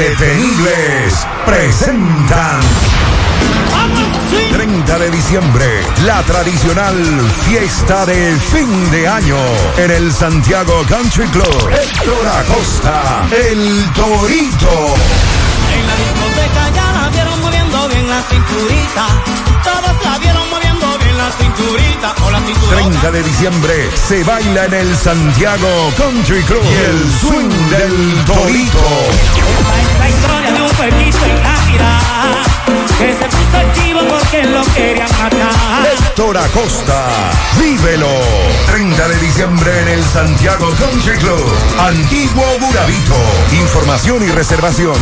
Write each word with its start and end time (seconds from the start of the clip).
Indetenibles 0.00 1.26
presentan 1.44 2.60
30 4.50 4.98
de 4.98 5.10
diciembre, 5.10 5.66
la 6.06 6.22
tradicional 6.22 6.96
fiesta 7.42 8.06
de 8.06 8.34
fin 8.50 8.90
de 8.92 9.06
año 9.06 9.36
en 9.76 9.90
el 9.90 10.10
Santiago 10.10 10.72
Country 10.88 11.26
Club. 11.26 11.70
Héctor 11.70 12.28
Acosta, 12.28 13.28
el 13.30 13.84
Torito. 13.92 14.94
En 15.74 15.86
la 15.86 15.96
discoteca 15.96 16.70
ya 16.74 16.92
la 16.92 17.08
vieron 17.10 17.40
moviendo 17.42 17.88
bien 17.88 18.08
la 18.08 18.22
cinturita. 18.22 19.06
Todos 19.62 20.02
la 20.02 20.18
vieron 20.18 20.48
moviendo 20.48 20.69
la 21.30 21.36
cinturita 21.44 22.14
o 22.24 22.30
la 22.30 22.40
cinturita. 22.40 22.76
30 22.76 23.10
de 23.12 23.22
diciembre 23.22 23.90
se 23.94 24.24
baila 24.24 24.64
en 24.66 24.74
el 24.74 24.96
Santiago 24.96 25.92
Country 25.96 26.42
Club. 26.44 26.62
Y 26.64 26.74
el 26.90 27.10
swing 27.20 27.48
del 27.70 28.24
Torito. 28.24 28.78
La 29.98 30.08
historia 30.08 30.52
de 30.52 30.62
un 30.62 30.70
pueblito 30.70 31.26
en 31.26 31.38
Cáceres 31.42 32.50
que 33.00 33.12
se 33.14 33.24
puso 33.24 33.56
activo 33.56 34.00
porque 34.08 34.44
lo 34.44 34.62
querían 34.74 35.08
matar. 35.18 35.88
Héctor 35.92 36.36
Acosta, 36.36 37.08
vívelo. 37.58 38.10
30 38.66 39.08
de 39.08 39.18
diciembre 39.18 39.80
en 39.80 39.88
el 39.88 40.04
Santiago 40.04 40.70
Country 40.78 41.16
Club. 41.18 41.52
Antiguo 41.78 42.44
Burabito. 42.60 43.16
Información 43.52 44.22
y 44.22 44.28
reservación 44.28 44.94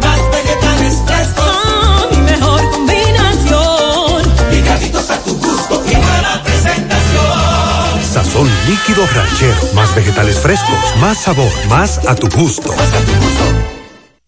Más 0.00 0.20
vegetales 0.30 0.94
frescos. 1.06 2.10
Mi 2.12 2.18
mejor 2.18 2.70
combinación. 2.70 4.22
Picaditos 4.50 5.10
a 5.10 5.18
tu 5.24 5.36
gusto. 5.36 5.82
Y 5.90 5.94
buena 5.94 6.42
presentación. 6.44 8.04
Sazón 8.12 8.48
líquido 8.68 9.06
ranchero, 9.06 9.72
más 9.74 9.94
vegetales 9.94 10.38
frescos, 10.38 10.96
más 11.00 11.18
sabor, 11.18 11.50
más 11.68 11.98
a 12.06 12.14
tu 12.14 12.28
gusto. 12.28 12.74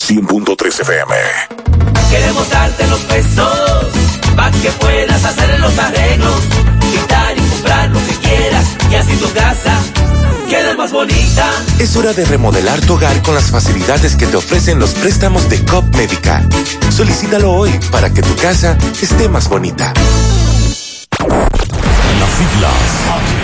100.3 0.01 0.81
FM. 0.81 1.15
Queremos 2.11 2.51
darte 2.51 2.87
los 2.89 3.01
pesos. 3.01 3.94
Para 4.37 4.51
que 4.51 4.71
puedas 4.73 5.25
hacer 5.25 5.61
los 5.61 5.79
arreglos. 5.79 6.41
Quitar 6.93 7.37
y 7.37 7.41
comprar 7.41 7.91
lo 7.91 7.99
que 8.07 8.15
quieras. 8.27 8.67
Y 8.91 8.95
así 8.95 9.17
tu 9.17 9.33
casa 9.33 9.79
quede 10.49 10.77
más 10.77 10.93
bonita. 10.93 11.51
Es 11.79 11.97
hora 11.97 12.13
de 12.13 12.25
remodelar 12.25 12.81
tu 12.81 12.95
hogar 12.95 13.23
con 13.23 13.35
las 13.35 13.51
facilidades 13.51 14.17
que 14.17 14.27
te 14.27 14.37
ofrecen 14.37 14.79
los 14.79 14.93
préstamos 14.95 15.49
de 15.49 15.65
COP 15.65 15.95
Médica. 15.97 16.43
Solicítalo 16.91 17.53
hoy 17.53 17.71
para 17.91 18.11
que 18.11 18.23
tu 18.23 18.35
casa 18.37 18.77
esté 19.01 19.29
más 19.29 19.49
bonita. 19.49 19.93
Las 21.19 22.31
siglas 22.39 23.44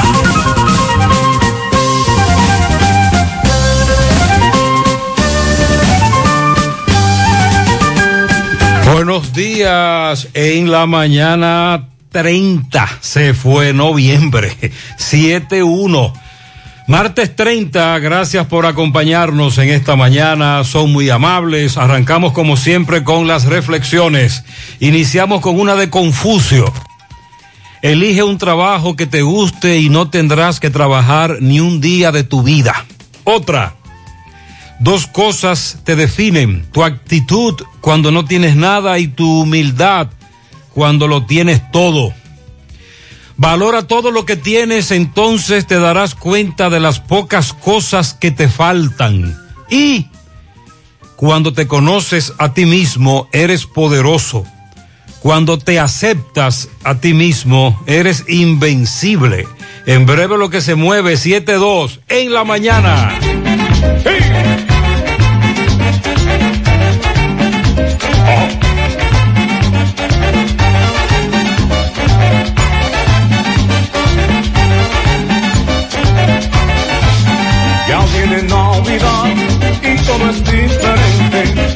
Buenos 8.93 9.31
días. 9.31 10.27
En 10.33 10.69
la 10.69 10.85
mañana 10.85 11.87
30 12.11 12.97
se 12.99 13.33
fue 13.33 13.71
noviembre 13.71 14.53
7-1. 14.99 16.11
Martes 16.87 17.33
30, 17.33 17.99
gracias 17.99 18.47
por 18.47 18.65
acompañarnos 18.65 19.57
en 19.59 19.69
esta 19.69 19.95
mañana, 19.95 20.65
son 20.65 20.91
muy 20.91 21.09
amables. 21.09 21.77
Arrancamos 21.77 22.33
como 22.33 22.57
siempre 22.57 23.05
con 23.05 23.27
las 23.27 23.45
reflexiones. 23.45 24.43
Iniciamos 24.81 25.39
con 25.39 25.57
una 25.57 25.75
de 25.75 25.89
Confucio. 25.89 26.65
Elige 27.81 28.23
un 28.23 28.37
trabajo 28.37 28.97
que 28.97 29.07
te 29.07 29.21
guste 29.21 29.79
y 29.79 29.89
no 29.89 30.09
tendrás 30.09 30.59
que 30.59 30.69
trabajar 30.69 31.37
ni 31.39 31.61
un 31.61 31.79
día 31.79 32.11
de 32.11 32.25
tu 32.25 32.43
vida. 32.43 32.85
Otra. 33.23 33.80
Dos 34.81 35.05
cosas 35.05 35.77
te 35.83 35.95
definen, 35.95 36.65
tu 36.71 36.83
actitud 36.83 37.53
cuando 37.81 38.09
no 38.09 38.25
tienes 38.25 38.55
nada 38.55 38.97
y 38.97 39.07
tu 39.07 39.41
humildad 39.41 40.07
cuando 40.73 41.07
lo 41.07 41.27
tienes 41.27 41.61
todo. 41.71 42.15
Valora 43.37 43.83
todo 43.83 44.09
lo 44.09 44.25
que 44.25 44.37
tienes, 44.37 44.89
entonces 44.89 45.67
te 45.67 45.77
darás 45.77 46.15
cuenta 46.15 46.71
de 46.71 46.79
las 46.79 46.99
pocas 46.99 47.53
cosas 47.53 48.15
que 48.15 48.31
te 48.31 48.49
faltan. 48.49 49.39
Y 49.69 50.07
cuando 51.15 51.53
te 51.53 51.67
conoces 51.67 52.33
a 52.39 52.55
ti 52.55 52.65
mismo, 52.65 53.29
eres 53.31 53.67
poderoso. 53.67 54.47
Cuando 55.19 55.59
te 55.59 55.79
aceptas 55.79 56.69
a 56.83 56.95
ti 56.95 57.13
mismo, 57.13 57.79
eres 57.85 58.25
invencible. 58.27 59.47
En 59.85 60.07
breve 60.07 60.39
lo 60.39 60.49
que 60.49 60.61
se 60.61 60.73
mueve, 60.73 61.13
7-2 61.13 61.99
en 62.09 62.33
la 62.33 62.43
mañana. 62.43 63.19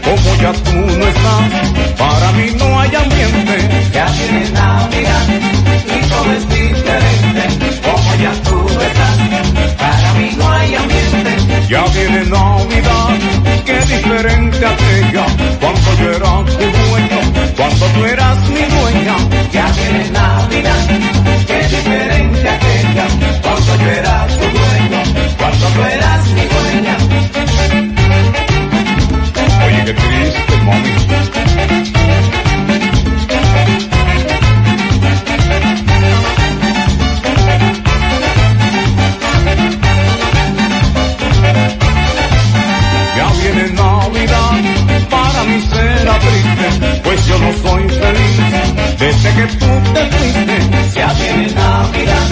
como 0.03 0.35
ya 0.41 0.53
tú 0.53 0.73
no 0.73 1.07
estás, 1.07 1.97
para 1.97 2.31
mí 2.33 2.47
no 2.57 2.79
hay 2.79 2.95
ambiente. 2.95 3.89
Ya 3.93 4.05
viene 4.05 4.49
Navidad 4.51 5.27
y 5.85 6.09
todo 6.09 6.31
es 6.33 6.49
diferente, 6.49 7.79
como 7.83 8.15
ya 8.15 8.33
tú 8.43 8.69
no 8.73 8.81
estás, 8.81 9.17
para 9.77 10.13
mí 10.13 10.29
no 10.37 10.51
hay 10.51 10.75
ambiente. 10.75 11.31
Ya 11.69 11.83
viene 11.85 12.25
Navidad, 12.25 13.09
qué 13.65 13.79
diferente 13.79 14.65
aquella, 14.65 15.25
cuando 15.59 15.95
yo 15.99 16.11
era 16.11 16.31
tu 16.45 16.65
dueño, 16.89 17.19
cuando 17.57 17.85
tú 17.87 18.05
eras 18.05 18.37
mi 18.49 18.63
dueña. 18.75 19.15
Ya 19.51 19.65
viene 19.71 20.11
Navidad, 20.11 20.87
qué 21.47 21.67
diferente 21.75 22.49
aquella, 22.49 23.07
cuando 23.41 23.75
yo 23.77 23.89
era 23.89 24.27
tu 24.27 24.45
dueño, 24.57 25.03
cuando 25.37 25.67
tú 25.67 25.81
eras 25.83 26.27
mi 26.27 26.41
dueña 26.45 27.94
mega 29.85 30.01
triste 30.01 30.57
momento. 30.63 31.05
pues 47.03 47.27
yo 47.27 47.37
no 47.39 47.53
soy 47.53 47.89
feliz 47.89 48.39
desde 48.99 49.33
que 49.35 49.47
tú 49.57 49.65
te 49.93 50.05
fuiste. 50.11 50.55
Ya 50.95 51.13
viene 51.13 51.47
Navidad, 51.53 52.27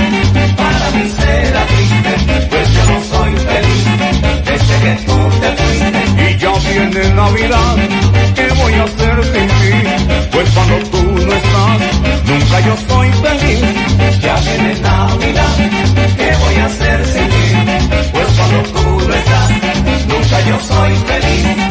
para 0.58 0.92
mí 0.92 1.12
será 1.18 1.66
triste, 1.66 2.48
pues 2.50 2.74
yo 2.74 2.86
no 2.86 3.04
soy 3.04 3.36
feliz 3.36 3.86
desde 4.46 4.80
que 4.84 5.06
tú 5.06 5.30
te 5.40 5.64
fuiste 5.64 5.93
voy 8.64 8.74
a 8.74 8.84
hacer 8.84 9.24
sin 9.25 9.48
ti? 9.48 9.74
Pues 10.31 10.50
cuando 10.52 10.78
tú 10.90 11.04
no 11.04 11.34
estás, 11.34 11.81
nunca 12.25 12.60
yo 12.62 12.75
soy 12.88 13.12
feliz. 13.12 13.62
Ya 14.22 14.36
viene 14.40 14.80
Navidad, 14.80 15.56
¿qué 16.18 16.31
voy 16.44 16.56
a 16.56 16.66
hacer 16.66 17.06
sin 17.06 17.30
ti? 17.30 18.10
Pues 18.12 18.28
cuando 18.38 18.64
tú 18.74 19.08
no 19.08 19.14
estás, 19.14 19.50
nunca 20.08 20.42
yo 20.48 20.60
soy 20.60 20.96
feliz. 20.96 21.62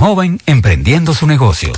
Joven 0.00 0.40
emprendiendo 0.46 1.12
su 1.12 1.26
negocio. 1.26 1.74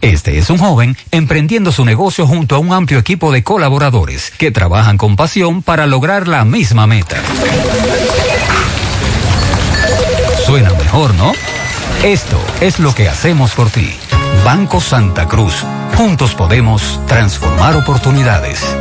Este 0.00 0.36
es 0.36 0.50
un 0.50 0.58
joven 0.58 0.96
emprendiendo 1.12 1.70
su 1.70 1.84
negocio 1.84 2.26
junto 2.26 2.56
a 2.56 2.58
un 2.58 2.72
amplio 2.72 2.98
equipo 2.98 3.30
de 3.30 3.44
colaboradores 3.44 4.32
que 4.36 4.50
trabajan 4.50 4.98
con 4.98 5.14
pasión 5.14 5.62
para 5.62 5.86
lograr 5.86 6.26
la 6.26 6.44
misma 6.44 6.88
meta. 6.88 7.18
Suena 10.44 10.70
mejor, 10.70 11.14
¿no? 11.14 11.34
Esto 12.02 12.42
es 12.60 12.80
lo 12.80 12.92
que 12.92 13.08
hacemos 13.08 13.52
por 13.52 13.70
ti. 13.70 13.94
Banco 14.44 14.80
Santa 14.80 15.28
Cruz. 15.28 15.64
Juntos 15.96 16.34
podemos 16.34 16.98
transformar 17.06 17.76
oportunidades. 17.76 18.76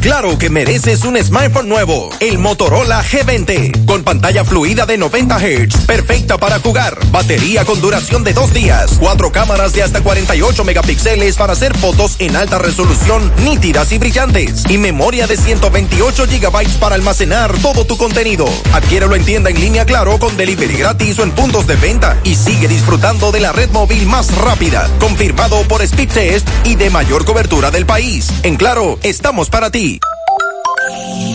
Claro 0.00 0.38
que 0.38 0.50
mereces 0.50 1.04
un 1.04 1.16
smartphone 1.16 1.68
nuevo, 1.68 2.10
el 2.20 2.38
Motorola 2.38 3.02
G20, 3.02 3.84
con 3.84 4.04
pantalla 4.04 4.44
fluida 4.44 4.86
de 4.86 4.98
90 4.98 5.38
Hz, 5.38 5.86
perfecta 5.86 6.38
para 6.38 6.60
jugar, 6.60 6.96
batería 7.10 7.64
con 7.64 7.80
duración 7.80 8.22
de 8.22 8.32
dos 8.34 8.52
días, 8.52 8.98
cuatro 9.00 9.32
cámaras 9.32 9.72
de 9.72 9.82
hasta 9.82 10.00
48 10.02 10.64
megapíxeles 10.64 11.36
para 11.36 11.54
hacer 11.54 11.76
fotos 11.76 12.16
en 12.18 12.36
alta 12.36 12.58
resolución, 12.58 13.32
nítidas 13.44 13.90
y 13.92 13.98
brillantes, 13.98 14.62
y 14.68 14.78
memoria 14.78 15.26
de 15.26 15.36
128 15.36 16.26
gigabytes 16.28 16.76
para 16.76 16.94
almacenar 16.94 17.52
todo 17.58 17.84
tu 17.84 17.96
contenido. 17.96 18.46
Adquiérelo 18.74 19.16
en 19.16 19.24
tienda 19.24 19.50
en 19.50 19.60
línea 19.60 19.86
Claro 19.86 20.18
con 20.18 20.36
delivery 20.36 20.76
gratis 20.76 21.18
o 21.18 21.22
en 21.22 21.32
puntos 21.32 21.66
de 21.66 21.76
venta 21.76 22.20
y 22.22 22.34
sigue 22.34 22.68
disfrutando 22.68 23.32
de 23.32 23.40
la 23.40 23.52
red 23.52 23.70
móvil 23.70 24.06
más 24.06 24.34
rápida, 24.36 24.88
confirmado 25.00 25.62
por 25.62 25.84
Speedtest 25.86 26.46
y 26.64 26.76
de 26.76 26.90
mayor 26.90 27.24
cobertura 27.24 27.70
del 27.70 27.86
país. 27.86 28.28
En 28.42 28.56
Claro, 28.56 28.98
estamos 29.16 29.48
para 29.48 29.70
ti. 29.70 29.98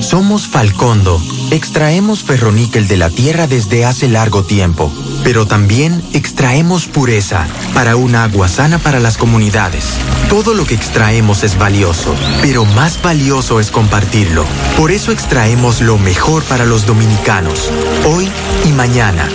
Somos 0.01 0.47
Falcondo. 0.47 1.19
Extraemos 1.49 2.23
ferroníquel 2.23 2.87
de 2.87 2.95
la 2.95 3.09
tierra 3.09 3.47
desde 3.47 3.85
hace 3.85 4.07
largo 4.07 4.43
tiempo, 4.43 4.93
pero 5.23 5.47
también 5.47 5.99
extraemos 6.13 6.85
pureza 6.85 7.47
para 7.73 7.95
un 7.95 8.13
agua 8.15 8.47
sana 8.49 8.77
para 8.77 8.99
las 8.99 9.17
comunidades. 9.17 9.83
Todo 10.29 10.53
lo 10.53 10.63
que 10.65 10.75
extraemos 10.75 11.43
es 11.43 11.57
valioso, 11.57 12.13
pero 12.43 12.65
más 12.65 13.01
valioso 13.01 13.59
es 13.59 13.71
compartirlo. 13.71 14.45
Por 14.77 14.91
eso 14.91 15.11
extraemos 15.11 15.81
lo 15.81 15.97
mejor 15.97 16.43
para 16.43 16.65
los 16.65 16.85
dominicanos, 16.85 17.71
hoy 18.05 18.29
y 18.63 18.73
mañana. 18.73 19.27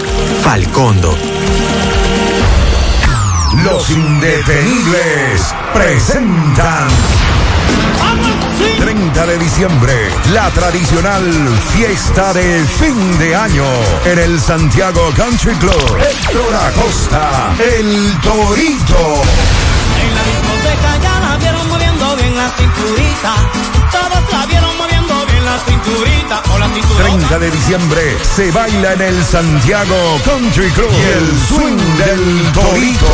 Falcondo. 0.45 1.19
Los 3.65 3.91
indetenibles 3.91 5.53
presentan 5.75 6.89
30 9.17 9.33
de 9.33 9.39
diciembre, 9.39 10.11
la 10.35 10.51
tradicional 10.51 11.25
fiesta 11.73 12.35
de 12.35 12.63
fin 12.65 13.19
de 13.19 13.35
año 13.35 13.65
en 14.05 14.19
el 14.19 14.39
Santiago 14.39 15.11
Country 15.17 15.55
Club. 15.55 15.99
Héctor 15.99 16.55
Acosta, 16.55 17.55
el 17.59 18.13
Torito. 18.21 19.23
En 20.03 20.15
la 20.15 20.23
discoteca 20.23 20.99
ya 21.03 21.21
la 21.21 21.37
vieron 21.39 21.67
moviendo 21.67 22.17
bien 22.17 22.37
la 22.37 22.51
cinturita. 22.51 23.35
Todos 23.91 24.33
la 24.33 24.47
vieron 24.47 24.77
moviendo 24.77 25.27
bien 25.27 25.45
la 25.47 25.59
cinturita. 25.61 26.43
O 26.53 26.59
la 26.59 26.69
cinturita. 26.69 27.05
30 27.05 27.39
de 27.39 27.51
diciembre 27.51 28.17
se 28.37 28.51
baila 28.51 28.93
en 28.93 29.01
el 29.01 29.25
Santiago 29.25 30.21
Country 30.27 30.71
Club. 30.73 30.93
Y 30.93 31.03
el 31.03 31.39
swing 31.49 31.97
del 31.97 32.53
Torito. 32.53 33.07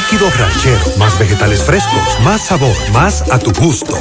Líquido 0.05 0.29
ranchero. 0.31 0.97
Más 0.97 1.17
vegetales 1.17 1.63
frescos. 1.63 2.19
Más 2.21 2.41
sabor. 2.45 2.75
Más 2.91 3.21
a 3.31 3.39
tu 3.39 3.51
gusto. 3.53 3.97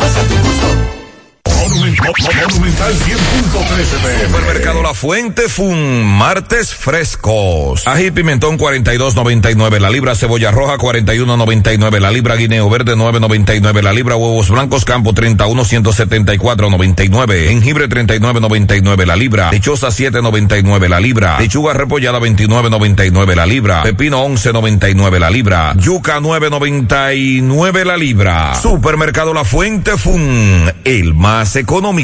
Monumental 2.23 2.95
100.13 2.95 4.03
pm. 4.03 4.27
Supermercado 4.27 4.83
La 4.83 4.95
Fuente 4.95 5.49
Fun, 5.49 6.05
martes 6.05 6.73
frescos. 6.73 7.87
Ají 7.87 8.13
pimentón 8.13 8.57
42.99 8.57 9.81
la 9.81 9.91
libra, 9.91 10.15
cebolla 10.15 10.53
roja 10.53 10.77
41.99 10.77 11.99
la 11.99 12.11
libra, 12.13 12.37
guineo 12.37 12.71
verde 12.71 12.95
9.99 12.95 13.83
la 13.83 13.93
libra, 13.93 14.17
huevos 14.17 14.49
blancos 14.49 14.85
campo 14.85 15.13
31 15.13 15.65
174.99, 15.65 17.49
jengibre 17.49 17.89
39.99 17.89 19.07
la 19.07 19.17
libra, 19.17 19.51
lechosa 19.51 19.89
7.99 19.89 20.89
la 20.89 21.01
libra, 21.01 21.41
lechuga 21.41 21.73
repollada 21.73 22.21
29.99 22.21 23.35
la 23.35 23.47
libra, 23.47 23.83
pepino 23.83 24.25
11.99 24.25 25.19
la 25.19 25.31
libra, 25.31 25.75
yuca 25.77 26.21
9.99 26.21 27.85
la 27.85 27.97
libra. 27.97 28.55
Supermercado 28.55 29.35
La 29.35 29.45
Fuente 29.45 29.97
Fun, 29.97 30.73
el 30.85 31.15
más 31.15 31.57
económico. 31.57 32.04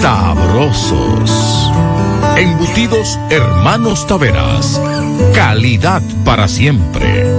sabrosos. 0.00 1.70
Embutidos 2.36 3.18
Hermanos 3.30 4.06
Taveras. 4.06 4.80
Calidad 5.34 6.02
para 6.24 6.48
siempre. 6.48 7.35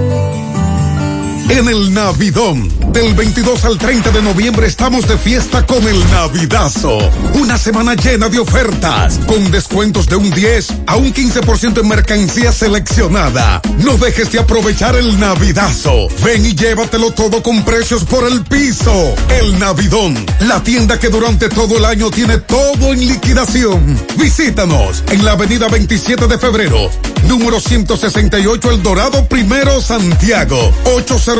En 1.50 1.66
el 1.66 1.94
Navidón, 1.94 2.68
del 2.92 3.14
22 3.14 3.64
al 3.64 3.78
30 3.78 4.10
de 4.10 4.20
noviembre 4.20 4.66
estamos 4.66 5.08
de 5.08 5.16
fiesta 5.16 5.64
con 5.64 5.82
el 5.88 5.98
Navidazo. 6.10 6.98
Una 7.34 7.56
semana 7.56 7.94
llena 7.94 8.28
de 8.28 8.38
ofertas, 8.38 9.18
con 9.26 9.50
descuentos 9.50 10.06
de 10.06 10.16
un 10.16 10.30
10 10.30 10.74
a 10.86 10.96
un 10.96 11.12
15% 11.12 11.80
en 11.80 11.88
mercancía 11.88 12.52
seleccionada. 12.52 13.62
No 13.78 13.96
dejes 13.96 14.30
de 14.30 14.40
aprovechar 14.40 14.94
el 14.96 15.18
Navidazo. 15.18 16.08
Ven 16.22 16.44
y 16.44 16.54
llévatelo 16.54 17.12
todo 17.12 17.42
con 17.42 17.64
precios 17.64 18.04
por 18.04 18.30
el 18.30 18.42
piso. 18.42 19.14
El 19.40 19.58
Navidón, 19.58 20.14
la 20.40 20.62
tienda 20.62 21.00
que 21.00 21.08
durante 21.08 21.48
todo 21.48 21.78
el 21.78 21.86
año 21.86 22.10
tiene 22.10 22.38
todo 22.38 22.92
en 22.92 23.00
liquidación. 23.00 23.98
Visítanos 24.18 25.02
en 25.10 25.24
la 25.24 25.32
avenida 25.32 25.66
27 25.68 26.26
de 26.26 26.38
febrero, 26.38 26.90
número 27.26 27.58
168 27.58 28.70
El 28.70 28.82
Dorado 28.82 29.26
Primero 29.26 29.80
Santiago, 29.80 30.72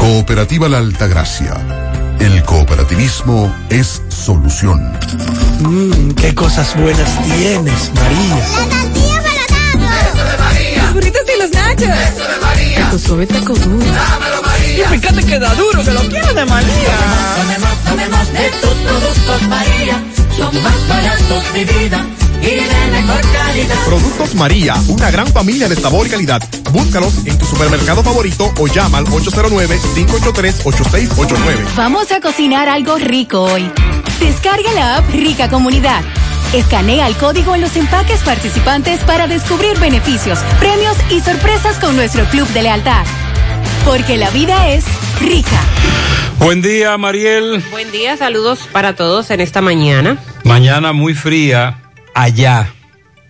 Cooperativa 0.00 0.66
La 0.66 0.78
Altagracia. 0.78 1.54
El 2.18 2.42
cooperativismo 2.44 3.54
es 3.68 4.00
solución. 4.08 4.80
Mmm, 5.60 6.12
qué 6.12 6.34
cosas 6.34 6.74
buenas 6.74 7.22
tienes, 7.22 7.92
María. 7.94 8.36
La 8.36 8.80
tortilla 8.80 9.22
para 9.22 10.08
Eso 10.08 10.24
de 10.24 10.38
María. 10.38 10.82
Los 10.84 10.94
burritos 10.94 11.22
y 11.22 11.38
los 11.38 11.50
nachos. 11.50 11.82
Eso 11.82 12.28
de 12.28 12.40
María. 12.40 12.90
Tu 12.90 12.98
suave 12.98 13.26
taco 13.26 13.52
duro. 13.52 13.84
Dámelo, 13.84 14.42
María. 14.42 14.84
Y 14.86 14.98
fíjate 14.98 15.22
que 15.22 15.38
da 15.38 15.54
duro, 15.54 15.84
que 15.84 15.90
lo 15.90 16.00
quiero 16.08 16.32
de 16.32 16.46
María. 16.46 16.96
Tomemos, 17.36 17.84
tomemos 17.84 18.32
de 18.32 18.50
tus 18.62 18.74
productos, 18.88 19.42
María. 19.48 20.02
Son 20.34 20.62
más 20.62 20.88
baratos 20.88 21.52
de 21.52 21.64
vida 21.66 22.06
y 22.42 22.46
de 22.46 22.62
mejor 22.90 23.20
calidad. 23.32 23.76
Productos 23.86 24.34
María, 24.34 24.74
una 24.88 25.10
gran 25.10 25.26
familia 25.28 25.68
de 25.68 25.76
sabor 25.76 26.06
y 26.06 26.10
calidad. 26.10 26.42
Búscalos 26.72 27.26
en 27.26 27.38
tu 27.38 27.44
supermercado 27.44 28.02
favorito 28.02 28.52
o 28.58 28.66
llama 28.66 28.98
al 28.98 29.06
809-583-8689. 29.06 31.76
Vamos 31.76 32.10
a 32.12 32.20
cocinar 32.20 32.68
algo 32.68 32.96
rico 32.96 33.42
hoy. 33.42 33.70
Descarga 34.18 34.72
la 34.72 34.96
app 34.96 35.08
Rica 35.10 35.48
Comunidad. 35.48 36.02
Escanea 36.52 37.06
el 37.06 37.14
código 37.16 37.54
en 37.54 37.60
los 37.60 37.76
empaques 37.76 38.20
participantes 38.20 38.98
para 39.00 39.26
descubrir 39.28 39.78
beneficios, 39.78 40.38
premios 40.58 40.96
y 41.10 41.20
sorpresas 41.20 41.78
con 41.78 41.94
nuestro 41.94 42.24
club 42.26 42.48
de 42.48 42.62
lealtad. 42.62 43.04
Porque 43.84 44.16
la 44.16 44.30
vida 44.30 44.70
es 44.70 44.84
rica. 45.20 45.60
Buen 46.38 46.62
día, 46.62 46.96
Mariel. 46.96 47.62
Buen 47.70 47.92
día, 47.92 48.16
saludos 48.16 48.60
para 48.72 48.96
todos 48.96 49.30
en 49.30 49.40
esta 49.40 49.60
mañana. 49.60 50.16
Mañana 50.42 50.92
muy 50.92 51.14
fría 51.14 51.79
allá. 52.14 52.72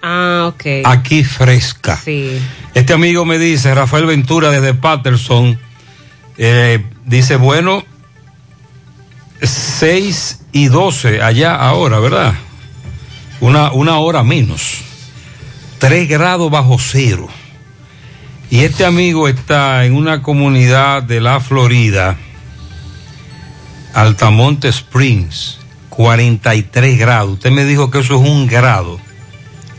Ah, 0.03 0.47
ok. 0.49 0.85
Aquí 0.85 1.25
fresca. 1.25 1.97
Sí. 1.97 2.41
Este 2.75 2.93
amigo 2.93 3.25
me 3.25 3.39
dice, 3.39 3.75
Rafael 3.75 4.07
Ventura 4.07 4.51
desde 4.51 4.75
Patterson, 4.75 5.59
eh, 6.39 6.85
dice, 7.05 7.37
bueno, 7.37 7.85
6 9.43 10.41
y 10.53 10.67
12 10.67 11.23
allá 11.23 11.55
ahora, 11.55 11.99
¿verdad? 11.99 12.35
Una, 13.41 13.73
una 13.73 13.99
hora 13.99 14.23
menos. 14.23 14.79
3 15.79 16.09
grados 16.09 16.51
bajo 16.51 16.79
cero. 16.79 17.29
Y 18.51 18.61
este 18.61 18.85
amigo 18.85 19.29
está 19.29 19.85
en 19.85 19.95
una 19.95 20.23
comunidad 20.23 21.05
de 21.05 21.21
la 21.21 21.39
Florida, 21.39 22.17
Altamonte 23.95 24.69
Springs, 24.69 25.60
43 25.91 26.99
grados. 26.99 27.35
Usted 27.35 27.51
me 27.51 27.65
dijo 27.65 27.91
que 27.91 27.99
eso 27.99 28.15
es 28.15 28.29
un 28.29 28.47
grado. 28.47 28.99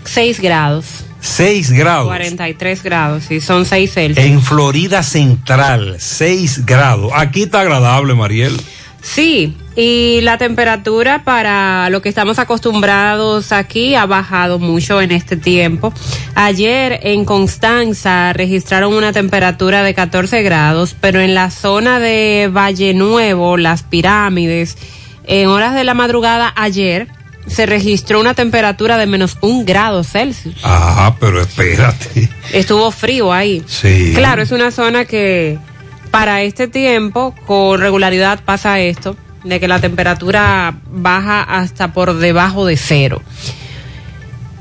6 0.03 0.39
grados. 0.39 1.05
6 1.21 1.71
grados. 1.71 2.07
43 2.07 2.83
grados, 2.83 3.23
sí, 3.27 3.41
son 3.41 3.65
6 3.65 3.93
Celsius. 3.93 4.25
En 4.25 4.41
Florida 4.41 5.03
Central, 5.03 5.95
6 5.99 6.65
grados. 6.65 7.11
Aquí 7.15 7.43
está 7.43 7.61
agradable, 7.61 8.13
Mariel. 8.15 8.59
Sí, 9.01 9.55
Y 9.75 10.19
la 10.21 10.37
temperatura 10.37 11.23
para 11.23 11.89
lo 11.89 12.01
que 12.01 12.09
estamos 12.09 12.39
acostumbrados 12.39 13.53
aquí 13.53 13.95
ha 13.95 14.05
bajado 14.05 14.59
mucho 14.59 15.01
en 15.01 15.11
este 15.11 15.37
tiempo. 15.37 15.93
Ayer 16.35 16.99
en 17.03 17.23
Constanza 17.23 18.33
registraron 18.33 18.93
una 18.93 19.13
temperatura 19.13 19.81
de 19.83 19.93
14 19.93 20.43
grados, 20.43 20.93
pero 20.99 21.21
en 21.21 21.33
la 21.35 21.51
zona 21.51 21.99
de 21.99 22.49
Valle 22.53 22.93
Nuevo, 22.93 23.55
las 23.55 23.83
pirámides, 23.83 24.77
en 25.25 25.47
horas 25.47 25.75
de 25.75 25.83
la 25.83 25.93
madrugada 25.93 26.53
ayer 26.55 27.07
se 27.47 27.65
registró 27.65 28.19
una 28.19 28.33
temperatura 28.33 28.97
de 28.97 29.07
menos 29.07 29.37
un 29.41 29.65
grado 29.65 30.03
Celsius. 30.03 30.55
Ah, 30.63 31.15
pero 31.19 31.41
espérate. 31.41 32.29
Estuvo 32.53 32.91
frío 32.91 33.33
ahí. 33.33 33.63
Sí. 33.67 34.13
Claro, 34.15 34.41
es 34.41 34.51
una 34.51 34.71
zona 34.71 35.05
que 35.05 35.57
para 36.11 36.43
este 36.43 36.67
tiempo 36.67 37.33
con 37.45 37.79
regularidad 37.79 38.41
pasa 38.43 38.79
esto, 38.79 39.15
de 39.43 39.59
que 39.59 39.67
la 39.67 39.79
temperatura 39.79 40.75
baja 40.91 41.41
hasta 41.41 41.93
por 41.93 42.17
debajo 42.17 42.65
de 42.65 42.77
cero. 42.77 43.21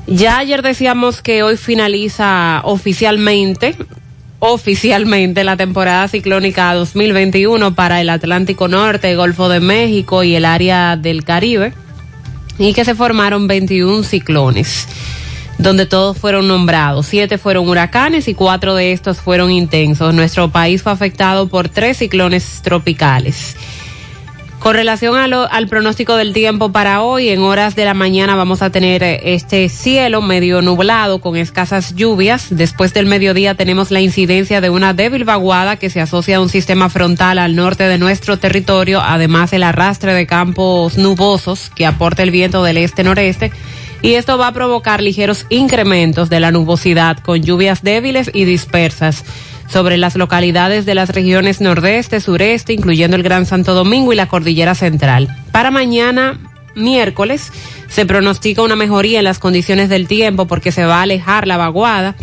Ya 0.07 0.39
ayer 0.39 0.61
decíamos 0.61 1.21
que 1.21 1.43
hoy 1.43 1.57
finaliza 1.57 2.61
oficialmente, 2.63 3.75
oficialmente 4.41 5.43
la 5.43 5.55
temporada 5.55 6.07
ciclónica 6.07 6.73
2021 6.73 7.75
para 7.75 8.01
el 8.01 8.09
Atlántico 8.09 8.67
Norte, 8.67 9.15
Golfo 9.15 9.49
de 9.49 9.59
México 9.59 10.23
y 10.23 10.35
el 10.35 10.45
área 10.45 10.97
del 10.97 11.23
Caribe, 11.23 11.73
y 12.57 12.73
que 12.73 12.83
se 12.83 12.95
formaron 12.95 13.47
21 13.47 14.03
ciclones 14.03 14.87
donde 15.59 15.85
todos 15.85 16.17
fueron 16.17 16.47
nombrados. 16.47 17.05
Siete 17.05 17.37
fueron 17.37 17.69
huracanes 17.69 18.27
y 18.27 18.33
cuatro 18.33 18.73
de 18.73 18.93
estos 18.93 19.21
fueron 19.21 19.51
intensos. 19.51 20.11
Nuestro 20.11 20.49
país 20.49 20.81
fue 20.81 20.91
afectado 20.91 21.47
por 21.47 21.69
tres 21.69 21.97
ciclones 21.97 22.61
tropicales. 22.63 23.55
Con 24.61 24.75
relación 24.75 25.15
a 25.15 25.27
lo- 25.27 25.51
al 25.51 25.67
pronóstico 25.67 26.15
del 26.17 26.33
tiempo 26.33 26.71
para 26.71 27.01
hoy, 27.01 27.29
en 27.29 27.39
horas 27.41 27.75
de 27.75 27.83
la 27.83 27.95
mañana 27.95 28.35
vamos 28.35 28.61
a 28.61 28.69
tener 28.69 29.01
eh, 29.01 29.19
este 29.33 29.67
cielo 29.69 30.21
medio 30.21 30.61
nublado 30.61 31.19
con 31.19 31.35
escasas 31.35 31.95
lluvias. 31.95 32.45
Después 32.51 32.93
del 32.93 33.07
mediodía 33.07 33.55
tenemos 33.55 33.89
la 33.89 34.01
incidencia 34.01 34.61
de 34.61 34.69
una 34.69 34.93
débil 34.93 35.23
vaguada 35.23 35.77
que 35.77 35.89
se 35.89 35.99
asocia 35.99 36.37
a 36.37 36.41
un 36.41 36.49
sistema 36.49 36.89
frontal 36.89 37.39
al 37.39 37.55
norte 37.55 37.85
de 37.85 37.97
nuestro 37.97 38.37
territorio, 38.37 39.01
además 39.01 39.51
el 39.53 39.63
arrastre 39.63 40.13
de 40.13 40.27
campos 40.27 40.95
nubosos 40.95 41.71
que 41.73 41.87
aporta 41.87 42.21
el 42.21 42.29
viento 42.29 42.63
del 42.63 42.77
este-noreste. 42.77 43.51
Y 44.03 44.13
esto 44.13 44.37
va 44.37 44.47
a 44.47 44.53
provocar 44.53 45.01
ligeros 45.01 45.47
incrementos 45.49 46.29
de 46.29 46.39
la 46.39 46.51
nubosidad 46.51 47.17
con 47.17 47.41
lluvias 47.41 47.81
débiles 47.81 48.29
y 48.31 48.45
dispersas 48.45 49.23
sobre 49.71 49.97
las 49.97 50.15
localidades 50.15 50.85
de 50.85 50.95
las 50.95 51.09
regiones 51.09 51.61
nordeste, 51.61 52.19
sureste, 52.19 52.73
incluyendo 52.73 53.15
el 53.15 53.23
Gran 53.23 53.45
Santo 53.45 53.73
Domingo 53.73 54.11
y 54.11 54.15
la 54.15 54.27
Cordillera 54.27 54.75
Central. 54.75 55.35
Para 55.51 55.71
mañana, 55.71 56.39
miércoles, 56.75 57.51
se 57.87 58.05
pronostica 58.05 58.63
una 58.63 58.75
mejoría 58.75 59.19
en 59.19 59.25
las 59.25 59.39
condiciones 59.39 59.89
del 59.89 60.07
tiempo 60.07 60.45
porque 60.45 60.71
se 60.71 60.85
va 60.85 60.99
a 60.99 61.03
alejar 61.03 61.47
la 61.47 61.57
vaguada. 61.57 62.15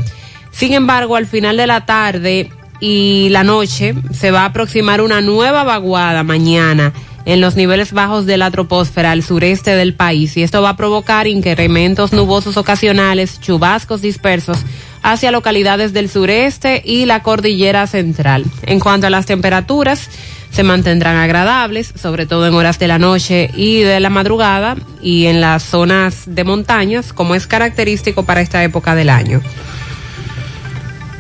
Sin 0.51 0.75
embargo, 0.75 1.17
al 1.17 1.27
final 1.27 1.57
de 1.57 1.67
la 1.67 1.87
tarde 1.87 2.51
y 2.81 3.29
la 3.31 3.45
noche 3.45 3.95
se 4.13 4.31
va 4.31 4.43
a 4.43 4.47
aproximar 4.47 5.01
una 5.01 5.21
nueva 5.21 5.65
vaguada 5.65 6.23
mañana 6.23 6.93
en 7.25 7.41
los 7.41 7.57
niveles 7.57 7.93
bajos 7.93 8.27
de 8.27 8.37
la 8.37 8.51
troposfera 8.51 9.11
al 9.11 9.23
sureste 9.23 9.75
del 9.75 9.95
país 9.95 10.37
y 10.37 10.43
esto 10.43 10.63
va 10.63 10.71
a 10.71 10.77
provocar 10.77 11.27
incrementos 11.27 12.13
nubosos 12.13 12.57
ocasionales, 12.57 13.41
chubascos 13.41 14.01
dispersos 14.01 14.59
hacia 15.03 15.31
localidades 15.31 15.93
del 15.93 16.09
sureste 16.09 16.83
y 16.85 17.07
la 17.07 17.23
cordillera 17.23 17.87
central. 17.87 18.45
En 18.63 18.81
cuanto 18.81 19.07
a 19.07 19.11
las 19.11 19.27
temperaturas, 19.27 20.09
se 20.51 20.63
mantendrán 20.63 21.17
agradables, 21.17 21.93
sobre 22.01 22.27
todo 22.27 22.47
en 22.47 22.55
horas 22.55 22.79
de 22.79 22.89
la 22.89 22.99
noche 22.99 23.51
y 23.55 23.81
de 23.81 24.01
la 24.01 24.11
madrugada 24.11 24.77
y 25.03 25.27
en 25.27 25.41
las 25.41 25.63
zonas 25.63 26.23
de 26.27 26.45
montañas, 26.45 27.13
como 27.13 27.35
es 27.35 27.47
característico 27.47 28.25
para 28.25 28.41
esta 28.41 28.63
época 28.65 28.95
del 28.95 29.11
año. 29.11 29.41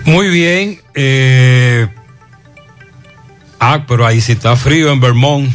Muy 0.04 0.28
bien. 0.28 0.80
eh, 0.94 1.86
Ah, 3.60 3.84
pero 3.88 4.06
ahí 4.06 4.20
sí 4.20 4.32
está 4.32 4.54
frío 4.56 4.92
en 4.92 5.00
Vermont. 5.00 5.50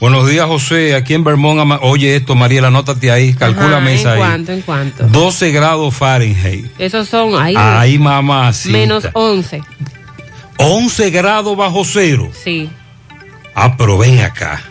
Buenos 0.00 0.28
días, 0.28 0.46
José. 0.46 0.94
Aquí 0.94 1.14
en 1.14 1.24
Vermont, 1.24 1.78
oye 1.82 2.16
esto, 2.16 2.34
Mariela, 2.34 2.68
anótate 2.68 3.10
ahí, 3.10 3.32
calcúlame 3.34 3.94
esa 3.94 4.10
¿En 4.10 4.14
ahí. 4.14 4.18
cuánto? 4.18 4.52
¿En 4.52 4.60
cuánto? 4.62 5.06
12 5.08 5.50
grados 5.52 5.94
Fahrenheit. 5.94 6.66
Esos 6.78 7.08
son 7.08 7.34
ahí. 7.40 7.54
Ahí, 7.56 7.98
mamá, 7.98 8.50
menos 8.66 9.08
11. 9.12 9.62
11 10.58 11.10
grados 11.10 11.56
bajo 11.56 11.84
cero. 11.84 12.30
Sí. 12.44 12.68
Ah, 13.54 13.76
pero 13.76 13.96
ven 13.98 14.20
acá. 14.20 14.62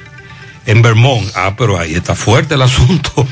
En 0.66 0.82
Vermont. 0.82 1.30
Ah, 1.36 1.56
pero 1.58 1.78
ahí 1.80 1.94
está 1.96 2.16
fuerte 2.16 2.54
el 2.56 2.62
asunto. 2.62 3.26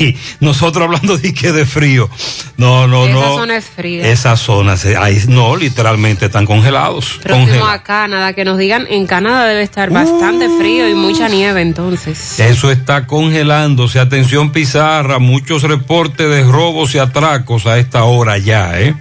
Y 0.00 0.16
nosotros 0.40 0.84
hablando 0.86 1.18
de 1.18 1.34
que 1.34 1.52
de 1.52 1.66
frío. 1.66 2.08
No, 2.56 2.86
no, 2.88 3.04
Esa 3.06 3.14
no. 3.14 3.34
zona 3.36 3.56
es 3.58 3.66
fría. 3.66 4.08
Esa 4.08 4.34
zona, 4.36 4.76
se- 4.78 4.96
ahí 4.96 5.22
no, 5.28 5.56
literalmente 5.56 6.26
están 6.26 6.46
congelados. 6.46 7.18
Próximo 7.22 7.46
Congelados. 7.46 7.74
a 7.74 7.82
Canadá, 7.82 8.32
que 8.32 8.44
nos 8.46 8.56
digan, 8.56 8.86
en 8.88 9.06
Canadá 9.06 9.44
debe 9.44 9.62
estar 9.62 9.90
bastante 9.90 10.48
frío 10.58 10.88
y 10.88 10.94
mucha 10.94 11.28
nieve 11.28 11.60
entonces. 11.60 12.40
Eso 12.40 12.70
está 12.70 13.06
congelándose. 13.06 14.00
Atención 14.00 14.52
Pizarra, 14.52 15.18
muchos 15.18 15.62
reportes 15.64 16.28
de 16.30 16.44
robos 16.44 16.94
y 16.94 16.98
atracos 16.98 17.66
a 17.66 17.78
esta 17.78 18.04
hora 18.04 18.38
ya, 18.38 18.80
¿eh? 18.80 18.94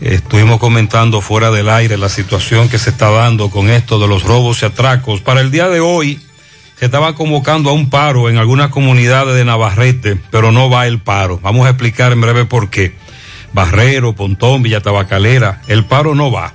Estuvimos 0.00 0.58
comentando 0.60 1.20
fuera 1.20 1.50
del 1.50 1.68
aire 1.68 1.98
la 1.98 2.08
situación 2.08 2.68
que 2.70 2.78
se 2.78 2.88
está 2.90 3.10
dando 3.10 3.50
con 3.50 3.68
esto 3.68 3.98
de 3.98 4.08
los 4.08 4.22
robos 4.22 4.62
y 4.62 4.66
atracos. 4.66 5.20
Para 5.20 5.40
el 5.42 5.50
día 5.50 5.68
de 5.68 5.80
hoy 5.80 6.18
se 6.80 6.86
estaba 6.86 7.14
convocando 7.14 7.68
a 7.68 7.74
un 7.74 7.90
paro 7.90 8.30
en 8.30 8.38
algunas 8.38 8.70
comunidades 8.70 9.34
de 9.34 9.44
Navarrete, 9.44 10.16
pero 10.30 10.50
no 10.50 10.70
va 10.70 10.86
el 10.86 10.98
paro. 10.98 11.38
Vamos 11.42 11.66
a 11.66 11.70
explicar 11.70 12.10
en 12.10 12.22
breve 12.22 12.46
por 12.46 12.70
qué. 12.70 12.94
Barrero, 13.52 14.14
Pontón, 14.14 14.62
Villa 14.62 14.80
Tabacalera, 14.80 15.60
el 15.68 15.84
paro 15.84 16.14
no 16.14 16.32
va. 16.32 16.54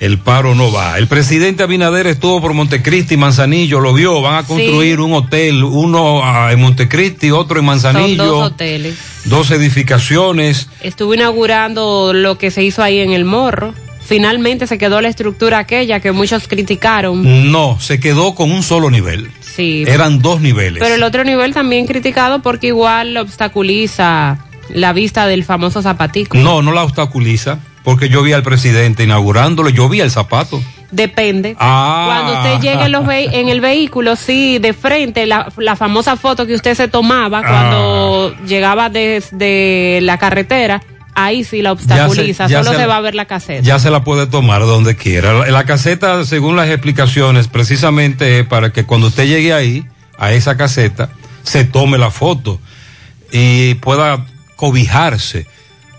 El 0.00 0.18
paro 0.18 0.54
no 0.54 0.72
va. 0.72 0.96
El 0.96 1.08
presidente 1.08 1.62
Abinader 1.62 2.06
estuvo 2.06 2.40
por 2.40 2.54
Montecristi, 2.54 3.18
Manzanillo, 3.18 3.80
lo 3.80 3.92
vio. 3.92 4.22
Van 4.22 4.36
a 4.36 4.46
construir 4.46 4.98
un 5.00 5.12
hotel, 5.12 5.62
uno 5.62 6.22
ah, 6.24 6.50
en 6.50 6.62
Montecristi, 6.62 7.30
otro 7.30 7.60
en 7.60 7.66
Son 7.66 7.66
Manzanillo. 7.66 8.24
dos 8.24 8.46
hoteles. 8.46 8.96
dos 9.26 9.50
edificaciones. 9.50 10.70
Estuvo 10.80 11.12
inaugurando 11.12 12.14
lo 12.14 12.38
que 12.38 12.50
se 12.50 12.62
hizo 12.62 12.82
ahí 12.82 13.00
en 13.00 13.12
el 13.12 13.26
Morro. 13.26 13.74
Finalmente 14.06 14.66
se 14.66 14.76
quedó 14.78 15.00
la 15.00 15.08
estructura 15.08 15.58
aquella 15.58 15.98
que 16.00 16.12
muchos 16.12 16.46
criticaron. 16.46 17.50
No, 17.50 17.78
se 17.80 17.98
quedó 18.00 18.34
con 18.34 18.52
un 18.52 18.62
solo 18.62 18.90
nivel. 18.90 19.30
Sí. 19.40 19.84
Eran 19.86 20.20
dos 20.20 20.40
niveles. 20.40 20.82
Pero 20.82 20.94
el 20.94 21.02
otro 21.02 21.24
nivel 21.24 21.54
también 21.54 21.86
criticado 21.86 22.42
porque 22.42 22.66
igual 22.68 23.16
obstaculiza 23.16 24.38
la 24.68 24.92
vista 24.92 25.26
del 25.26 25.44
famoso 25.44 25.80
zapatico. 25.82 26.36
No, 26.36 26.60
no 26.62 26.72
la 26.72 26.82
obstaculiza, 26.84 27.58
porque 27.82 28.08
yo 28.08 28.22
vi 28.22 28.32
al 28.32 28.42
presidente 28.42 29.04
inaugurándolo, 29.04 29.68
yo 29.70 29.88
vi 29.88 30.00
el 30.00 30.10
zapato. 30.10 30.62
Depende. 30.90 31.56
Ah. 31.58 32.04
Cuando 32.06 32.32
usted 32.52 32.60
llegue 32.70 32.84
en, 32.84 32.92
los 32.92 33.04
vehi- 33.04 33.28
en 33.32 33.48
el 33.48 33.60
vehículo, 33.60 34.16
sí, 34.16 34.58
de 34.58 34.72
frente, 34.74 35.26
la, 35.26 35.50
la 35.56 35.76
famosa 35.76 36.16
foto 36.16 36.46
que 36.46 36.54
usted 36.54 36.74
se 36.74 36.88
tomaba 36.88 37.40
cuando 37.42 38.34
llegaba 38.46 38.90
desde 38.90 39.98
la 40.02 40.18
carretera, 40.18 40.82
ahí 41.14 41.44
sí 41.44 41.62
la 41.62 41.72
obstaculiza, 41.72 42.46
ya 42.46 42.64
solo 42.64 42.78
se 42.78 42.86
va 42.86 42.96
a 42.96 43.00
ver 43.00 43.14
la 43.14 43.24
caseta. 43.26 43.62
Ya 43.62 43.78
se 43.78 43.90
la 43.90 44.04
puede 44.04 44.26
tomar 44.26 44.62
donde 44.62 44.96
quiera. 44.96 45.32
La, 45.32 45.50
la 45.50 45.64
caseta, 45.64 46.24
según 46.24 46.56
las 46.56 46.68
explicaciones, 46.68 47.48
precisamente 47.48 48.40
es 48.40 48.46
para 48.46 48.72
que 48.72 48.84
cuando 48.84 49.08
usted 49.08 49.26
llegue 49.26 49.52
ahí, 49.52 49.86
a 50.18 50.32
esa 50.32 50.56
caseta, 50.56 51.10
se 51.42 51.64
tome 51.64 51.98
la 51.98 52.10
foto 52.10 52.60
y 53.32 53.74
pueda 53.74 54.24
cobijarse, 54.56 55.46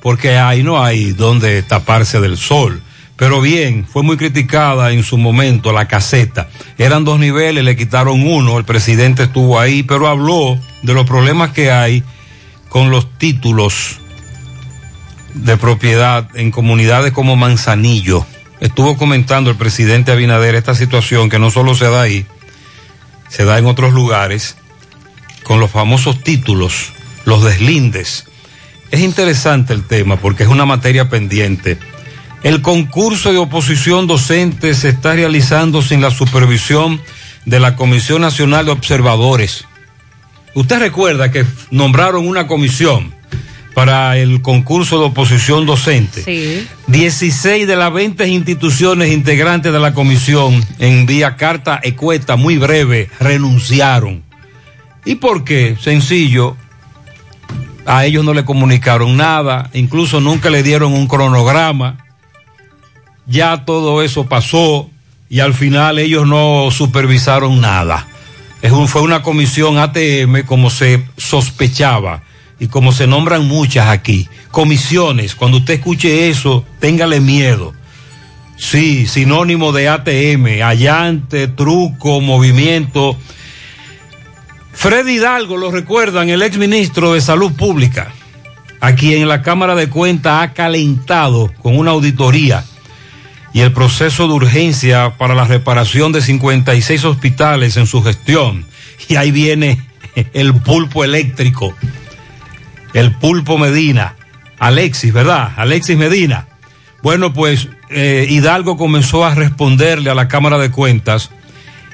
porque 0.01 0.37
ahí 0.37 0.63
no 0.63 0.83
hay 0.83 1.11
donde 1.11 1.61
taparse 1.63 2.19
del 2.19 2.37
sol. 2.37 2.81
Pero 3.17 3.39
bien, 3.39 3.85
fue 3.85 4.03
muy 4.03 4.17
criticada 4.17 4.91
en 4.91 5.03
su 5.03 5.17
momento 5.17 5.71
la 5.71 5.87
caseta. 5.87 6.49
Eran 6.77 7.05
dos 7.05 7.17
niveles, 7.17 7.63
le 7.63 7.77
quitaron 7.77 8.27
uno, 8.27 8.57
el 8.57 8.65
presidente 8.65 9.23
estuvo 9.23 9.59
ahí, 9.59 9.83
pero 9.83 10.07
habló 10.07 10.59
de 10.81 10.93
los 10.93 11.05
problemas 11.05 11.51
que 11.51 11.71
hay 11.71 12.03
con 12.67 12.91
los 12.91 13.17
títulos 13.17 13.99
de 15.35 15.57
propiedad 15.57 16.27
en 16.33 16.49
comunidades 16.49 17.11
como 17.11 17.35
Manzanillo. 17.35 18.25
Estuvo 18.61 18.97
comentando 18.97 19.49
el 19.49 19.57
presidente 19.57 20.11
Abinader 20.11 20.55
esta 20.55 20.73
situación 20.75 21.29
que 21.29 21.39
no 21.39 21.51
solo 21.51 21.75
se 21.75 21.85
da 21.85 22.01
ahí, 22.01 22.25
se 23.29 23.43
da 23.43 23.57
en 23.57 23.65
otros 23.65 23.93
lugares, 23.93 24.55
con 25.43 25.59
los 25.59 25.69
famosos 25.69 26.23
títulos, 26.23 26.93
los 27.25 27.43
deslindes. 27.43 28.25
Es 28.91 29.01
interesante 29.01 29.73
el 29.73 29.83
tema 29.83 30.15
porque 30.15 30.43
es 30.43 30.49
una 30.49 30.65
materia 30.65 31.09
pendiente. 31.09 31.77
El 32.43 32.61
concurso 32.61 33.31
de 33.31 33.37
oposición 33.37 34.07
docente 34.07 34.73
se 34.73 34.89
está 34.89 35.13
realizando 35.13 35.81
sin 35.81 36.01
la 36.01 36.11
supervisión 36.11 37.01
de 37.45 37.59
la 37.59 37.75
Comisión 37.75 38.21
Nacional 38.21 38.65
de 38.65 38.71
Observadores. 38.71 39.65
Usted 40.53 40.79
recuerda 40.79 41.31
que 41.31 41.45
nombraron 41.71 42.27
una 42.27 42.47
comisión 42.47 43.14
para 43.75 44.17
el 44.17 44.41
concurso 44.41 44.97
de 44.99 45.05
oposición 45.05 45.65
docente. 45.67 46.23
Sí. 46.23 46.65
16 46.87 47.67
de 47.67 47.75
las 47.75 47.93
20 47.93 48.25
instituciones 48.27 49.11
integrantes 49.11 49.71
de 49.71 49.79
la 49.79 49.93
comisión 49.93 50.65
en 50.79 51.05
vía 51.05 51.35
carta 51.35 51.79
ecueta 51.83 52.37
muy 52.37 52.57
breve 52.57 53.09
renunciaron. 53.19 54.23
¿Y 55.03 55.15
por 55.15 55.43
qué? 55.43 55.75
Sencillo. 55.79 56.55
A 57.85 58.05
ellos 58.05 58.23
no 58.25 58.33
le 58.33 58.45
comunicaron 58.45 59.15
nada, 59.17 59.69
incluso 59.73 60.19
nunca 60.19 60.49
le 60.49 60.63
dieron 60.63 60.93
un 60.93 61.05
cronograma. 61.07 61.97
Ya 63.27 63.65
todo 63.65 64.01
eso 64.03 64.27
pasó 64.27 64.89
y 65.29 65.41
al 65.41 65.53
final 65.53 65.99
ellos 65.99 66.25
no 66.25 66.69
supervisaron 66.71 67.59
nada. 67.61 68.07
Es 68.61 68.71
un- 68.71 68.87
fue 68.87 69.01
una 69.01 69.21
comisión 69.21 69.77
ATM 69.77 70.43
como 70.45 70.69
se 70.69 71.03
sospechaba 71.17 72.23
y 72.59 72.67
como 72.67 72.91
se 72.91 73.07
nombran 73.07 73.47
muchas 73.47 73.87
aquí. 73.87 74.29
Comisiones, 74.51 75.35
cuando 75.35 75.57
usted 75.57 75.75
escuche 75.75 76.29
eso, 76.29 76.65
téngale 76.79 77.19
miedo. 77.19 77.73
Sí, 78.57 79.05
sinónimo 79.07 79.73
de 79.73 79.89
ATM, 79.89 80.63
allante, 80.63 81.47
truco, 81.47 82.21
movimiento. 82.21 83.17
Freddy 84.73 85.15
Hidalgo, 85.15 85.57
lo 85.57 85.71
recuerdan, 85.71 86.29
el 86.29 86.41
exministro 86.41 87.13
de 87.13 87.21
Salud 87.21 87.51
Pública, 87.53 88.13
a 88.79 88.95
quien 88.95 89.27
la 89.27 89.41
Cámara 89.41 89.75
de 89.75 89.89
Cuentas 89.89 90.43
ha 90.43 90.53
calentado 90.53 91.51
con 91.61 91.77
una 91.77 91.91
auditoría 91.91 92.63
y 93.55 93.61
el 93.61 93.71
proceso 93.71 94.27
de 94.27 94.33
urgencia 94.33 95.17
para 95.17 95.33
la 95.33 95.45
reparación 95.45 96.11
de 96.11 96.21
56 96.21 97.05
hospitales 97.05 97.77
en 97.77 97.87
su 97.87 98.03
gestión. 98.03 98.65
Y 99.07 99.15
ahí 99.15 99.31
viene 99.31 99.79
el 100.33 100.53
pulpo 100.53 101.05
eléctrico, 101.05 101.73
el 102.95 103.11
pulpo 103.11 103.57
Medina, 103.57 104.15
Alexis, 104.57 105.11
¿verdad? 105.11 105.51
Alexis 105.57 105.97
Medina. 105.97 106.47
Bueno, 107.03 107.33
pues 107.33 107.67
eh, 107.89 108.25
Hidalgo 108.29 108.77
comenzó 108.77 109.25
a 109.25 109.35
responderle 109.35 110.09
a 110.09 110.15
la 110.15 110.29
Cámara 110.29 110.57
de 110.57 110.71
Cuentas 110.71 111.29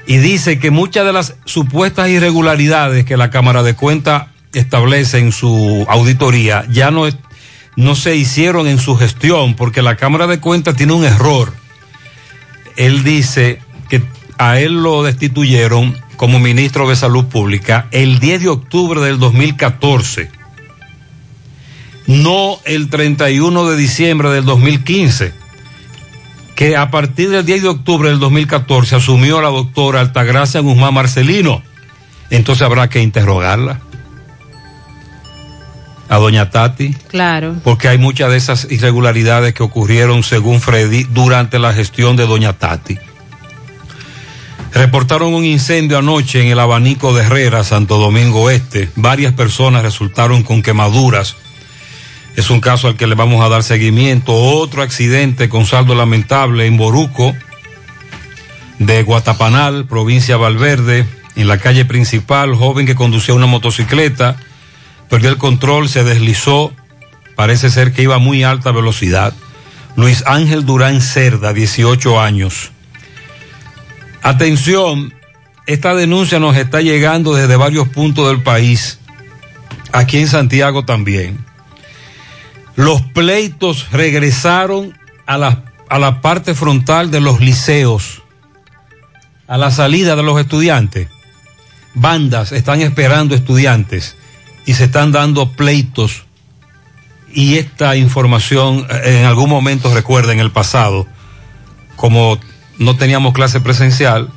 y 0.06 0.18
dice 0.18 0.60
que 0.60 0.70
muchas 0.70 1.04
de 1.04 1.12
las 1.12 1.34
supuestas 1.44 2.08
irregularidades 2.08 3.04
que 3.04 3.16
la 3.16 3.30
Cámara 3.30 3.64
de 3.64 3.74
Cuentas 3.74 4.28
establece 4.54 5.18
en 5.18 5.32
su 5.32 5.84
auditoría 5.88 6.66
ya 6.70 6.92
no, 6.92 7.06
no 7.74 7.94
se 7.96 8.14
hicieron 8.14 8.68
en 8.68 8.78
su 8.78 8.96
gestión 8.96 9.54
porque 9.54 9.82
la 9.82 9.96
Cámara 9.96 10.28
de 10.28 10.38
Cuentas 10.38 10.76
tiene 10.76 10.92
un 10.92 11.04
error. 11.04 11.52
Él 12.76 13.02
dice 13.02 13.58
que 13.88 14.02
a 14.38 14.60
él 14.60 14.84
lo 14.84 15.02
destituyeron 15.02 15.98
como 16.16 16.38
ministro 16.38 16.88
de 16.88 16.94
Salud 16.94 17.24
Pública 17.24 17.88
el 17.90 18.20
10 18.20 18.42
de 18.42 18.48
octubre 18.50 19.00
del 19.00 19.18
2014, 19.18 20.30
no 22.06 22.58
el 22.64 22.88
31 22.90 23.68
de 23.70 23.76
diciembre 23.76 24.30
del 24.30 24.44
2015 24.44 25.32
que 26.54 26.76
a 26.76 26.90
partir 26.90 27.30
del 27.30 27.44
10 27.46 27.62
de 27.62 27.68
octubre 27.68 28.08
del 28.10 28.18
2014 28.18 28.96
asumió 28.96 29.40
la 29.40 29.48
doctora 29.48 30.00
Altagracia 30.00 30.60
Guzmán 30.60 30.94
Marcelino. 30.94 31.62
Entonces 32.30 32.62
habrá 32.62 32.88
que 32.88 33.00
interrogarla. 33.02 33.80
A 36.08 36.18
doña 36.18 36.50
Tati, 36.50 36.94
Claro. 37.08 37.56
porque 37.64 37.88
hay 37.88 37.96
muchas 37.96 38.30
de 38.30 38.36
esas 38.36 38.66
irregularidades 38.70 39.54
que 39.54 39.62
ocurrieron, 39.62 40.22
según 40.22 40.60
Freddy, 40.60 41.04
durante 41.04 41.58
la 41.58 41.72
gestión 41.72 42.16
de 42.16 42.26
doña 42.26 42.52
Tati. 42.52 42.98
Reportaron 44.74 45.32
un 45.34 45.44
incendio 45.44 45.98
anoche 45.98 46.42
en 46.42 46.48
el 46.48 46.58
abanico 46.60 47.14
de 47.14 47.24
Herrera, 47.24 47.64
Santo 47.64 47.98
Domingo 47.98 48.50
Este. 48.50 48.90
Varias 48.96 49.32
personas 49.34 49.82
resultaron 49.82 50.42
con 50.42 50.62
quemaduras. 50.62 51.36
Es 52.36 52.50
un 52.50 52.60
caso 52.60 52.88
al 52.88 52.96
que 52.96 53.06
le 53.06 53.14
vamos 53.14 53.44
a 53.44 53.48
dar 53.48 53.62
seguimiento. 53.62 54.32
Otro 54.34 54.82
accidente 54.82 55.48
con 55.48 55.66
saldo 55.66 55.94
lamentable 55.94 56.66
en 56.66 56.76
Boruco, 56.76 57.34
de 58.78 59.02
Guatapanal, 59.02 59.86
provincia 59.86 60.36
Valverde, 60.36 61.06
en 61.36 61.48
la 61.48 61.58
calle 61.58 61.84
principal, 61.84 62.54
joven 62.54 62.86
que 62.86 62.94
conducía 62.94 63.34
una 63.34 63.46
motocicleta, 63.46 64.36
perdió 65.08 65.30
el 65.30 65.38
control, 65.38 65.88
se 65.88 66.04
deslizó, 66.04 66.72
parece 67.36 67.70
ser 67.70 67.92
que 67.92 68.02
iba 68.02 68.16
a 68.16 68.18
muy 68.18 68.44
alta 68.44 68.72
velocidad. 68.72 69.34
Luis 69.96 70.24
Ángel 70.26 70.64
Durán 70.64 71.00
Cerda, 71.00 71.52
18 71.52 72.20
años. 72.20 72.70
Atención, 74.22 75.12
esta 75.66 75.94
denuncia 75.94 76.38
nos 76.38 76.56
está 76.56 76.80
llegando 76.80 77.34
desde 77.34 77.56
varios 77.56 77.88
puntos 77.88 78.28
del 78.28 78.42
país, 78.42 78.98
aquí 79.92 80.18
en 80.18 80.28
Santiago 80.28 80.84
también. 80.84 81.51
Los 82.76 83.02
pleitos 83.02 83.90
regresaron 83.92 84.98
a 85.26 85.38
la, 85.38 85.64
a 85.88 85.98
la 85.98 86.20
parte 86.20 86.54
frontal 86.54 87.10
de 87.10 87.20
los 87.20 87.40
liceos, 87.40 88.22
a 89.46 89.58
la 89.58 89.70
salida 89.70 90.16
de 90.16 90.22
los 90.22 90.40
estudiantes. 90.40 91.08
Bandas 91.94 92.52
están 92.52 92.80
esperando 92.80 93.34
estudiantes 93.34 94.16
y 94.64 94.74
se 94.74 94.84
están 94.84 95.12
dando 95.12 95.52
pleitos. 95.52 96.24
Y 97.34 97.56
esta 97.58 97.96
información, 97.96 98.86
eh, 98.90 99.20
en 99.20 99.26
algún 99.26 99.50
momento, 99.50 99.92
recuerda, 99.94 100.32
en 100.32 100.40
el 100.40 100.50
pasado, 100.50 101.06
como 101.96 102.38
no 102.78 102.96
teníamos 102.96 103.34
clase 103.34 103.60
presencial, 103.60 104.30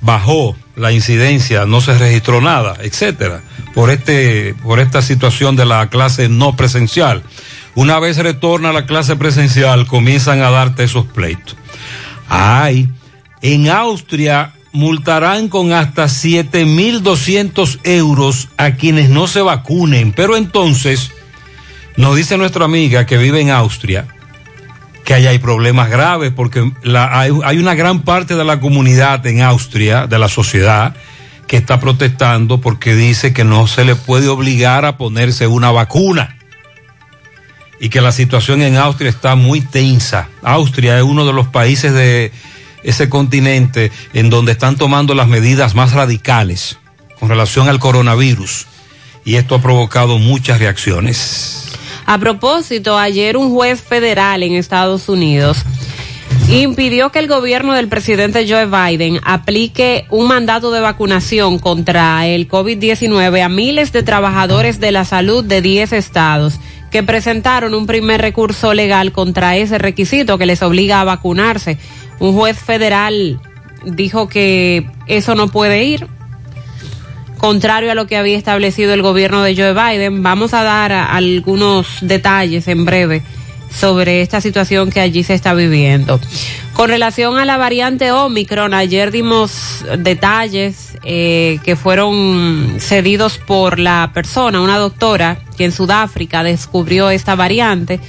bajó 0.00 0.56
la 0.76 0.92
incidencia, 0.92 1.64
no 1.66 1.80
se 1.80 1.96
registró 1.96 2.40
nada, 2.40 2.76
etcétera, 2.80 3.42
por 3.74 3.90
este, 3.90 4.54
por 4.62 4.80
esta 4.80 5.00
situación 5.02 5.56
de 5.56 5.64
la 5.64 5.88
clase 5.88 6.28
no 6.28 6.56
presencial. 6.56 7.22
Una 7.74 7.98
vez 7.98 8.18
retorna 8.18 8.72
la 8.72 8.86
clase 8.86 9.16
presencial, 9.16 9.86
comienzan 9.86 10.40
a 10.42 10.50
darte 10.50 10.84
esos 10.84 11.06
pleitos. 11.06 11.56
Ay, 12.28 12.88
en 13.42 13.68
Austria 13.68 14.52
multarán 14.72 15.48
con 15.48 15.72
hasta 15.72 16.04
7.200 16.04 17.80
euros 17.84 18.48
a 18.56 18.72
quienes 18.72 19.08
no 19.08 19.26
se 19.26 19.40
vacunen. 19.40 20.12
Pero 20.12 20.36
entonces, 20.36 21.12
nos 21.96 22.16
dice 22.16 22.36
nuestra 22.36 22.64
amiga 22.64 23.06
que 23.06 23.16
vive 23.16 23.40
en 23.40 23.50
Austria, 23.50 24.06
que 25.04 25.14
allá 25.14 25.30
hay 25.30 25.38
problemas 25.38 25.90
graves 25.90 26.32
porque 26.34 26.72
hay 26.84 27.58
una 27.58 27.74
gran 27.74 28.02
parte 28.02 28.36
de 28.36 28.44
la 28.44 28.60
comunidad 28.60 29.26
en 29.26 29.42
Austria, 29.42 30.06
de 30.06 30.18
la 30.18 30.28
sociedad, 30.28 30.94
que 31.48 31.56
está 31.56 31.78
protestando 31.80 32.60
porque 32.60 32.94
dice 32.94 33.32
que 33.32 33.44
no 33.44 33.66
se 33.66 33.84
le 33.84 33.96
puede 33.96 34.28
obligar 34.28 34.84
a 34.84 34.96
ponerse 34.96 35.46
una 35.46 35.70
vacuna 35.70 36.36
y 37.80 37.88
que 37.88 38.00
la 38.00 38.12
situación 38.12 38.62
en 38.62 38.76
Austria 38.76 39.10
está 39.10 39.34
muy 39.34 39.60
tensa. 39.60 40.28
Austria 40.42 40.96
es 40.98 41.02
uno 41.02 41.26
de 41.26 41.32
los 41.32 41.48
países 41.48 41.92
de 41.92 42.32
ese 42.82 43.08
continente 43.08 43.90
en 44.12 44.30
donde 44.30 44.52
están 44.52 44.76
tomando 44.76 45.14
las 45.14 45.28
medidas 45.28 45.74
más 45.74 45.92
radicales 45.92 46.78
con 47.18 47.28
relación 47.28 47.68
al 47.68 47.78
coronavirus 47.78 48.66
y 49.24 49.36
esto 49.36 49.54
ha 49.54 49.62
provocado 49.62 50.18
muchas 50.18 50.58
reacciones. 50.58 51.72
A 52.06 52.18
propósito, 52.18 52.98
ayer 52.98 53.36
un 53.36 53.50
juez 53.50 53.80
federal 53.80 54.42
en 54.42 54.54
Estados 54.54 55.08
Unidos 55.08 55.64
impidió 56.50 57.10
que 57.10 57.20
el 57.20 57.28
gobierno 57.28 57.72
del 57.72 57.88
presidente 57.88 58.46
Joe 58.46 58.66
Biden 58.66 59.18
aplique 59.24 60.04
un 60.10 60.28
mandato 60.28 60.70
de 60.70 60.80
vacunación 60.80 61.58
contra 61.58 62.26
el 62.26 62.48
COVID-19 62.48 63.42
a 63.42 63.48
miles 63.48 63.92
de 63.92 64.02
trabajadores 64.02 64.78
de 64.78 64.92
la 64.92 65.06
salud 65.06 65.42
de 65.42 65.62
10 65.62 65.94
estados 65.94 66.60
que 66.94 67.02
presentaron 67.02 67.74
un 67.74 67.86
primer 67.86 68.20
recurso 68.20 68.72
legal 68.72 69.10
contra 69.10 69.56
ese 69.56 69.78
requisito 69.78 70.38
que 70.38 70.46
les 70.46 70.62
obliga 70.62 71.00
a 71.00 71.04
vacunarse. 71.04 71.76
Un 72.20 72.34
juez 72.34 72.56
federal 72.56 73.40
dijo 73.84 74.28
que 74.28 74.86
eso 75.08 75.34
no 75.34 75.48
puede 75.48 75.82
ir, 75.82 76.06
contrario 77.36 77.90
a 77.90 77.96
lo 77.96 78.06
que 78.06 78.16
había 78.16 78.38
establecido 78.38 78.94
el 78.94 79.02
gobierno 79.02 79.42
de 79.42 79.56
Joe 79.56 79.72
Biden. 79.72 80.22
Vamos 80.22 80.54
a 80.54 80.62
dar 80.62 80.92
algunos 80.92 81.98
detalles 82.00 82.68
en 82.68 82.84
breve 82.84 83.24
sobre 83.74 84.22
esta 84.22 84.40
situación 84.40 84.90
que 84.90 85.00
allí 85.00 85.22
se 85.22 85.34
está 85.34 85.54
viviendo. 85.54 86.20
Con 86.74 86.88
relación 86.88 87.38
a 87.38 87.44
la 87.44 87.56
variante 87.56 88.10
Omicron, 88.12 88.74
ayer 88.74 89.10
dimos 89.10 89.84
detalles 89.98 90.98
eh, 91.04 91.58
que 91.64 91.76
fueron 91.76 92.76
cedidos 92.78 93.38
por 93.38 93.78
la 93.78 94.10
persona, 94.12 94.60
una 94.60 94.78
doctora 94.78 95.38
que 95.56 95.66
en 95.66 95.72
Sudáfrica 95.72 96.42
descubrió 96.42 97.10
esta 97.10 97.34
variante. 97.34 98.00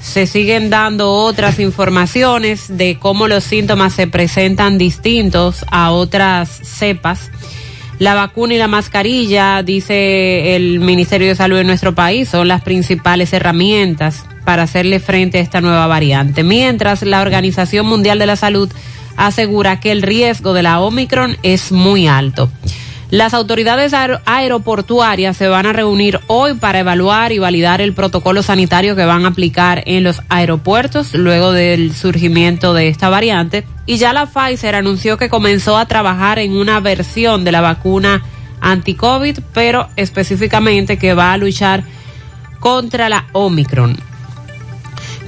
Se 0.00 0.26
siguen 0.26 0.68
dando 0.68 1.12
otras 1.12 1.60
informaciones 1.60 2.76
de 2.76 2.98
cómo 2.98 3.28
los 3.28 3.44
síntomas 3.44 3.92
se 3.92 4.08
presentan 4.08 4.78
distintos 4.78 5.64
a 5.70 5.92
otras 5.92 6.48
cepas. 6.48 7.30
La 7.98 8.14
vacuna 8.14 8.54
y 8.54 8.58
la 8.58 8.68
mascarilla, 8.68 9.62
dice 9.62 10.56
el 10.56 10.80
Ministerio 10.80 11.28
de 11.28 11.34
Salud 11.34 11.56
de 11.56 11.64
nuestro 11.64 11.94
país, 11.94 12.28
son 12.28 12.48
las 12.48 12.62
principales 12.62 13.32
herramientas 13.32 14.24
para 14.44 14.64
hacerle 14.64 14.98
frente 14.98 15.38
a 15.38 15.40
esta 15.40 15.60
nueva 15.60 15.86
variante. 15.86 16.42
Mientras 16.42 17.02
la 17.02 17.20
Organización 17.20 17.86
Mundial 17.86 18.18
de 18.18 18.26
la 18.26 18.36
Salud 18.36 18.70
asegura 19.16 19.78
que 19.78 19.92
el 19.92 20.02
riesgo 20.02 20.52
de 20.52 20.62
la 20.62 20.80
Omicron 20.80 21.36
es 21.42 21.70
muy 21.70 22.08
alto. 22.08 22.50
Las 23.12 23.34
autoridades 23.34 23.92
aer- 23.92 24.22
aeroportuarias 24.24 25.36
se 25.36 25.46
van 25.46 25.66
a 25.66 25.74
reunir 25.74 26.18
hoy 26.28 26.54
para 26.54 26.78
evaluar 26.78 27.30
y 27.32 27.38
validar 27.38 27.82
el 27.82 27.92
protocolo 27.92 28.42
sanitario 28.42 28.96
que 28.96 29.04
van 29.04 29.26
a 29.26 29.28
aplicar 29.28 29.82
en 29.84 30.02
los 30.02 30.22
aeropuertos 30.30 31.12
luego 31.12 31.52
del 31.52 31.94
surgimiento 31.94 32.72
de 32.72 32.88
esta 32.88 33.10
variante. 33.10 33.66
Y 33.84 33.98
ya 33.98 34.14
la 34.14 34.24
Pfizer 34.24 34.76
anunció 34.76 35.18
que 35.18 35.28
comenzó 35.28 35.76
a 35.76 35.84
trabajar 35.84 36.38
en 36.38 36.56
una 36.56 36.80
versión 36.80 37.44
de 37.44 37.52
la 37.52 37.60
vacuna 37.60 38.22
anti-COVID, 38.62 39.40
pero 39.52 39.90
específicamente 39.96 40.96
que 40.96 41.12
va 41.12 41.34
a 41.34 41.36
luchar 41.36 41.84
contra 42.60 43.10
la 43.10 43.26
Omicron. 43.32 43.94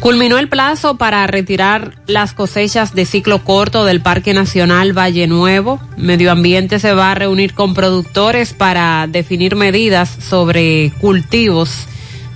Culminó 0.05 0.37
el 0.37 0.51
plazo 0.51 0.99
para 0.99 1.27
retirar 1.27 1.93
las 2.07 2.35
cosechas 2.35 2.95
de 2.95 3.07
ciclo 3.07 3.43
corto 3.43 3.87
del 3.87 4.03
Parque 4.03 4.35
Nacional 4.35 4.93
Valle 4.93 5.27
Nuevo. 5.27 5.81
Medio 5.97 6.31
Ambiente 6.31 6.79
se 6.79 6.93
va 6.93 7.13
a 7.13 7.15
reunir 7.15 7.55
con 7.55 7.73
productores 7.73 8.53
para 8.53 9.07
definir 9.07 9.57
medidas 9.57 10.11
sobre 10.11 10.93
cultivos 11.01 11.87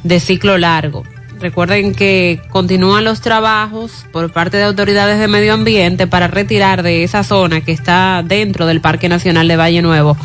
de 0.03 0.19
ciclo 0.19 0.57
largo. 0.57 1.05
Recuerden 1.41 1.95
que 1.95 2.41
continúan 2.49 3.05
los 3.05 3.21
trabajos 3.21 4.07
por 4.13 4.33
parte 4.33 4.57
de 4.57 4.65
autoridades 4.65 5.19
de 5.19 5.29
medio 5.29 5.53
ambiente 5.53 6.07
para 6.07 6.27
retirar 6.27 6.83
de 6.83 7.05
esa 7.05 7.23
zona 7.23 7.61
que 7.61 7.73
está 7.73 8.25
dentro 8.25 8.65
del 8.65 8.81
Parque 8.81 9.11
Nacional 9.11 9.47
de 9.47 9.57
Valle 9.59 9.83
Nuevo 9.83 10.17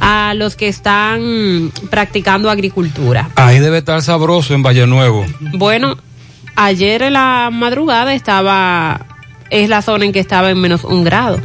a 0.00 0.34
los 0.34 0.54
que 0.54 0.68
están 0.68 1.72
practicando 1.88 2.50
agricultura. 2.50 3.30
Ahí 3.36 3.58
debe 3.58 3.78
estar 3.78 4.02
sabroso 4.02 4.52
en 4.52 4.62
Valle 4.62 4.86
Nuevo. 4.86 5.24
Bueno, 5.54 5.96
ayer 6.56 7.02
en 7.02 7.14
la 7.14 7.50
madrugada 7.52 8.14
estaba, 8.14 9.06
es 9.50 9.68
la 9.68 9.82
zona 9.82 10.04
en 10.04 10.12
que 10.12 10.20
estaba 10.20 10.50
en 10.50 10.60
menos 10.60 10.84
un 10.84 11.04
grado. 11.04 11.40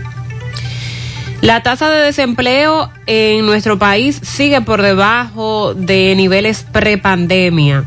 La 1.41 1.63
tasa 1.63 1.89
de 1.89 2.03
desempleo 2.03 2.91
en 3.05 3.45
nuestro 3.45 3.79
país 3.79 4.19
sigue 4.21 4.61
por 4.61 4.81
debajo 4.81 5.73
de 5.73 6.13
niveles 6.15 6.65
prepandemia. 6.69 7.85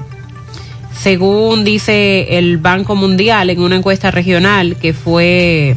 Según 0.99 1.65
dice 1.65 2.39
el 2.39 2.57
Banco 2.59 2.95
Mundial 2.95 3.51
en 3.51 3.61
una 3.61 3.77
encuesta 3.77 4.11
regional 4.11 4.77
que 4.77 4.95
fue 4.95 5.77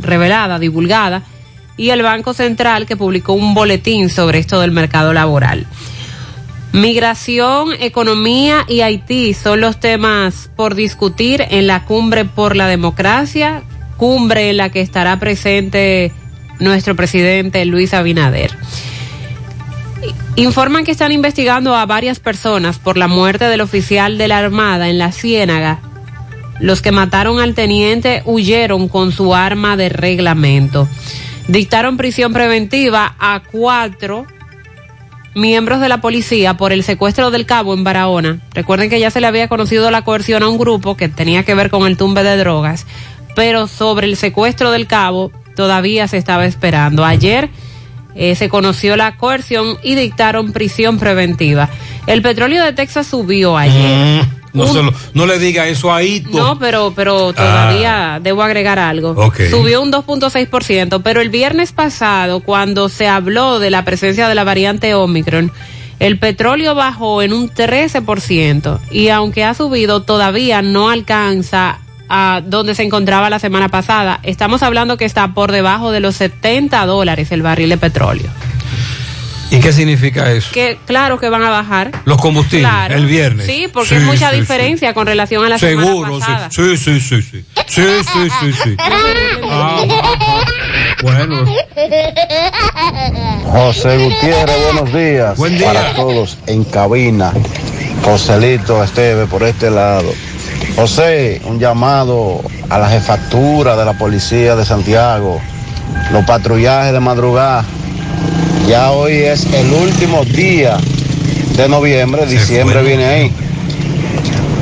revelada, 0.00 0.58
divulgada, 0.58 1.22
y 1.76 1.90
el 1.90 2.02
Banco 2.02 2.32
Central 2.32 2.86
que 2.86 2.96
publicó 2.96 3.32
un 3.32 3.54
boletín 3.54 4.08
sobre 4.08 4.38
esto 4.38 4.60
del 4.60 4.70
mercado 4.70 5.12
laboral. 5.12 5.66
Migración, 6.76 7.70
economía 7.80 8.66
y 8.68 8.82
Haití 8.82 9.32
son 9.32 9.62
los 9.62 9.80
temas 9.80 10.50
por 10.56 10.74
discutir 10.74 11.42
en 11.48 11.66
la 11.66 11.86
cumbre 11.86 12.26
por 12.26 12.54
la 12.54 12.68
democracia, 12.68 13.62
cumbre 13.96 14.50
en 14.50 14.58
la 14.58 14.68
que 14.68 14.82
estará 14.82 15.18
presente 15.18 16.12
nuestro 16.60 16.94
presidente 16.94 17.64
Luis 17.64 17.94
Abinader. 17.94 18.50
Informan 20.36 20.84
que 20.84 20.90
están 20.90 21.12
investigando 21.12 21.74
a 21.74 21.86
varias 21.86 22.20
personas 22.20 22.78
por 22.78 22.98
la 22.98 23.08
muerte 23.08 23.46
del 23.46 23.62
oficial 23.62 24.18
de 24.18 24.28
la 24.28 24.36
Armada 24.36 24.90
en 24.90 24.98
la 24.98 25.12
Ciénaga. 25.12 25.78
Los 26.60 26.82
que 26.82 26.92
mataron 26.92 27.40
al 27.40 27.54
teniente 27.54 28.20
huyeron 28.26 28.88
con 28.88 29.12
su 29.12 29.34
arma 29.34 29.78
de 29.78 29.88
reglamento. 29.88 30.86
Dictaron 31.48 31.96
prisión 31.96 32.34
preventiva 32.34 33.14
a 33.18 33.40
cuatro 33.50 34.26
miembros 35.36 35.80
de 35.80 35.88
la 35.88 36.00
policía 36.00 36.56
por 36.56 36.72
el 36.72 36.82
secuestro 36.82 37.30
del 37.30 37.44
cabo 37.44 37.74
en 37.74 37.84
Barahona. 37.84 38.40
Recuerden 38.54 38.88
que 38.88 38.98
ya 38.98 39.10
se 39.10 39.20
le 39.20 39.26
había 39.26 39.48
conocido 39.48 39.90
la 39.90 40.02
coerción 40.02 40.42
a 40.42 40.48
un 40.48 40.58
grupo 40.58 40.96
que 40.96 41.08
tenía 41.08 41.44
que 41.44 41.54
ver 41.54 41.70
con 41.70 41.86
el 41.86 41.98
tumbe 41.98 42.22
de 42.24 42.38
drogas, 42.38 42.86
pero 43.34 43.68
sobre 43.68 44.06
el 44.06 44.16
secuestro 44.16 44.70
del 44.70 44.86
cabo 44.86 45.30
todavía 45.54 46.08
se 46.08 46.16
estaba 46.16 46.46
esperando. 46.46 47.04
Ayer 47.04 47.50
eh, 48.14 48.34
se 48.34 48.48
conoció 48.48 48.96
la 48.96 49.18
coerción 49.18 49.76
y 49.82 49.94
dictaron 49.94 50.52
prisión 50.52 50.98
preventiva. 50.98 51.68
El 52.06 52.22
petróleo 52.22 52.64
de 52.64 52.72
Texas 52.72 53.06
subió 53.06 53.58
ayer. 53.58 54.24
Mm, 54.24 54.35
no, 54.56 54.92
no 55.14 55.26
le 55.26 55.38
diga 55.38 55.68
eso 55.68 55.92
ahí. 55.92 56.24
No, 56.30 56.58
pero, 56.58 56.92
pero 56.96 57.32
todavía 57.32 58.18
debo 58.22 58.42
agregar 58.42 58.78
algo. 58.78 59.14
Subió 59.50 59.82
un 59.82 59.92
2.6%, 59.92 61.00
pero 61.02 61.20
el 61.20 61.28
viernes 61.28 61.72
pasado, 61.72 62.40
cuando 62.40 62.88
se 62.88 63.08
habló 63.08 63.58
de 63.58 63.70
la 63.70 63.84
presencia 63.84 64.28
de 64.28 64.34
la 64.34 64.44
variante 64.44 64.94
Omicron, 64.94 65.52
el 65.98 66.18
petróleo 66.18 66.74
bajó 66.74 67.22
en 67.22 67.32
un 67.32 67.50
13% 67.50 68.80
y 68.90 69.08
aunque 69.08 69.44
ha 69.44 69.54
subido, 69.54 70.02
todavía 70.02 70.60
no 70.62 70.90
alcanza 70.90 71.78
a 72.08 72.42
donde 72.44 72.74
se 72.74 72.82
encontraba 72.82 73.30
la 73.30 73.38
semana 73.38 73.68
pasada. 73.68 74.20
Estamos 74.22 74.62
hablando 74.62 74.96
que 74.96 75.04
está 75.04 75.34
por 75.34 75.52
debajo 75.52 75.90
de 75.90 76.00
los 76.00 76.16
70 76.16 76.84
dólares 76.86 77.32
el 77.32 77.42
barril 77.42 77.70
de 77.70 77.78
petróleo. 77.78 78.30
¿Y 79.50 79.60
qué 79.60 79.72
significa 79.72 80.30
eso? 80.32 80.50
Que 80.52 80.78
claro 80.86 81.18
que 81.18 81.28
van 81.28 81.42
a 81.44 81.50
bajar. 81.50 81.92
Los 82.04 82.20
combustibles, 82.20 82.68
Claro. 82.68 82.94
el 82.94 83.06
viernes. 83.06 83.46
Sí, 83.46 83.68
porque 83.72 83.90
Sí, 83.90 83.94
hay 83.96 84.00
mucha 84.02 84.30
sí, 84.30 84.40
diferencia 84.40 84.92
con 84.92 85.06
relación 85.06 85.44
a 85.44 85.48
la 85.48 85.58
Seguro, 85.58 86.18
semana 86.18 86.18
pasada. 86.18 86.50
sí. 86.50 86.76
Sí, 86.76 87.00
sí, 87.00 87.00
sí, 87.00 87.22
sí. 87.22 87.44
Sí, 87.68 87.82
sí, 88.12 88.28
sí, 88.40 88.52
sí. 88.64 88.76
Ah, 89.48 89.82
bueno. 91.02 91.44
José 93.52 93.98
Gutiérrez, 93.98 94.56
buenos 94.72 94.92
días. 94.92 95.36
Buen 95.36 95.56
día. 95.58 95.72
Para 95.72 95.94
todos 95.94 96.38
en 96.46 96.64
cabina. 96.64 97.32
Joselito 98.04 98.82
Esteve 98.82 99.26
por 99.26 99.42
este 99.42 99.70
lado. 99.70 100.12
José, 100.74 101.40
un 101.44 101.58
llamado 101.58 102.42
a 102.68 102.78
la 102.78 102.88
jefatura 102.88 103.76
de 103.76 103.84
la 103.84 103.92
policía 103.96 104.56
de 104.56 104.64
Santiago. 104.64 105.40
Los 106.12 106.24
patrullajes 106.24 106.92
de 106.92 107.00
madrugada. 107.00 107.64
Ya 108.68 108.90
hoy 108.90 109.12
es 109.12 109.46
el 109.54 109.72
último 109.72 110.24
día 110.24 110.76
de 111.56 111.68
noviembre, 111.68 112.26
diciembre 112.26 112.82
viene 112.82 113.04
ahí. 113.04 113.32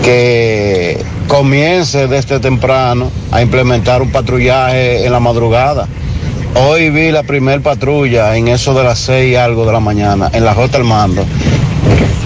Que 0.03 1.03
comience 1.27 2.07
desde 2.07 2.39
temprano 2.39 3.11
a 3.33 3.41
implementar 3.41 4.03
un 4.03 4.13
patrullaje 4.13 5.07
en 5.07 5.13
la 5.13 5.21
madrugada. 5.21 5.89
Hoy 6.55 6.91
vi 6.91 7.13
la 7.13 7.23
primer 7.23 7.63
patrulla 7.63 8.37
en 8.37 8.49
eso 8.49 8.75
de 8.75 8.85
las 8.85 8.99
seis 8.99 9.33
y 9.33 9.37
algo 9.37 9.65
de 9.65 9.73
la 9.73 9.81
mañana, 9.81 10.31
en 10.35 10.45
la 10.45 10.55
J 10.55 10.77
Armando. 10.77 11.25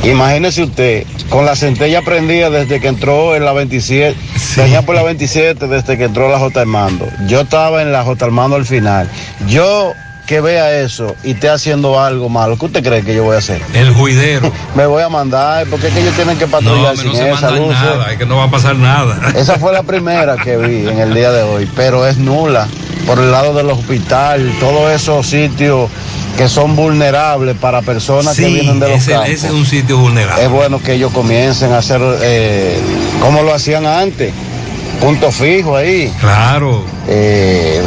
Imagínese 0.02 0.64
usted, 0.64 1.06
con 1.30 1.46
la 1.46 1.54
centella 1.54 2.02
prendida 2.02 2.50
desde 2.50 2.80
que 2.80 2.88
entró 2.88 3.36
en 3.36 3.44
la 3.44 3.52
27, 3.52 4.16
venía 4.56 4.82
por 4.82 4.96
la 4.96 5.04
27 5.04 5.68
desde 5.68 5.96
que 5.96 6.04
entró 6.04 6.28
la 6.28 6.40
J 6.40 6.60
Armando. 6.60 7.06
Yo 7.28 7.42
estaba 7.42 7.82
en 7.82 7.92
la 7.92 8.02
J 8.02 8.24
Armando 8.24 8.56
al 8.56 8.66
final. 8.66 9.08
Yo 9.48 9.92
que 10.28 10.42
vea 10.42 10.82
eso 10.82 11.16
y 11.24 11.30
esté 11.30 11.48
haciendo 11.48 11.98
algo 11.98 12.28
malo, 12.28 12.58
¿qué 12.58 12.66
usted 12.66 12.84
cree 12.84 13.02
que 13.02 13.14
yo 13.14 13.24
voy 13.24 13.36
a 13.36 13.38
hacer? 13.38 13.62
El 13.72 13.94
juidero. 13.94 14.52
Me 14.76 14.84
voy 14.84 15.02
a 15.02 15.08
mandar, 15.08 15.66
porque 15.70 15.88
es 15.88 15.94
que 15.94 16.00
ellos 16.00 16.14
tienen 16.14 16.36
que 16.36 16.46
patrullar 16.46 16.98
sin 16.98 17.08
no 17.08 17.14
se 17.14 17.30
esa 17.30 17.50
luz. 17.50 17.70
nada, 17.70 18.12
es 18.12 18.18
que 18.18 18.26
no 18.26 18.36
va 18.36 18.44
a 18.44 18.50
pasar 18.50 18.76
nada. 18.76 19.18
Esa 19.34 19.58
fue 19.58 19.72
la 19.72 19.82
primera 19.82 20.36
que 20.36 20.58
vi 20.58 20.86
en 20.86 20.98
el 20.98 21.14
día 21.14 21.32
de 21.32 21.42
hoy, 21.44 21.66
pero 21.74 22.06
es 22.06 22.18
nula 22.18 22.68
por 23.06 23.18
el 23.18 23.30
lado 23.30 23.54
del 23.54 23.70
hospital, 23.70 24.52
todos 24.60 24.92
esos 24.92 25.26
sitios 25.26 25.88
que 26.36 26.46
son 26.46 26.76
vulnerables 26.76 27.56
para 27.56 27.80
personas 27.80 28.36
que 28.36 28.44
vienen 28.44 28.78
de 28.78 28.90
los 28.90 28.98
ese, 28.98 29.12
campos. 29.12 29.30
ese 29.30 29.46
es 29.46 29.52
un 29.54 29.64
sitio 29.64 29.96
vulnerable. 29.96 30.44
Es 30.44 30.50
bueno 30.50 30.78
que 30.82 30.92
ellos 30.92 31.10
comiencen 31.10 31.72
a 31.72 31.78
hacer 31.78 32.02
eh, 32.22 32.78
como 33.22 33.42
lo 33.42 33.54
hacían 33.54 33.86
antes, 33.86 34.34
punto 35.00 35.32
fijo 35.32 35.74
ahí. 35.74 36.12
Claro. 36.20 36.84
Eh, 37.08 37.82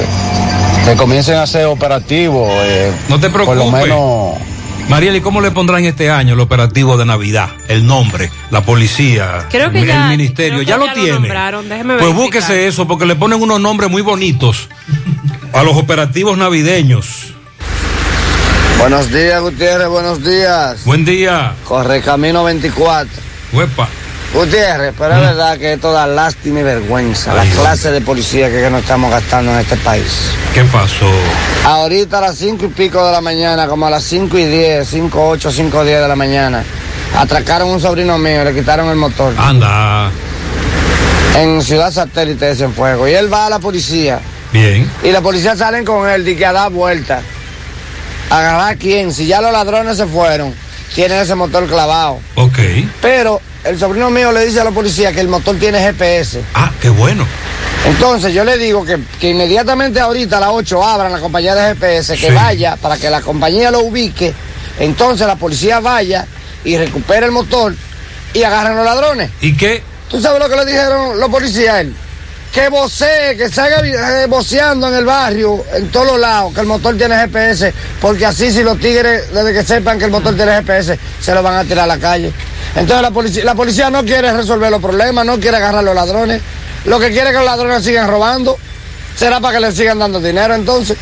que 0.91 0.97
comiencen 0.97 1.35
a 1.37 1.47
ser 1.47 1.65
operativos. 1.65 2.49
eh, 2.53 2.91
No 3.09 3.19
te 3.19 3.29
Por 3.29 3.41
lo 3.41 3.51
preocupes. 3.51 3.83
menos 3.83 4.35
Mariel, 4.89 5.15
¿y 5.15 5.21
cómo 5.21 5.39
le 5.41 5.51
pondrán 5.51 5.85
este 5.85 6.09
año 6.09 6.33
el 6.33 6.39
operativo 6.41 6.97
de 6.97 7.05
Navidad? 7.05 7.49
El 7.69 7.85
nombre, 7.85 8.29
la 8.49 8.61
policía, 8.61 9.45
Creo 9.49 9.71
que 9.71 9.81
el, 9.81 9.87
ya- 9.87 10.07
ministerio, 10.07 10.55
creo 10.55 10.59
que 10.61 10.65
ya 10.65 10.77
lo 10.77 10.85
ya 10.87 10.93
lo 10.93 11.63
tiene. 11.63 11.97
pues 11.99 12.13
búsquese 12.13 12.67
eso, 12.67 12.87
porque 12.87 13.05
le 13.05 13.15
ponen 13.15 13.41
unos 13.41 13.61
nombres 13.61 13.89
muy 13.89 14.01
bonitos 14.01 14.67
a 15.53 15.63
los 15.63 15.77
operativos 15.77 16.37
navideños. 16.37 17.27
Buenos 18.79 19.09
días, 19.11 19.41
Gutiérrez, 19.41 19.87
buenos 19.87 20.23
días. 20.25 20.83
Buen 20.83 21.05
día. 21.05 21.53
Corre 21.65 22.01
camino 22.01 22.43
24. 22.43 23.07
Huepa. 23.53 23.87
Gutiérrez, 24.33 24.93
pero 24.97 25.13
es 25.13 25.19
verdad 25.19 25.57
que 25.57 25.73
esto 25.73 25.91
da 25.91 26.07
lástima 26.07 26.61
y 26.61 26.63
vergüenza. 26.63 27.33
La 27.33 27.41
Ay, 27.41 27.49
clase 27.49 27.91
de 27.91 27.99
policía 27.99 28.49
que, 28.49 28.61
que 28.61 28.69
nos 28.69 28.81
estamos 28.81 29.11
gastando 29.11 29.51
en 29.51 29.59
este 29.59 29.75
país. 29.77 30.31
¿Qué 30.53 30.63
pasó? 30.65 31.11
Ahorita 31.65 32.19
a 32.19 32.21
las 32.21 32.37
cinco 32.37 32.65
y 32.65 32.69
pico 32.69 33.05
de 33.05 33.11
la 33.11 33.19
mañana, 33.19 33.67
como 33.67 33.87
a 33.87 33.89
las 33.89 34.03
cinco 34.03 34.37
y 34.37 34.45
diez, 34.45 34.87
cinco, 34.89 35.27
ocho, 35.27 35.51
cinco, 35.51 35.83
diez 35.83 35.99
de 36.01 36.07
la 36.07 36.15
mañana, 36.15 36.63
atracaron 37.17 37.69
a 37.69 37.71
un 37.73 37.81
sobrino 37.81 38.17
mío, 38.17 38.45
le 38.45 38.53
quitaron 38.53 38.89
el 38.89 38.95
motor. 38.95 39.33
Anda. 39.37 40.09
En 41.35 41.61
Ciudad 41.61 41.91
Satélite 41.91 42.45
de 42.45 42.55
Cienfuegos. 42.55 43.09
Y 43.09 43.13
él 43.13 43.31
va 43.31 43.47
a 43.47 43.49
la 43.49 43.59
policía. 43.59 44.19
Bien. 44.53 44.89
Y 45.03 45.11
la 45.11 45.21
policía 45.21 45.55
salen 45.57 45.83
con 45.83 46.09
él, 46.09 46.23
de 46.23 46.37
que 46.37 46.45
a 46.45 46.53
dar 46.53 46.71
vuelta. 46.71 47.21
Agarrar 48.29 48.71
a 48.71 48.75
quién. 48.75 49.13
Si 49.13 49.27
ya 49.27 49.41
los 49.41 49.51
ladrones 49.51 49.97
se 49.97 50.05
fueron, 50.07 50.53
tienen 50.95 51.19
ese 51.19 51.35
motor 51.35 51.67
clavado. 51.67 52.19
Ok. 52.35 52.59
Pero 53.01 53.41
el 53.63 53.79
sobrino 53.79 54.09
mío 54.09 54.31
le 54.31 54.45
dice 54.45 54.59
a 54.59 54.63
la 54.63 54.71
policía 54.71 55.11
que 55.11 55.21
el 55.21 55.27
motor 55.27 55.57
tiene 55.57 55.79
GPS. 55.79 56.41
Ah, 56.53 56.71
qué 56.81 56.89
bueno. 56.89 57.25
Entonces 57.85 58.33
yo 58.33 58.43
le 58.43 58.57
digo 58.57 58.85
que, 58.85 58.99
que 59.19 59.29
inmediatamente 59.29 59.99
ahorita 59.99 60.37
a 60.37 60.41
las 60.41 60.49
8 60.51 60.83
abran 60.83 61.11
la 61.11 61.19
compañía 61.19 61.55
de 61.55 61.73
GPS, 61.75 62.15
que 62.17 62.27
Sí. 62.29 62.33
vaya 62.33 62.75
para 62.75 62.97
que 62.97 63.09
la 63.09 63.21
compañía 63.21 63.71
lo 63.71 63.79
ubique, 63.81 64.33
entonces 64.79 65.25
la 65.25 65.35
policía 65.35 65.79
vaya 65.79 66.25
y 66.63 66.77
recupere 66.77 67.25
el 67.25 67.31
motor 67.31 67.73
y 68.33 68.43
agarren 68.43 68.75
los 68.75 68.85
ladrones. 68.85 69.31
¿Y 69.41 69.55
qué? 69.57 69.81
¿Tú 70.09 70.21
sabes 70.21 70.39
lo 70.39 70.49
que 70.49 70.55
le 70.57 70.65
dijeron 70.65 71.19
los 71.19 71.29
policías 71.29 71.75
a 71.75 71.81
él? 71.81 71.95
Que 72.51 72.67
vocee, 72.67 73.37
que 73.37 73.49
salga 73.49 73.79
eh, 73.79 74.25
voceando 74.27 74.89
en 74.89 74.95
el 74.95 75.05
barrio, 75.05 75.63
en 75.73 75.89
todos 75.89 76.07
los 76.07 76.19
lados, 76.19 76.53
que 76.53 76.59
el 76.59 76.67
motor 76.67 76.97
tiene 76.97 77.15
GPS, 77.15 77.73
porque 78.01 78.25
así 78.25 78.51
si 78.51 78.61
los 78.61 78.77
tigres, 78.77 79.33
desde 79.33 79.53
que 79.53 79.63
sepan 79.63 79.97
que 79.97 80.05
el 80.05 80.11
motor 80.11 80.35
tiene 80.35 80.51
GPS, 80.53 80.99
se 81.21 81.33
lo 81.33 81.41
van 81.41 81.55
a 81.55 81.63
tirar 81.63 81.85
a 81.85 81.87
la 81.87 81.97
calle. 81.97 82.33
Entonces 82.75 83.01
la 83.01 83.11
policía, 83.11 83.45
la 83.45 83.55
policía 83.55 83.89
no 83.89 84.03
quiere 84.03 84.33
resolver 84.33 84.69
los 84.69 84.81
problemas, 84.81 85.25
no 85.25 85.39
quiere 85.39 85.57
agarrar 85.57 85.79
a 85.79 85.81
los 85.81 85.95
ladrones, 85.95 86.41
lo 86.85 86.99
que 86.99 87.09
quiere 87.11 87.29
es 87.29 87.31
que 87.31 87.37
los 87.37 87.45
ladrones 87.45 87.83
sigan 87.85 88.09
robando, 88.09 88.57
será 89.15 89.39
para 89.39 89.55
que 89.55 89.61
le 89.61 89.71
sigan 89.71 89.99
dando 89.99 90.19
dinero 90.19 90.53
entonces. 90.53 90.97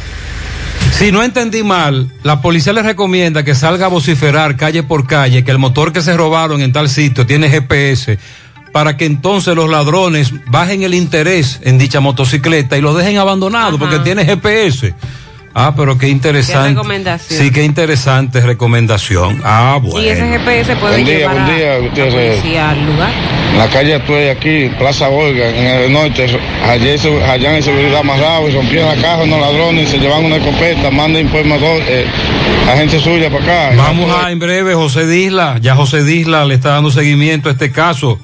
Si 1.00 1.12
no 1.12 1.24
entendí 1.24 1.64
mal, 1.64 2.12
la 2.24 2.42
policía 2.42 2.74
le 2.74 2.82
recomienda 2.82 3.44
que 3.44 3.56
salga 3.56 3.86
a 3.86 3.90
vociferar 3.90 4.58
calle 4.58 4.84
por 4.84 5.08
calle 5.08 5.46
que 5.46 5.52
el 5.52 5.58
motor 5.58 5.94
que 5.94 6.02
se 6.02 6.16
robaron 6.18 6.62
en 6.62 6.74
tal 6.74 6.90
sitio 6.90 7.26
tiene 7.26 7.50
GPS 7.50 8.20
para 8.72 8.98
que 8.98 9.06
entonces 9.06 9.56
los 9.56 9.70
ladrones 9.70 10.34
bajen 10.48 10.84
el 10.84 10.94
interés 10.94 11.60
en 11.64 11.78
dicha 11.78 12.00
motocicleta 12.00 12.78
y 12.78 12.82
lo 12.82 12.94
dejen 12.94 13.18
abandonado 13.18 13.78
porque 13.80 14.00
tiene 14.00 14.26
GPS. 14.26 14.94
Ah, 15.56 15.74
pero 15.76 15.98
qué 15.98 16.08
interesante. 16.08 16.70
Qué 16.70 16.76
recomendación. 16.76 17.40
Sí, 17.40 17.52
qué 17.52 17.64
interesante 17.64 18.40
recomendación. 18.40 19.42
Ah, 19.44 19.80
bueno. 19.82 20.06
Y 20.06 20.10
ese 20.10 20.28
GPS 20.28 20.76
puede 20.76 20.94
Buen 20.94 21.06
día, 21.06 21.18
llevar 21.18 21.36
buen 21.36 21.58
día, 21.58 21.76
a 21.76 22.10
policía 22.10 22.70
al 22.70 22.86
lugar. 22.86 23.12
En 23.52 23.58
la 23.58 23.68
calle 23.68 23.96
estoy 23.96 24.28
aquí, 24.28 24.70
Plaza 24.78 25.10
Olga, 25.10 25.50
en 25.50 25.66
el 25.86 25.92
norte, 25.92 26.28
allá, 26.64 26.98
se- 27.00 27.24
allá 27.24 27.58
en 27.58 27.64
seguridad 27.64 27.98
amarrado 28.02 28.48
y 28.48 28.52
rompieron 28.54 28.96
la 28.96 29.02
caja 29.02 29.24
unos 29.24 29.42
ladrones 29.42 29.90
y 29.90 29.92
se 29.92 29.98
llevan 29.98 30.24
una 30.26 30.36
escopeta, 30.38 30.92
manden 30.92 31.26
informador, 31.26 31.82
eh, 31.88 32.06
agencia 32.72 33.00
suya 33.00 33.30
para 33.32 33.44
acá. 33.70 33.76
Vamos 33.76 34.12
a 34.16 34.32
en 34.32 34.38
breve, 34.38 34.76
José 34.76 35.08
Disla. 35.08 35.58
Ya 35.62 35.76
José 35.76 36.04
Disla 36.04 36.46
le 36.46 36.54
está 36.56 36.70
dando 36.70 36.92
seguimiento 36.92 37.50
a 37.50 37.54
este 37.54 37.72
caso. 37.72 38.20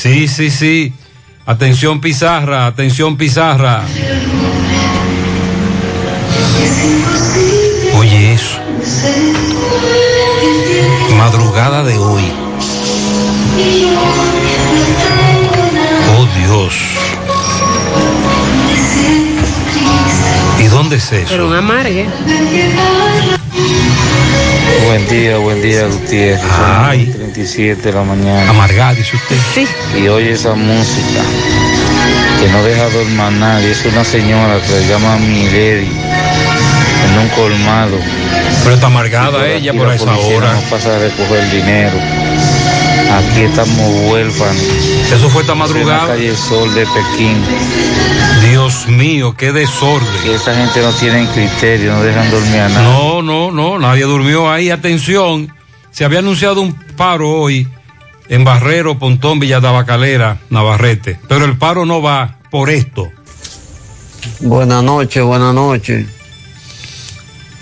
Sí, 0.00 0.28
sí, 0.28 0.48
sí. 0.48 0.92
Atención 1.44 2.00
Pizarra, 2.00 2.66
atención 2.66 3.16
Pizarra. 3.16 3.82
Oye 7.96 8.34
eso. 8.34 8.60
Madrugada 11.16 11.82
de 11.82 11.98
hoy. 11.98 12.22
Oh 16.16 16.28
Dios. 16.38 17.07
¿Y 20.88 20.90
dónde 20.90 20.96
es 21.04 21.12
eso? 21.12 21.26
Pero 21.28 21.48
un 21.48 21.54
amargue. 21.54 22.06
Buen 24.86 25.06
día, 25.10 25.36
buen 25.36 25.60
día, 25.60 25.86
Gutiérrez. 25.86 26.40
Son 26.40 27.12
37 27.12 27.82
de 27.82 27.92
la 27.92 28.02
mañana. 28.04 28.48
Amargada, 28.48 28.94
dice 28.94 29.16
usted. 29.16 29.36
Sí. 29.52 29.68
Y 29.98 30.08
oye 30.08 30.32
esa 30.32 30.54
música 30.54 31.20
que 32.40 32.48
no 32.48 32.62
deja 32.62 32.88
dormir 32.88 33.20
a 33.20 33.30
nadie. 33.32 33.72
Es 33.72 33.84
una 33.84 34.02
señora 34.02 34.62
que 34.66 34.80
le 34.80 34.88
llama 34.88 35.18
Milady 35.18 35.90
en 37.04 37.18
un 37.18 37.28
colmado. 37.36 37.98
Pero 38.62 38.74
está 38.74 38.86
amargada 38.86 39.46
Y 39.46 39.52
ella 39.58 39.74
por 39.74 39.92
esa 39.92 40.16
hora. 40.16 40.54
No 40.54 40.60
pasa 40.70 40.96
a 40.96 40.98
recoger 41.00 41.40
el 41.40 41.50
dinero. 41.50 41.98
Aquí 43.10 43.40
estamos 43.40 44.10
huérfanos. 44.10 44.62
Eso 45.12 45.28
fue 45.30 45.40
esta 45.42 45.52
En 45.54 45.58
madrugada. 45.58 46.02
la 46.02 46.08
calle 46.14 46.36
Sol 46.36 46.72
de 46.74 46.86
Pekín. 46.86 47.36
Dios 48.50 48.86
mío, 48.88 49.34
qué 49.36 49.52
desorden. 49.52 50.08
Que 50.22 50.34
esa 50.34 50.54
gente 50.54 50.80
no 50.82 50.92
tiene 50.92 51.26
criterio, 51.32 51.94
no 51.94 52.02
dejan 52.02 52.30
dormir 52.30 52.60
a 52.60 52.68
nadie. 52.68 52.84
No, 52.84 53.22
no, 53.22 53.50
no, 53.50 53.78
nadie 53.78 54.04
durmió 54.04 54.50
ahí. 54.50 54.70
Atención, 54.70 55.52
se 55.90 56.04
había 56.04 56.18
anunciado 56.20 56.60
un 56.60 56.74
paro 56.96 57.30
hoy 57.30 57.66
en 58.28 58.44
Barrero, 58.44 58.98
Pontón, 58.98 59.40
Villa 59.40 59.60
Tabacalera, 59.60 60.38
Navarrete. 60.50 61.18
Pero 61.28 61.46
el 61.46 61.56
paro 61.56 61.86
no 61.86 62.02
va 62.02 62.36
por 62.50 62.68
esto. 62.70 63.10
Buenas 64.40 64.84
noches, 64.84 65.22
buenas 65.24 65.54
noches. 65.54 66.06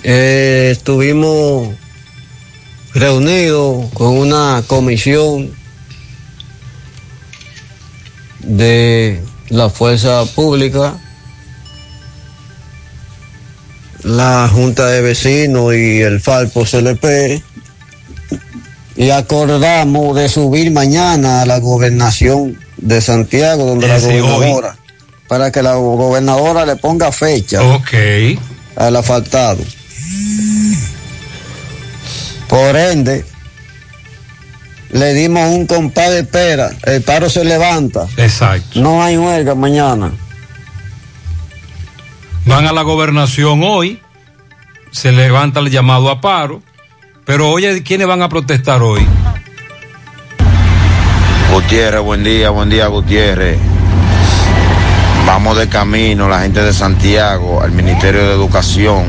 Eh, 0.03 0.71
estuvimos 0.73 1.69
reunidos 2.97 3.93
con 3.93 4.17
una 4.17 4.63
comisión 4.67 5.51
de 8.41 9.23
la 9.51 9.69
fuerza 9.69 10.25
pública, 10.35 10.95
la 14.03 14.49
Junta 14.53 14.87
de 14.87 15.03
Vecinos 15.03 15.75
y 15.75 16.01
el 16.01 16.21
Falpo 16.21 16.65
CLP, 16.65 17.43
y 18.97 19.11
acordamos 19.11 20.17
de 20.17 20.29
subir 20.29 20.71
mañana 20.71 21.43
a 21.43 21.47
la 21.47 21.59
gobernación 21.59 22.59
de 22.79 23.01
Santiago, 23.03 23.67
donde 23.67 23.89
la 23.89 23.97
hoy. 23.97 24.21
gobernadora, 24.21 24.77
para 25.29 25.51
que 25.51 25.63
la 25.63 25.75
gobernadora 25.75 26.65
le 26.65 26.77
ponga 26.77 27.13
fecha 27.13 27.61
al 28.77 28.97
asfaltado. 28.97 29.63
Por 32.49 32.77
ende, 32.77 33.25
le 34.91 35.15
dimos 35.15 35.51
un 35.51 35.67
compás 35.67 36.11
de 36.11 36.21
espera, 36.21 36.71
el 36.85 37.03
paro 37.03 37.29
se 37.29 37.45
levanta. 37.45 38.07
Exacto. 38.17 38.81
No 38.81 39.03
hay 39.03 39.17
huelga 39.17 39.55
mañana. 39.55 40.13
Van 42.45 42.67
a 42.67 42.73
la 42.73 42.83
gobernación 42.83 43.63
hoy, 43.65 44.01
se 44.93 45.11
levanta 45.13 45.61
el 45.61 45.71
llamado 45.71 46.11
a 46.11 46.21
paro. 46.21 46.63
Pero 47.25 47.51
oye, 47.51 47.83
¿quiénes 47.83 48.07
van 48.07 48.23
a 48.23 48.29
protestar 48.29 48.81
hoy? 48.83 49.05
Gutiérrez, 51.53 52.01
buen 52.01 52.23
día, 52.23 52.51
buen 52.51 52.71
día, 52.71 52.87
Gutiérrez. 52.87 53.59
Vamos 55.27 55.59
de 55.59 55.69
camino, 55.69 56.29
la 56.29 56.43
gente 56.43 56.63
de 56.63 56.73
Santiago, 56.73 57.61
al 57.61 57.73
Ministerio 57.73 58.23
de 58.29 58.33
Educación, 58.33 59.07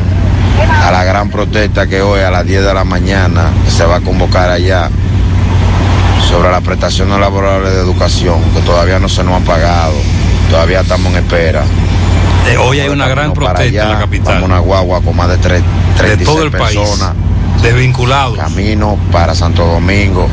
a 0.60 0.92
la 0.92 1.04
gran 1.04 1.30
protesta 1.30 1.88
que 1.88 2.02
hoy 2.02 2.22
a 2.22 2.32
las 2.32 2.46
10 2.46 2.64
de 2.64 2.74
la 2.74 2.84
mañana 2.84 3.50
se 3.68 3.86
va 3.86 3.98
a 3.98 4.02
convocar 4.02 4.50
allá 4.50 4.90
sobre 6.30 6.52
las 6.52 6.62
prestaciones 6.62 7.20
laborales 7.20 7.72
de 7.74 7.80
educación, 7.80 8.42
que 8.54 8.62
todavía 8.62 9.00
no 9.00 9.08
se 9.10 9.24
nos 9.24 9.36
han 9.36 9.44
pagado, 9.44 9.94
todavía 10.50 10.82
estamos 10.82 11.12
en 11.14 11.20
espera. 11.20 11.64
Eh, 12.50 12.58
hoy 12.58 12.80
hay 12.80 12.90
una 12.90 13.08
gran 13.08 13.34
protesta 13.34 13.84
en 13.84 13.92
la 13.92 14.00
capital. 14.00 14.36
Vamos 14.36 14.50
una 14.50 14.60
guagua 14.60 15.02
con 15.02 15.16
más 15.16 15.30
de 15.30 15.38
tres, 15.38 15.62
De 15.62 15.98
36 15.98 16.26
todo 16.26 16.44
el 16.44 16.52
país. 16.52 16.78
personas. 16.78 17.14
Desvinculados. 17.62 18.38
Camino 18.38 18.98
para 19.12 19.36
Santo 19.36 19.66
Domingo. 19.66 20.28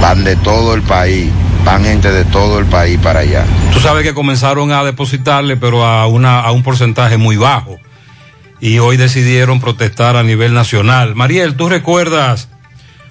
Van 0.00 0.22
de 0.22 0.36
todo 0.36 0.74
el 0.74 0.82
país. 0.82 1.30
Van 1.64 1.84
gente 1.84 2.10
de 2.12 2.24
todo 2.26 2.58
el 2.60 2.66
país 2.66 2.98
para 3.02 3.20
allá. 3.20 3.44
Tú 3.72 3.80
sabes 3.80 4.04
que 4.04 4.14
comenzaron 4.14 4.70
a 4.70 4.84
depositarle, 4.84 5.56
pero 5.56 5.84
a, 5.84 6.06
una, 6.06 6.40
a 6.40 6.52
un 6.52 6.62
porcentaje 6.62 7.16
muy 7.16 7.36
bajo. 7.36 7.78
Y 8.60 8.78
hoy 8.78 8.96
decidieron 8.96 9.60
protestar 9.60 10.16
a 10.16 10.22
nivel 10.22 10.52
nacional. 10.52 11.14
Mariel, 11.14 11.56
¿tú 11.56 11.68
recuerdas 11.68 12.48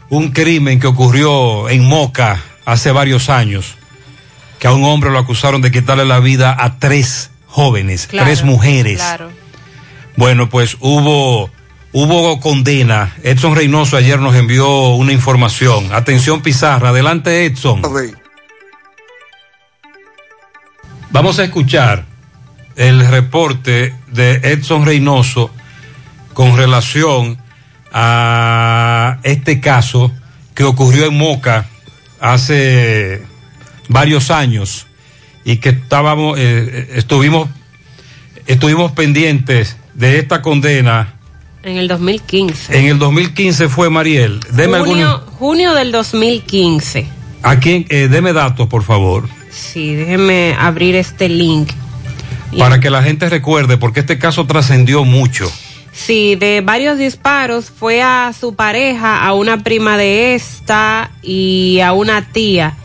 un 0.10 0.32
crimen 0.32 0.80
que 0.80 0.88
ocurrió 0.88 1.70
en 1.70 1.86
Moca 1.86 2.42
hace 2.66 2.92
varios 2.92 3.30
años? 3.30 3.76
Que 4.60 4.68
a 4.68 4.74
un 4.74 4.84
hombre 4.84 5.12
lo 5.12 5.20
acusaron 5.20 5.62
de 5.62 5.72
quitarle 5.72 6.06
la 6.06 6.20
vida 6.20 6.56
a 6.60 6.80
tres 6.80 7.32
jóvenes, 7.46 8.08
Claro, 8.08 8.26
tres 8.26 8.44
mujeres. 8.44 8.98
Claro. 8.98 9.32
Bueno, 10.18 10.50
pues 10.50 10.78
hubo, 10.80 11.50
hubo 11.94 12.40
condena. 12.40 13.16
Edson 13.24 13.56
Reynoso 13.56 13.96
ayer 13.96 14.20
nos 14.20 14.36
envió 14.36 14.90
una 14.96 15.14
información. 15.14 15.94
Atención 15.94 16.42
Pizarra, 16.42 16.90
adelante 16.90 17.46
Edson. 17.46 17.82
Vamos 21.12 21.40
a 21.40 21.44
escuchar 21.46 22.06
el 22.76 23.08
reporte 23.08 23.96
de 24.12 24.36
Edson 24.44 24.86
Reynoso 24.86 25.50
con 26.34 26.56
relación 26.58 27.38
a 27.92 29.20
este 29.24 29.60
caso 29.60 30.12
que 30.54 30.64
ocurrió 30.64 31.08
en 31.08 31.18
Moca 31.18 31.66
hace 32.20 33.22
varios 33.90 34.32
años 34.32 34.88
y 35.46 35.58
que 35.58 35.70
estábamos, 35.70 36.38
eh, 36.40 36.90
estuvimos, 36.96 37.50
estuvimos 38.46 38.92
pendientes 38.92 39.78
de 39.94 40.20
esta 40.20 40.42
condena. 40.42 41.14
En 41.64 41.78
el 41.78 41.88
2015. 41.88 42.78
En 42.78 42.86
el 42.86 43.00
2015 43.00 43.70
fue 43.70 43.90
Mariel. 43.90 44.40
Deme 44.52 44.80
junio, 44.80 45.10
algunos, 45.10 45.36
junio 45.38 45.74
del 45.74 45.92
2015. 45.92 47.08
aquí, 47.44 47.86
eh, 47.90 48.08
deme 48.10 48.34
datos, 48.34 48.68
por 48.68 48.84
favor, 48.84 49.28
Sí, 49.50 49.96
déjenme 49.96 50.56
abrir 50.60 50.96
este 50.96 51.30
link. 51.30 51.70
Para 52.58 52.80
que 52.80 52.90
la 52.90 53.04
gente 53.04 53.30
recuerde, 53.30 53.78
porque 53.78 54.02
este 54.02 54.18
caso 54.18 54.46
trascendió 54.46 55.04
mucho. 55.04 55.52
Sí, 55.92 56.36
de 56.36 56.62
varios 56.62 57.00
disparos 57.00 57.72
fue 57.72 58.04
a 58.04 58.32
su 58.40 58.54
pareja, 58.54 59.26
a 59.26 59.34
una 59.34 59.64
prima 59.64 59.98
de 59.98 60.36
esta 60.36 61.10
y 61.24 61.80
a 61.80 61.94
una 61.94 62.32
tía. 62.32 62.76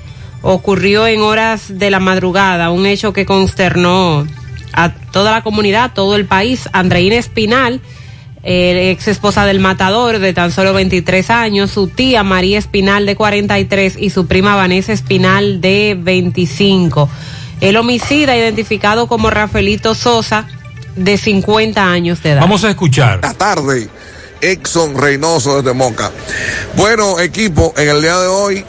Ocurrió 0.40 1.06
en 1.06 1.20
horas 1.20 1.78
de 1.78 1.90
la 1.90 2.00
madrugada, 2.00 2.70
un 2.70 2.86
hecho 2.86 3.12
que 3.12 3.26
consternó 3.26 4.26
a 4.72 4.94
toda 5.12 5.30
la 5.30 5.42
comunidad, 5.42 5.84
a 5.84 5.94
todo 5.94 6.16
el 6.16 6.24
país. 6.24 6.68
Andreina 6.72 7.16
Espinal, 7.16 7.82
eh, 8.42 8.90
ex 8.90 9.06
esposa 9.08 9.44
del 9.44 9.60
matador 9.60 10.18
de 10.18 10.32
tan 10.32 10.50
solo 10.50 10.72
23 10.72 11.30
años, 11.30 11.70
su 11.70 11.88
tía 11.88 12.22
María 12.22 12.58
Espinal 12.58 13.06
de 13.06 13.14
43 13.14 13.96
y 14.00 14.10
su 14.10 14.26
prima 14.26 14.56
Vanessa 14.56 14.92
Espinal 14.92 15.60
de 15.60 15.96
25. 16.00 17.08
El 17.62 17.76
homicida 17.76 18.36
identificado 18.36 19.06
como 19.06 19.30
Rafaelito 19.30 19.94
Sosa 19.94 20.48
de 20.96 21.16
50 21.16 21.80
años 21.80 22.20
de 22.20 22.32
edad. 22.32 22.40
Vamos 22.40 22.64
a 22.64 22.70
escuchar. 22.70 23.20
La 23.22 23.34
tarde, 23.34 23.88
Exxon 24.40 24.96
Reynoso 24.98 25.62
desde 25.62 25.72
Moca. 25.72 26.10
Bueno, 26.74 27.20
equipo, 27.20 27.72
en 27.76 27.88
el 27.88 28.02
día 28.02 28.18
de 28.18 28.26
hoy, 28.26 28.64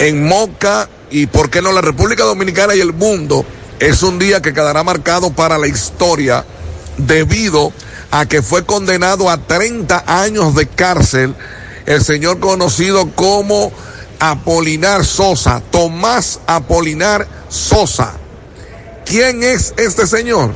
en 0.00 0.26
Moca 0.26 0.88
y 1.12 1.26
por 1.26 1.50
qué 1.50 1.62
no 1.62 1.70
la 1.70 1.82
República 1.82 2.24
Dominicana 2.24 2.74
y 2.74 2.80
el 2.80 2.92
mundo, 2.92 3.46
es 3.78 4.02
un 4.02 4.18
día 4.18 4.42
que 4.42 4.52
quedará 4.52 4.82
marcado 4.82 5.32
para 5.32 5.56
la 5.56 5.68
historia 5.68 6.44
debido 6.98 7.72
a 8.10 8.26
que 8.26 8.42
fue 8.42 8.66
condenado 8.66 9.30
a 9.30 9.36
30 9.36 10.02
años 10.08 10.56
de 10.56 10.66
cárcel 10.66 11.36
el 11.86 12.02
señor 12.02 12.40
conocido 12.40 13.12
como 13.12 13.70
Apolinar 14.18 15.04
Sosa, 15.04 15.62
Tomás 15.70 16.40
Apolinar 16.48 17.41
Sosa. 17.52 18.14
¿Quién 19.04 19.42
es 19.42 19.74
este 19.76 20.06
señor? 20.06 20.52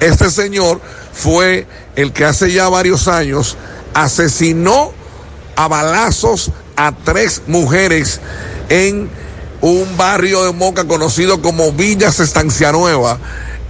Este 0.00 0.30
señor 0.30 0.80
fue 1.12 1.66
el 1.94 2.12
que 2.12 2.24
hace 2.24 2.52
ya 2.52 2.68
varios 2.68 3.06
años 3.06 3.56
asesinó 3.92 4.92
a 5.56 5.68
balazos 5.68 6.52
a 6.76 6.92
tres 6.92 7.42
mujeres 7.48 8.20
en 8.68 9.10
un 9.60 9.96
barrio 9.96 10.44
de 10.44 10.52
Moca 10.52 10.86
conocido 10.86 11.42
como 11.42 11.72
Villas 11.72 12.20
Estancia 12.20 12.72
Nueva. 12.72 13.18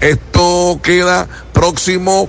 Esto 0.01 0.79
queda 0.83 1.27
próximo 1.53 2.29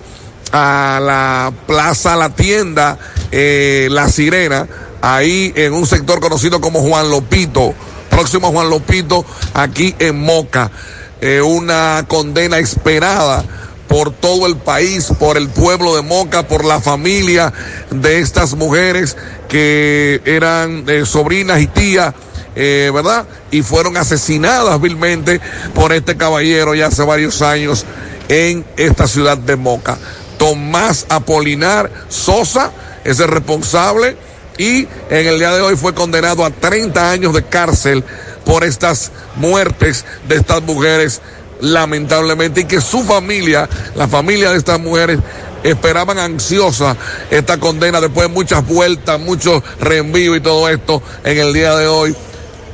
a 0.52 1.00
la 1.02 1.54
Plaza 1.68 2.16
La 2.16 2.34
Tienda, 2.34 2.98
eh, 3.32 3.88
La 3.92 4.10
Sirena, 4.10 4.68
ahí 5.02 5.54
en 5.56 5.74
un 5.74 5.86
sector 5.86 6.20
conocido 6.20 6.62
como 6.62 6.82
Juan 6.82 7.10
Lopito, 7.10 7.74
próximo 8.10 8.52
Juan 8.52 8.70
Lopito, 8.70 9.26
aquí 9.54 9.96
en 10.00 10.20
Moca. 10.20 10.72
Eh, 11.22 11.42
una 11.42 12.06
condena 12.08 12.60
esperada 12.60 13.44
por 13.90 14.12
todo 14.12 14.46
el 14.46 14.56
país, 14.56 15.12
por 15.20 15.36
el 15.36 15.50
pueblo 15.50 15.96
de 15.96 16.04
Moca, 16.04 16.48
por 16.48 16.64
la 16.64 16.80
familia 16.80 17.52
de 17.90 18.20
estas 18.20 18.54
mujeres 18.54 19.18
que 19.50 20.22
eran 20.26 20.86
eh, 20.88 21.06
sobrinas 21.06 21.60
y 21.60 21.68
tías, 21.68 22.14
eh, 22.56 22.92
¿verdad? 22.94 23.26
Y 23.52 23.64
fueron 23.64 23.98
asesinadas 23.98 24.80
vilmente 24.80 25.42
por 25.74 25.92
este 25.92 26.16
caballero 26.16 26.76
ya 26.76 26.88
hace 26.88 27.04
varios 27.04 27.42
años 27.42 27.86
en 28.30 28.64
esta 28.78 29.08
ciudad 29.08 29.38
de 29.38 29.56
Moca. 29.56 29.98
Tomás 30.38 31.08
Apolinar 31.10 31.92
Sosa 32.08 32.72
es 33.04 33.20
el 33.20 33.28
responsable 33.28 34.16
y 34.60 34.88
en 35.10 35.28
el 35.28 35.40
día 35.40 35.54
de 35.54 35.62
hoy 35.62 35.78
fue 35.78 35.96
condenado 35.96 36.44
a 36.44 36.52
30 36.52 37.12
años 37.12 37.34
de 37.34 37.44
cárcel 37.44 38.04
por 38.46 38.66
estas 38.66 39.12
muertes 39.38 40.06
de 40.28 40.36
estas 40.36 40.62
mujeres 40.62 41.22
lamentablemente 41.62 42.62
y 42.62 42.66
que 42.66 42.82
su 42.82 43.04
familia, 43.04 43.70
la 43.96 44.08
familia 44.08 44.52
de 44.52 44.58
estas 44.58 44.80
mujeres 44.80 45.20
esperaban 45.64 46.20
ansiosa 46.20 46.96
esta 47.32 47.58
condena 47.58 48.02
después 48.02 48.28
de 48.28 48.34
muchas 48.34 48.66
vueltas, 48.68 49.20
muchos 49.20 49.64
reenvíos 49.80 50.38
y 50.38 50.42
todo 50.42 50.68
esto 50.68 51.02
en 51.24 51.38
el 51.38 51.54
día 51.54 51.76
de 51.76 51.88
hoy 51.88 52.16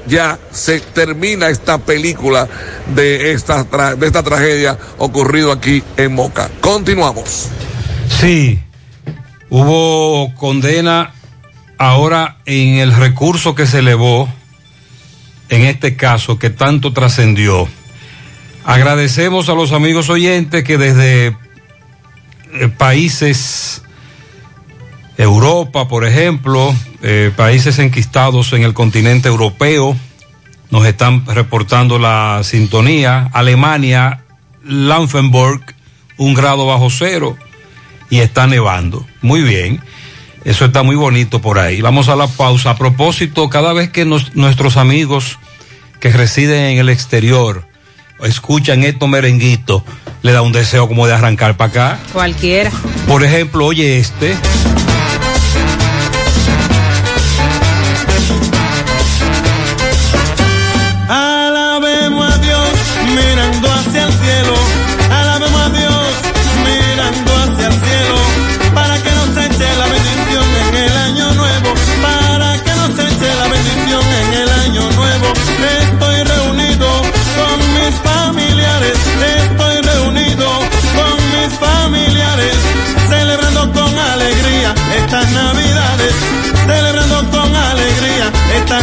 ya 0.08 0.40
se 0.52 0.80
termina 0.80 1.50
esta 1.50 1.78
película 1.78 2.48
de 2.96 3.32
esta, 3.32 3.64
de 3.96 4.08
esta 4.08 4.24
tragedia 4.24 4.78
ocurrido 4.98 5.52
aquí 5.52 5.84
en 5.98 6.16
Moca. 6.16 6.50
Continuamos. 6.62 7.48
Sí, 8.20 8.60
hubo 9.50 10.34
condena 10.36 11.15
ahora 11.78 12.38
en 12.46 12.76
el 12.78 12.96
recurso 12.96 13.56
que 13.56 13.68
se 13.68 13.80
elevó 13.80 14.30
en 15.50 15.62
este 15.62 15.96
caso 15.96 16.40
que 16.40 16.50
tanto 16.50 16.94
trascendió. 16.94 17.68
Agradecemos 18.64 19.50
a 19.50 19.54
los 19.54 19.72
amigos 19.72 20.10
oyentes 20.10 20.64
que 20.64 20.78
desde 20.78 21.28
eh, 21.28 22.68
países, 22.78 23.84
Europa, 25.18 25.88
por 25.88 26.06
ejemplo, 26.06 26.74
eh, 27.04 27.32
países 27.36 27.78
enquistados 27.80 28.54
en 28.54 28.64
el 28.64 28.74
continente 28.74 29.28
europeo, 29.28 29.96
nos 30.72 30.86
están 30.86 31.26
reportando 31.28 32.00
la 32.00 32.42
sintonía. 32.44 33.30
Alemania, 33.34 34.24
Lanfenburg, 34.64 35.62
un 36.18 36.34
grado 36.34 36.66
bajo 36.66 36.90
cero 36.90 37.38
y 38.10 38.20
está 38.20 38.48
nevando. 38.48 39.06
Muy 39.22 39.42
bien. 39.42 39.82
Eso 40.46 40.66
está 40.66 40.84
muy 40.84 40.96
bonito 40.96 41.42
por 41.42 41.58
ahí. 41.60 41.82
Vamos 41.82 42.08
a 42.08 42.16
la 42.16 42.28
pausa. 42.28 42.70
A 42.72 42.78
propósito, 42.78 43.50
cada 43.50 43.74
vez 43.74 43.90
que 43.90 44.06
nos- 44.06 44.36
nuestros 44.36 44.78
amigos 44.78 45.40
que 46.00 46.10
residen 46.12 46.66
en 46.66 46.78
el 46.78 46.90
exterior 46.90 47.66
escuchan 48.24 48.84
estos 48.84 49.10
merenguitos, 49.10 49.82
le 50.22 50.32
da 50.32 50.42
un 50.44 50.52
deseo 50.52 50.88
como 50.88 51.08
de 51.08 51.14
arrancar 51.14 51.58
para 51.58 51.70
acá. 51.70 52.00
Cualquiera. 52.14 52.72
Por 53.08 53.24
ejemplo, 53.24 53.66
oye 53.66 53.98
este. 54.00 54.36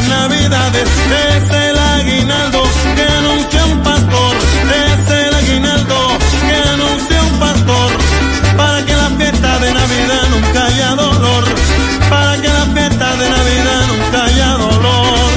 Estas 0.02 0.08
navidades. 0.08 0.88
Es 1.34 1.50
el 1.50 1.78
aguinaldo 1.78 2.62
que 2.94 3.02
anuncia 3.02 3.64
un 3.66 3.82
pastor. 3.82 4.36
Es 4.36 5.10
el 5.10 5.34
aguinaldo 5.34 6.18
que 6.46 6.68
anuncia 6.70 7.22
un 7.22 7.38
pastor. 7.38 7.90
Para 8.56 8.84
que 8.84 8.94
la 8.94 9.10
fiesta 9.10 9.58
de 9.58 9.74
Navidad 9.74 10.22
nunca 10.30 10.66
haya 10.66 10.90
dolor. 10.94 11.44
Para 12.10 12.40
que 12.40 12.48
la 12.48 12.66
fiesta 12.74 13.16
de 13.16 13.30
Navidad 13.30 13.82
nunca 13.88 14.24
haya 14.24 14.48
dolor. 14.66 15.32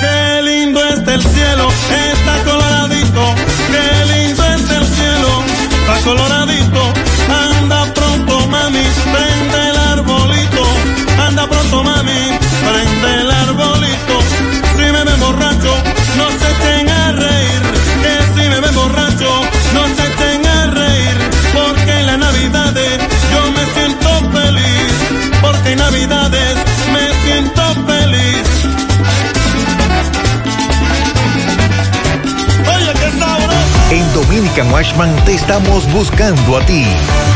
Qué 0.00 0.42
lindo 0.42 0.84
está 0.84 1.14
el 1.14 1.22
cielo, 1.22 1.68
está 2.12 2.44
coloradito. 2.44 3.34
Qué 3.72 4.06
lindo 4.12 4.44
está 4.44 4.76
el 4.76 4.86
cielo, 4.86 5.44
está 5.70 6.00
coloradito. 6.04 6.39
En 33.90 34.12
Dominican 34.14 34.72
Washman 34.72 35.12
te 35.24 35.34
estamos 35.34 35.92
buscando 35.92 36.56
a 36.56 36.64
ti. 36.64 36.86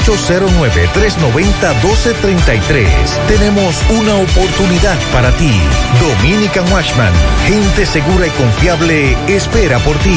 809-390-1233. 0.06 2.86
Tenemos 3.28 3.82
una 3.90 4.14
oportunidad 4.16 4.98
para 5.12 5.30
ti. 5.32 5.52
Dominican 6.00 6.70
Washman. 6.72 7.12
Gente 7.46 7.84
segura 7.86 8.26
y 8.26 8.30
confiable 8.30 9.16
espera 9.26 9.78
por 9.80 9.96
ti. 9.98 10.16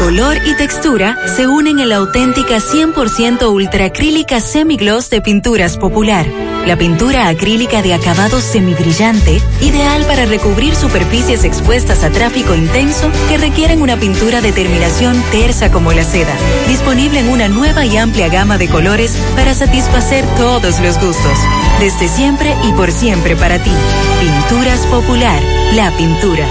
Color 0.00 0.36
y 0.46 0.54
textura 0.56 1.18
se 1.36 1.48
unen 1.48 1.80
en 1.80 1.88
la 1.88 1.96
auténtica 1.96 2.58
100% 2.58 3.50
ultracrílica 3.50 4.40
semigloss 4.40 5.10
de 5.10 5.20
Pinturas 5.20 5.76
Popular. 5.76 6.26
La 6.66 6.76
pintura 6.76 7.28
acrílica 7.28 7.80
de 7.80 7.94
acabado 7.94 8.40
semibrillante, 8.40 9.40
ideal 9.60 10.04
para 10.06 10.26
recubrir 10.26 10.74
superficies 10.74 11.44
expuestas 11.44 12.02
a 12.02 12.10
tráfico 12.10 12.56
intenso 12.56 13.08
que 13.28 13.38
requieren 13.38 13.82
una 13.82 13.96
pintura 13.96 14.40
de 14.40 14.50
terminación 14.50 15.22
tersa 15.30 15.70
como 15.70 15.92
la 15.92 16.02
seda. 16.02 16.34
Disponible 16.66 17.20
en 17.20 17.28
una 17.28 17.46
nueva 17.46 17.86
y 17.86 17.96
amplia 17.96 18.28
gama 18.28 18.58
de 18.58 18.68
colores 18.68 19.16
para 19.36 19.54
satisfacer 19.54 20.24
todos 20.36 20.80
los 20.80 20.98
gustos. 20.98 21.38
Desde 21.78 22.08
siempre 22.08 22.52
y 22.64 22.72
por 22.72 22.90
siempre 22.90 23.36
para 23.36 23.62
ti. 23.62 23.72
Pinturas 24.18 24.80
Popular, 24.86 25.40
la 25.72 25.92
pintura. 25.92 26.48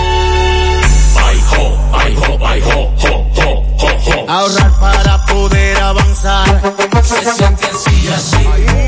Ahorrar 4.29 4.79
para 4.79 5.25
poder 5.25 5.77
avanzar. 5.81 6.61
Se 7.03 7.33
siente 7.33 7.65
así, 7.65 8.07
así. 8.07 8.84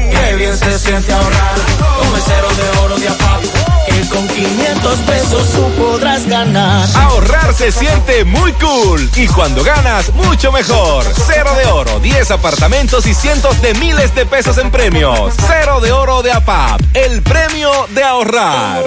Bien 0.47 0.57
se 0.57 0.79
siente 0.79 1.11
ahorrar. 1.11 1.55
Con 1.99 2.21
cero 2.21 2.47
de 2.55 2.79
oro 2.79 2.97
de 2.97 3.09
pesos 4.76 5.49
tú 5.53 5.70
podrás 5.82 6.28
ganar. 6.28 6.86
Ahorrar 6.95 7.53
se 7.53 7.72
siente 7.72 8.26
muy 8.26 8.51
cool 8.53 9.09
y 9.15 9.28
cuando 9.28 9.63
ganas, 9.63 10.13
mucho 10.13 10.51
mejor. 10.51 11.05
Cero 11.26 11.51
de 11.57 11.65
oro, 11.68 11.99
10 11.99 12.32
apartamentos 12.32 13.05
y 13.05 13.13
cientos 13.13 13.61
de 13.61 13.74
miles 13.76 14.13
de 14.15 14.26
pesos 14.26 14.57
en 14.57 14.70
premios. 14.72 15.34
Cero 15.47 15.80
de 15.80 15.91
oro 15.91 16.22
de 16.22 16.32
APAP, 16.32 16.82
el 16.93 17.22
premio 17.22 17.72
de 17.93 18.03
ahorrar. 18.03 18.84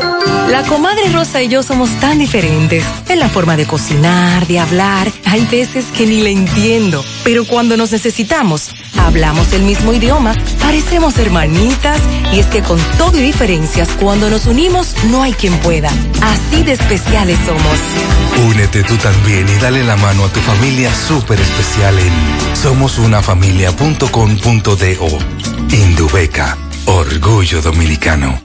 La 0.49 0.65
comadre 0.65 1.11
Rosa 1.13 1.41
y 1.41 1.49
yo 1.49 1.63
somos 1.63 1.89
tan 2.01 2.19
diferentes 2.19 2.85
en 3.09 3.21
la 3.21 3.29
forma 3.29 3.57
de 3.57 3.67
cocinar, 3.67 4.47
de 4.47 4.59
hablar. 4.59 5.11
Hay 5.25 5.47
veces 5.47 5.87
que 5.97 6.07
ni 6.07 6.23
le 6.23 6.31
entiendo, 6.31 7.05
pero 7.25 7.47
cuando 7.47 7.77
nos 7.77 7.93
necesitamos, 7.93 8.71
hablamos 8.99 9.53
el 9.53 9.63
mismo 9.63 9.93
idioma, 9.93 10.35
parecemos 10.61 11.17
hermanitas 11.19 12.01
y 12.33 12.41
es 12.41 12.47
que 12.47 12.63
con 12.63 12.79
todo 12.99 13.17
y 13.19 13.23
diferencias, 13.23 13.89
cuando 14.01 14.29
nos 14.29 14.47
unimos, 14.47 14.95
no 15.11 15.23
hay 15.23 15.33
quien 15.33 15.57
pueda 15.61 15.70
Así 15.71 16.65
de 16.65 16.73
especiales 16.73 17.39
somos. 17.47 17.79
Únete 18.51 18.83
tú 18.83 18.97
también 18.97 19.49
y 19.49 19.55
dale 19.61 19.85
la 19.85 19.97
mano 19.97 20.25
a 20.25 20.29
tu 20.29 20.41
familia 20.41 20.93
súper 20.93 21.41
especial 21.41 21.97
en 21.97 22.13
somosunafamilia.com.do. 22.57 25.19
Indubeca, 25.71 26.59
orgullo 26.87 27.63
dominicano. 27.63 28.43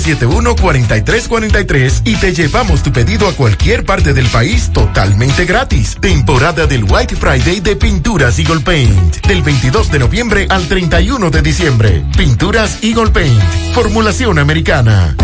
809-971-4343 0.05 2.01
y 2.05 2.15
te 2.15 2.33
llevamos 2.33 2.83
tu 2.83 2.91
pedido 2.91 3.27
a 3.27 3.33
cualquier 3.33 3.85
parte 3.85 4.13
del 4.13 4.27
país 4.27 4.71
totalmente 4.73 5.45
gratis. 5.45 5.97
Temporada 5.99 6.67
del 6.67 6.83
White 6.83 7.15
Friday 7.15 7.59
de 7.59 7.75
Pinturas 7.75 8.39
Eagle 8.39 8.61
Paint, 8.61 9.25
del 9.27 9.41
22 9.41 9.91
de 9.91 9.99
noviembre 9.99 10.47
al 10.49 10.67
31 10.67 11.29
de 11.29 11.41
diciembre. 11.41 12.03
Pinturas 12.17 12.79
Eagle 12.83 13.11
Paint, 13.11 13.41
formulación 13.73 14.39
americana. 14.39 15.15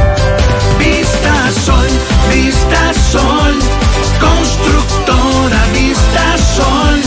Vista 0.80 1.52
Sol, 1.66 1.88
Vista 2.34 2.94
Sol, 3.12 3.56
constructora 4.20 5.66
Vista 5.74 6.38
Sol, 6.56 7.02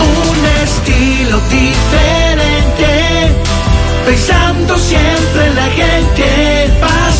un 0.00 0.46
estilo 0.64 1.40
diferente, 1.50 3.32
pensando 4.06 4.76
siempre 4.78 5.46
en 5.46 5.54
la 5.54 5.66
gente, 5.66 6.61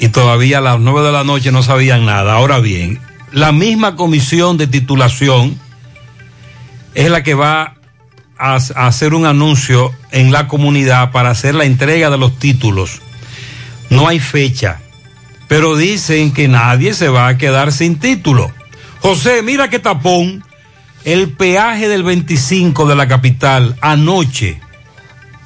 y 0.00 0.08
todavía 0.08 0.58
a 0.58 0.62
las 0.62 0.80
nueve 0.80 1.02
de 1.02 1.12
la 1.12 1.24
noche 1.24 1.52
no 1.52 1.62
sabían 1.62 2.06
nada. 2.06 2.32
Ahora 2.32 2.58
bien, 2.58 3.00
la 3.32 3.52
misma 3.52 3.96
comisión 3.96 4.56
de 4.56 4.66
titulación 4.66 5.58
es 6.94 7.10
la 7.10 7.22
que 7.22 7.34
va 7.34 7.74
a, 8.38 8.54
hacer 8.54 9.14
un 9.14 9.26
anuncio 9.26 9.92
en 10.10 10.32
la 10.32 10.48
comunidad 10.48 11.12
para 11.12 11.30
hacer 11.30 11.54
la 11.54 11.64
entrega 11.64 12.10
de 12.10 12.18
los 12.18 12.38
títulos. 12.38 13.00
No 13.90 14.08
hay 14.08 14.20
fecha, 14.20 14.80
pero 15.48 15.76
dicen 15.76 16.32
que 16.32 16.48
nadie 16.48 16.94
se 16.94 17.08
va 17.08 17.28
a 17.28 17.38
quedar 17.38 17.72
sin 17.72 17.98
título. 17.98 18.50
José, 19.00 19.42
mira 19.42 19.68
qué 19.68 19.78
tapón. 19.78 20.44
El 21.04 21.30
peaje 21.30 21.88
del 21.88 22.02
25 22.02 22.86
de 22.86 22.96
la 22.96 23.08
capital 23.08 23.76
anoche, 23.80 24.60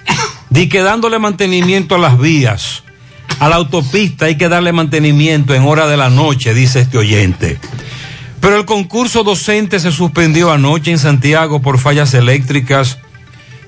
di 0.51 0.69
que 0.69 0.81
dándole 0.81 1.19
mantenimiento 1.19 1.95
a 1.95 1.99
las 1.99 2.19
vías 2.19 2.83
a 3.43 3.49
la 3.49 3.57
autopista 3.57 4.27
hay 4.27 4.37
que 4.37 4.49
darle 4.49 4.71
mantenimiento 4.71 5.53
en 5.53 5.65
hora 5.65 5.89
de 5.89 5.97
la 5.97 6.11
noche, 6.11 6.55
dice 6.55 6.79
este 6.79 6.97
oyente. 6.97 7.59
Pero 8.41 8.57
el 8.57 8.65
concurso 8.65 9.25
docente 9.25 9.81
se 9.81 9.91
suspendió 9.91 10.53
anoche 10.53 10.93
en 10.93 10.99
Santiago 11.01 11.61
por 11.61 11.81
fallas 11.81 12.15
eléctricas. 12.15 12.99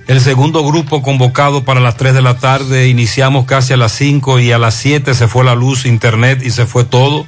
El 0.07 0.21
segundo 0.21 0.65
grupo 0.65 1.03
convocado 1.03 1.65
para 1.65 1.81
las 1.81 1.97
3 1.97 2.15
de 2.15 2.23
la 2.23 2.39
tarde, 2.39 2.87
iniciamos 2.87 3.47
casi 3.47 3.73
a 3.73 3.77
las 3.77 3.91
5 3.91 4.39
y 4.39 4.53
a 4.53 4.59
las 4.59 4.77
7 4.77 5.13
se 5.13 5.27
fue 5.27 5.43
la 5.43 5.57
luz, 5.57 5.87
internet 5.87 6.41
y 6.45 6.53
se 6.53 6.67
fue 6.67 6.85
todo. 6.85 7.27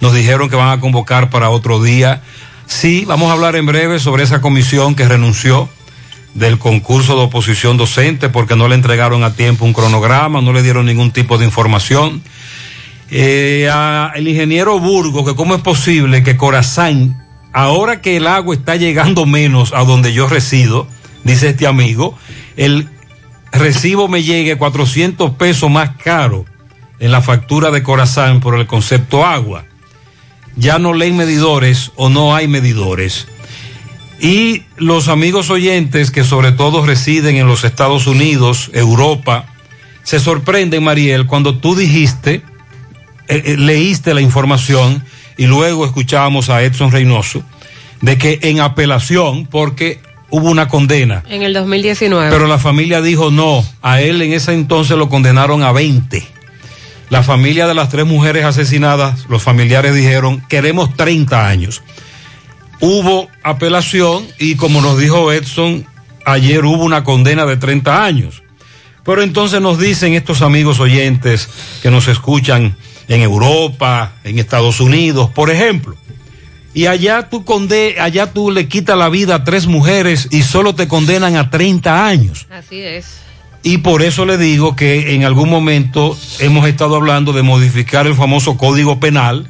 Nos 0.00 0.12
dijeron 0.12 0.50
que 0.50 0.56
van 0.56 0.76
a 0.76 0.80
convocar 0.80 1.30
para 1.30 1.50
otro 1.50 1.80
día. 1.80 2.20
Sí, 2.66 3.04
vamos 3.06 3.30
a 3.30 3.34
hablar 3.34 3.54
en 3.54 3.66
breve 3.66 4.00
sobre 4.00 4.24
esa 4.24 4.40
comisión 4.40 4.96
que 4.96 5.06
renunció 5.06 5.68
del 6.36 6.58
concurso 6.58 7.16
de 7.16 7.22
oposición 7.22 7.76
docente 7.76 8.28
porque 8.28 8.56
no 8.56 8.68
le 8.68 8.74
entregaron 8.74 9.24
a 9.24 9.34
tiempo 9.34 9.64
un 9.64 9.72
cronograma, 9.72 10.42
no 10.42 10.52
le 10.52 10.62
dieron 10.62 10.86
ningún 10.86 11.10
tipo 11.10 11.38
de 11.38 11.46
información. 11.46 12.22
Eh, 13.10 13.68
a 13.72 14.12
el 14.14 14.28
ingeniero 14.28 14.78
Burgo, 14.78 15.24
que 15.24 15.34
cómo 15.34 15.54
es 15.54 15.62
posible 15.62 16.22
que 16.22 16.36
Corazán, 16.36 17.24
ahora 17.52 18.02
que 18.02 18.16
el 18.16 18.26
agua 18.26 18.54
está 18.54 18.76
llegando 18.76 19.24
menos 19.26 19.72
a 19.72 19.84
donde 19.84 20.12
yo 20.12 20.28
resido, 20.28 20.86
dice 21.24 21.50
este 21.50 21.66
amigo, 21.66 22.18
el 22.56 22.88
recibo 23.52 24.08
me 24.08 24.22
llegue 24.22 24.58
400 24.58 25.32
pesos 25.32 25.70
más 25.70 25.96
caro 25.96 26.44
en 26.98 27.12
la 27.12 27.22
factura 27.22 27.70
de 27.70 27.82
Corazán 27.82 28.40
por 28.40 28.58
el 28.58 28.66
concepto 28.66 29.24
agua. 29.24 29.64
Ya 30.56 30.78
no 30.78 30.92
leen 30.92 31.16
medidores 31.16 31.92
o 31.96 32.08
no 32.08 32.34
hay 32.34 32.48
medidores. 32.48 33.26
Y 34.18 34.62
los 34.76 35.08
amigos 35.08 35.50
oyentes 35.50 36.10
que 36.10 36.24
sobre 36.24 36.52
todo 36.52 36.84
residen 36.84 37.36
en 37.36 37.46
los 37.46 37.64
Estados 37.64 38.06
Unidos, 38.06 38.70
Europa, 38.72 39.46
se 40.02 40.20
sorprenden, 40.20 40.84
Mariel, 40.84 41.26
cuando 41.26 41.58
tú 41.58 41.74
dijiste, 41.74 42.42
eh, 43.28 43.42
eh, 43.44 43.56
leíste 43.58 44.14
la 44.14 44.20
información 44.20 45.04
y 45.36 45.46
luego 45.46 45.84
escuchábamos 45.84 46.48
a 46.48 46.62
Edson 46.62 46.92
Reynoso, 46.92 47.42
de 48.00 48.16
que 48.16 48.38
en 48.42 48.60
apelación, 48.60 49.46
porque 49.46 50.00
hubo 50.30 50.48
una 50.50 50.68
condena. 50.68 51.22
En 51.28 51.42
el 51.42 51.52
2019. 51.52 52.30
Pero 52.30 52.46
la 52.46 52.58
familia 52.58 53.02
dijo 53.02 53.30
no, 53.30 53.64
a 53.82 54.00
él 54.00 54.22
en 54.22 54.32
ese 54.32 54.54
entonces 54.54 54.96
lo 54.96 55.08
condenaron 55.10 55.62
a 55.62 55.72
20. 55.72 56.26
La 57.10 57.22
familia 57.22 57.66
de 57.66 57.74
las 57.74 57.90
tres 57.90 58.06
mujeres 58.06 58.44
asesinadas, 58.44 59.26
los 59.28 59.42
familiares 59.42 59.94
dijeron, 59.94 60.42
queremos 60.48 60.96
30 60.96 61.46
años 61.46 61.82
hubo 62.80 63.28
apelación 63.42 64.26
y 64.38 64.56
como 64.56 64.80
nos 64.80 64.98
dijo 64.98 65.32
Edson, 65.32 65.86
ayer 66.24 66.64
hubo 66.64 66.84
una 66.84 67.04
condena 67.04 67.46
de 67.46 67.56
30 67.56 68.04
años. 68.04 68.42
Pero 69.04 69.22
entonces 69.22 69.60
nos 69.60 69.78
dicen 69.78 70.14
estos 70.14 70.42
amigos 70.42 70.80
oyentes 70.80 71.48
que 71.82 71.90
nos 71.90 72.08
escuchan 72.08 72.76
en 73.08 73.22
Europa, 73.22 74.14
en 74.24 74.38
Estados 74.38 74.80
Unidos, 74.80 75.30
por 75.30 75.50
ejemplo, 75.50 75.96
y 76.74 76.86
allá 76.86 77.30
tú, 77.30 77.44
conde 77.44 77.96
allá 78.00 78.32
tú 78.32 78.50
le 78.50 78.68
quitas 78.68 78.98
la 78.98 79.08
vida 79.08 79.36
a 79.36 79.44
tres 79.44 79.66
mujeres 79.66 80.28
y 80.30 80.42
solo 80.42 80.74
te 80.74 80.86
condenan 80.86 81.36
a 81.36 81.48
30 81.48 82.06
años. 82.06 82.46
Así 82.50 82.82
es. 82.82 83.20
Y 83.62 83.78
por 83.78 84.02
eso 84.02 84.26
le 84.26 84.36
digo 84.36 84.76
que 84.76 85.14
en 85.14 85.24
algún 85.24 85.48
momento 85.48 86.16
hemos 86.38 86.68
estado 86.68 86.96
hablando 86.96 87.32
de 87.32 87.42
modificar 87.42 88.06
el 88.06 88.14
famoso 88.14 88.58
código 88.58 89.00
penal 89.00 89.48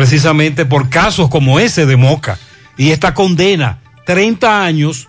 precisamente 0.00 0.64
por 0.64 0.88
casos 0.88 1.28
como 1.28 1.60
ese 1.60 1.84
de 1.84 1.98
Moca. 1.98 2.38
Y 2.78 2.90
esta 2.90 3.12
condena, 3.12 3.80
30 4.06 4.64
años 4.64 5.08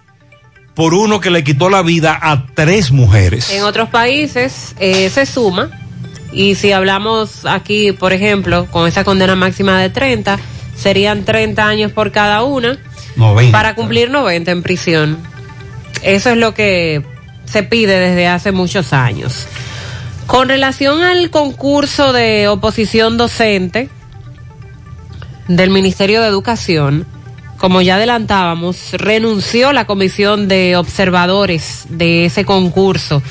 por 0.73 0.93
uno 0.93 1.21
que 1.21 1.29
le 1.29 1.45
quitó 1.45 1.69
la 1.69 1.81
vida 1.81 2.19
a 2.21 2.45
tres 2.53 2.91
mujeres. 2.91 3.51
En 3.51 3.63
otros 3.63 3.87
países 3.87 4.75
eh, 4.81 5.09
se 5.09 5.25
suma. 5.25 5.69
Y 6.33 6.55
si 6.55 6.73
hablamos 6.73 7.45
aquí, 7.45 7.93
por 7.93 8.11
ejemplo, 8.11 8.65
con 8.65 8.85
esa 8.85 9.05
condena 9.05 9.33
máxima 9.37 9.79
de 9.79 9.89
30, 9.89 10.37
serían 10.75 11.23
30 11.23 11.65
años 11.65 11.91
por 11.93 12.11
cada 12.11 12.43
una 12.43 12.77
90. 13.15 13.53
para 13.53 13.75
cumplir 13.75 14.11
90 14.11 14.51
en 14.51 14.61
prisión. 14.61 15.17
Eso 16.03 16.31
es 16.31 16.37
lo 16.37 16.53
que 16.53 17.01
se 17.45 17.63
pide 17.63 17.97
desde 17.97 18.27
hace 18.27 18.51
muchos 18.51 18.91
años. 18.91 19.47
Con 20.27 20.49
relación 20.49 21.01
al 21.01 21.29
concurso 21.29 22.11
de 22.11 22.49
oposición 22.49 23.15
docente, 23.15 23.89
del 25.47 25.69
Ministerio 25.69 26.21
de 26.21 26.27
Educación, 26.27 27.05
como 27.57 27.81
ya 27.81 27.95
adelantábamos, 27.95 28.93
renunció 28.93 29.73
la 29.73 29.85
comisión 29.85 30.47
de 30.47 30.75
observadores 30.75 31.85
de 31.89 32.25
ese 32.25 32.45
concurso. 32.45 33.21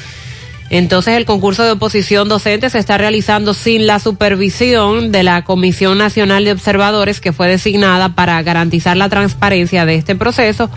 Entonces 0.71 1.17
el 1.17 1.25
concurso 1.25 1.65
de 1.65 1.73
oposición 1.73 2.29
docente 2.29 2.71
se 2.71 2.79
está 2.79 2.97
realizando 2.97 3.55
sin 3.55 3.89
la 3.89 3.99
supervisión 3.99 5.11
de 5.11 5.25
la 5.25 5.43
Comisión 5.43 5.99
Nacional 5.99 6.45
de 6.45 6.53
Observadores 6.53 7.21
que 7.21 7.33
fue 7.33 7.49
designada 7.49 8.11
para 8.11 8.41
garantizar 8.43 8.97
la 8.97 9.09
transparencia 9.09 9.85
de 9.85 9.97
este 9.97 10.15
proceso 10.15 10.71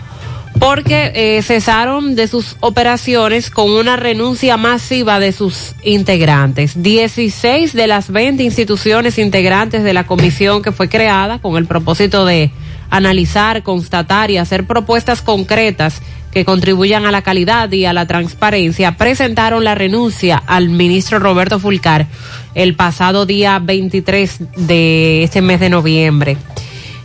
porque 0.58 1.12
eh, 1.14 1.42
cesaron 1.42 2.14
de 2.14 2.28
sus 2.28 2.56
operaciones 2.60 3.50
con 3.50 3.70
una 3.70 3.96
renuncia 3.96 4.56
masiva 4.56 5.18
de 5.18 5.32
sus 5.32 5.74
integrantes. 5.82 6.82
16 6.82 7.72
de 7.72 7.86
las 7.86 8.10
20 8.10 8.42
instituciones 8.42 9.18
integrantes 9.18 9.82
de 9.82 9.92
la 9.92 10.06
comisión 10.06 10.62
que 10.62 10.72
fue 10.72 10.88
creada 10.88 11.38
con 11.38 11.56
el 11.56 11.66
propósito 11.66 12.24
de 12.24 12.50
analizar, 12.90 13.62
constatar 13.62 14.30
y 14.30 14.38
hacer 14.38 14.66
propuestas 14.66 15.22
concretas 15.22 16.00
que 16.30 16.44
contribuyan 16.44 17.06
a 17.06 17.12
la 17.12 17.22
calidad 17.22 17.70
y 17.70 17.84
a 17.84 17.92
la 17.92 18.06
transparencia, 18.06 18.96
presentaron 18.96 19.62
la 19.62 19.76
renuncia 19.76 20.36
al 20.36 20.68
ministro 20.68 21.20
Roberto 21.20 21.60
Fulcar 21.60 22.06
el 22.54 22.74
pasado 22.74 23.24
día 23.24 23.60
23 23.60 24.40
de 24.56 25.22
este 25.22 25.42
mes 25.42 25.60
de 25.60 25.70
noviembre. 25.70 26.36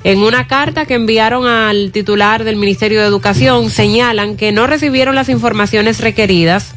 En 0.03 0.19
una 0.19 0.47
carta 0.47 0.85
que 0.85 0.93
enviaron 0.93 1.45
al 1.45 1.91
titular 1.91 2.45
del 2.45 2.55
Ministerio 2.55 3.01
de 3.01 3.07
Educación 3.07 3.69
señalan 3.69 4.37
que 4.37 4.53
no 4.53 4.65
recibieron 4.65 5.13
las 5.13 5.27
informaciones 5.27 5.99
requeridas 5.99 6.73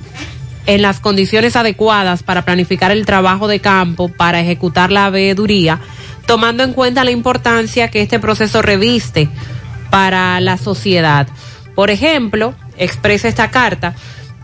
en 0.66 0.82
las 0.82 0.98
condiciones 0.98 1.54
adecuadas 1.54 2.22
para 2.24 2.44
planificar 2.44 2.90
el 2.90 3.06
trabajo 3.06 3.46
de 3.46 3.60
campo 3.60 4.08
para 4.08 4.40
ejecutar 4.40 4.90
la 4.90 5.08
veeduría, 5.10 5.78
tomando 6.26 6.64
en 6.64 6.72
cuenta 6.72 7.04
la 7.04 7.12
importancia 7.12 7.88
que 7.88 8.02
este 8.02 8.18
proceso 8.18 8.60
reviste 8.60 9.28
para 9.90 10.40
la 10.40 10.58
sociedad. 10.58 11.28
Por 11.76 11.90
ejemplo, 11.90 12.54
expresa 12.76 13.28
esta 13.28 13.50
carta, 13.50 13.94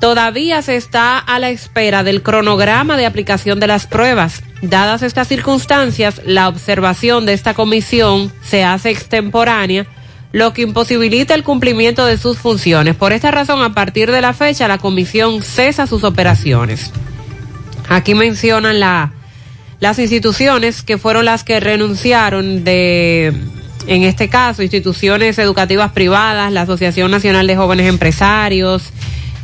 todavía 0.01 0.62
se 0.62 0.76
está 0.76 1.18
a 1.18 1.38
la 1.38 1.51
espera 1.51 2.03
del 2.03 2.22
cronograma 2.22 2.96
de 2.96 3.07
aplicación 3.07 3.61
de 3.61 3.66
las 3.66 3.86
pruebas. 3.86 4.42
Dadas 4.62 5.03
estas 5.03 5.28
circunstancias, 5.28 6.20
la 6.24 6.49
observación 6.49 7.26
de 7.26 7.32
esta 7.32 7.55
comisión 7.55 8.32
se 8.42 8.64
hace 8.64 8.90
extemporánea, 8.90 9.86
lo 10.32 10.53
que 10.53 10.62
imposibilita 10.62 11.34
el 11.34 11.44
cumplimiento 11.44 12.05
de 12.05 12.18
sus 12.18 12.38
funciones. 12.38 12.94
Por 12.94 13.12
esta 13.12 13.30
razón, 13.30 13.62
a 13.62 13.74
partir 13.74 14.11
de 14.11 14.20
la 14.20 14.34
fecha, 14.34 14.68
la 14.68 14.78
comisión 14.78 15.42
cesa 15.42 15.86
sus 15.86 16.05
operaciones. 16.05 16.92
Aquí 17.88 18.14
mencionan 18.14 18.80
la, 18.80 19.12
las 19.80 19.99
instituciones 19.99 20.82
que 20.82 20.99
fueron 20.99 21.24
las 21.24 21.44
que 21.44 21.61
renunciaron 21.61 22.62
de, 22.64 23.32
en 23.86 24.03
este 24.03 24.28
caso, 24.28 24.62
instituciones 24.62 25.38
educativas 25.38 25.92
privadas, 25.92 26.53
la 26.53 26.62
Asociación 26.62 27.11
Nacional 27.11 27.46
de 27.46 27.57
Jóvenes 27.57 27.88
Empresarios, 27.88 28.92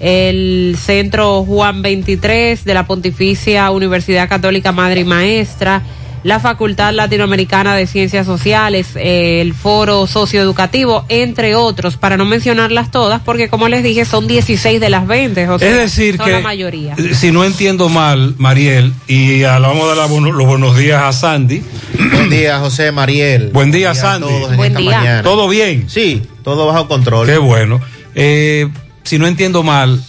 el 0.05 0.77
Centro 0.79 1.45
Juan 1.45 1.81
23 1.81 2.63
de 2.65 2.75
la 2.75 2.87
Pontificia 2.87 3.71
Universidad 3.71 4.29
Católica 4.29 4.71
Madre 4.71 5.01
y 5.01 5.05
Maestra, 5.05 5.83
la 6.25 6.41
Facultad 6.41 6.93
Latinoamericana 6.93 7.75
de 7.75 7.87
Ciencias 7.87 8.27
Sociales, 8.27 8.89
el 8.97 9.55
Foro 9.55 10.07
Socioeducativo, 10.07 11.07
entre 11.09 11.55
otros, 11.55 11.97
para 11.97 12.19
no 12.19 12.27
mencionarlas 12.27 12.91
todas, 12.91 13.23
porque 13.23 13.49
como 13.49 13.69
les 13.69 13.83
dije, 13.83 14.05
son 14.05 14.27
16 14.27 14.79
de 14.79 14.91
las 14.91 15.07
20, 15.07 15.49
o 15.49 15.59
sea, 15.59 15.69
es 15.71 15.77
decir, 15.77 16.17
son 16.19 16.27
que 16.27 16.33
la 16.33 16.41
mayoría. 16.41 16.97
si 17.15 17.31
no 17.31 17.43
entiendo 17.45 17.89
mal, 17.89 18.35
Mariel, 18.37 18.93
y 19.07 19.43
a- 19.45 19.59
vamos 19.59 19.85
a 19.85 19.95
dar 19.95 19.97
la 19.97 20.07
los 20.07 20.47
buenos 20.47 20.77
días 20.77 21.03
a 21.03 21.13
Sandy. 21.15 21.63
Buen 22.13 22.29
día, 22.29 22.59
José 22.59 22.93
Mariel. 22.93 23.51
Buen 23.53 23.71
día, 23.71 23.95
Sandy. 23.95 24.55
Buen 24.57 24.75
día. 24.75 24.99
mañana. 24.99 25.23
¿Todo 25.23 25.49
bien? 25.49 25.89
Sí, 25.89 26.23
todo 26.43 26.67
bajo 26.67 26.89
control. 26.89 27.27
Qué 27.27 27.39
bueno. 27.39 27.81
Eh, 28.15 28.69
si 29.05 29.19
no 29.19 29.27
entiendo 29.27 29.63
mal, 29.63 30.03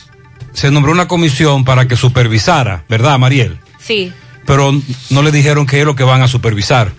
se 0.53 0.71
nombró 0.71 0.91
una 0.91 1.07
comisión 1.07 1.63
para 1.65 1.87
que 1.87 1.95
supervisara, 1.95 2.83
¿verdad, 2.89 3.19
Mariel? 3.19 3.59
Sí, 3.79 4.11
Pero 4.45 4.71
no 5.09 5.21
le 5.21 5.31
dijeron 5.31 5.65
qué 5.65 5.79
es 5.81 5.85
lo 5.85 5.95
que 5.95 6.03
van 6.03 6.21
a 6.21 6.27
supervisar. 6.27 6.91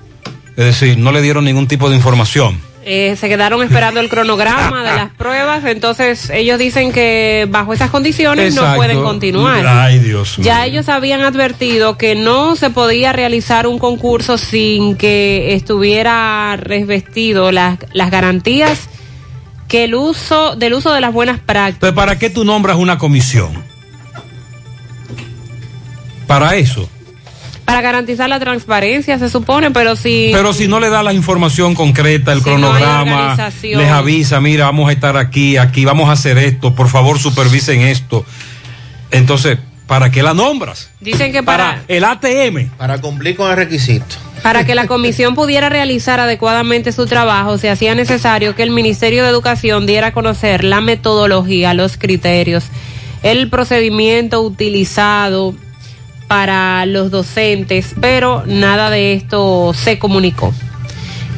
Es 0.57 0.65
decir, 0.65 0.99
no 0.99 1.13
le 1.13 1.21
dieron 1.23 1.45
ningún 1.45 1.67
tipo 1.69 1.89
de 1.91 1.97
información. 1.97 2.61
eh, 2.89 3.17
se 3.19 3.29
quedaron 3.29 3.63
esperando 3.65 3.99
el 3.99 4.09
cronograma 4.09 4.85
de 4.85 4.97
las 4.97 5.11
pruebas, 5.13 5.65
entonces 5.65 6.31
ellos 6.31 6.57
dicen 6.59 6.93
que 6.93 7.47
bajo 7.51 7.73
esas 7.73 7.91
condiciones 7.91 8.55
no 8.55 8.75
pueden 8.77 9.03
continuar. 9.03 9.67
Ay, 9.67 9.99
Dios 9.99 10.39
mío. 10.39 10.45
Ya 10.47 10.65
ellos 10.67 10.89
habían 10.89 11.23
advertido 11.23 11.99
que 11.99 12.15
no 12.15 12.55
se 12.57 12.71
podía 12.71 13.13
realizar 13.13 13.67
un 13.67 13.79
concurso 13.81 14.39
sin 14.39 14.97
que 14.97 15.55
estuviera 15.55 16.57
revestido 16.57 17.51
las, 17.53 17.79
las 17.93 18.11
garantías 18.11 18.89
que 19.69 19.85
el 19.85 19.95
uso 19.95 20.57
del 20.57 20.75
uso 20.75 20.93
de 20.93 21.01
las 21.01 21.13
buenas 21.13 21.41
prácticas. 21.41 21.89
Entonces, 21.89 21.97
¿para 21.97 22.19
qué 22.19 22.31
tú 22.31 22.45
nombras 22.45 22.77
una 22.77 22.99
comisión? 22.99 23.65
Para 26.27 26.57
eso. 26.57 26.89
Para 27.65 27.81
garantizar 27.81 28.29
la 28.29 28.39
transparencia, 28.39 29.19
se 29.19 29.29
supone, 29.29 29.73
pero 29.73 29.97
si... 29.97 30.31
Pero 30.33 30.53
si 30.53 30.69
no 30.69 30.79
le 30.79 30.89
da 30.89 31.03
la 31.03 31.13
información 31.13 31.75
concreta, 31.75 32.33
el 32.33 32.39
Si 32.39 32.45
cronograma, 32.45 33.37
les 33.63 33.91
avisa, 33.91 34.41
mira, 34.41 34.67
vamos 34.67 34.89
a 34.89 34.93
estar 34.93 35.17
aquí, 35.17 35.57
aquí, 35.57 35.85
vamos 35.85 36.09
a 36.09 36.13
hacer 36.13 36.39
esto, 36.39 36.77
por 36.77 36.89
favor 36.89 37.19
supervisen 37.19 37.81
esto. 37.81 38.25
Entonces, 39.11 39.59
¿para 39.89 40.13
qué 40.13 40.23
la 40.23 40.33
nombras? 40.33 40.91
Dicen 41.01 41.33
que 41.33 41.43
para, 41.43 41.83
El 41.89 42.05
ATM. 42.05 42.71
Para 42.77 43.01
cumplir 43.01 43.35
con 43.35 43.51
el 43.51 43.57
requisito. 43.57 44.15
Para 44.43 44.65
que 44.65 44.75
la 44.75 44.87
comisión 44.87 45.35
pudiera 45.35 45.69
realizar 45.69 46.21
adecuadamente 46.21 46.93
su 46.93 47.07
trabajo, 47.07 47.59
se 47.59 47.71
hacía 47.71 47.95
necesario 47.95 48.55
que 48.55 48.63
el 48.63 48.71
Ministerio 48.71 49.25
de 49.25 49.31
Educación 49.31 49.87
diera 49.87 50.09
a 50.09 50.13
conocer 50.13 50.65
la 50.65 50.81
metodología, 50.81 51.75
los 51.75 51.97
criterios, 51.97 52.65
el 53.23 53.49
procedimiento 53.51 54.43
utilizado 54.43 55.55
para 56.29 56.87
los 56.87 57.11
docentes, 57.11 57.95
pero 58.01 58.45
nada 58.47 58.91
de 58.91 59.15
esto 59.15 59.73
se 59.75 59.99
comunicó. 59.99 60.53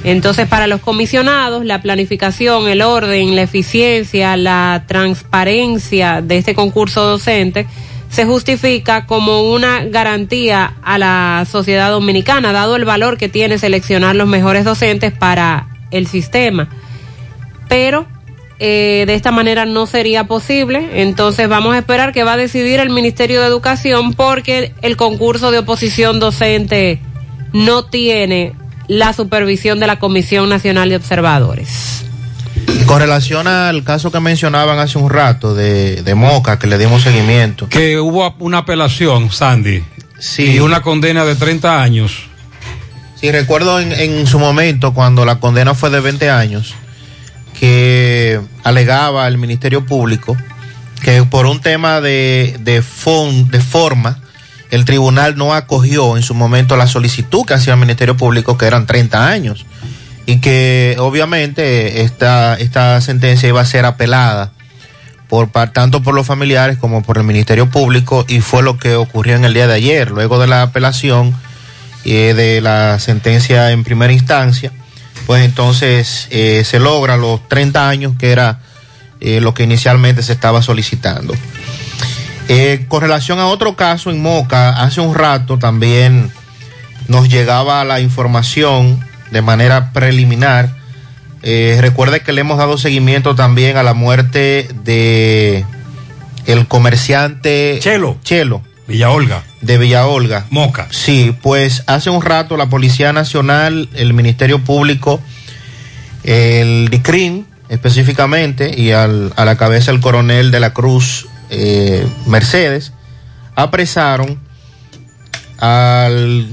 Entonces, 0.04 0.46
para 0.46 0.66
los 0.66 0.80
comisionados, 0.80 1.64
la 1.64 1.82
planificación, 1.82 2.68
el 2.68 2.82
orden, 2.82 3.34
la 3.34 3.42
eficiencia, 3.42 4.36
la 4.36 4.84
transparencia 4.86 6.22
de 6.22 6.38
este 6.38 6.54
concurso 6.54 7.02
docente 7.04 7.66
se 8.10 8.24
justifica 8.24 9.06
como 9.06 9.52
una 9.52 9.84
garantía 9.84 10.74
a 10.82 10.98
la 10.98 11.46
sociedad 11.50 11.90
dominicana, 11.90 12.52
dado 12.52 12.76
el 12.76 12.84
valor 12.84 13.18
que 13.18 13.28
tiene 13.28 13.58
seleccionar 13.58 14.16
los 14.16 14.28
mejores 14.28 14.64
docentes 14.64 15.12
para 15.12 15.68
el 15.90 16.06
sistema. 16.06 16.68
Pero 17.68 18.06
eh, 18.58 19.04
de 19.06 19.14
esta 19.14 19.30
manera 19.30 19.66
no 19.66 19.86
sería 19.86 20.24
posible, 20.24 21.02
entonces 21.02 21.48
vamos 21.48 21.74
a 21.74 21.78
esperar 21.78 22.12
que 22.12 22.24
va 22.24 22.32
a 22.32 22.36
decidir 22.36 22.80
el 22.80 22.90
Ministerio 22.90 23.40
de 23.40 23.46
Educación 23.46 24.14
porque 24.14 24.72
el 24.82 24.96
concurso 24.96 25.50
de 25.50 25.58
oposición 25.58 26.18
docente 26.18 27.00
no 27.52 27.84
tiene 27.84 28.54
la 28.88 29.12
supervisión 29.12 29.78
de 29.80 29.86
la 29.86 29.98
Comisión 29.98 30.48
Nacional 30.48 30.88
de 30.88 30.96
Observadores. 30.96 32.04
Y 32.66 32.84
con 32.84 33.00
relación 33.00 33.46
al 33.46 33.84
caso 33.84 34.10
que 34.10 34.20
mencionaban 34.20 34.78
hace 34.78 34.98
un 34.98 35.10
rato 35.10 35.54
de, 35.54 36.02
de 36.02 36.14
Moca, 36.14 36.58
que 36.58 36.66
le 36.66 36.78
dimos 36.78 37.02
seguimiento. 37.02 37.68
Que 37.68 37.98
hubo 37.98 38.34
una 38.38 38.58
apelación, 38.58 39.30
Sandy. 39.30 39.84
Sí. 40.18 40.52
Y 40.52 40.60
una 40.60 40.82
condena 40.82 41.24
de 41.24 41.34
30 41.36 41.80
años. 41.82 42.12
Sí, 43.20 43.30
recuerdo 43.32 43.80
en, 43.80 43.92
en 43.92 44.26
su 44.26 44.38
momento 44.38 44.94
cuando 44.94 45.24
la 45.24 45.40
condena 45.40 45.74
fue 45.74 45.90
de 45.90 46.00
20 46.00 46.30
años, 46.30 46.74
que 47.58 48.40
alegaba 48.64 49.26
el 49.26 49.38
Ministerio 49.38 49.84
Público 49.84 50.36
que 51.02 51.22
por 51.24 51.46
un 51.46 51.60
tema 51.60 52.00
de, 52.00 52.56
de, 52.60 52.82
fon- 52.82 53.48
de 53.50 53.60
forma, 53.60 54.18
el 54.70 54.84
tribunal 54.84 55.36
no 55.36 55.54
acogió 55.54 56.16
en 56.16 56.24
su 56.24 56.34
momento 56.34 56.76
la 56.76 56.88
solicitud 56.88 57.44
que 57.46 57.54
hacía 57.54 57.74
el 57.74 57.78
Ministerio 57.80 58.16
Público, 58.16 58.58
que 58.58 58.66
eran 58.66 58.84
30 58.84 59.28
años, 59.28 59.64
y 60.28 60.40
que 60.40 60.94
obviamente 60.98 62.02
esta, 62.02 62.54
esta 62.56 63.00
sentencia 63.00 63.48
iba 63.48 63.62
a 63.62 63.64
ser 63.64 63.86
apelada 63.86 64.52
por 65.26 65.48
tanto 65.72 66.02
por 66.02 66.14
los 66.14 66.26
familiares 66.26 66.76
como 66.76 67.02
por 67.02 67.16
el 67.16 67.24
Ministerio 67.24 67.70
Público, 67.70 68.26
y 68.28 68.40
fue 68.40 68.62
lo 68.62 68.76
que 68.76 68.94
ocurrió 68.94 69.36
en 69.36 69.46
el 69.46 69.54
día 69.54 69.66
de 69.66 69.72
ayer, 69.72 70.10
luego 70.10 70.38
de 70.38 70.46
la 70.46 70.60
apelación 70.60 71.34
eh, 72.04 72.34
de 72.34 72.60
la 72.60 72.98
sentencia 72.98 73.70
en 73.70 73.84
primera 73.84 74.12
instancia, 74.12 74.70
pues 75.26 75.46
entonces 75.46 76.28
eh, 76.30 76.62
se 76.62 76.78
logra 76.78 77.16
los 77.16 77.48
30 77.48 77.88
años 77.88 78.12
que 78.18 78.30
era 78.30 78.60
eh, 79.20 79.40
lo 79.40 79.54
que 79.54 79.62
inicialmente 79.62 80.22
se 80.22 80.34
estaba 80.34 80.60
solicitando. 80.60 81.34
Eh, 82.48 82.84
con 82.88 83.00
relación 83.00 83.38
a 83.38 83.46
otro 83.46 83.76
caso 83.76 84.10
en 84.10 84.20
Moca, 84.20 84.82
hace 84.82 85.00
un 85.00 85.14
rato 85.14 85.58
también 85.58 86.30
nos 87.06 87.30
llegaba 87.30 87.82
la 87.86 88.00
información 88.00 89.07
de 89.30 89.42
manera 89.42 89.92
preliminar. 89.92 90.70
Eh, 91.42 91.78
recuerde 91.80 92.20
que 92.20 92.32
le 92.32 92.40
hemos 92.40 92.58
dado 92.58 92.78
seguimiento 92.78 93.34
también 93.34 93.76
a 93.76 93.82
la 93.82 93.94
muerte 93.94 94.68
de 94.84 95.64
el 96.46 96.66
comerciante 96.66 97.78
Chelo. 97.80 98.16
Chelo 98.24 98.62
Villa 98.88 99.10
Olga. 99.10 99.42
de 99.60 99.78
Villa 99.78 100.06
Olga. 100.06 100.46
Moca. 100.50 100.88
Sí, 100.90 101.36
pues 101.42 101.84
hace 101.86 102.10
un 102.10 102.22
rato 102.22 102.56
la 102.56 102.68
Policía 102.70 103.12
Nacional, 103.12 103.88
el 103.94 104.14
Ministerio 104.14 104.58
Público, 104.64 105.20
el 106.24 106.88
DICRIN 106.90 107.46
específicamente, 107.68 108.72
y 108.80 108.92
al- 108.92 109.32
a 109.36 109.44
la 109.44 109.56
cabeza 109.58 109.90
el 109.90 110.00
coronel 110.00 110.50
de 110.50 110.58
la 110.60 110.72
Cruz, 110.72 111.26
eh, 111.50 112.06
Mercedes, 112.26 112.92
apresaron 113.54 114.38
al 115.58 116.46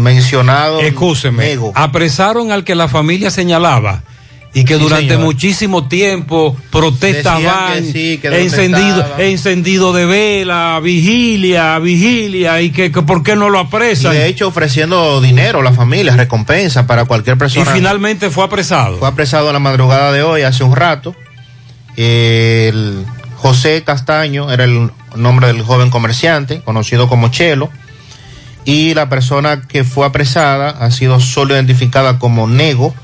mencionado 0.00 0.80
Escúcheme, 0.80 1.56
apresaron 1.74 2.50
al 2.52 2.64
que 2.64 2.74
la 2.74 2.88
familia 2.88 3.30
señalaba 3.30 4.02
y 4.52 4.64
que 4.64 4.74
Sí, 4.74 4.80
durante 4.82 5.08
señor. 5.10 5.24
muchísimo 5.24 5.86
tiempo 5.86 6.56
protestaban, 6.72 7.74
que 7.84 7.92
sí, 7.92 8.18
que 8.18 8.30
dónde 8.30 8.42
encendido, 8.44 9.06
encendido 9.18 9.92
de 9.92 10.06
vela, 10.06 10.80
vigilia, 10.82 11.78
vigilia, 11.78 12.60
y 12.60 12.70
que, 12.72 12.90
que 12.90 13.02
por 13.02 13.22
qué 13.22 13.36
no 13.36 13.48
lo 13.48 13.58
Y 13.58 13.62
apresan. 13.62 14.12
de 14.12 14.26
hecho 14.26 14.48
ofreciendo 14.48 15.20
dinero 15.20 15.60
a 15.60 15.62
la 15.62 15.72
familia, 15.72 16.16
recompensa 16.16 16.86
para 16.88 17.04
cualquier 17.04 17.36
Y 17.36 17.38
persona. 17.38 17.70
finalmente 17.72 18.28
fue 18.30 18.42
apresado. 18.44 18.98
Fue 18.98 19.06
apresado 19.08 19.46
en 19.48 19.52
la 19.52 19.60
madrugada 19.60 20.10
de 20.10 20.24
hoy, 20.24 20.42
hace 20.42 20.64
un 20.64 20.74
rato. 20.74 21.14
El 21.96 23.04
José 23.36 23.82
Castaño 23.84 24.50
era 24.50 24.64
el 24.64 24.90
nombre 25.14 25.46
del 25.46 25.62
joven 25.62 25.90
comerciante, 25.90 26.60
conocido 26.62 27.08
como 27.08 27.28
Chelo. 27.28 27.70
Y 28.64 28.94
la 28.94 29.08
persona 29.08 29.62
que 29.62 29.84
fue 29.84 30.06
apresada 30.06 30.70
ha 30.70 30.90
sido 30.90 31.18
solo 31.20 31.54
identificada 31.54 32.18
como 32.18 32.46
Nego, 32.46 32.94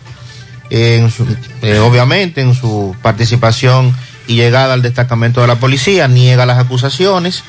en 0.70 1.10
su- 1.10 1.26
eh, 1.62 1.78
obviamente 1.78 2.40
en 2.40 2.54
su 2.54 2.94
participación 3.02 3.94
y 4.26 4.34
llegada 4.36 4.74
al 4.74 4.82
destacamento 4.82 5.40
de 5.40 5.46
la 5.46 5.56
policía, 5.56 6.08
niega 6.08 6.44
las 6.46 6.58
acusaciones. 6.58 7.42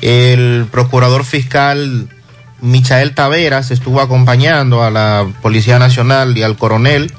El 0.00 0.66
procurador 0.70 1.24
fiscal 1.24 2.08
Michael 2.60 3.14
Taveras 3.14 3.70
estuvo 3.70 4.00
acompañando 4.00 4.82
a 4.82 4.90
la 4.90 5.26
Policía 5.42 5.78
Nacional 5.78 6.36
y 6.36 6.42
al 6.42 6.56
coronel. 6.56 7.12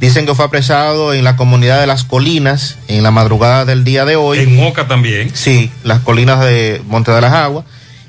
Dicen 0.00 0.26
que 0.26 0.34
fue 0.34 0.44
apresado 0.44 1.14
en 1.14 1.24
la 1.24 1.36
comunidad 1.36 1.80
de 1.80 1.86
Las 1.86 2.04
Colinas 2.04 2.76
en 2.88 3.02
la 3.02 3.10
madrugada 3.10 3.64
del 3.64 3.84
día 3.84 4.04
de 4.04 4.16
hoy. 4.16 4.40
En 4.40 4.56
Moca 4.56 4.86
también. 4.86 5.30
Sí, 5.34 5.70
las 5.84 6.00
colinas 6.00 6.40
de 6.44 6.82
Monte 6.86 7.10
de 7.12 7.20
las 7.20 7.32
Aguas. 7.32 7.64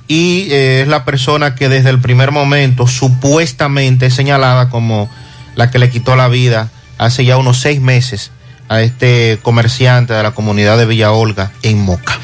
Y 0.08 0.48
eh, 0.52 0.82
es 0.82 0.88
la 0.88 1.04
persona 1.06 1.56
que 1.56 1.70
desde 1.70 1.90
el 1.90 2.00
primer 2.00 2.32
momento 2.32 2.88
supuestamente 2.88 4.08
es 4.08 4.14
señalada 4.14 4.70
como 4.70 5.10
la 5.56 5.72
que 5.72 5.80
le 5.80 5.90
quitó 5.90 6.16
la 6.16 6.28
vida 6.28 6.70
hace 6.98 7.26
ya 7.26 7.38
unos 7.38 7.60
seis 7.60 7.82
meses 7.82 8.32
a 8.70 8.82
este 8.82 9.40
comerciante 9.42 10.14
de 10.14 10.24
la 10.24 10.32
comunidad 10.32 10.78
de 10.78 10.86
Villa 10.86 11.12
Olga 11.12 11.52
en 11.62 11.80
Moca. 11.80 12.20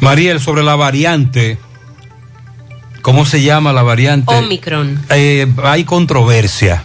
Mariel, 0.00 0.40
sobre 0.40 0.62
la 0.62 0.76
variante, 0.76 1.58
¿cómo 3.02 3.24
se 3.24 3.42
llama 3.42 3.72
la 3.72 3.82
variante? 3.82 4.34
Omicron. 4.34 5.04
Eh, 5.10 5.46
hay 5.64 5.84
controversia. 5.84 6.84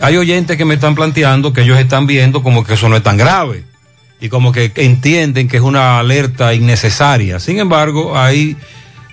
Hay 0.00 0.16
oyentes 0.16 0.56
que 0.56 0.64
me 0.64 0.74
están 0.74 0.94
planteando 0.94 1.52
que 1.52 1.62
ellos 1.62 1.78
están 1.78 2.06
viendo 2.06 2.42
como 2.42 2.64
que 2.64 2.74
eso 2.74 2.88
no 2.88 2.96
es 2.96 3.02
tan 3.02 3.16
grave 3.16 3.64
y 4.20 4.28
como 4.28 4.52
que 4.52 4.72
entienden 4.76 5.48
que 5.48 5.58
es 5.58 5.62
una 5.62 5.98
alerta 5.98 6.54
innecesaria. 6.54 7.38
Sin 7.40 7.58
embargo, 7.58 8.18
hay 8.18 8.56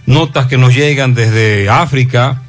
notas 0.06 0.48
que 0.48 0.58
nos 0.58 0.74
llegan 0.76 1.14
desde 1.14 1.70
África 1.70 2.44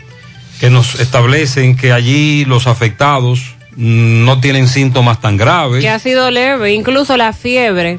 que 0.60 0.70
nos 0.70 0.98
establecen 1.00 1.76
que 1.76 1.92
allí 1.92 2.44
los 2.44 2.66
afectados 2.66 3.54
no 3.76 4.40
tienen 4.40 4.68
síntomas 4.68 5.20
tan 5.20 5.36
graves. 5.36 5.80
Que 5.82 5.90
ha 5.90 5.98
sido 5.98 6.30
leve, 6.30 6.72
incluso 6.72 7.16
la 7.16 7.32
fiebre 7.32 7.98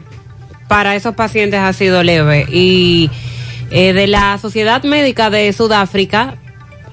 para 0.67 0.95
esos 0.95 1.15
pacientes 1.15 1.59
ha 1.59 1.73
sido 1.73 2.01
leve. 2.01 2.45
Y 2.49 3.09
eh, 3.71 3.93
de 3.93 4.07
la 4.07 4.37
Sociedad 4.37 4.83
Médica 4.83 5.29
de 5.29 5.51
Sudáfrica, 5.51 6.35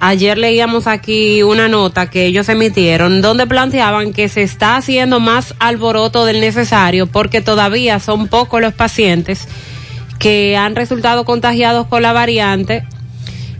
ayer 0.01 0.37
leíamos 0.37 0.87
aquí 0.87 1.43
una 1.43 1.69
nota 1.69 2.11
que 2.11 2.27
ellos 2.27 2.49
emitieron 2.49 3.23
donde 3.23 3.47
planteaban 3.47 4.13
que 4.13 4.29
se 4.29 4.43
está 4.43 4.77
haciendo 4.77 5.21
más 5.21 5.55
alboroto 5.61 6.25
del 6.25 6.41
necesario 6.41 7.07
porque 7.07 7.41
todavía 7.41 8.01
son 8.01 8.27
pocos 8.27 8.61
los 8.61 8.75
pacientes 8.75 9.47
que 10.23 10.57
han 10.57 10.77
resultado 10.77 11.25
contagiados 11.25 11.89
con 11.89 12.01
la 12.01 12.13
variante 12.13 12.85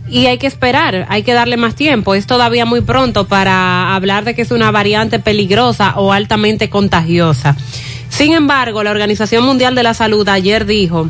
y 0.09 0.27
hay 0.27 0.37
que 0.37 0.47
esperar, 0.47 1.05
hay 1.09 1.23
que 1.23 1.33
darle 1.33 1.57
más 1.57 1.75
tiempo. 1.75 2.15
Es 2.15 2.25
todavía 2.25 2.63
muy 2.65 2.79
pronto 2.79 3.27
para 3.27 3.93
hablar 3.93 4.23
de 4.23 4.33
que 4.33 4.43
es 4.43 4.51
una 4.51 4.71
variante 4.71 5.19
peligrosa 5.19 5.95
o 5.97 6.13
altamente 6.13 6.69
contagiosa. 6.69 7.57
Sin 8.07 8.31
embargo, 8.31 8.81
la 8.81 8.91
Organización 8.91 9.43
Mundial 9.43 9.75
de 9.75 9.83
la 9.83 9.93
Salud 9.93 10.25
ayer 10.29 10.65
dijo 10.65 11.09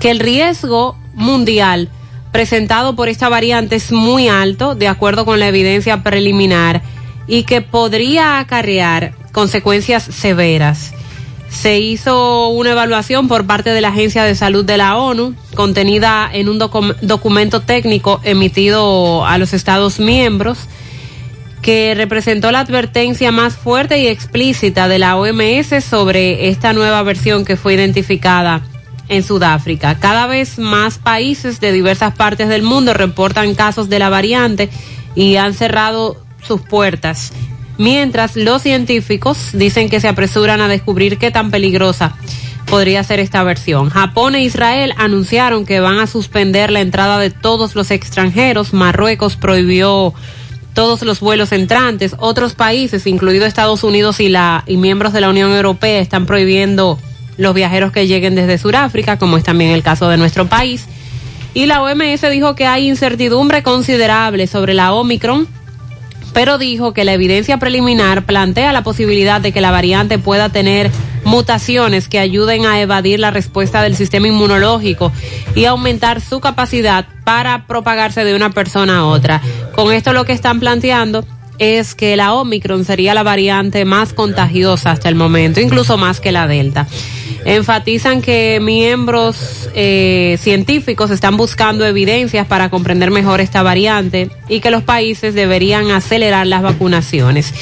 que 0.00 0.10
el 0.10 0.18
riesgo 0.18 0.96
mundial 1.12 1.90
presentado 2.32 2.96
por 2.96 3.10
esta 3.10 3.28
variante 3.28 3.76
es 3.76 3.92
muy 3.92 4.28
alto, 4.28 4.74
de 4.74 4.88
acuerdo 4.88 5.26
con 5.26 5.40
la 5.40 5.48
evidencia 5.48 6.02
preliminar, 6.02 6.80
y 7.26 7.42
que 7.42 7.60
podría 7.60 8.38
acarrear 8.38 9.12
consecuencias 9.32 10.04
severas. 10.04 10.94
Se 11.52 11.78
hizo 11.78 12.48
una 12.48 12.72
evaluación 12.72 13.28
por 13.28 13.46
parte 13.46 13.70
de 13.70 13.80
la 13.80 13.88
Agencia 13.88 14.24
de 14.24 14.34
Salud 14.34 14.64
de 14.64 14.78
la 14.78 14.96
ONU, 14.96 15.36
contenida 15.54 16.28
en 16.32 16.48
un 16.48 16.58
docu- 16.58 16.96
documento 17.02 17.60
técnico 17.60 18.20
emitido 18.24 19.24
a 19.24 19.38
los 19.38 19.52
Estados 19.52 20.00
miembros, 20.00 20.58
que 21.60 21.94
representó 21.94 22.50
la 22.50 22.60
advertencia 22.60 23.30
más 23.30 23.54
fuerte 23.54 23.98
y 24.02 24.08
explícita 24.08 24.88
de 24.88 24.98
la 24.98 25.16
OMS 25.16 25.84
sobre 25.88 26.48
esta 26.48 26.72
nueva 26.72 27.02
versión 27.04 27.44
que 27.44 27.56
fue 27.56 27.74
identificada 27.74 28.62
en 29.08 29.22
Sudáfrica. 29.22 29.96
Cada 30.00 30.26
vez 30.26 30.58
más 30.58 30.98
países 30.98 31.60
de 31.60 31.70
diversas 31.70 32.14
partes 32.14 32.48
del 32.48 32.62
mundo 32.62 32.94
reportan 32.94 33.54
casos 33.54 33.88
de 33.88 34.00
la 34.00 34.08
variante 34.08 34.70
y 35.14 35.36
han 35.36 35.54
cerrado 35.54 36.16
sus 36.44 36.60
puertas. 36.62 37.32
Mientras 37.82 38.36
los 38.36 38.62
científicos 38.62 39.48
dicen 39.54 39.90
que 39.90 39.98
se 39.98 40.06
apresuran 40.06 40.60
a 40.60 40.68
descubrir 40.68 41.18
qué 41.18 41.32
tan 41.32 41.50
peligrosa 41.50 42.14
podría 42.66 43.02
ser 43.02 43.18
esta 43.18 43.42
versión. 43.42 43.90
Japón 43.90 44.36
e 44.36 44.44
Israel 44.44 44.94
anunciaron 44.98 45.66
que 45.66 45.80
van 45.80 45.98
a 45.98 46.06
suspender 46.06 46.70
la 46.70 46.80
entrada 46.80 47.18
de 47.18 47.30
todos 47.30 47.74
los 47.74 47.90
extranjeros. 47.90 48.72
Marruecos 48.72 49.34
prohibió 49.34 50.14
todos 50.74 51.02
los 51.02 51.18
vuelos 51.18 51.50
entrantes. 51.50 52.14
Otros 52.20 52.54
países, 52.54 53.04
incluido 53.08 53.46
Estados 53.46 53.82
Unidos 53.82 54.20
y, 54.20 54.28
la, 54.28 54.62
y 54.68 54.76
miembros 54.76 55.12
de 55.12 55.20
la 55.20 55.30
Unión 55.30 55.50
Europea, 55.50 55.98
están 55.98 56.24
prohibiendo 56.24 57.00
los 57.36 57.52
viajeros 57.52 57.90
que 57.90 58.06
lleguen 58.06 58.36
desde 58.36 58.58
Sudáfrica, 58.58 59.18
como 59.18 59.38
es 59.38 59.42
también 59.42 59.72
el 59.72 59.82
caso 59.82 60.08
de 60.08 60.18
nuestro 60.18 60.46
país. 60.46 60.86
Y 61.52 61.66
la 61.66 61.82
OMS 61.82 62.30
dijo 62.30 62.54
que 62.54 62.64
hay 62.64 62.88
incertidumbre 62.88 63.64
considerable 63.64 64.46
sobre 64.46 64.72
la 64.72 64.92
Omicron, 64.92 65.48
pero 66.32 66.58
dijo 66.58 66.92
que 66.92 67.04
la 67.04 67.12
evidencia 67.12 67.58
preliminar 67.58 68.24
plantea 68.24 68.72
la 68.72 68.82
posibilidad 68.82 69.40
de 69.40 69.52
que 69.52 69.60
la 69.60 69.70
variante 69.70 70.18
pueda 70.18 70.48
tener 70.48 70.90
mutaciones 71.24 72.08
que 72.08 72.18
ayuden 72.18 72.66
a 72.66 72.80
evadir 72.80 73.20
la 73.20 73.30
respuesta 73.30 73.82
del 73.82 73.96
sistema 73.96 74.28
inmunológico 74.28 75.12
y 75.54 75.66
aumentar 75.66 76.20
su 76.20 76.40
capacidad 76.40 77.06
para 77.24 77.66
propagarse 77.66 78.24
de 78.24 78.34
una 78.34 78.50
persona 78.50 78.98
a 78.98 79.06
otra. 79.06 79.40
Con 79.74 79.92
esto 79.92 80.12
lo 80.12 80.24
que 80.24 80.32
están 80.32 80.60
planteando 80.60 81.24
es 81.58 81.94
que 81.94 82.16
la 82.16 82.34
Omicron 82.34 82.84
sería 82.84 83.14
la 83.14 83.22
variante 83.22 83.84
más 83.84 84.12
contagiosa 84.12 84.90
hasta 84.90 85.08
el 85.08 85.14
momento, 85.14 85.60
incluso 85.60 85.96
más 85.96 86.20
que 86.20 86.32
la 86.32 86.46
Delta. 86.46 86.86
Enfatizan 87.44 88.22
que 88.22 88.58
miembros 88.62 89.68
eh, 89.74 90.38
científicos 90.40 91.10
están 91.10 91.36
buscando 91.36 91.84
evidencias 91.86 92.46
para 92.46 92.70
comprender 92.70 93.10
mejor 93.10 93.40
esta 93.40 93.62
variante 93.62 94.30
y 94.48 94.60
que 94.60 94.70
los 94.70 94.82
países 94.82 95.34
deberían 95.34 95.90
acelerar 95.90 96.46
las 96.46 96.62
vacunaciones. 96.62 97.52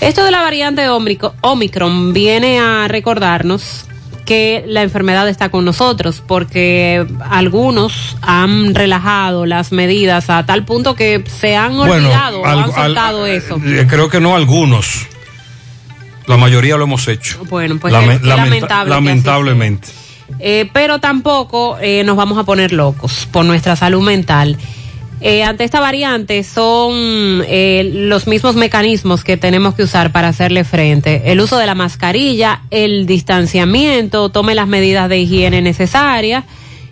Esto 0.00 0.24
de 0.24 0.30
la 0.30 0.40
variante 0.40 0.88
Omicro- 0.88 1.34
Omicron 1.42 2.12
viene 2.14 2.58
a 2.58 2.88
recordarnos 2.88 3.84
que 4.24 4.62
la 4.66 4.82
enfermedad 4.82 5.28
está 5.28 5.48
con 5.48 5.64
nosotros, 5.64 6.22
porque 6.24 7.04
algunos 7.28 8.16
han 8.22 8.74
relajado 8.76 9.44
las 9.44 9.72
medidas 9.72 10.30
a 10.30 10.46
tal 10.46 10.64
punto 10.64 10.94
que 10.94 11.24
se 11.40 11.56
han 11.56 11.74
olvidado 11.78 12.40
o 12.42 12.46
al- 12.46 12.58
han 12.60 12.64
al- 12.66 12.72
soltado 12.74 13.26
eso. 13.26 13.60
eh, 13.66 13.86
creo 13.88 14.08
que 14.08 14.20
no 14.20 14.36
algunos. 14.36 15.06
La 16.30 16.36
mayoría 16.36 16.76
lo 16.76 16.84
hemos 16.84 17.06
hecho. 17.08 17.44
Bueno, 17.48 17.76
pues 17.80 17.92
Lame- 17.92 18.20
lamentable 18.22 18.90
lamentablemente. 18.90 19.88
Eh, 20.38 20.70
pero 20.72 21.00
tampoco 21.00 21.76
eh, 21.80 22.02
nos 22.04 22.16
vamos 22.16 22.38
a 22.38 22.44
poner 22.44 22.72
locos 22.72 23.28
por 23.30 23.44
nuestra 23.44 23.76
salud 23.76 24.02
mental. 24.02 24.56
Eh, 25.22 25.42
ante 25.42 25.64
esta 25.64 25.80
variante 25.80 26.42
son 26.44 27.42
eh, 27.46 27.90
los 27.92 28.26
mismos 28.26 28.54
mecanismos 28.56 29.22
que 29.22 29.36
tenemos 29.36 29.74
que 29.74 29.82
usar 29.82 30.12
para 30.12 30.28
hacerle 30.28 30.64
frente. 30.64 31.30
El 31.32 31.40
uso 31.40 31.58
de 31.58 31.66
la 31.66 31.74
mascarilla, 31.74 32.62
el 32.70 33.04
distanciamiento, 33.06 34.30
tome 34.30 34.54
las 34.54 34.66
medidas 34.68 35.08
de 35.10 35.18
higiene 35.18 35.60
necesarias 35.60 36.44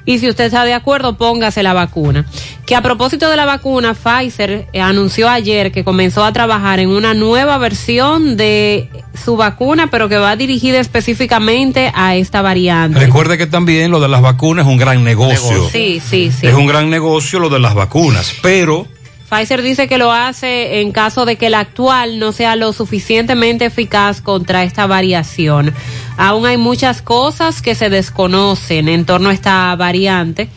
y 0.09 0.19
si 0.19 0.27
usted 0.27 0.47
está 0.47 0.65
de 0.65 0.73
acuerdo, 0.73 1.19
póngase 1.19 1.63
la 1.63 1.75
vacuna. 1.75 2.25
Que 2.65 2.75
a 2.75 2.81
propósito 2.81 3.29
de 3.29 3.37
la 3.37 3.45
vacuna, 3.45 3.93
Pfizer 3.93 4.67
eh, 4.73 4.81
anunció 4.81 5.29
ayer 5.29 5.71
que 5.71 5.85
comenzó 5.85 6.25
a 6.25 6.33
trabajar 6.33 6.81
en 6.81 6.89
una 6.89 7.13
nueva 7.13 7.59
versión 7.59 8.39
de 8.39 8.89
su 9.23 9.37
vacuna, 9.37 9.91
pero 9.91 10.09
que 10.09 10.17
va 10.17 10.35
dirigida 10.35 10.81
específicamente 10.81 11.93
a 11.95 12.17
esta 12.17 12.41
variante. 12.41 12.99
Recuerde 12.99 13.37
que 13.37 13.47
también 13.47 13.91
lo 13.91 14.01
de 14.01 14.09
las 14.09 14.23
vacunas 14.23 14.65
es 14.65 14.73
un 14.73 14.79
gran 14.79 15.05
negocio. 15.05 15.69
Sí, 15.71 16.01
sí, 16.03 16.33
sí. 16.33 16.47
Es 16.47 16.55
un 16.55 16.67
gran 16.67 16.89
negocio 16.89 17.39
lo 17.39 17.51
de 17.51 17.59
las 17.59 17.75
vacunas, 17.75 18.33
pero 18.41 18.87
Pfizer 19.29 19.61
dice 19.61 19.89
que 19.89 19.99
lo 19.99 20.11
hace 20.11 20.81
en 20.81 20.91
caso 20.91 21.27
de 21.27 21.37
que 21.37 21.51
la 21.51 21.61
actual 21.61 22.19
no 22.19 22.33
sea 22.33 22.57
lo 22.57 22.73
suficientemente 22.73 23.67
eficaz 23.67 24.23
contra 24.23 24.63
esta 24.63 24.87
variación. 24.87 25.75
Aún 26.19 26.45
hay 26.45 26.59
muchas 26.59 27.01
cosas 27.01 27.62
que 27.62 27.75
se 27.75 27.89
desconocen 27.89 28.89
en 28.89 29.07
torno 29.07 29.31
a 29.31 29.33
esta 29.33 29.75
variante, 29.77 30.49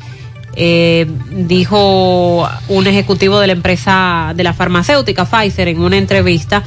Eh, 0.53 1.07
dijo 1.31 2.45
un 2.67 2.85
ejecutivo 2.85 3.39
de 3.39 3.47
la 3.47 3.53
empresa 3.53 4.33
de 4.35 4.43
la 4.43 4.51
farmacéutica 4.53 5.23
Pfizer 5.23 5.69
en 5.69 5.79
una 5.79 5.95
entrevista, 5.95 6.63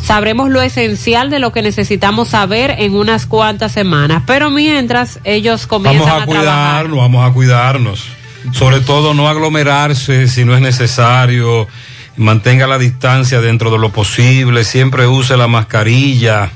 sabremos 0.00 0.50
lo 0.50 0.62
esencial 0.62 1.28
de 1.28 1.40
lo 1.40 1.50
que 1.50 1.60
necesitamos 1.60 2.28
saber 2.28 2.76
en 2.78 2.94
unas 2.94 3.26
cuantas 3.26 3.72
semanas. 3.72 4.22
Pero 4.24 4.50
mientras 4.50 5.18
ellos 5.24 5.66
comienzan 5.66 6.06
Vamos 6.06 6.20
a, 6.20 6.22
a, 6.22 6.26
trabajar. 6.26 6.84
cuidarnos, 6.86 6.98
vamos 6.98 7.28
a 7.28 7.32
cuidarnos. 7.34 8.04
Sobre 8.52 8.80
todo 8.80 9.14
no 9.14 9.28
aglomerarse 9.28 10.28
si 10.28 10.44
no 10.44 10.54
es 10.54 10.60
necesario. 10.60 11.66
Mantenga 12.16 12.68
la 12.68 12.78
distancia 12.78 13.40
dentro 13.40 13.70
de 13.72 13.78
lo 13.78 13.90
posible. 13.90 14.62
Siempre 14.62 15.08
use 15.08 15.36
la 15.36 15.48
mascarilla. 15.48 16.50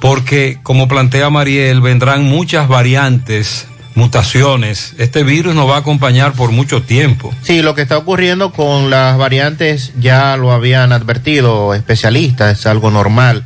Porque, 0.00 0.58
como 0.62 0.88
plantea 0.88 1.30
Mariel, 1.30 1.80
vendrán 1.80 2.24
muchas 2.24 2.68
variantes, 2.68 3.68
mutaciones. 3.94 4.94
Este 4.98 5.24
virus 5.24 5.54
nos 5.54 5.68
va 5.68 5.76
a 5.76 5.80
acompañar 5.80 6.32
por 6.32 6.52
mucho 6.52 6.82
tiempo. 6.82 7.34
Sí, 7.42 7.62
lo 7.62 7.74
que 7.74 7.82
está 7.82 7.98
ocurriendo 7.98 8.52
con 8.52 8.90
las 8.90 9.18
variantes 9.18 9.92
ya 9.98 10.36
lo 10.36 10.52
habían 10.52 10.92
advertido 10.92 11.74
especialistas, 11.74 12.58
es 12.58 12.66
algo 12.66 12.90
normal 12.90 13.44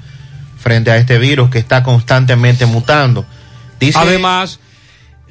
frente 0.59 0.91
a 0.91 0.97
este 0.97 1.19
virus 1.19 1.51
que 1.51 1.59
está 1.59 1.83
constantemente 1.83 2.67
mutando. 2.67 3.27
Dice, 3.79 3.99
Además, 3.99 4.61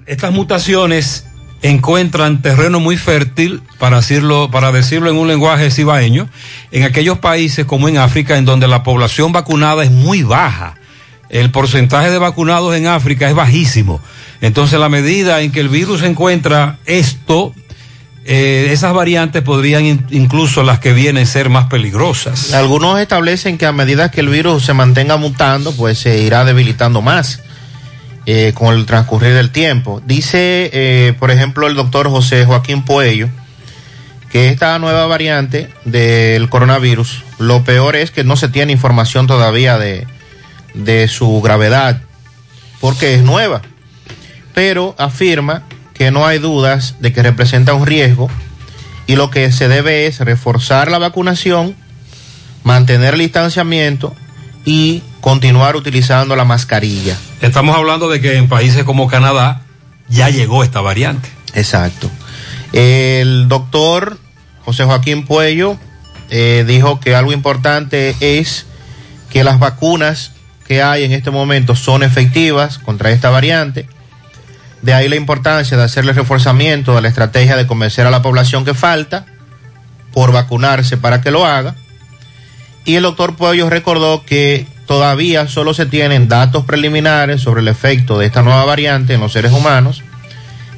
estas 0.06 0.32
mutaciones 0.32 1.26
encuentran 1.64 2.42
terreno 2.42 2.80
muy 2.80 2.98
fértil, 2.98 3.64
para 3.80 3.98
decirlo, 3.98 4.52
para 4.52 4.72
decirlo 4.72 5.10
en 5.10 5.16
un 5.16 5.28
lenguaje 5.28 5.72
cibaeño, 5.72 6.28
en 6.72 6.84
aquellos 6.84 7.18
países 7.20 7.66
como 7.66 7.88
en 7.88 7.98
África, 7.98 8.38
en 8.38 8.46
donde 8.46 8.68
la 8.68 8.84
población 8.84 9.32
vacunada 9.32 9.84
es 9.84 9.92
muy 9.92 10.22
baja. 10.24 10.76
El 11.34 11.50
porcentaje 11.50 12.12
de 12.12 12.20
vacunados 12.20 12.76
en 12.76 12.86
África 12.86 13.28
es 13.28 13.34
bajísimo. 13.34 14.00
Entonces, 14.40 14.80
la 14.80 14.88
medida 14.88 15.42
en 15.42 15.52
que 15.52 15.62
el 15.62 15.68
virus 15.70 16.04
encuentra 16.04 16.78
esto, 16.86 17.56
eh, 18.24 18.68
esas 18.70 18.94
variantes 18.94 19.42
podrían 19.42 19.84
in- 19.84 20.06
incluso 20.12 20.62
las 20.62 20.78
que 20.78 20.94
vienen 20.94 21.26
ser 21.26 21.50
más 21.50 21.66
peligrosas. 21.66 22.54
algunos 22.54 23.00
establecen 23.00 23.58
que 23.58 23.66
a 23.66 23.72
medida 23.72 24.12
que 24.12 24.22
el 24.22 24.30
virus 24.30 24.64
se 24.64 24.74
mantenga 24.74 25.18
mutando, 25.18 25.72
pues 25.76 25.98
se 25.98 26.20
irá 26.20 26.46
debilitando 26.46 27.02
más 27.02 27.40
eh, 28.28 28.52
con 28.54 28.76
el 28.76 28.86
transcurrir 28.86 29.34
del 29.34 29.50
tiempo. 29.50 30.04
Dice, 30.06 30.70
eh, 30.72 31.14
por 31.20 31.32
ejemplo, 31.32 31.66
el 31.68 31.74
doctor 31.74 32.10
José 32.10 32.46
Joaquín 32.46 32.86
Puello, 32.86 33.28
que 34.32 34.50
esta 34.50 34.78
nueva 34.78 35.08
variante 35.08 35.70
del 35.84 36.48
coronavirus, 36.48 37.24
lo 37.40 37.64
peor 37.64 37.96
es 37.96 38.12
que 38.12 38.24
no 38.24 38.36
se 38.38 38.50
tiene 38.50 38.72
información 38.72 39.26
todavía 39.28 39.78
de, 39.80 40.06
de 40.74 41.08
su 41.08 41.42
gravedad, 41.42 42.02
porque 42.80 43.16
es 43.16 43.24
nueva, 43.24 43.62
pero 44.54 44.96
afirma 44.98 45.64
que 45.94 46.12
no 46.12 46.26
hay 46.26 46.40
dudas 46.40 46.96
de 47.00 47.14
que 47.14 47.24
representa 47.24 47.74
un 47.74 47.86
riesgo 47.86 48.30
y 49.06 49.16
lo 49.16 49.30
que 49.30 49.52
se 49.52 49.68
debe 49.68 50.08
es 50.08 50.20
reforzar 50.20 50.90
la 50.90 50.98
vacunación, 50.98 51.76
mantener 52.64 53.14
el 53.14 53.22
distanciamiento 53.22 54.16
y 54.66 55.04
continuar 55.22 55.76
utilizando 55.76 56.36
la 56.36 56.46
mascarilla. 56.46 57.18
Estamos 57.42 57.76
hablando 57.76 58.10
de 58.10 58.22
que 58.22 58.38
en 58.38 58.48
países 58.48 58.84
como 58.84 59.08
Canadá 59.08 59.62
ya 60.08 60.30
llegó 60.30 60.64
esta 60.64 60.82
variante. 60.82 61.30
Exacto. 61.54 62.10
El 62.72 63.48
doctor 63.48 64.18
José 64.66 64.86
Joaquín 64.86 65.26
Puello 65.26 65.78
eh, 66.30 66.64
dijo 66.68 67.00
que 67.00 67.16
algo 67.16 67.34
importante 67.34 68.16
es 68.20 68.66
que 69.30 69.44
las 69.44 69.60
vacunas 69.60 70.32
que 70.68 70.82
hay 70.82 71.04
en 71.04 71.12
este 71.12 71.32
momento 71.32 71.76
son 71.76 72.04
efectivas 72.04 72.78
contra 72.78 73.12
esta 73.12 73.30
variante. 73.30 73.88
De 74.82 74.94
ahí 74.94 75.08
la 75.08 75.16
importancia 75.16 75.78
de 75.78 75.84
hacerle 75.84 76.14
reforzamiento 76.14 76.98
a 76.98 77.02
la 77.02 77.08
estrategia 77.08 77.56
de 77.56 77.68
convencer 77.68 78.06
a 78.06 78.12
la 78.12 78.22
población 78.22 78.66
que 78.66 78.74
falta 78.74 79.26
por 80.14 80.32
vacunarse 80.32 80.98
para 80.98 81.22
que 81.22 81.32
lo 81.32 81.46
haga. 81.46 81.76
Y 82.86 82.96
el 82.96 83.04
doctor 83.04 83.36
Puello 83.36 83.70
recordó 83.70 84.26
que 84.26 84.68
todavía 84.86 85.48
solo 85.48 85.74
se 85.74 85.86
tienen 85.86 86.28
datos 86.28 86.66
preliminares 86.66 87.42
sobre 87.42 87.62
el 87.62 87.68
efecto 87.68 88.20
de 88.20 88.26
esta 88.26 88.42
nueva 88.42 88.66
variante 88.66 89.14
en 89.14 89.22
los 89.22 89.32
seres 89.32 89.54
humanos. 89.54 90.04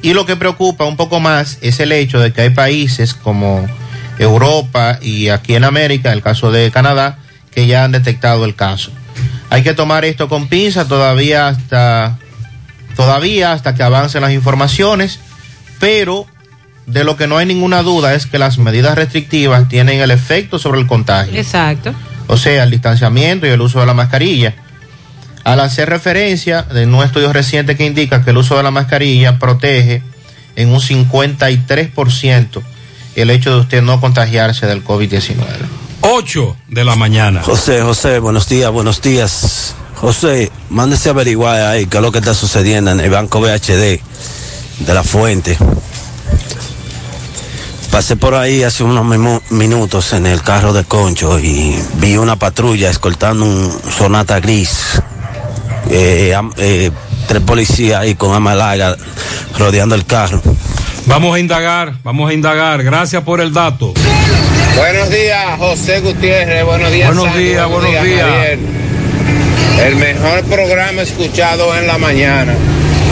Y 0.02 0.14
lo 0.14 0.24
que 0.24 0.36
preocupa 0.36 0.84
un 0.84 0.96
poco 0.96 1.20
más 1.20 1.58
es 1.62 1.80
el 1.80 1.90
hecho 1.90 2.20
de 2.20 2.32
que 2.32 2.42
hay 2.42 2.50
países 2.50 3.14
como 3.14 3.66
Europa 4.18 4.98
y 5.02 5.28
aquí 5.28 5.54
en 5.54 5.64
América, 5.64 6.12
el 6.12 6.22
caso 6.22 6.52
de 6.52 6.70
Canadá, 6.70 7.18
que 7.50 7.66
ya 7.66 7.84
han 7.84 7.92
detectado 7.92 8.44
el 8.44 8.54
caso. 8.54 8.92
Hay 9.56 9.62
que 9.62 9.72
tomar 9.72 10.04
esto 10.04 10.28
con 10.28 10.48
pinza 10.48 10.86
todavía 10.86 11.48
hasta 11.48 12.18
todavía 12.94 13.52
hasta 13.52 13.74
que 13.74 13.82
avancen 13.82 14.20
las 14.20 14.32
informaciones, 14.32 15.18
pero 15.80 16.26
de 16.84 17.04
lo 17.04 17.16
que 17.16 17.26
no 17.26 17.38
hay 17.38 17.46
ninguna 17.46 17.82
duda 17.82 18.12
es 18.12 18.26
que 18.26 18.38
las 18.38 18.58
medidas 18.58 18.96
restrictivas 18.96 19.66
tienen 19.66 20.02
el 20.02 20.10
efecto 20.10 20.58
sobre 20.58 20.78
el 20.78 20.86
contagio. 20.86 21.40
Exacto. 21.40 21.94
O 22.26 22.36
sea, 22.36 22.64
el 22.64 22.70
distanciamiento 22.70 23.46
y 23.46 23.48
el 23.48 23.62
uso 23.62 23.80
de 23.80 23.86
la 23.86 23.94
mascarilla. 23.94 24.52
Al 25.42 25.60
hacer 25.60 25.88
referencia 25.88 26.60
de 26.60 26.84
un 26.84 27.02
estudio 27.02 27.32
reciente 27.32 27.78
que 27.78 27.86
indica 27.86 28.22
que 28.22 28.32
el 28.32 28.36
uso 28.36 28.58
de 28.58 28.62
la 28.62 28.70
mascarilla 28.70 29.38
protege 29.38 30.02
en 30.54 30.68
un 30.68 30.80
53% 30.80 32.62
el 33.14 33.30
hecho 33.30 33.54
de 33.54 33.60
usted 33.60 33.80
no 33.80 34.02
contagiarse 34.02 34.66
del 34.66 34.84
COVID-19. 34.84 35.85
8 36.00 36.56
de 36.68 36.84
la 36.84 36.96
mañana. 36.96 37.42
José, 37.42 37.82
José, 37.82 38.18
buenos 38.18 38.48
días, 38.48 38.70
buenos 38.70 39.00
días. 39.02 39.74
José, 39.96 40.50
mándese 40.70 41.08
a 41.08 41.12
averiguar 41.12 41.60
ahí 41.62 41.86
qué 41.86 41.96
es 41.96 42.02
lo 42.02 42.12
que 42.12 42.18
está 42.18 42.34
sucediendo 42.34 42.90
en 42.90 43.00
el 43.00 43.10
banco 43.10 43.40
VHD 43.40 44.00
de 44.80 44.94
la 44.94 45.02
fuente. 45.02 45.56
Pasé 47.90 48.16
por 48.16 48.34
ahí 48.34 48.62
hace 48.62 48.84
unos 48.84 49.06
minutos 49.50 50.12
en 50.12 50.26
el 50.26 50.42
carro 50.42 50.74
de 50.74 50.84
Concho 50.84 51.38
y 51.38 51.74
vi 51.94 52.18
una 52.18 52.36
patrulla 52.36 52.90
escoltando 52.90 53.46
un 53.46 53.72
sonata 53.90 54.38
gris. 54.40 55.00
Eh, 55.88 56.36
eh, 56.58 56.90
tres 57.26 57.42
policías 57.42 58.00
ahí 58.02 58.14
con 58.14 58.34
arma 58.34 58.54
larga 58.54 58.96
rodeando 59.58 59.94
el 59.94 60.04
carro. 60.04 60.42
Vamos 61.06 61.36
a 61.36 61.38
indagar, 61.38 61.94
vamos 62.02 62.28
a 62.28 62.34
indagar. 62.34 62.82
Gracias 62.82 63.22
por 63.22 63.40
el 63.40 63.52
dato. 63.52 63.94
Buenos 64.76 65.10
días, 65.10 65.58
José 65.58 66.00
Gutiérrez. 66.00 66.64
Buenos 66.64 66.92
días, 66.92 67.08
Buenos 67.08 67.24
Sandy. 67.24 67.44
días, 67.44 67.68
buenos 67.68 68.04
días. 68.04 68.58
El 69.84 69.96
mejor 69.96 70.44
programa 70.44 71.02
escuchado 71.02 71.74
en 71.76 71.86
la 71.86 71.96
mañana. 71.96 72.52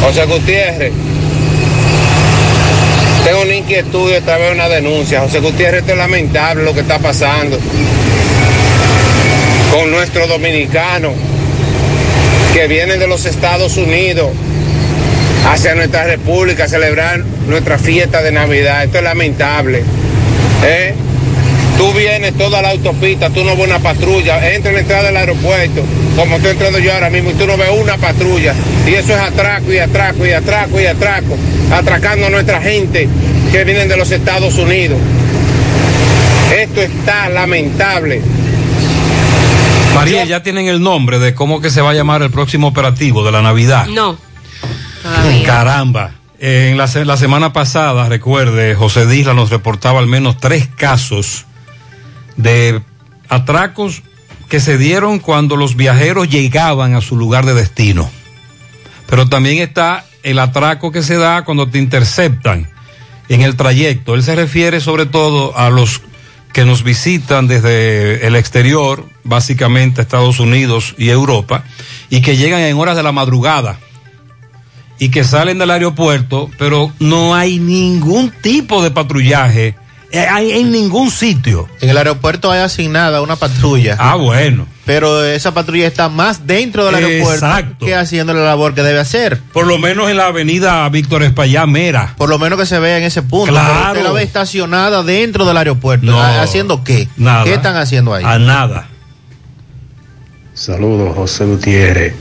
José 0.03 0.27
Gutiérrez. 0.27 0.93
Tengo 3.25 3.43
una 3.43 3.55
inquietud 3.55 4.11
y 4.11 4.15
esta 4.15 4.37
vez 4.37 4.53
una 4.53 4.69
denuncia. 4.69 5.21
José 5.23 5.41
Gutiérrez, 5.41 5.81
esto 5.81 5.93
es 5.93 5.99
lamentable 5.99 6.65
lo 6.65 6.75
que 6.75 6.81
está 6.81 6.99
pasando 6.99 7.59
con 9.73 9.91
nuestros 9.91 10.29
dominicanos 10.29 11.13
que 12.53 12.69
vienen 12.69 13.01
de 13.01 13.07
los 13.07 13.25
Estados 13.25 13.79
Unidos 13.79 14.29
hacia 15.51 15.75
nuestra 15.75 16.05
república 16.05 16.65
a 16.65 16.69
celebrar 16.69 17.21
nuestra 17.49 17.79
fiesta 17.79 18.23
de 18.23 18.33
Navidad. 18.33 18.85
Esto 18.85 18.99
es 18.99 19.05
lamentable. 19.05 19.83
¿eh? 20.63 20.95
Tú 21.77 21.93
vienes 21.93 22.35
toda 22.39 22.63
la 22.63 22.71
autopista, 22.71 23.31
tú 23.31 23.45
no 23.45 23.57
ves 23.57 23.67
una 23.67 23.81
patrulla, 23.81 24.53
entra 24.55 24.71
en 24.71 24.77
la 24.77 24.81
entrada 24.83 25.03
del 25.05 25.17
aeropuerto, 25.17 25.83
como 26.17 26.37
estoy 26.37 26.53
entrando 26.53 26.79
yo 26.79 26.93
ahora 26.95 27.11
mismo, 27.11 27.31
y 27.31 27.35
tú 27.35 27.47
no 27.47 27.57
ves 27.57 27.69
una 27.77 27.97
patrulla. 27.97 28.55
Y 28.87 28.95
eso 28.95 29.13
es 29.13 29.19
atraco 29.21 29.73
y 29.73 29.79
atraco 29.79 30.25
y 30.27 30.31
atraco 30.31 30.81
y 30.81 30.87
atraco, 30.87 31.37
atracando 31.73 32.27
a 32.27 32.31
nuestra 32.31 32.61
gente 32.61 33.09
que 33.51 33.65
vienen 33.65 33.89
de 33.89 33.97
los 33.97 34.11
Estados 34.11 34.57
Unidos. 34.57 34.99
Esto 36.57 36.81
está 36.83 37.29
lamentable. 37.29 38.23
María, 39.95 40.25
ya 40.25 40.43
tienen 40.43 40.67
el 40.67 40.81
nombre 40.83 41.19
de 41.19 41.35
cómo 41.35 41.61
que 41.61 41.71
se 41.71 41.81
va 41.81 41.91
a 41.91 41.95
llamar 41.95 42.23
el 42.23 42.31
próximo 42.31 42.69
operativo 42.69 43.25
de 43.25 43.33
la 43.33 43.43
Navidad. 43.43 43.87
No. 43.87 44.17
Caramba. 45.45 46.13
Eh, 46.39 46.71
En 46.71 46.79
la, 46.79 46.87
la 47.05 47.17
semana 47.17 47.53
pasada, 47.53 48.09
recuerde, 48.09 48.75
José 48.75 49.07
Disla 49.07 49.35
nos 49.35 49.51
reportaba 49.51 50.01
al 50.01 50.07
menos 50.07 50.37
tres 50.39 50.69
casos 50.77 51.47
de 52.37 52.83
atracos 53.29 54.03
que 54.49 54.61
se 54.61 54.79
dieron 54.79 55.19
cuando 55.19 55.57
los 55.57 55.77
viajeros 55.77 56.29
llegaban 56.29 56.95
a 56.95 57.01
su 57.01 57.17
lugar 57.17 57.47
de 57.47 57.55
destino. 57.55 58.11
Pero 59.09 59.29
también 59.29 59.59
está 59.59 60.05
el 60.23 60.39
atraco 60.39 60.93
que 60.93 61.03
se 61.03 61.17
da 61.17 61.45
cuando 61.45 61.69
te 61.69 61.79
interceptan 61.79 62.71
en 63.29 63.43
el 63.43 63.57
trayecto. 63.57 64.15
Él 64.15 64.23
se 64.23 64.35
refiere 64.35 64.81
sobre 64.81 65.07
todo 65.07 65.57
a 65.57 65.71
los 65.71 66.03
que 66.53 66.65
nos 66.65 66.85
visitan 66.85 67.49
desde 67.49 68.27
el 68.27 68.37
exterior, 68.37 69.05
básicamente 69.25 70.03
Estados 70.03 70.39
Unidos 70.39 70.95
y 70.97 71.11
Europa, 71.11 71.65
y 72.11 72.21
que 72.21 72.37
llegan 72.37 72.61
en 72.61 72.77
horas 72.79 72.97
de 72.97 73.03
la 73.03 73.13
madrugada 73.13 73.79
y 74.99 75.09
que 75.09 75.25
salen 75.25 75.59
del 75.59 75.73
aeropuerto, 75.73 76.51
pero 76.57 76.93
no 77.01 77.35
hay 77.35 77.59
ningún 77.59 78.31
tipo 78.31 78.83
de 78.83 78.93
patrullaje 78.93 79.75
en 80.15 80.71
ningún 80.71 81.11
sitio. 81.11 81.69
En 81.81 81.91
el 81.91 81.97
aeropuerto 81.97 82.51
hay 82.51 82.61
asignada 82.61 83.21
una 83.23 83.37
patrulla. 83.37 83.97
Ah, 83.99 84.17
bueno. 84.17 84.67
Pero 84.85 85.25
esa 85.25 85.55
patrulla 85.55 85.87
está 85.87 86.09
más 86.09 86.47
dentro 86.47 86.85
del 86.85 86.97
aeropuerto 86.97 87.47
que 87.81 87.95
haciendo 87.95 88.35
la 88.35 88.45
labor 88.45 88.75
que 88.75 88.83
debe 88.83 89.01
hacer. 89.01 89.41
Por 89.53 89.67
lo 89.67 89.79
menos 89.79 90.11
en 90.11 90.19
la 90.19 90.27
avenida 90.27 90.87
Víctor 90.91 91.23
Espaillá 91.23 91.67
Mera. 91.67 92.15
Por 92.17 92.29
lo 92.29 92.39
menos 92.39 92.59
que 92.59 92.67
se 92.67 92.79
vea 92.79 92.99
en 92.99 93.05
ese 93.05 93.23
punto. 93.23 93.53
Claro. 93.53 93.93
Usted 93.93 94.05
la 94.05 94.13
ve 94.13 94.23
estacionada 94.23 95.03
dentro 95.03 95.47
del 95.47 95.57
aeropuerto. 95.57 96.07
No. 96.07 96.21
¿Haciendo 96.21 96.85
qué? 96.85 97.09
Nada. 97.17 97.45
¿Qué 97.45 97.55
están 97.55 97.77
haciendo 97.77 98.13
ahí? 98.13 98.25
A 98.27 98.39
nada. 98.39 98.89
Saludos, 100.55 101.17
José 101.17 101.47
Gutiérrez, 101.47 102.15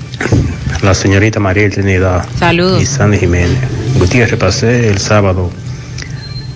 la 0.82 0.96
señorita 0.96 1.40
María 1.40 1.70
Trinidad 1.70 2.26
Saludos. 2.40 2.82
y 2.82 2.86
Sandy 2.88 3.20
Jiménez. 3.20 3.60
Gutiérrez, 4.00 4.40
pasé 4.40 4.90
el 4.90 4.98
sábado 4.98 5.52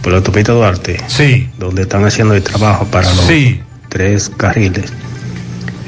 por 0.07 0.13
la 0.13 0.19
autopista 0.19 0.53
Duarte, 0.53 1.01
sí. 1.07 1.49
donde 1.59 1.81
están 1.81 2.05
haciendo 2.05 2.33
el 2.33 2.41
trabajo 2.41 2.85
para 2.85 3.13
los 3.13 3.25
Sí. 3.25 3.59
tres 3.89 4.31
carriles. 4.37 4.85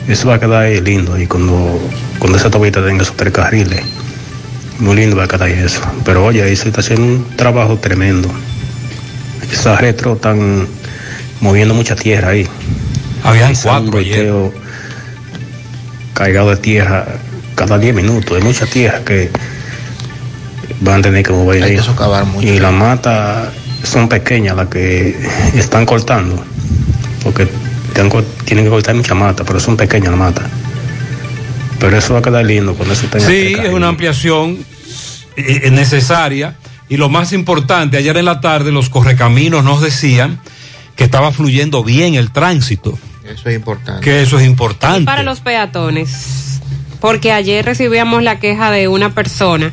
Eso 0.09 0.27
va 0.27 0.35
a 0.35 0.39
quedar 0.41 0.63
ahí 0.63 0.81
lindo 0.81 1.17
y 1.17 1.25
cuando, 1.25 1.79
cuando 2.19 2.37
esa 2.37 2.47
autopista 2.47 2.85
tenga 2.85 3.03
esos 3.03 3.15
tres 3.15 3.31
carriles, 3.31 3.79
muy 4.79 4.97
lindo 4.97 5.15
va 5.15 5.23
a 5.23 5.27
quedar 5.29 5.43
ahí 5.43 5.53
eso. 5.53 5.79
Pero 6.03 6.25
oye, 6.25 6.43
ahí 6.43 6.53
se 6.57 6.67
está 6.67 6.81
haciendo 6.81 7.05
un 7.05 7.25
trabajo 7.37 7.77
tremendo. 7.77 8.29
Esas 9.53 9.79
retro 9.79 10.15
están 10.15 10.67
moviendo 11.39 11.73
mucha 11.73 11.95
tierra 11.95 12.31
ahí. 12.31 12.45
Habían 13.23 13.55
cuatro 13.55 13.99
ayer. 13.99 14.31
volteo 14.33 14.53
cargado 16.13 16.49
de 16.49 16.57
tierra 16.57 17.05
cada 17.55 17.77
10 17.77 17.95
minutos. 17.95 18.35
Hay 18.37 18.43
mucha 18.43 18.65
tierra 18.65 18.99
que 19.05 19.29
van 20.81 20.99
a 20.99 21.03
tener 21.03 21.23
que 21.23 21.31
mover 21.31 21.63
Hay 21.63 21.69
ahí. 21.71 21.77
que 21.77 21.83
socavar 21.83 22.25
mucho. 22.25 22.45
Y 22.45 22.59
las 22.59 22.73
matas 22.73 23.47
son 23.83 24.09
pequeñas 24.09 24.55
las 24.55 24.67
que 24.67 25.15
están 25.55 25.85
cortando. 25.85 26.43
Porque 27.23 27.47
tienen, 27.93 28.65
que 28.65 28.69
cortar 28.69 28.95
mucha 28.95 29.15
mata, 29.15 29.43
pero 29.43 29.59
son 29.59 29.75
pequeñas 29.77 30.09
las 30.11 30.19
matas. 30.19 30.45
Pero 31.79 31.97
eso 31.97 32.13
va 32.13 32.19
a 32.19 32.21
quedar 32.21 32.45
lindo 32.45 32.73
cuando 32.75 32.93
eso 32.93 33.07
tenga 33.07 33.25
Sí, 33.25 33.53
es 33.57 33.73
una 33.73 33.87
ampliación 33.87 34.57
eh, 35.35 35.61
eh, 35.63 35.71
necesaria. 35.71 36.55
Y 36.89 36.97
lo 36.97 37.07
más 37.09 37.33
importante, 37.33 37.97
ayer 37.97 38.17
en 38.17 38.25
la 38.25 38.41
tarde 38.41 38.71
los 38.71 38.89
correcaminos 38.89 39.63
nos 39.63 39.81
decían 39.81 40.39
que 40.95 41.03
estaba 41.03 41.31
fluyendo 41.31 41.83
bien 41.83 42.15
el 42.15 42.31
tránsito, 42.31 42.97
Eso 43.23 43.47
es 43.49 43.55
importante. 43.55 44.01
que 44.01 44.21
eso 44.21 44.37
es 44.39 44.43
Y 44.45 44.47
importante. 44.47 45.05
para 45.05 45.23
los 45.23 45.39
peatones, 45.39 46.59
porque 46.99 47.31
ayer 47.31 47.63
recibíamos 47.63 48.23
la 48.23 48.39
queja 48.39 48.71
de 48.71 48.87
una 48.87 49.13
persona. 49.13 49.71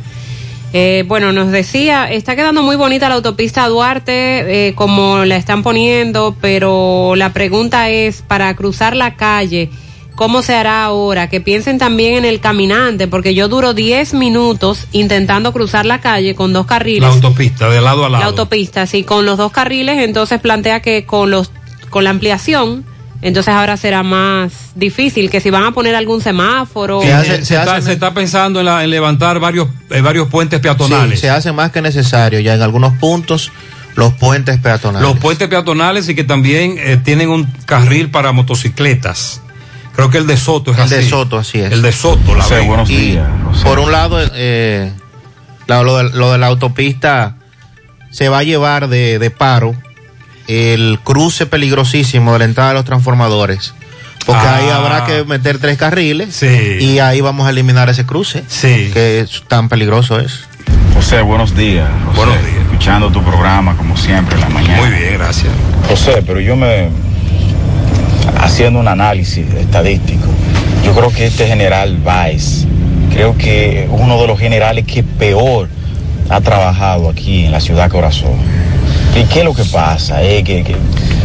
Eh, 0.78 1.04
bueno, 1.08 1.32
nos 1.32 1.50
decía, 1.50 2.04
está 2.12 2.36
quedando 2.36 2.62
muy 2.62 2.76
bonita 2.76 3.08
la 3.08 3.14
autopista 3.14 3.66
Duarte, 3.66 4.68
eh, 4.68 4.74
como 4.74 5.24
la 5.24 5.36
están 5.38 5.62
poniendo, 5.62 6.36
pero 6.38 7.14
la 7.16 7.32
pregunta 7.32 7.88
es, 7.88 8.20
para 8.20 8.54
cruzar 8.54 8.94
la 8.94 9.16
calle, 9.16 9.70
¿cómo 10.16 10.42
se 10.42 10.54
hará 10.54 10.84
ahora? 10.84 11.30
Que 11.30 11.40
piensen 11.40 11.78
también 11.78 12.16
en 12.16 12.24
el 12.26 12.40
caminante, 12.40 13.08
porque 13.08 13.34
yo 13.34 13.48
duro 13.48 13.72
10 13.72 14.12
minutos 14.12 14.86
intentando 14.92 15.50
cruzar 15.54 15.86
la 15.86 16.02
calle 16.02 16.34
con 16.34 16.52
dos 16.52 16.66
carriles. 16.66 17.00
La 17.00 17.08
autopista, 17.08 17.70
de 17.70 17.80
lado 17.80 18.04
a 18.04 18.10
lado. 18.10 18.22
La 18.22 18.28
autopista, 18.28 18.86
sí, 18.86 19.02
con 19.02 19.24
los 19.24 19.38
dos 19.38 19.52
carriles, 19.52 20.00
entonces 20.00 20.42
plantea 20.42 20.82
que 20.82 21.06
con 21.06 21.30
los 21.30 21.50
con 21.88 22.04
la 22.04 22.10
ampliación, 22.10 22.84
entonces 23.22 23.52
ahora 23.54 23.76
será 23.76 24.02
más 24.02 24.52
difícil, 24.74 25.30
que 25.30 25.40
si 25.40 25.50
van 25.50 25.64
a 25.64 25.72
poner 25.72 25.94
algún 25.94 26.20
semáforo. 26.20 27.00
Se, 27.02 27.36
está, 27.40 27.80
se 27.80 27.92
está 27.92 28.12
pensando 28.14 28.60
en, 28.60 28.66
la- 28.66 28.84
en 28.84 28.90
levantar 28.90 29.38
varios, 29.40 29.68
eh, 29.90 30.00
varios 30.00 30.28
puentes 30.28 30.60
peatonales. 30.60 31.18
Sí, 31.20 31.22
se 31.26 31.30
hace 31.30 31.52
más 31.52 31.72
que 31.72 31.80
necesario 31.82 32.40
ya 32.40 32.54
en 32.54 32.62
algunos 32.62 32.92
puntos 32.94 33.50
los 33.94 34.12
puentes 34.12 34.58
peatonales. 34.58 35.08
Los 35.08 35.18
puentes 35.18 35.48
peatonales 35.48 36.08
y 36.08 36.14
que 36.14 36.24
también 36.24 36.76
eh, 36.78 36.98
tienen 37.02 37.30
un 37.30 37.44
carril 37.64 38.10
para 38.10 38.32
motocicletas. 38.32 39.40
Creo 39.94 40.10
que 40.10 40.18
el 40.18 40.26
de 40.26 40.36
Soto 40.36 40.72
es 40.72 40.76
El 40.76 40.82
así. 40.84 40.94
de 40.96 41.08
Soto, 41.08 41.38
así 41.38 41.58
es. 41.58 41.72
El 41.72 41.80
de 41.80 41.90
Soto, 41.92 42.34
la 42.34 42.46
Vega. 42.46 42.66
buenos 42.66 42.90
Y 42.90 43.18
Por 43.64 43.78
un 43.78 43.90
lado, 43.90 44.18
eh, 44.34 44.92
lo, 45.66 45.96
de, 45.96 46.10
lo 46.14 46.32
de 46.32 46.36
la 46.38 46.48
autopista 46.48 47.36
se 48.10 48.28
va 48.28 48.40
a 48.40 48.42
llevar 48.42 48.88
de, 48.88 49.18
de 49.18 49.30
paro 49.30 49.74
el 50.48 50.98
cruce 51.02 51.46
peligrosísimo 51.46 52.32
de 52.32 52.38
la 52.40 52.44
entrada 52.44 52.70
de 52.70 52.74
los 52.76 52.84
transformadores. 52.84 53.74
Porque 54.24 54.42
Ah. 54.44 54.56
ahí 54.56 54.68
habrá 54.70 55.04
que 55.04 55.24
meter 55.24 55.58
tres 55.58 55.76
carriles 55.78 56.34
Sí. 56.34 56.78
y 56.80 56.98
ahí 56.98 57.20
vamos 57.20 57.46
a 57.46 57.50
eliminar 57.50 57.88
ese 57.88 58.04
cruce. 58.04 58.42
Sí. 58.48 58.90
Que 58.92 59.20
es 59.20 59.42
tan 59.46 59.68
peligroso 59.68 60.18
es. 60.18 60.40
José, 60.94 61.20
buenos 61.22 61.54
días. 61.56 61.88
José, 62.06 62.16
Buenos 62.16 62.44
días. 62.44 62.56
Escuchando 62.62 63.10
tu 63.12 63.22
programa 63.22 63.76
como 63.76 63.96
siempre 63.96 64.34
en 64.34 64.40
la 64.40 64.48
mañana. 64.48 64.78
Muy 64.82 64.90
bien, 64.90 65.14
gracias. 65.14 65.52
José, 65.88 66.22
pero 66.26 66.40
yo 66.40 66.56
me. 66.56 66.88
Haciendo 68.40 68.80
un 68.80 68.88
análisis 68.88 69.46
estadístico, 69.54 70.26
yo 70.84 70.92
creo 70.94 71.10
que 71.10 71.26
este 71.26 71.46
general 71.46 71.96
Valls, 72.04 72.66
creo 73.12 73.36
que 73.38 73.86
uno 73.90 74.20
de 74.20 74.26
los 74.26 74.38
generales 74.38 74.84
que 74.86 75.02
peor 75.02 75.68
ha 76.28 76.40
trabajado 76.40 77.08
aquí 77.08 77.44
en 77.44 77.52
la 77.52 77.60
ciudad 77.60 77.90
Corazón. 77.90 78.34
¿Y 79.16 79.24
qué 79.24 79.38
es 79.38 79.44
lo 79.46 79.54
que 79.54 79.64
pasa? 79.64 80.22
Es 80.22 80.44
que, 80.44 80.62
que, 80.62 80.76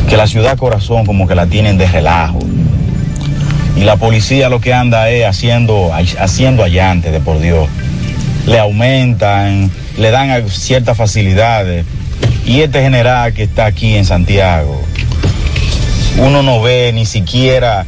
que 0.07 0.17
la 0.17 0.25
ciudad 0.25 0.57
Corazón 0.57 1.05
como 1.05 1.27
que 1.27 1.35
la 1.35 1.47
tienen 1.47 1.77
de 1.77 1.87
relajo. 1.87 2.39
Y 3.75 3.81
la 3.81 3.97
policía 3.97 4.47
lo 4.47 4.61
que 4.61 4.73
anda 4.73 5.09
es 5.09 5.25
haciendo, 5.25 5.91
haciendo 5.93 6.63
de 7.11 7.19
por 7.19 7.39
Dios. 7.41 7.67
Le 8.45 8.59
aumentan, 8.59 9.69
le 9.97 10.11
dan 10.11 10.49
ciertas 10.49 10.95
facilidades. 10.95 11.85
Y 12.45 12.61
este 12.61 12.81
general 12.81 13.33
que 13.33 13.43
está 13.43 13.65
aquí 13.65 13.95
en 13.95 14.05
Santiago, 14.05 14.81
uno 16.17 16.43
no 16.43 16.61
ve 16.61 16.91
ni 16.93 17.05
siquiera 17.05 17.85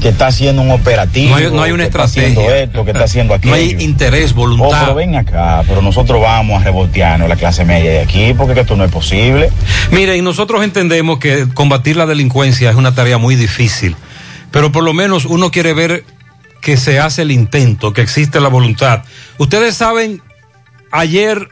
que 0.00 0.08
está 0.08 0.28
haciendo 0.28 0.62
un 0.62 0.70
operativo. 0.70 1.30
No 1.30 1.36
hay- 1.36 1.50
no 1.52 1.62
hay 1.62 1.72
una 1.72 1.84
que 1.84 1.88
está 1.88 2.04
estrategia. 2.04 2.40
haciendo 2.40 2.54
esto, 2.54 2.84
que 2.84 2.90
está 2.92 3.04
haciendo 3.04 3.34
aquello. 3.34 3.50
No 3.54 3.56
hay 3.60 3.76
interés, 3.78 4.32
Oh, 4.32 4.36
voluntad. 4.36 4.80
pero 4.80 4.94
ven 4.94 5.14
acá, 5.16 5.62
pero 5.68 5.82
nosotros 5.82 6.20
vamos 6.20 6.60
a 6.60 6.64
rebotearnos 6.64 7.28
la 7.28 7.36
clase 7.36 7.64
media 7.64 7.90
de 7.90 8.00
aquí, 8.00 8.34
porque 8.34 8.54
que 8.54 8.60
esto 8.60 8.76
no 8.76 8.84
es 8.84 8.90
posible. 8.90 9.50
Mire, 9.90 10.16
y 10.16 10.22
nosotros 10.22 10.64
entendemos 10.64 11.18
que 11.18 11.46
combatir 11.54 11.96
la 11.96 12.06
delincuencia 12.06 12.70
es 12.70 12.76
una 12.76 12.94
tarea 12.94 13.18
muy 13.18 13.36
difícil, 13.36 13.94
pero 14.50 14.72
por 14.72 14.82
lo 14.82 14.92
menos 14.92 15.24
uno 15.26 15.50
quiere 15.50 15.72
ver 15.74 16.04
que 16.60 16.76
se 16.76 16.98
hace 16.98 17.22
el 17.22 17.30
intento, 17.30 17.92
que 17.92 18.02
existe 18.02 18.40
la 18.40 18.48
voluntad. 18.48 19.02
Ustedes 19.38 19.76
saben, 19.76 20.20
ayer 20.92 21.48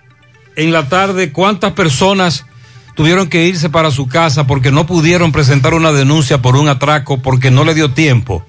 en 0.57 0.73
la 0.73 0.89
tarde, 0.89 1.33
cuántas 1.33 1.73
personas 1.73 2.45
tuvieron 2.99 3.29
que 3.29 3.47
irse 3.47 3.71
para 3.71 3.93
su 3.93 4.09
casa 4.09 4.49
porque 4.49 4.73
no 4.73 4.85
pudieron 4.85 5.31
presentar 5.31 5.73
una 5.73 5.93
denuncia 5.93 6.43
por 6.43 6.57
un 6.57 6.67
atraco, 6.67 7.19
porque 7.19 7.49
no 7.49 7.63
le 7.63 7.73
dio 7.73 7.93
tiempo. 7.93 8.45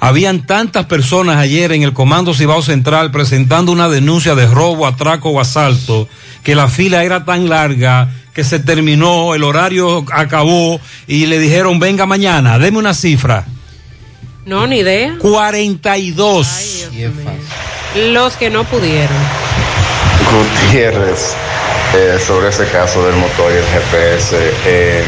Habían 0.00 0.44
tantas 0.44 0.86
personas 0.86 1.36
ayer 1.36 1.70
en 1.70 1.84
el 1.84 1.92
Comando 1.92 2.34
Cibao 2.34 2.60
Central 2.60 3.12
presentando 3.12 3.70
una 3.70 3.88
denuncia 3.88 4.34
de 4.34 4.48
robo, 4.48 4.84
atraco 4.84 5.30
o 5.30 5.38
asalto, 5.38 6.08
que 6.42 6.56
la 6.56 6.66
fila 6.66 7.04
era 7.04 7.24
tan 7.24 7.48
larga 7.48 8.10
que 8.34 8.42
se 8.42 8.58
terminó, 8.58 9.32
el 9.36 9.44
horario 9.44 10.04
acabó 10.12 10.80
y 11.06 11.26
le 11.26 11.38
dijeron, 11.38 11.78
venga 11.78 12.04
mañana, 12.04 12.58
deme 12.58 12.78
una 12.78 12.94
cifra. 12.94 13.46
No, 14.44 14.66
ni 14.66 14.78
idea. 14.78 15.14
42. 15.20 16.88
Los 18.10 18.34
que 18.34 18.50
no 18.50 18.64
pudieron. 18.64 19.16
Gutiérrez, 20.32 21.36
eh, 21.98 22.18
sobre 22.18 22.48
ese 22.48 22.66
caso 22.66 23.02
del 23.06 23.16
motor 23.16 23.50
y 23.50 23.56
el 23.56 23.64
GPS. 23.64 24.36
eh, 24.66 25.02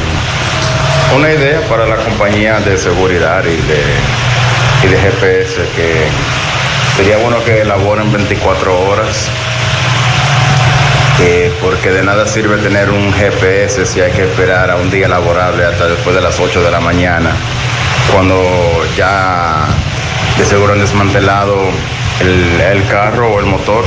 una 1.15 1.31
idea 1.31 1.60
para 1.69 1.86
la 1.86 1.97
compañía 1.97 2.60
de 2.60 2.78
seguridad 2.78 3.44
y 3.44 3.56
de, 3.56 3.82
y 4.85 4.86
de 4.89 4.98
GPS 4.98 5.56
que 5.77 6.06
sería 6.97 7.19
bueno 7.19 7.44
que 7.44 7.60
elaboren 7.60 8.10
24 8.10 8.89
horas. 8.89 9.28
porque 11.60 11.90
de 11.90 12.02
nada 12.02 12.27
sirve 12.27 12.56
tener 12.59 12.89
un 12.90 13.12
GPS 13.12 13.85
si 13.85 14.01
hay 14.01 14.12
que 14.12 14.23
esperar 14.23 14.70
a 14.70 14.77
un 14.77 14.90
día 14.90 15.09
laborable 15.09 15.66
hasta 15.66 15.89
después 15.89 16.16
de 16.16 16.23
las 16.23 16.40
8 16.40 16.62
de 16.62 16.70
la 16.70 16.81
mañana, 16.81 17.32
cuando 18.15 18.86
ya 18.97 19.66
de 20.39 20.44
seguro 20.44 20.73
han 20.73 20.81
desmantelado 20.81 21.56
el, 22.20 22.60
el 22.60 22.86
carro 22.89 23.35
o 23.35 23.40
el 23.40 23.47
motor. 23.47 23.85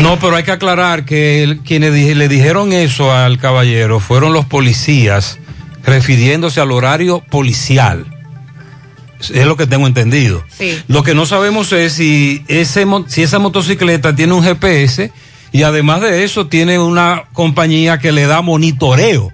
No, 0.00 0.18
pero 0.18 0.36
hay 0.36 0.42
que 0.44 0.52
aclarar 0.52 1.04
que 1.04 1.42
el- 1.42 1.58
quienes 1.60 1.92
le 2.16 2.28
dijeron 2.28 2.72
eso 2.72 3.12
al 3.12 3.38
caballero 3.38 3.98
fueron 3.98 4.32
los 4.34 4.44
policías 4.44 5.38
refiriéndose 5.84 6.60
al 6.60 6.70
horario 6.72 7.20
policial. 7.30 8.04
Es 9.32 9.46
lo 9.46 9.56
que 9.56 9.66
tengo 9.66 9.86
entendido. 9.86 10.44
Sí. 10.56 10.78
Lo 10.88 11.02
que 11.02 11.14
no 11.14 11.24
sabemos 11.24 11.72
es 11.72 11.94
si, 11.94 12.44
ese, 12.48 12.86
si 13.06 13.22
esa 13.22 13.38
motocicleta 13.38 14.14
tiene 14.14 14.34
un 14.34 14.42
GPS 14.44 15.10
y 15.52 15.62
además 15.62 16.02
de 16.02 16.24
eso 16.24 16.46
tiene 16.48 16.78
una 16.78 17.24
compañía 17.32 17.98
que 17.98 18.12
le 18.12 18.26
da 18.26 18.42
monitoreo. 18.42 19.32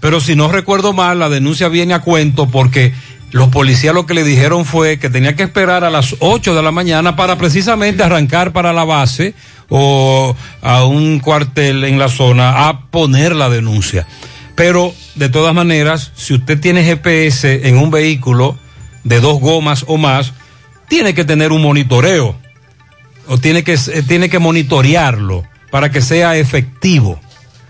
Pero 0.00 0.20
si 0.20 0.36
no 0.36 0.48
recuerdo 0.52 0.92
mal, 0.92 1.18
la 1.18 1.30
denuncia 1.30 1.68
viene 1.68 1.94
a 1.94 2.00
cuento 2.00 2.48
porque 2.50 2.92
los 3.32 3.48
policías 3.48 3.94
lo 3.94 4.06
que 4.06 4.14
le 4.14 4.24
dijeron 4.24 4.64
fue 4.64 4.98
que 4.98 5.10
tenía 5.10 5.34
que 5.34 5.42
esperar 5.42 5.84
a 5.84 5.90
las 5.90 6.16
8 6.20 6.54
de 6.54 6.62
la 6.62 6.70
mañana 6.70 7.16
para 7.16 7.36
precisamente 7.36 8.02
arrancar 8.02 8.52
para 8.52 8.72
la 8.72 8.84
base 8.84 9.34
o 9.68 10.36
a 10.62 10.84
un 10.84 11.18
cuartel 11.18 11.84
en 11.84 11.98
la 11.98 12.08
zona 12.08 12.68
a 12.68 12.86
poner 12.86 13.34
la 13.34 13.48
denuncia. 13.48 14.06
Pero 14.54 14.94
de 15.16 15.28
todas 15.28 15.54
maneras, 15.54 16.12
si 16.14 16.34
usted 16.34 16.58
tiene 16.58 16.84
GPS 16.84 17.68
en 17.68 17.76
un 17.76 17.90
vehículo 17.90 18.56
de 19.04 19.20
dos 19.20 19.40
gomas 19.40 19.84
o 19.88 19.96
más, 19.96 20.32
tiene 20.88 21.14
que 21.14 21.24
tener 21.24 21.52
un 21.52 21.62
monitoreo 21.62 22.36
o 23.26 23.38
tiene 23.38 23.64
que, 23.64 23.74
eh, 23.74 24.02
tiene 24.06 24.28
que 24.28 24.38
monitorearlo 24.38 25.44
para 25.70 25.90
que 25.90 26.00
sea 26.00 26.36
efectivo. 26.36 27.20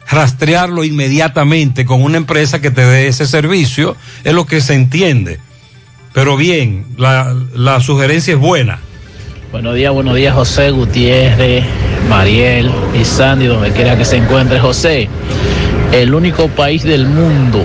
Rastrearlo 0.09 0.85
inmediatamente 0.85 1.85
con 1.85 2.03
una 2.03 2.19
empresa 2.19 2.61
que 2.61 2.71
te 2.71 2.85
dé 2.85 3.09
ese 3.09 3.27
servicio 3.27 3.97
es 4.23 4.35
lo 4.35 4.47
que 4.47 4.61
se 4.61 4.75
entiende. 4.75 5.41
Pero 6.17 6.35
bien, 6.39 6.87
la, 6.97 7.37
la 7.55 7.79
sugerencia 7.79 8.33
es 8.33 8.41
buena. 8.41 8.79
Buenos 9.53 9.75
días, 9.75 9.93
buenos 9.93 10.15
días 10.17 10.35
José 10.35 10.71
Gutiérrez, 10.71 11.63
Mariel 12.09 12.71
y 12.99 13.05
Sandy, 13.05 13.45
donde 13.45 13.71
quiera 13.73 13.99
que 13.99 14.07
se 14.07 14.17
encuentre 14.17 14.59
José. 14.59 15.11
El 15.93 16.15
único 16.15 16.49
país 16.49 16.85
del 16.85 17.07
mundo 17.07 17.63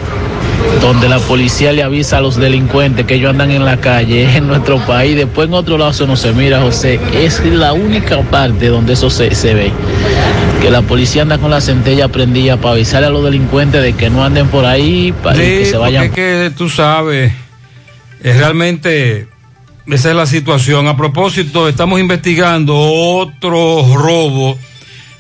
donde 0.82 1.08
la 1.08 1.20
policía 1.20 1.72
le 1.72 1.82
avisa 1.82 2.18
a 2.18 2.22
los 2.22 2.36
delincuentes 2.36 3.06
que 3.06 3.16
ellos 3.16 3.30
andan 3.30 3.52
en 3.52 3.64
la 3.64 3.78
calle 3.78 4.26
es 4.26 4.36
en 4.36 4.48
nuestro 4.48 4.80
país. 4.80 5.16
Después 5.16 5.48
en 5.48 5.54
otro 5.54 5.78
lado 5.78 5.92
eso 5.92 6.06
no 6.06 6.18
se 6.18 6.34
mira, 6.34 6.60
José. 6.60 7.00
Es 7.14 7.40
la 7.46 7.72
única 7.72 8.20
parte 8.24 8.68
donde 8.68 8.92
eso 8.94 9.10
se, 9.10 9.34
se 9.34 9.54
ve. 9.54 9.72
Que 10.62 10.70
la 10.70 10.82
policía 10.82 11.22
anda 11.22 11.38
con 11.38 11.52
la 11.52 11.62
centella 11.62 12.10
prendida 12.10 12.58
para 12.58 12.74
avisarle 12.74 13.08
a 13.08 13.12
los 13.12 13.24
delincuentes 13.24 13.82
de 13.82 13.94
que 13.94 14.10
no 14.10 14.26
anden 14.26 14.48
por 14.50 14.66
ahí, 14.66 15.14
para 15.24 15.38
Sí, 15.38 15.42
que 15.42 15.66
se 15.68 15.78
vayan. 15.78 16.04
es 16.04 16.12
que 16.12 16.52
tú 16.58 16.68
sabes, 16.68 17.32
es 18.24 18.38
realmente 18.38 19.28
esa 19.88 20.10
es 20.10 20.16
la 20.16 20.26
situación. 20.26 20.88
A 20.88 20.96
propósito, 20.96 21.68
estamos 21.68 22.00
investigando 22.00 22.76
otro 22.78 23.86
robo 23.96 24.58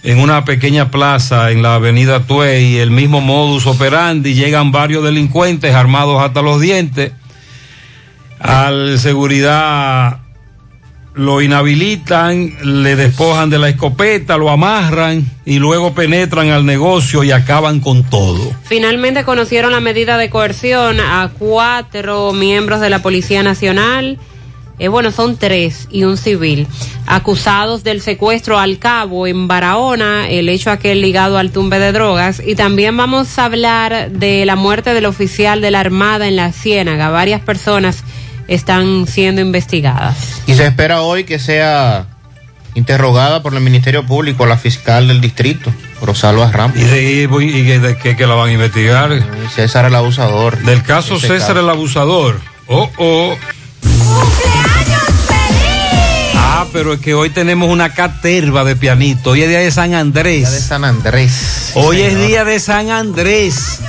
en 0.03 0.19
una 0.19 0.45
pequeña 0.45 0.89
plaza 0.89 1.51
en 1.51 1.61
la 1.61 1.75
avenida 1.75 2.21
Tuey, 2.21 2.77
el 2.77 2.91
mismo 2.91 3.21
modus 3.21 3.67
operandi, 3.67 4.33
llegan 4.33 4.71
varios 4.71 5.03
delincuentes 5.03 5.75
armados 5.75 6.21
hasta 6.23 6.41
los 6.41 6.59
dientes, 6.59 7.11
al 8.39 8.97
seguridad 8.97 10.20
lo 11.13 11.41
inhabilitan, 11.41 12.55
le 12.63 12.95
despojan 12.95 13.49
de 13.49 13.59
la 13.59 13.69
escopeta, 13.69 14.37
lo 14.37 14.49
amarran 14.49 15.25
y 15.45 15.59
luego 15.59 15.93
penetran 15.93 16.49
al 16.49 16.65
negocio 16.65 17.23
y 17.23 17.31
acaban 17.31 17.81
con 17.81 18.03
todo. 18.03 18.51
Finalmente 18.63 19.23
conocieron 19.23 19.73
la 19.73 19.81
medida 19.81 20.17
de 20.17 20.29
coerción 20.29 20.99
a 20.99 21.29
cuatro 21.37 22.31
miembros 22.31 22.79
de 22.79 22.89
la 22.89 23.01
Policía 23.01 23.43
Nacional. 23.43 24.19
Eh, 24.79 24.87
bueno, 24.87 25.11
son 25.11 25.37
tres 25.37 25.87
y 25.91 26.05
un 26.05 26.17
civil, 26.17 26.65
acusados 27.05 27.83
del 27.83 28.01
secuestro 28.01 28.57
al 28.57 28.79
cabo 28.79 29.27
en 29.27 29.47
Barahona, 29.47 30.27
el 30.27 30.49
hecho 30.49 30.71
aquel 30.71 31.01
ligado 31.01 31.37
al 31.37 31.51
tumbe 31.51 31.77
de 31.77 31.91
drogas. 31.91 32.41
Y 32.43 32.55
también 32.55 32.97
vamos 32.97 33.37
a 33.37 33.45
hablar 33.45 34.09
de 34.09 34.43
la 34.45 34.55
muerte 34.55 34.95
del 34.95 35.05
oficial 35.05 35.61
de 35.61 35.69
la 35.69 35.81
Armada 35.81 36.27
en 36.27 36.35
la 36.35 36.51
Ciénaga. 36.51 37.09
Varias 37.09 37.41
personas 37.41 38.03
están 38.53 39.07
siendo 39.07 39.41
investigadas. 39.41 40.41
Y 40.45 40.55
se 40.55 40.65
espera 40.67 41.01
hoy 41.01 41.23
que 41.23 41.39
sea 41.39 42.05
interrogada 42.75 43.41
por 43.41 43.53
el 43.53 43.61
Ministerio 43.61 44.05
Público 44.05 44.45
la 44.45 44.57
fiscal 44.57 45.07
del 45.07 45.21
distrito, 45.21 45.73
Rosalba 46.01 46.51
Ramos. 46.51 46.77
¿Y 46.77 46.83
de, 46.83 47.03
y 47.23 47.61
de 47.79 47.97
qué 47.97 48.15
que 48.17 48.27
la 48.27 48.35
van 48.35 48.49
a 48.49 48.53
investigar? 48.53 49.11
César 49.55 49.85
el 49.85 49.95
abusador. 49.95 50.57
Del 50.63 50.83
caso 50.83 51.15
Ese 51.15 51.27
César 51.27 51.49
caso. 51.55 51.59
el 51.61 51.69
abusador. 51.69 52.41
Oh, 52.67 52.89
oh. 52.97 53.35
Ah, 56.35 56.65
pero 56.73 56.93
es 56.93 56.99
que 56.99 57.13
hoy 57.13 57.29
tenemos 57.29 57.69
una 57.69 57.93
caterva 57.93 58.63
de 58.65 58.75
pianito. 58.75 59.31
Hoy 59.31 59.43
es 59.43 59.49
día 59.49 59.59
de 59.59 59.71
San 59.71 59.93
Andrés. 59.93 60.39
Día 60.41 60.49
de 60.51 60.59
San 60.61 60.83
Andrés. 60.83 61.71
Hoy 61.75 62.01
es 62.01 62.17
día 62.27 62.43
de 62.43 62.59
San 62.59 62.89
Andrés. 62.89 63.79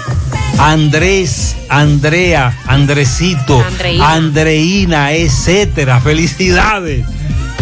Andrés, 0.63 1.57
Andrea, 1.69 2.57
Andresito. 2.67 3.65
Andreína, 4.01 5.13
etcétera. 5.13 6.01
Felicidades. 6.01 7.05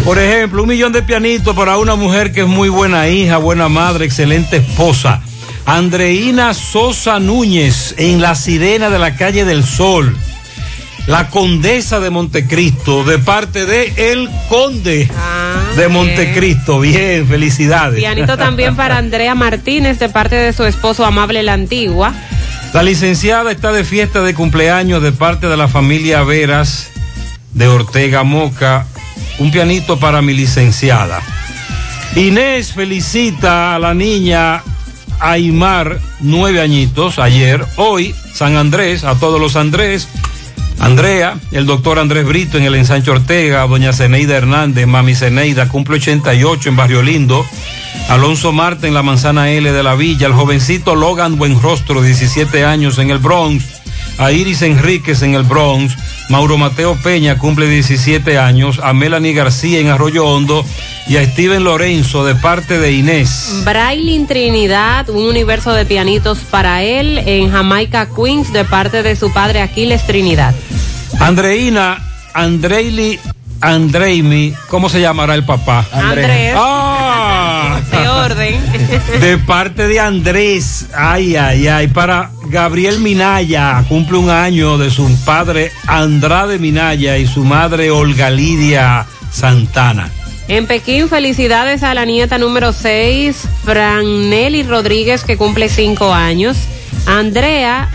Por 0.05 0.19
ejemplo, 0.19 0.61
un 0.61 0.69
millón 0.69 0.91
de 0.91 1.01
pianitos 1.01 1.55
para 1.55 1.77
una 1.77 1.95
mujer 1.95 2.31
que 2.31 2.41
es 2.41 2.47
muy 2.47 2.69
buena 2.69 3.09
hija, 3.09 3.37
buena 3.37 3.69
madre, 3.69 4.05
excelente 4.05 4.57
esposa. 4.57 5.19
Andreína 5.65 6.53
Sosa 6.53 7.19
Núñez 7.19 7.95
en 7.97 8.21
La 8.21 8.35
Sirena 8.35 8.91
de 8.91 8.99
la 8.99 9.15
Calle 9.15 9.45
del 9.45 9.63
Sol. 9.63 10.15
La 11.07 11.29
Condesa 11.29 11.99
de 11.99 12.11
Montecristo, 12.11 13.03
de 13.03 13.17
parte 13.17 13.65
de 13.65 14.11
El 14.11 14.29
Conde 14.47 15.09
de 15.75 15.87
Montecristo. 15.87 16.79
Bien, 16.79 17.27
felicidades. 17.27 17.99
Pianito 17.99 18.37
también 18.37 18.75
para 18.75 18.97
Andrea 18.99 19.33
Martínez 19.33 19.97
de 19.97 20.09
parte 20.09 20.35
de 20.35 20.53
su 20.53 20.65
esposo 20.65 21.03
amable 21.03 21.41
la 21.41 21.53
antigua. 21.53 22.13
La 22.73 22.83
licenciada 22.83 23.51
está 23.51 23.73
de 23.73 23.83
fiesta 23.83 24.21
de 24.21 24.33
cumpleaños 24.33 25.03
de 25.03 25.11
parte 25.11 25.47
de 25.47 25.57
la 25.57 25.67
familia 25.67 26.23
Veras 26.23 26.89
de 27.53 27.67
Ortega 27.67 28.23
Moca. 28.23 28.87
Un 29.39 29.51
pianito 29.51 29.99
para 29.99 30.21
mi 30.21 30.33
licenciada. 30.33 31.21
Inés 32.15 32.71
felicita 32.71 33.75
a 33.75 33.79
la 33.79 33.93
niña 33.93 34.63
Aymar, 35.19 35.99
nueve 36.21 36.61
añitos, 36.61 37.19
ayer. 37.19 37.65
Hoy, 37.75 38.15
San 38.33 38.55
Andrés, 38.55 39.03
a 39.03 39.15
todos 39.15 39.39
los 39.39 39.57
Andrés. 39.57 40.07
Andrea, 40.81 41.39
el 41.51 41.67
doctor 41.67 41.99
Andrés 41.99 42.25
Brito 42.25 42.57
en 42.57 42.63
el 42.63 42.73
ensancho 42.73 43.11
Ortega, 43.11 43.67
doña 43.67 43.93
Zeneida 43.93 44.35
Hernández, 44.35 44.87
mami 44.87 45.13
Zeneida, 45.13 45.69
cumple 45.69 45.97
88 45.97 46.69
en 46.69 46.75
Barrio 46.75 47.03
Lindo. 47.03 47.45
Alonso 48.09 48.51
Marte 48.51 48.87
en 48.87 48.95
la 48.95 49.03
manzana 49.03 49.51
L 49.51 49.71
de 49.71 49.83
la 49.83 49.93
Villa, 49.93 50.25
el 50.25 50.33
jovencito 50.33 50.95
Logan 50.95 51.37
Buenrostro, 51.37 52.01
17 52.01 52.65
años 52.65 52.97
en 52.97 53.11
el 53.11 53.19
Bronx, 53.19 53.80
a 54.21 54.31
Iris 54.31 54.61
Enríquez 54.61 55.23
en 55.23 55.33
el 55.33 55.41
Bronx, 55.41 55.97
Mauro 56.29 56.55
Mateo 56.55 56.95
Peña 56.95 57.39
cumple 57.39 57.67
17 57.67 58.37
años, 58.37 58.79
a 58.83 58.93
Melanie 58.93 59.33
García 59.33 59.79
en 59.79 59.87
Arroyo 59.87 60.27
Hondo 60.27 60.63
y 61.07 61.17
a 61.17 61.25
Steven 61.25 61.63
Lorenzo 61.63 62.23
de 62.23 62.35
parte 62.35 62.77
de 62.77 62.91
Inés. 62.91 63.63
Brailin 63.65 64.27
Trinidad, 64.27 65.09
un 65.09 65.25
universo 65.25 65.73
de 65.73 65.85
pianitos 65.87 66.37
para 66.51 66.83
él 66.83 67.17
en 67.17 67.49
Jamaica 67.51 68.09
Queens 68.15 68.53
de 68.53 68.63
parte 68.63 69.01
de 69.01 69.15
su 69.15 69.33
padre 69.33 69.59
Aquiles 69.59 70.05
Trinidad. 70.05 70.53
Andreina, 71.19 71.97
Andreili, 72.35 73.19
Andreimi, 73.59 74.53
¿cómo 74.67 74.87
se 74.87 75.01
llamará 75.01 75.33
el 75.33 75.45
papá? 75.45 75.83
Andrés. 75.91 76.55
De 79.19 79.37
parte 79.37 79.87
de 79.87 79.99
Andrés, 79.99 80.87
ay, 80.93 81.37
ay, 81.37 81.67
ay, 81.67 81.87
para 81.87 82.31
Gabriel 82.47 82.99
Minaya, 82.99 83.85
cumple 83.87 84.17
un 84.17 84.29
año 84.29 84.77
de 84.77 84.89
su 84.89 85.09
padre 85.23 85.71
Andrade 85.87 86.59
Minaya 86.59 87.17
y 87.17 87.25
su 87.25 87.45
madre 87.45 87.89
Olga 87.89 88.29
Lidia 88.29 89.05
Santana. 89.31 90.11
En 90.49 90.67
Pekín, 90.67 91.07
felicidades 91.07 91.83
a 91.83 91.93
la 91.93 92.03
nieta 92.03 92.37
número 92.37 92.73
6, 92.73 93.47
Franelli 93.63 94.63
Rodríguez, 94.63 95.23
que 95.23 95.37
cumple 95.37 95.69
5 95.69 96.13
años. 96.13 96.57
Andrea, 97.05 97.89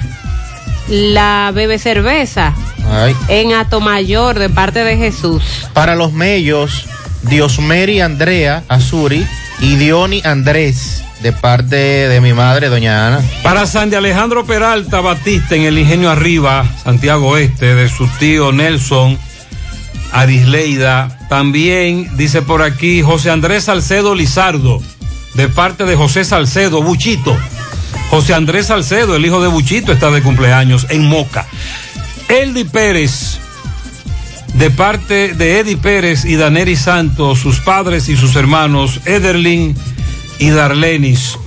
la 0.89 1.53
bebe 1.55 1.79
cerveza. 1.79 2.55
Ay. 2.91 3.15
En 3.29 3.53
Atomayor, 3.53 4.39
de 4.39 4.49
parte 4.49 4.83
de 4.85 4.97
Jesús. 4.97 5.69
Para 5.75 5.95
los 5.95 6.15
mellos, 6.15 6.87
Diosmeri 7.23 8.01
Andrea 8.01 8.65
Azuri 8.69 9.27
y 9.61 9.77
Diony 9.77 10.23
Andrés, 10.25 11.03
de 11.23 11.33
parte 11.33 11.77
de 11.77 12.21
mi 12.21 12.33
madre, 12.33 12.69
doña 12.69 13.07
Ana. 13.07 13.21
Para 13.43 13.67
Sandy 13.67 13.97
Alejandro 13.97 14.45
Peralta 14.45 15.01
Batista 15.01 15.55
en 15.55 15.63
el 15.63 15.79
Ingenio 15.79 16.11
Arriba, 16.11 16.65
Santiago 16.85 17.37
Este, 17.37 17.75
de 17.75 17.89
su 17.89 18.07
tío 18.19 18.53
Nelson 18.53 19.19
Arisleida. 20.13 21.19
También 21.29 22.11
dice 22.17 22.43
por 22.43 22.63
aquí 22.63 23.03
José 23.03 23.31
Andrés 23.31 23.65
Salcedo 23.65 24.15
Lizardo, 24.15 24.83
de 25.35 25.49
parte 25.49 25.85
de 25.85 25.97
José 25.97 26.25
Salcedo, 26.25 26.83
Buchito. 26.83 27.37
José 28.11 28.35
Andrés 28.35 28.67
Salcedo, 28.67 29.17
el 29.17 29.27
hijo 29.27 29.43
de 29.43 29.49
Buchito, 29.49 29.93
está 29.93 30.11
de 30.11 30.23
cumpleaños 30.23 30.87
en 30.91 31.07
Moca. 31.07 31.47
Eldi 32.29 32.65
Pérez, 32.65 33.41
de 34.59 34.71
parte 34.71 35.35
de 35.35 35.61
Eddie 35.61 35.77
Pérez 35.77 36.25
y 36.25 36.37
Daneri 36.37 36.77
Santos, 36.77 37.39
sus 37.41 37.61
padres 37.61 38.09
y 38.09 38.17
sus 38.17 38.37
hermanos, 38.37 39.01
Ederlin 39.05 39.77
y 40.39 40.51
Darlenis. 40.51 41.39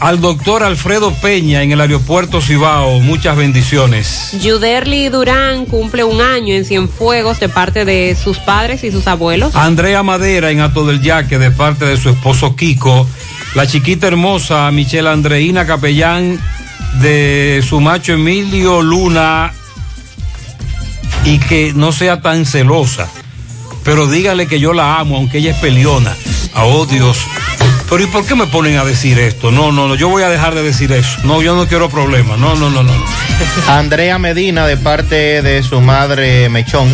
Al 0.00 0.20
doctor 0.20 0.62
Alfredo 0.62 1.12
Peña 1.14 1.62
en 1.62 1.72
el 1.72 1.80
aeropuerto 1.80 2.40
Cibao, 2.40 3.00
muchas 3.00 3.36
bendiciones. 3.36 4.36
Yuderli 4.40 5.08
Durán 5.08 5.66
cumple 5.66 6.04
un 6.04 6.20
año 6.20 6.54
en 6.54 6.64
Cienfuegos 6.64 7.40
de 7.40 7.48
parte 7.48 7.84
de 7.84 8.16
sus 8.22 8.38
padres 8.38 8.84
y 8.84 8.92
sus 8.92 9.06
abuelos. 9.06 9.54
Andrea 9.54 10.02
Madera 10.02 10.50
en 10.50 10.60
Ato 10.60 10.86
del 10.86 11.00
Yaque 11.00 11.38
de 11.38 11.50
parte 11.50 11.84
de 11.86 11.96
su 11.96 12.10
esposo 12.10 12.54
Kiko. 12.54 13.08
La 13.54 13.66
chiquita 13.66 14.06
hermosa 14.06 14.70
Michelle 14.72 15.08
Andreina 15.08 15.66
Capellán 15.66 16.40
de 17.00 17.64
su 17.66 17.80
macho 17.80 18.12
Emilio 18.12 18.82
Luna 18.82 19.52
y 21.24 21.38
que 21.38 21.72
no 21.74 21.92
sea 21.92 22.20
tan 22.20 22.46
celosa. 22.46 23.08
Pero 23.84 24.06
dígale 24.06 24.46
que 24.46 24.60
yo 24.60 24.72
la 24.72 24.98
amo, 24.98 25.16
aunque 25.16 25.38
ella 25.38 25.50
es 25.50 25.58
peleona. 25.58 26.14
A 26.54 26.64
oh 26.64 26.86
Dios. 26.86 27.18
Pero 27.90 28.02
¿y 28.02 28.06
por 28.06 28.24
qué 28.24 28.34
me 28.34 28.46
ponen 28.46 28.78
a 28.78 28.84
decir 28.84 29.18
esto? 29.18 29.50
No, 29.50 29.70
no, 29.72 29.88
no, 29.88 29.94
yo 29.94 30.08
voy 30.08 30.22
a 30.22 30.28
dejar 30.30 30.54
de 30.54 30.62
decir 30.62 30.90
eso. 30.92 31.18
No, 31.24 31.42
yo 31.42 31.54
no 31.54 31.66
quiero 31.68 31.90
problemas. 31.90 32.38
No, 32.38 32.54
no, 32.54 32.70
no, 32.70 32.82
no. 32.82 32.92
Andrea 33.68 34.18
Medina, 34.18 34.66
de 34.66 34.76
parte 34.76 35.42
de 35.42 35.62
su 35.62 35.80
madre 35.80 36.48
Mechón. 36.48 36.88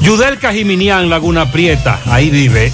Yudel 0.00 0.38
Cajiminián, 0.38 1.08
Laguna 1.10 1.52
Prieta, 1.52 2.00
ahí 2.06 2.30
vive. 2.30 2.72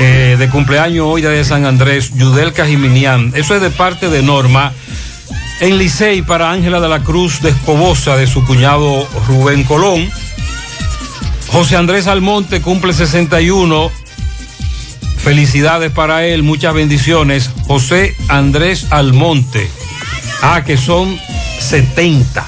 eh, 0.00 0.36
de 0.38 0.48
cumpleaños 0.48 1.06
hoy 1.08 1.22
de 1.22 1.44
San 1.44 1.66
Andrés, 1.66 2.12
Yudel 2.14 2.52
Cajiminián. 2.52 3.32
Eso 3.34 3.54
es 3.54 3.60
de 3.60 3.70
parte 3.70 4.08
de 4.08 4.22
Norma. 4.22 4.72
En 5.60 5.76
Licey 5.78 6.22
para 6.22 6.52
Ángela 6.52 6.80
de 6.80 6.88
la 6.88 7.00
Cruz 7.02 7.40
de 7.42 7.50
Escobosa, 7.50 8.16
de 8.16 8.26
su 8.28 8.44
cuñado 8.44 9.08
Rubén 9.26 9.64
Colón. 9.64 10.08
José 11.50 11.76
Andrés 11.76 12.06
Almonte 12.06 12.60
cumple 12.60 12.92
61. 12.92 13.90
Felicidades 15.16 15.90
para 15.90 16.24
él, 16.26 16.42
muchas 16.42 16.74
bendiciones. 16.74 17.50
José 17.66 18.16
Andrés 18.28 18.86
Almonte. 18.90 19.68
Ah, 20.42 20.62
que 20.64 20.76
son 20.76 21.18
70. 21.60 22.46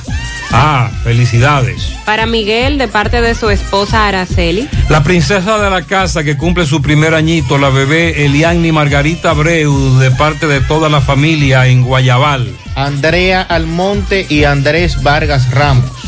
Ah, 0.53 0.91
felicidades. 1.05 1.93
Para 2.05 2.27
Miguel, 2.27 2.79
de 2.79 2.89
parte 2.89 3.21
de 3.21 3.35
su 3.35 3.51
esposa 3.51 4.09
Araceli. 4.09 4.69
La 4.89 5.03
princesa 5.03 5.59
de 5.59 5.71
la 5.71 5.83
casa 5.83 6.25
que 6.25 6.37
cumple 6.37 6.67
su 6.67 6.83
primer 6.83 7.15
añito, 7.15 7.57
la 7.57 7.71
bebé 7.71 8.25
Eliani 8.25 8.73
Margarita 8.73 9.31
Abreu, 9.31 9.99
de 9.99 10.11
parte 10.11 10.47
de 10.47 10.61
toda 10.61 10.89
la 10.89 11.01
familia 11.01 11.67
en 11.67 11.83
Guayabal. 11.85 12.53
Andrea 12.75 13.43
Almonte 13.43 14.27
y 14.29 14.45
Andrés 14.45 15.03
Vargas 15.03 15.51
Ramos. 15.51 16.00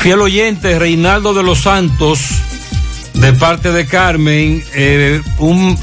Fiel 0.00 0.22
oyente, 0.22 0.78
Reinaldo 0.78 1.34
de 1.34 1.42
los 1.42 1.60
Santos, 1.60 2.20
de 3.12 3.34
parte 3.34 3.70
de 3.70 3.84
Carmen, 3.84 4.64
eh, 4.74 5.20
un, 5.36 5.78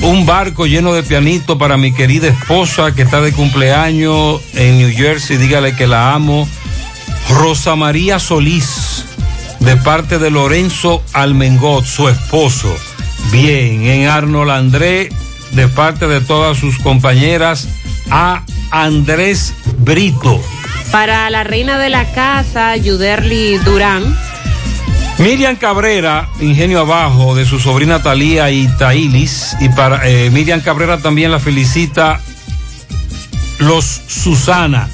un 0.00 0.24
barco 0.24 0.66
lleno 0.66 0.94
de 0.94 1.02
pianito 1.02 1.58
para 1.58 1.76
mi 1.76 1.92
querida 1.92 2.28
esposa 2.28 2.94
que 2.94 3.02
está 3.02 3.20
de 3.20 3.32
cumpleaños 3.32 4.40
en 4.54 4.78
New 4.78 4.90
Jersey, 4.90 5.36
dígale 5.36 5.76
que 5.76 5.86
la 5.86 6.14
amo. 6.14 6.48
Rosa 7.28 7.76
María 7.76 8.18
Solís, 8.18 9.04
de 9.60 9.76
parte 9.76 10.18
de 10.18 10.30
Lorenzo 10.30 11.02
Almengot, 11.12 11.84
su 11.84 12.08
esposo. 12.08 12.74
Bien, 13.30 13.82
en 13.82 14.08
Arnold 14.08 14.50
André, 14.50 15.10
de 15.52 15.68
parte 15.68 16.06
de 16.06 16.22
todas 16.22 16.56
sus 16.56 16.78
compañeras, 16.78 17.68
a 18.10 18.44
Andrés 18.70 19.52
Brito. 19.76 20.40
Para 20.90 21.28
la 21.28 21.44
reina 21.44 21.78
de 21.78 21.90
la 21.90 22.12
casa, 22.12 22.76
Yuderli 22.76 23.58
Durán. 23.58 24.16
Miriam 25.18 25.56
Cabrera, 25.56 26.28
Ingenio 26.40 26.80
Abajo, 26.80 27.34
de 27.34 27.44
su 27.44 27.58
sobrina 27.58 28.00
Talía 28.00 28.50
y 28.50 28.68
Tailis. 28.78 29.56
Y 29.60 29.68
para 29.68 30.08
eh, 30.08 30.30
Miriam 30.30 30.60
Cabrera 30.60 30.98
también 30.98 31.30
la 31.30 31.40
felicita 31.40 32.20
los 33.58 33.84
Susana. 33.84 34.88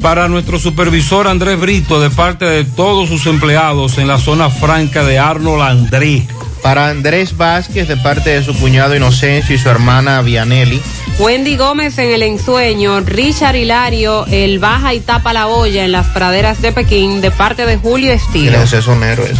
Para 0.00 0.28
nuestro 0.28 0.58
supervisor 0.58 1.26
Andrés 1.26 1.58
Brito, 1.58 2.00
de 2.00 2.10
parte 2.10 2.44
de 2.44 2.64
todos 2.64 3.08
sus 3.08 3.26
empleados 3.26 3.98
en 3.98 4.08
la 4.08 4.18
zona 4.18 4.50
franca 4.50 5.04
de 5.04 5.18
Arnold 5.18 5.62
André. 5.62 6.26
Para 6.62 6.88
Andrés 6.88 7.36
Vázquez, 7.36 7.88
de 7.88 7.96
parte 7.96 8.30
de 8.30 8.44
su 8.44 8.56
cuñado 8.58 8.94
Inocencio 8.94 9.54
y 9.54 9.58
su 9.58 9.68
hermana 9.68 10.22
Vianelli. 10.22 10.80
Wendy 11.18 11.56
Gómez 11.56 11.98
en 11.98 12.10
el 12.10 12.22
ensueño, 12.22 13.00
Richard 13.00 13.56
Hilario, 13.56 14.26
el 14.26 14.58
baja 14.58 14.94
y 14.94 15.00
tapa 15.00 15.32
la 15.32 15.48
olla 15.48 15.84
en 15.84 15.92
las 15.92 16.06
praderas 16.08 16.62
de 16.62 16.72
Pekín, 16.72 17.20
de 17.20 17.30
parte 17.30 17.66
de 17.66 17.76
Julio 17.76 18.12
Estilo. 18.12 18.52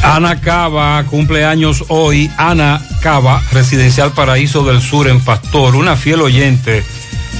Ana 0.02 0.40
Cava, 0.40 1.04
cumpleaños 1.04 1.84
hoy. 1.88 2.30
Ana 2.36 2.82
Cava, 3.00 3.42
Residencial 3.52 4.12
Paraíso 4.12 4.64
del 4.64 4.80
Sur 4.82 5.08
en 5.08 5.20
Pastor, 5.20 5.76
una 5.76 5.96
fiel 5.96 6.20
oyente 6.20 6.84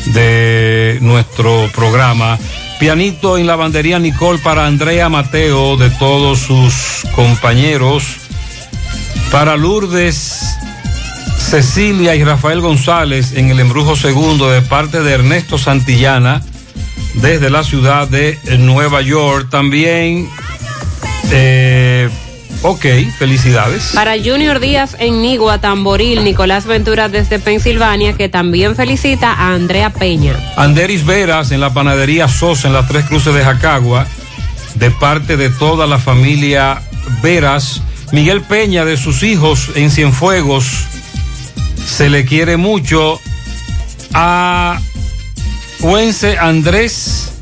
de 0.07 0.99
nuestro 1.01 1.69
programa. 1.75 2.39
Pianito 2.79 3.39
en 3.39 3.47
lavandería 3.47 3.99
Nicole 3.99 4.39
para 4.39 4.67
Andrea 4.67 5.09
Mateo, 5.09 5.77
de 5.77 5.91
todos 5.91 6.41
sus 6.41 7.05
compañeros. 7.15 8.22
Para 9.33 9.57
Lourdes, 9.57 10.43
Cecilia 11.39 12.15
y 12.15 12.23
Rafael 12.23 12.61
González 12.61 13.33
en 13.33 13.49
el 13.49 13.61
embrujo 13.61 13.97
segundo 13.97 14.51
de 14.51 14.61
parte 14.61 15.01
de 15.01 15.15
Ernesto 15.15 15.57
Santillana 15.57 16.43
desde 17.15 17.49
la 17.49 17.65
ciudad 17.65 18.07
de 18.09 18.39
Nueva 18.59 19.01
York. 19.01 19.49
También, 19.49 20.29
eh, 21.31 22.11
ok, 22.61 22.85
felicidades. 23.19 23.93
Para 23.95 24.19
Junior 24.23 24.61
Díaz 24.61 24.97
en 24.99 25.23
Nigua, 25.23 25.63
Tamboril, 25.63 26.25
Nicolás 26.25 26.67
Ventura 26.67 27.09
desde 27.09 27.39
Pensilvania, 27.39 28.13
que 28.13 28.29
también 28.29 28.77
felicita 28.77 29.33
a 29.33 29.55
Andrea 29.55 29.89
Peña. 29.89 30.37
Anderis 30.59 31.07
Veras 31.07 31.53
en 31.53 31.61
la 31.61 31.73
panadería 31.73 32.29
Sosa 32.29 32.69
en 32.69 32.75
las 32.75 32.87
Tres 32.87 33.07
Cruces 33.07 33.35
de 33.35 33.43
Jacagua, 33.43 34.07
de 34.75 34.91
parte 34.91 35.39
de 35.39 35.49
toda 35.49 35.87
la 35.87 35.99
familia 35.99 36.83
Veras. 37.23 37.81
Miguel 38.13 38.43
Peña 38.43 38.85
de 38.85 38.97
sus 38.97 39.23
hijos 39.23 39.71
en 39.75 39.91
Cienfuegos, 39.91 40.67
se 41.85 42.11
le 42.11 42.25
quiere 42.25 42.57
mucho. 42.57 43.19
A 44.15 44.79
Juense 45.81 46.37
Andrés, 46.39 47.33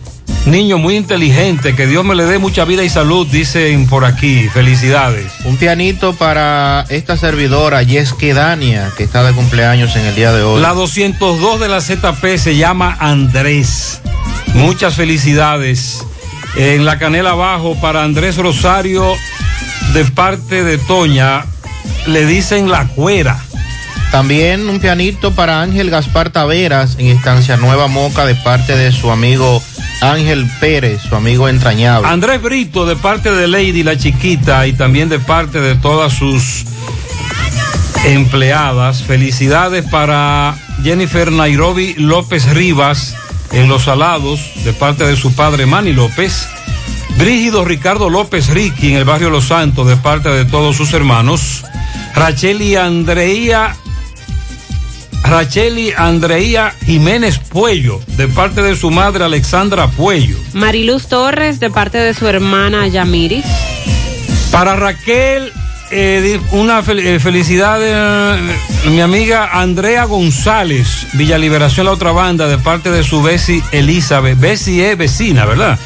niño 0.47 0.78
muy 0.78 0.97
inteligente, 0.97 1.74
que 1.74 1.88
Dios 1.88 2.05
me 2.05 2.14
le 2.14 2.24
dé 2.24 2.38
mucha 2.38 2.64
vida 2.64 2.84
y 2.84 2.88
salud, 2.88 3.26
dicen 3.26 3.88
por 3.88 4.05
aquí. 4.05 4.48
Felicidades. 4.48 5.32
Un 5.44 5.56
pianito 5.56 6.14
para 6.14 6.86
esta 6.88 7.16
servidora, 7.16 7.82
Yeske 7.82 8.32
Dania, 8.32 8.92
que 8.97 9.02
está 9.02 9.24
de 9.24 9.32
cumpleaños 9.32 9.97
en 9.97 10.06
el 10.06 10.14
día 10.14 10.32
de 10.32 10.42
hoy. 10.42 10.62
La 10.62 10.72
202 10.72 11.59
de 11.59 11.68
la 11.68 11.80
ZP 11.80 12.38
se 12.38 12.56
llama 12.56 12.97
Andrés. 13.01 14.01
Muchas 14.55 14.94
felicidades. 14.94 16.06
En 16.56 16.84
la 16.84 16.98
canela 16.98 17.30
abajo 17.30 17.76
para 17.80 18.05
Andrés 18.05 18.36
Rosario, 18.36 19.16
de 19.92 20.04
parte 20.04 20.62
de 20.62 20.78
Toña, 20.78 21.44
le 22.06 22.26
dicen 22.26 22.70
la 22.70 22.86
cuera. 22.88 23.38
También 24.12 24.68
un 24.68 24.80
pianito 24.80 25.32
para 25.32 25.62
Ángel 25.62 25.90
Gaspar 25.90 26.30
Taveras 26.30 26.96
en 26.98 27.06
Estancia 27.06 27.56
Nueva 27.56 27.86
Moca 27.86 28.26
de 28.26 28.34
parte 28.34 28.76
de 28.76 28.90
su 28.92 29.10
amigo 29.10 29.62
Ángel 30.00 30.50
Pérez, 30.60 31.02
su 31.02 31.14
amigo 31.14 31.48
entrañable. 31.48 32.08
Andrés 32.08 32.40
Brito 32.42 32.86
de 32.86 32.96
parte 32.96 33.30
de 33.30 33.46
Lady 33.46 33.82
la 33.82 33.96
chiquita 33.96 34.66
y 34.66 34.72
también 34.72 35.08
de 35.08 35.18
parte 35.18 35.60
de 35.60 35.74
todas 35.74 36.12
sus 36.12 36.64
empleadas. 38.04 39.02
Felicidades 39.02 39.84
para 39.84 40.56
Jennifer 40.82 41.30
Nairobi 41.30 41.94
López 41.94 42.48
Rivas 42.50 43.14
en 43.52 43.68
Los 43.68 43.84
Salados 43.84 44.40
de 44.64 44.72
parte 44.72 45.04
de 45.04 45.16
su 45.16 45.34
padre 45.34 45.66
Manny 45.66 45.92
López. 45.92 46.48
Brígido 47.20 47.64
Ricardo 47.64 48.09
López 48.09 48.48
Ricky 48.48 48.88
en 48.88 48.97
el 48.97 49.05
barrio 49.05 49.30
Los 49.30 49.47
Santos 49.48 49.86
de 49.86 49.97
parte 49.97 50.28
de 50.30 50.44
todos 50.47 50.76
sus 50.76 50.92
hermanos. 50.94 51.62
Racheli 52.14 52.76
Andreía 52.76 53.76
Racheli 55.24 55.92
Andreía 55.97 56.72
Jiménez 56.86 57.38
Puello, 57.38 58.01
de 58.16 58.26
parte 58.26 58.62
de 58.62 58.74
su 58.74 58.90
madre 58.90 59.22
Alexandra 59.24 59.86
Puello. 59.88 60.36
Mariluz 60.55 61.09
Torres, 61.09 61.60
de 61.60 61.68
parte 61.70 61.98
de 61.98 62.14
su 62.14 62.26
hermana 62.26 62.88
Yamiris. 62.88 63.44
Para 64.51 64.74
Raquel, 64.76 65.52
eh, 65.90 66.40
una 66.52 66.82
fel- 66.82 67.01
eh, 67.05 67.20
felicidad 67.20 67.78
de 67.78 67.92
eh, 67.92 68.88
mi 68.90 69.01
amiga 69.02 69.51
Andrea 69.60 70.05
González, 70.05 71.06
Villa 71.12 71.36
Liberación, 71.38 71.84
la 71.86 71.92
otra 71.92 72.12
banda, 72.12 72.48
de 72.48 72.56
parte 72.59 72.90
de 72.90 73.05
su 73.05 73.22
Bessie 73.22 73.62
Elizabeth. 73.72 74.38
Bessie 74.40 74.90
es 74.90 74.97
vecina, 74.98 75.44
¿verdad? 75.44 75.78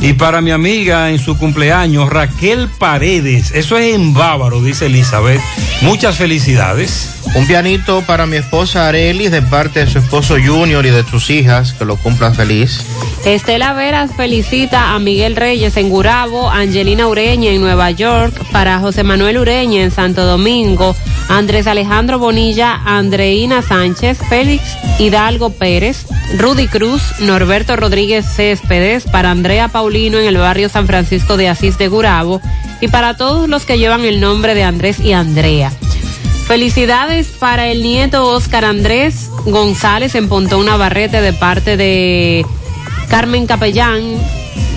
Y 0.00 0.14
para 0.14 0.40
mi 0.40 0.50
amiga 0.50 1.10
en 1.10 1.18
su 1.18 1.36
cumpleaños, 1.36 2.08
Raquel 2.08 2.68
Paredes. 2.78 3.52
Eso 3.54 3.76
es 3.76 3.94
en 3.94 4.14
bávaro, 4.14 4.62
dice 4.62 4.86
Elizabeth. 4.86 5.40
Muchas 5.82 6.16
felicidades. 6.16 7.16
Un 7.34 7.46
pianito 7.46 8.02
para 8.02 8.26
mi 8.26 8.36
esposa 8.36 8.88
Arelis 8.88 9.30
de 9.30 9.42
parte 9.42 9.84
de 9.84 9.90
su 9.90 9.98
esposo 9.98 10.36
Junior 10.44 10.84
y 10.84 10.90
de 10.90 11.04
sus 11.04 11.30
hijas, 11.30 11.74
que 11.74 11.84
lo 11.84 11.96
cumplan 11.96 12.34
feliz. 12.34 12.84
Estela 13.24 13.74
Veras 13.74 14.10
felicita 14.16 14.94
a 14.94 14.98
Miguel 14.98 15.36
Reyes 15.36 15.76
en 15.76 15.90
Gurabo, 15.90 16.50
Angelina 16.50 17.06
Ureña 17.06 17.50
en 17.50 17.60
Nueva 17.60 17.90
York, 17.90 18.34
para 18.50 18.80
José 18.80 19.04
Manuel 19.04 19.38
Ureña 19.38 19.82
en 19.82 19.90
Santo 19.90 20.24
Domingo, 20.24 20.96
Andrés 21.30 21.68
Alejandro 21.68 22.18
Bonilla, 22.18 22.74
Andreina 22.84 23.62
Sánchez, 23.62 24.18
Félix 24.28 24.64
Hidalgo 24.98 25.50
Pérez, 25.50 26.06
Rudy 26.36 26.66
Cruz, 26.66 27.00
Norberto 27.20 27.76
Rodríguez 27.76 28.26
Céspedes, 28.26 29.04
para 29.04 29.30
Andrea 29.30 29.68
Paulino 29.68 30.18
en 30.18 30.26
el 30.26 30.36
barrio 30.36 30.68
San 30.68 30.88
Francisco 30.88 31.36
de 31.36 31.48
Asís 31.48 31.78
de 31.78 31.86
Gurabo 31.86 32.40
y 32.80 32.88
para 32.88 33.16
todos 33.16 33.48
los 33.48 33.64
que 33.64 33.78
llevan 33.78 34.04
el 34.04 34.20
nombre 34.20 34.56
de 34.56 34.64
Andrés 34.64 34.98
y 34.98 35.12
Andrea. 35.12 35.72
Felicidades 36.48 37.28
para 37.28 37.68
el 37.68 37.84
nieto 37.84 38.26
Oscar 38.26 38.64
Andrés 38.64 39.30
González 39.44 40.16
en 40.16 40.28
Pontón 40.28 40.66
Navarrete 40.66 41.20
de 41.20 41.32
parte 41.32 41.76
de 41.76 42.44
Carmen 43.08 43.46
Capellán, 43.46 44.02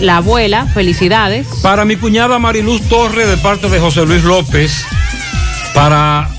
la 0.01 0.17
abuela. 0.17 0.67
Felicidades. 0.67 1.47
Para 1.63 1.83
mi 1.83 1.95
cuñada 1.95 2.37
Mariluz 2.37 2.81
Torres, 2.89 3.27
de 3.27 3.37
parte 3.37 3.69
de 3.69 3.79
José 3.79 4.05
Luis 4.05 4.23
López. 4.23 4.85
Para 5.73 6.29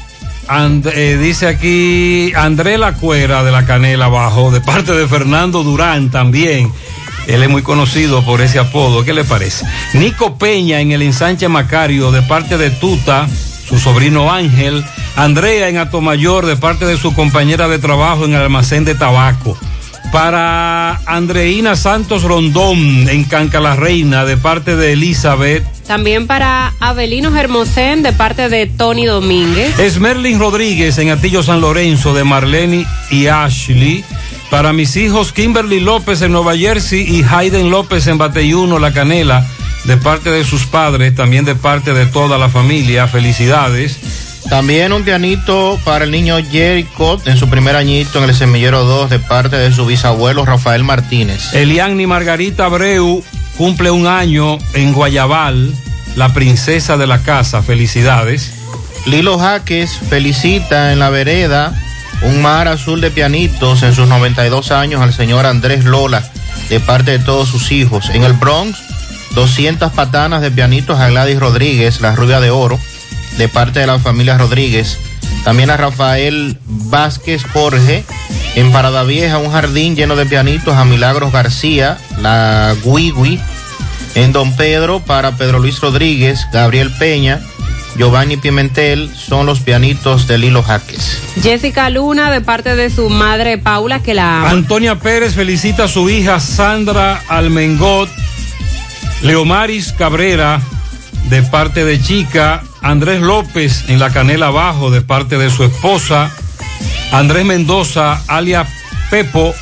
Eh, 0.49 1.19
dice 1.21 1.49
aquí 1.49 2.33
André 2.37 2.77
La 2.77 2.93
Cuera 2.93 3.43
de 3.43 3.51
la 3.51 3.65
Canela 3.65 4.07
Abajo, 4.07 4.51
de 4.51 4.61
parte 4.61 4.93
de 4.93 5.09
Fernando 5.09 5.63
Durán 5.63 6.11
también. 6.11 6.71
Él 7.27 7.43
es 7.43 7.49
muy 7.49 7.63
conocido 7.63 8.23
por 8.23 8.43
ese 8.43 8.59
apodo. 8.59 9.05
¿Qué 9.05 9.15
le 9.15 9.25
parece? 9.25 9.65
Nico 9.95 10.37
Peña 10.37 10.81
en 10.81 10.93
el 10.93 11.01
ensanche 11.03 11.49
Macario, 11.49 12.13
de 12.13 12.21
parte 12.23 12.59
de 12.59 12.71
Tuta, 12.71 13.27
su 13.67 13.79
sobrino 13.79 14.31
Ángel. 14.31 14.85
Andrea 15.17 15.69
en 15.69 15.79
Atomayor, 15.79 16.45
de 16.45 16.57
parte 16.57 16.85
de 16.85 16.99
su 16.99 17.15
compañera 17.15 17.67
de 17.69 17.79
trabajo 17.79 18.27
en 18.27 18.35
el 18.35 18.43
almacén 18.43 18.85
de 18.85 18.95
tabaco. 18.95 19.57
Para 20.13 21.01
Andreina 21.07 21.77
Santos 21.77 22.23
Rondón 22.23 23.09
en 23.09 23.25
Canca 23.25 23.61
la 23.61 23.75
Reina, 23.75 24.25
de 24.25 24.37
parte 24.37 24.77
de 24.77 24.93
Elizabeth. 24.93 25.65
También 25.87 26.27
para 26.27 26.73
Abelino 26.81 27.37
Hermosén 27.37 28.03
de 28.03 28.13
parte 28.13 28.49
de 28.49 28.67
Tony 28.67 29.07
Domínguez. 29.07 29.79
Esmerlin 29.79 30.39
Rodríguez 30.39 30.97
en 30.99 31.11
Atillo 31.11 31.43
San 31.43 31.61
Lorenzo 31.61 32.15
de 32.15 32.25
Marlene 32.25 32.87
y 33.11 33.27
Ashley. 33.27 34.05
Para 34.51 34.73
mis 34.73 34.97
hijos 34.97 35.33
Kimberly 35.33 35.81
López 35.81 36.23
en 36.23 36.33
Nueva 36.33 36.57
Jersey 36.57 37.03
y 37.03 37.25
Hayden 37.25 37.71
López 37.71 38.07
en 38.07 38.19
Bateyuno, 38.19 38.79
La 38.79 38.93
Canela, 38.93 39.45
de 39.85 39.97
parte 39.97 40.31
de 40.31 40.45
sus 40.45 40.65
padres, 40.67 41.15
también 41.15 41.45
de 41.45 41.57
parte 41.57 41.93
de 41.93 42.07
toda 42.07 42.39
la 42.39 42.49
familia. 42.49 43.09
Felicidades. 43.09 43.99
También 44.49 44.93
un 44.93 45.05
pianito 45.05 45.79
para 45.85 46.05
el 46.05 46.11
niño 46.11 46.37
Jericho 46.51 47.21
en 47.25 47.37
su 47.37 47.49
primer 47.49 47.77
añito 47.77 48.23
en 48.23 48.29
el 48.29 48.35
semillero 48.35 48.85
2 48.85 49.11
de 49.11 49.19
parte 49.19 49.57
de 49.57 49.73
su 49.73 49.87
bisabuelo 49.87 50.45
Rafael 50.45 50.85
Martínez. 50.85 51.55
Eliani 51.55 52.07
Margarita 52.07 52.67
Abreu 52.67 53.25
cumple 53.57 53.91
un 53.91 54.07
año 54.07 54.59
en 54.75 54.93
Guayabal, 54.93 55.75
la 56.17 56.33
princesa 56.33 56.97
de 56.97 57.07
la 57.07 57.23
casa. 57.23 57.63
Felicidades. 57.63 58.53
Lilo 59.07 59.39
Jaques 59.39 59.99
felicita 60.09 60.93
en 60.93 60.99
la 60.99 61.11
vereda 61.11 61.75
un 62.23 62.41
mar 62.41 62.69
azul 62.69 63.01
de 63.01 63.11
pianitos 63.11 63.83
en 63.83 63.95
sus 63.95 64.09
92 64.09 64.71
años 64.71 65.03
al 65.03 65.13
señor 65.13 65.47
Andrés 65.47 65.85
Lola 65.85 66.23
de 66.69 66.81
parte 66.81 67.13
de 67.13 67.19
todos 67.19 67.49
sus 67.49 67.73
hijos. 67.73 68.11
En 68.11 68.25
el 68.25 68.33
Bronx, 68.33 68.79
200 69.35 69.93
patanas 69.93 70.41
de 70.41 70.51
pianitos 70.51 70.99
a 70.99 71.09
Gladys 71.09 71.39
Rodríguez, 71.39 72.01
la 72.01 72.15
rubia 72.15 72.41
de 72.41 72.51
oro, 72.51 72.79
de 73.39 73.49
parte 73.49 73.81
de 73.81 73.87
la 73.87 73.99
familia 73.99 74.39
Rodríguez. 74.39 74.99
También 75.45 75.71
a 75.71 75.77
Rafael 75.77 76.59
Vázquez 76.67 77.45
Jorge. 77.53 78.05
En 78.55 78.71
Parada 78.71 79.03
Vieja, 79.03 79.39
un 79.39 79.51
jardín 79.51 79.97
lleno 79.97 80.15
de 80.15 80.27
pianitos 80.27 80.75
a 80.75 80.85
Milagros 80.85 81.33
García, 81.33 81.99
la 82.21 82.75
Guigui. 82.85 83.41
En 84.15 84.33
Don 84.33 84.55
Pedro, 84.55 85.01
para 85.01 85.33
Pedro 85.33 85.59
Luis 85.59 85.81
Rodríguez, 85.81 86.47
Gabriel 86.53 86.93
Peña, 86.93 87.41
Giovanni 87.97 88.37
Pimentel, 88.37 89.11
son 89.15 89.47
los 89.47 89.59
pianitos 89.59 90.29
de 90.29 90.39
Lilo 90.39 90.63
Jaques. 90.63 91.19
Jessica 91.43 91.91
Luna 91.91 92.31
de 92.31 92.41
parte 92.41 92.77
de 92.77 92.91
su 92.91 93.09
madre 93.11 93.59
Paula 93.59 94.05
que 94.05 94.15
la 94.15 94.43
ama. 94.43 94.51
Antonia 94.51 95.01
Pérez 95.01 95.35
felicita 95.35 95.85
a 95.85 95.89
su 95.89 96.09
hija 96.09 96.39
Sandra 96.39 97.23
Almengot, 97.27 98.09
Leomaris 99.23 99.93
Cabrera 99.93 100.61
de 101.29 101.43
parte 101.43 101.85
de 101.85 102.01
Chica, 102.01 102.63
Andrés 102.85 103.23
López 103.23 103.87
en 103.89 103.99
la 103.99 104.11
Canela 104.11 104.49
Abajo 104.49 104.91
de 104.91 105.01
parte 105.01 105.39
de 105.39 105.51
su 105.51 105.65
esposa, 105.65 106.31
Andrés 107.13 107.47
Mendoza, 107.47 108.23
alias 108.29 108.69
Pepo, 109.11 109.55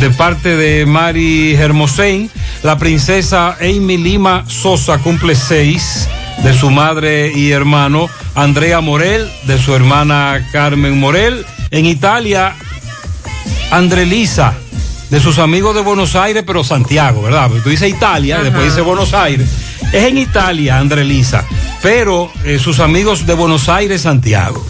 de 0.00 0.08
parte 0.10 0.56
de 0.56 0.86
Mari 0.86 1.54
Hermosén, 1.54 2.30
la 2.62 2.78
princesa 2.78 3.58
Amy 3.60 3.98
Lima 3.98 4.44
Sosa 4.48 4.96
cumple 4.98 5.34
seis 5.34 6.08
de 6.42 6.54
su 6.54 6.70
madre 6.70 7.32
y 7.34 7.50
hermano, 7.50 8.08
Andrea 8.34 8.80
Morel, 8.80 9.30
de 9.44 9.58
su 9.58 9.74
hermana 9.74 10.48
Carmen 10.50 10.98
Morel, 10.98 11.44
en 11.70 11.84
Italia, 11.84 12.54
Andrelisa, 13.70 14.54
de 15.10 15.20
sus 15.20 15.38
amigos 15.38 15.74
de 15.74 15.82
Buenos 15.82 16.16
Aires, 16.16 16.44
pero 16.46 16.64
Santiago, 16.64 17.20
¿verdad? 17.20 17.48
Porque 17.48 17.62
tú 17.62 17.68
dices 17.68 17.90
Italia, 17.90 18.36
Ajá. 18.36 18.44
después 18.44 18.64
dice 18.64 18.80
Buenos 18.80 19.12
Aires. 19.12 19.48
Es 19.92 20.04
en 20.04 20.18
Italia, 20.18 20.78
Andrelisa, 20.78 21.44
pero 21.82 22.30
eh, 22.44 22.58
sus 22.58 22.78
amigos 22.78 23.26
de 23.26 23.32
Buenos 23.32 23.68
Aires, 23.70 24.02
Santiago. 24.02 24.64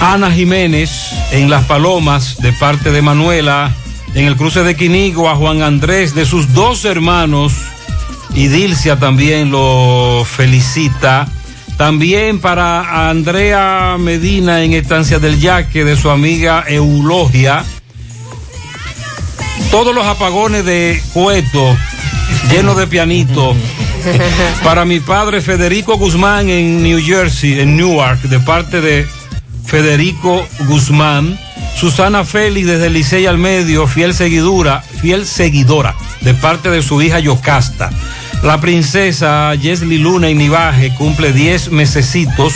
Ana 0.00 0.32
Jiménez 0.32 0.90
en 1.30 1.48
Las 1.48 1.64
Palomas, 1.64 2.38
de 2.38 2.52
parte 2.52 2.90
de 2.90 3.00
Manuela, 3.00 3.72
en 4.14 4.26
el 4.26 4.36
cruce 4.36 4.64
de 4.64 4.74
Quinigua, 4.74 5.36
Juan 5.36 5.62
Andrés, 5.62 6.14
de 6.14 6.26
sus 6.26 6.52
dos 6.52 6.84
hermanos, 6.84 7.52
y 8.34 8.48
Dilcia 8.48 8.98
también 8.98 9.50
lo 9.50 10.24
felicita. 10.24 11.28
También 11.76 12.40
para 12.40 13.08
Andrea 13.10 13.96
Medina 13.98 14.62
en 14.62 14.72
Estancia 14.72 15.18
del 15.18 15.40
Yaque, 15.40 15.84
de 15.84 15.96
su 15.96 16.10
amiga 16.10 16.64
Eulogia. 16.66 17.64
Todos 19.70 19.94
los 19.94 20.06
apagones 20.06 20.64
de 20.64 21.00
Cueto, 21.12 21.76
llenos 22.50 22.76
de 22.76 22.86
pianito. 22.86 23.56
Para 24.64 24.84
mi 24.84 25.00
padre 25.00 25.40
Federico 25.40 25.96
Guzmán 25.96 26.48
en 26.48 26.82
New 26.82 27.00
Jersey, 27.02 27.60
en 27.60 27.76
Newark, 27.76 28.20
de 28.22 28.40
parte 28.40 28.80
de 28.80 29.06
Federico 29.64 30.46
Guzmán. 30.66 31.38
Susana 31.76 32.24
Félix 32.24 32.66
desde 32.66 32.90
Licey 32.90 33.26
al 33.26 33.38
Medio, 33.38 33.86
fiel 33.86 34.14
seguidora, 34.14 34.82
fiel 35.00 35.26
seguidora, 35.26 35.94
de 36.20 36.34
parte 36.34 36.70
de 36.70 36.82
su 36.82 37.02
hija 37.02 37.18
Yocasta. 37.18 37.90
La 38.42 38.60
princesa 38.60 39.52
Jesly 39.60 39.98
Luna 39.98 40.28
en 40.28 40.38
Nivaje 40.38 40.94
cumple 40.94 41.32
10 41.32 41.72
mesecitos. 41.72 42.54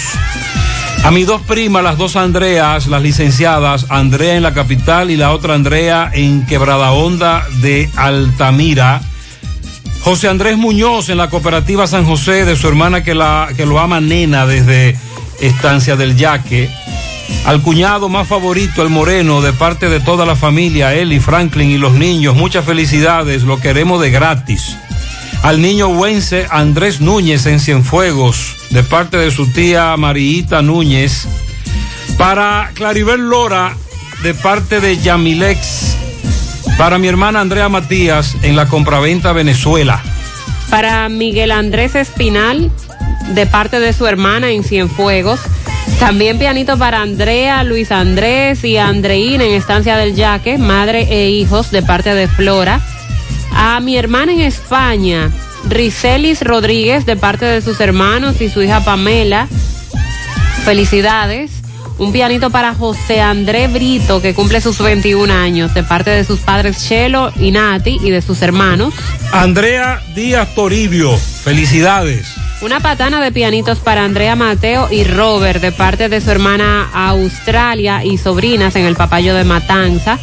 A 1.05 1.11
mis 1.11 1.27
dos 1.27 1.43
primas, 1.43 1.83
las 1.83 1.97
dos 1.97 2.17
Andreas, 2.17 2.87
las 2.87 3.03
licenciadas, 3.03 3.87
Andrea 3.89 4.35
en 4.35 4.43
la 4.43 4.53
capital 4.53 5.11
y 5.11 5.17
la 5.17 5.33
otra 5.33 5.55
Andrea 5.55 6.11
en 6.13 6.45
Quebrada 6.47 6.93
Honda 6.93 7.47
de 7.61 7.89
Altamira. 7.97 9.01
José 10.09 10.29
Andrés 10.29 10.57
Muñoz 10.57 11.11
en 11.11 11.19
la 11.19 11.29
cooperativa 11.29 11.87
San 11.87 12.07
José 12.07 12.47
de 12.47 12.57
su 12.57 12.67
hermana 12.67 13.05
que, 13.05 13.15
la, 13.15 13.51
que 13.55 13.67
lo 13.67 13.79
ama 13.79 14.01
nena 14.01 14.47
desde 14.47 14.97
Estancia 15.39 15.97
del 15.97 16.17
Yaque. 16.17 16.71
Al 17.45 17.61
cuñado 17.61 18.09
más 18.09 18.27
favorito, 18.27 18.83
el 18.83 18.89
moreno, 18.89 19.43
de 19.43 19.53
parte 19.53 19.91
de 19.91 20.01
toda 20.01 20.25
la 20.25 20.35
familia, 20.35 20.95
él 20.95 21.13
y 21.13 21.21
Franklin 21.21 21.71
y 21.71 21.77
los 21.77 21.93
niños, 21.93 22.37
muchas 22.37 22.65
felicidades, 22.65 23.43
lo 23.43 23.61
queremos 23.61 24.01
de 24.01 24.11
gratis. 24.11 24.79
Al 25.43 25.61
niño 25.61 25.89
Wence 25.89 26.47
Andrés 26.49 27.03
Núñez 27.03 27.45
en 27.45 27.61
Cienfuegos, 27.61 28.57
de 28.71 28.83
parte 28.85 29.19
de 29.19 29.31
su 29.31 29.49
tía 29.49 29.95
Mariita 29.99 30.63
Núñez. 30.63 31.29
Para 32.17 32.71
Claribel 32.73 33.29
Lora, 33.29 33.77
de 34.23 34.33
parte 34.33 34.81
de 34.81 34.97
Yamilex. 34.97 36.08
Para 36.79 36.99
mi 36.99 37.09
hermana 37.09 37.41
Andrea 37.41 37.69
Matías, 37.69 38.37
en 38.43 38.55
la 38.55 38.67
compraventa 38.69 39.33
Venezuela. 39.33 40.01
Para 40.71 41.09
Miguel 41.09 41.51
Andrés 41.51 41.97
Espinal, 41.97 42.71
de 43.35 43.47
parte 43.47 43.81
de 43.81 43.93
su 43.93 44.07
hermana 44.07 44.53
en 44.53 44.63
Cienfuegos. 44.63 45.41
También 45.99 46.39
pianito 46.39 46.79
para 46.79 47.03
Andrea, 47.03 47.65
Luis 47.65 47.91
Andrés 47.91 48.63
y 48.63 48.77
Andreína 48.77 49.45
en 49.45 49.55
Estancia 49.55 49.97
del 49.97 50.15
Yaque, 50.15 50.57
madre 50.57 51.09
e 51.11 51.31
hijos, 51.31 51.73
de 51.73 51.83
parte 51.83 52.15
de 52.15 52.29
Flora. 52.29 52.81
A 53.53 53.81
mi 53.81 53.97
hermana 53.97 54.33
en 54.33 54.41
España, 54.41 55.33
Ricelis 55.69 56.43
Rodríguez, 56.43 57.05
de 57.07 57.17
parte 57.17 57.45
de 57.45 57.61
sus 57.61 57.81
hermanos 57.81 58.41
y 58.41 58.49
su 58.49 58.63
hija 58.63 58.85
Pamela. 58.85 59.49
Felicidades. 60.65 61.58
Un 61.99 62.13
pianito 62.13 62.51
para 62.51 62.75
José 62.75 63.21
André 63.21 63.67
Brito, 63.67 64.23
que 64.23 64.33
cumple 64.33 64.61
sus 64.61 64.79
21 64.79 65.33
años, 65.33 65.75
de 65.75 65.83
parte 65.83 66.11
de 66.11 66.25
sus 66.25 66.39
padres 66.39 66.87
Chelo 66.87 67.33
y 67.35 67.51
Nati 67.51 67.99
y 68.01 68.11
de 68.11 68.23
sus 68.23 68.41
hermanos. 68.41 68.95
Andrea 69.33 70.01
Díaz 70.15 70.55
Toribio, 70.55 71.17
felicidades. 71.17 72.37
Una 72.63 72.79
patana 72.79 73.21
de 73.21 73.33
pianitos 73.33 73.79
para 73.79 74.05
Andrea 74.05 74.37
Mateo 74.37 74.89
y 74.93 75.03
Robert 75.03 75.61
de 75.61 75.73
parte 75.73 76.09
de 76.09 76.21
su 76.21 76.31
hermana 76.31 76.89
Australia 76.93 78.05
y 78.05 78.17
sobrinas 78.17 78.77
en 78.77 78.85
el 78.85 78.95
papayo 78.95 79.35
de 79.35 79.43
Matanza. 79.43 80.19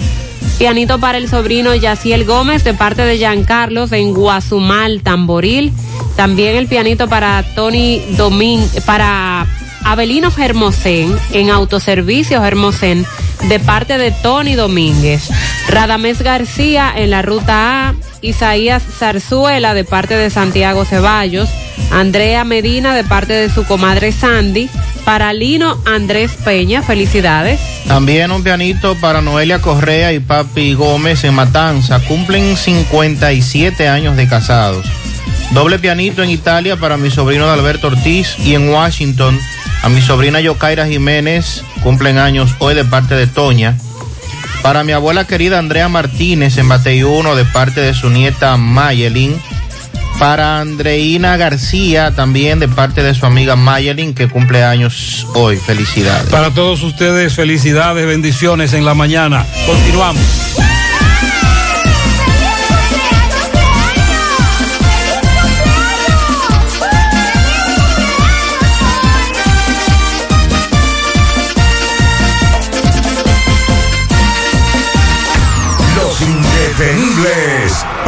Pianito 0.57 0.99
para 0.99 1.17
el 1.17 1.29
sobrino 1.29 1.75
Yaciel 1.75 2.23
Gómez 2.23 2.63
de 2.63 2.73
parte 2.73 3.01
de 3.01 3.17
Giancarlos 3.17 3.91
en 3.91 4.13
Guazumal, 4.13 5.01
Tamboril. 5.01 5.73
También 6.15 6.55
el 6.55 6.67
pianito 6.67 7.09
para 7.09 7.43
Tony 7.55 8.01
Domín, 8.17 8.65
para 8.85 9.45
Abelino 9.85 10.31
Hermosén 10.35 11.15
en 11.31 11.51
Autoservicios 11.51 12.43
Hermosén 12.43 13.05
de 13.47 13.59
parte 13.59 13.99
de 13.99 14.09
Tony 14.11 14.55
Domínguez. 14.55 15.29
Radamés 15.69 16.23
García 16.23 16.91
en 16.95 17.11
la 17.11 17.21
ruta 17.21 17.89
A. 17.89 17.95
Isaías 18.21 18.81
Zarzuela 18.81 19.75
de 19.75 19.83
parte 19.83 20.15
de 20.15 20.31
Santiago 20.31 20.85
Ceballos. 20.85 21.49
Andrea 21.91 22.43
Medina 22.43 22.95
de 22.95 23.03
parte 23.03 23.33
de 23.33 23.49
su 23.49 23.63
comadre 23.65 24.11
Sandy. 24.11 24.69
Para 25.05 25.33
Lino 25.33 25.79
Andrés 25.85 26.31
Peña, 26.43 26.81
felicidades. 26.81 27.61
También 27.87 28.31
un 28.31 28.43
pianito 28.43 28.95
para 28.95 29.21
Noelia 29.21 29.61
Correa 29.61 30.11
y 30.13 30.19
Papi 30.19 30.73
Gómez 30.73 31.23
en 31.25 31.35
Matanza. 31.35 31.99
Cumplen 31.99 32.57
57 32.57 33.87
años 33.87 34.17
de 34.17 34.27
casados. 34.27 34.87
Doble 35.51 35.77
pianito 35.77 36.23
en 36.23 36.31
Italia 36.31 36.75
para 36.75 36.97
mi 36.97 37.11
sobrino 37.11 37.47
Alberto 37.51 37.87
Ortiz 37.87 38.35
y 38.43 38.55
en 38.55 38.69
Washington 38.69 39.39
A 39.83 39.89
mi 39.89 40.01
sobrina 40.01 40.39
Yokaira 40.39 40.87
Jiménez, 40.87 41.63
cumplen 41.83 42.17
años 42.17 42.55
hoy 42.59 42.75
de 42.75 42.85
parte 42.85 43.15
de 43.15 43.27
Toña. 43.27 43.77
Para 44.61 44.83
mi 44.83 44.93
abuela 44.93 45.27
querida 45.27 45.59
Andrea 45.59 45.89
Martínez 45.89 46.57
en 46.57 46.67
Bateyuno 46.67 47.35
de 47.35 47.45
parte 47.45 47.81
de 47.81 47.93
su 47.93 48.09
nieta 48.09 48.57
Mayelin. 48.57 49.35
Para 50.17 50.59
Andreina 50.61 51.37
García 51.37 52.15
también 52.15 52.59
de 52.59 52.67
parte 52.67 53.03
de 53.03 53.13
su 53.13 53.25
amiga 53.25 53.55
Mayelin 53.55 54.15
que 54.15 54.27
cumple 54.27 54.63
años 54.63 55.27
hoy. 55.35 55.57
Felicidades. 55.57 56.29
Para 56.29 56.51
todos 56.51 56.81
ustedes, 56.81 57.33
felicidades, 57.35 58.07
bendiciones 58.07 58.73
en 58.73 58.85
la 58.85 58.95
mañana. 58.95 59.45
Continuamos. 59.67 60.54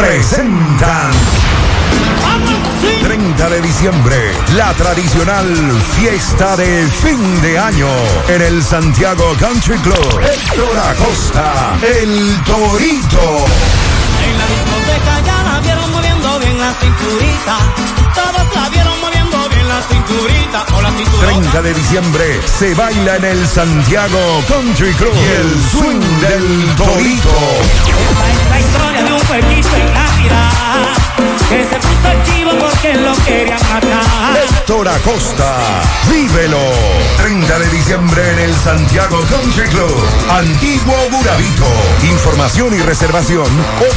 Presentan 0.08 1.12
30 3.04 3.50
de 3.50 3.62
diciembre, 3.62 4.32
la 4.56 4.74
tradicional 4.76 5.46
fiesta 6.00 6.56
de 6.56 6.88
fin 6.88 7.42
de 7.42 7.60
año 7.60 7.90
en 8.30 8.42
el 8.42 8.64
Santiago 8.64 9.36
Country 9.38 9.78
Club. 9.80 10.22
Héctor 10.22 10.78
Acosta, 10.92 11.78
el 11.82 12.42
Torito. 12.46 13.46
En 14.24 14.38
la 14.38 14.48
discoteca 14.48 15.20
ya 15.26 15.44
la 15.44 15.60
vieron 15.60 15.92
moviendo 15.92 16.40
bien 16.40 16.58
la 16.58 16.74
cinturita. 16.76 18.07
La 19.78 19.84
cinturita. 19.84 20.66
O 20.74 20.82
la 20.82 20.90
cinturita. 20.92 21.28
30 21.28 21.62
de 21.62 21.74
diciembre 21.74 22.42
se 22.46 22.74
baila 22.74 23.18
en 23.18 23.26
el 23.26 23.46
Santiago 23.48 24.44
Country 24.48 24.94
Club 24.94 25.14
y 25.14 25.28
el 25.42 25.62
swing 25.72 26.00
del 26.22 26.76
Torito. 26.76 27.30
La 28.50 28.60
historia 28.60 29.04
de 29.04 29.14
un 29.14 29.22
pueblito 29.22 29.76
en. 29.76 29.98
Que 31.50 31.64
se 31.64 31.76
puso 31.78 32.10
chivo 32.26 32.52
porque 32.60 32.94
lo 32.96 33.14
querían 33.24 33.58
matar. 33.74 34.38
Héctor 34.44 34.90
Acosta, 34.90 35.56
vívelo. 36.12 36.60
30 37.16 37.60
de 37.60 37.70
diciembre 37.70 38.34
en 38.34 38.40
el 38.40 38.54
Santiago 38.54 39.18
Country 39.30 39.70
Club, 39.70 39.96
Antiguo 40.30 40.94
Burabito. 41.10 41.64
Información 42.04 42.74
y 42.74 42.80
reservación 42.80 43.48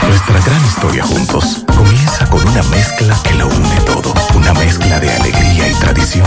Nuestra 0.08 0.40
gran 0.40 0.64
historia 0.64 1.04
juntos 1.04 1.64
comienza 1.76 2.26
con 2.26 2.46
una 2.48 2.62
mezcla 2.64 3.16
que 3.22 3.34
lo 3.34 3.46
une 3.46 3.80
todo. 3.86 4.12
Una 4.34 4.52
mezcla 4.54 4.98
de 4.98 5.08
alegría 5.08 5.68
y 5.68 5.74
tradición, 5.74 6.26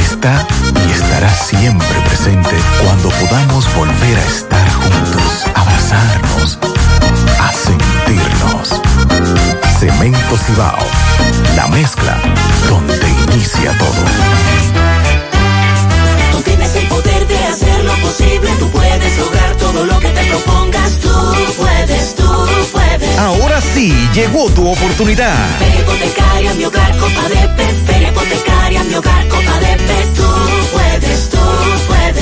está 0.01 0.45
y 0.87 0.91
estará 0.91 1.29
siempre 1.33 2.01
presente 2.07 2.55
cuando 2.83 3.09
podamos 3.09 3.73
volver 3.75 4.17
a 4.17 4.25
estar 4.25 4.71
juntos, 4.73 5.45
abrazarnos, 5.53 6.59
a 7.39 7.53
sentirnos. 7.53 8.81
Cemento 9.79 10.37
Cibao, 10.45 10.85
la 11.55 11.67
mezcla 11.67 12.17
donde 12.67 13.09
inicia 13.27 13.77
todo. 13.77 14.80
Hacer 17.81 17.85
lo 17.85 18.07
posible. 18.07 18.49
Tú 18.59 18.69
puedes 18.69 19.17
lograr 19.17 19.55
todo 19.57 19.85
lo 19.85 19.99
que 19.99 20.09
te 20.09 20.23
propongas. 20.25 20.99
Tú 20.99 21.09
puedes, 21.57 22.15
tú 22.15 22.47
puedes. 22.71 23.17
Ahora 23.17 23.61
sí, 23.61 23.93
llegó 24.13 24.49
tu 24.51 24.69
oportunidad. 24.69 25.35
Hipotecaria, 25.79 26.53
mi 26.53 26.65
hogar, 26.65 26.97
copa 26.97 27.29
de. 27.29 27.41
Hipotecaria, 28.07 28.83
mi 28.83 28.95
hogar, 28.95 29.27
copa 29.27 29.59
de 29.59 29.77
tú 30.15 30.27
puedes. 30.71 30.80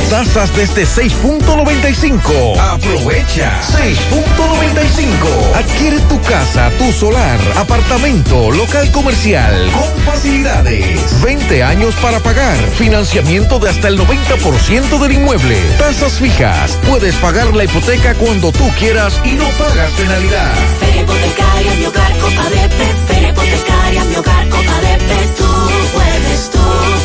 Tasas 0.09 0.55
desde 0.55 0.85
6.95. 0.87 2.59
Aprovecha. 2.59 3.61
6.95. 3.61 5.55
Adquiere 5.55 5.99
tu 6.01 6.19
casa, 6.21 6.71
tu 6.79 6.91
solar, 6.91 7.39
apartamento, 7.55 8.49
local 8.49 8.91
comercial 8.91 9.71
con 9.71 10.03
facilidades. 10.03 11.21
20 11.21 11.63
años 11.63 11.93
para 12.01 12.19
pagar. 12.19 12.57
Financiamiento 12.77 13.59
de 13.59 13.69
hasta 13.69 13.87
el 13.87 13.99
90% 13.99 14.99
del 14.99 15.11
inmueble. 15.11 15.57
Tasas 15.77 16.13
fijas. 16.13 16.77
Puedes 16.87 17.13
pagar 17.17 17.55
la 17.55 17.65
hipoteca 17.65 18.15
cuando 18.15 18.51
tú 18.51 18.67
quieras 18.79 19.13
y 19.23 19.33
no 19.33 19.47
pagas 19.59 19.91
penalidad. 19.91 20.55
Hipotecaria, 20.81 21.73
mi 21.77 21.85
hogar, 21.85 22.17
copa 22.17 22.49
de. 22.49 23.29
Hipotecaria, 23.29 24.03
mi 24.05 24.15
hogar, 24.15 24.49
copa 24.49 24.81
de. 24.81 24.97
Tú 25.37 25.45
puedes, 25.93 26.49
tú. 26.49 26.98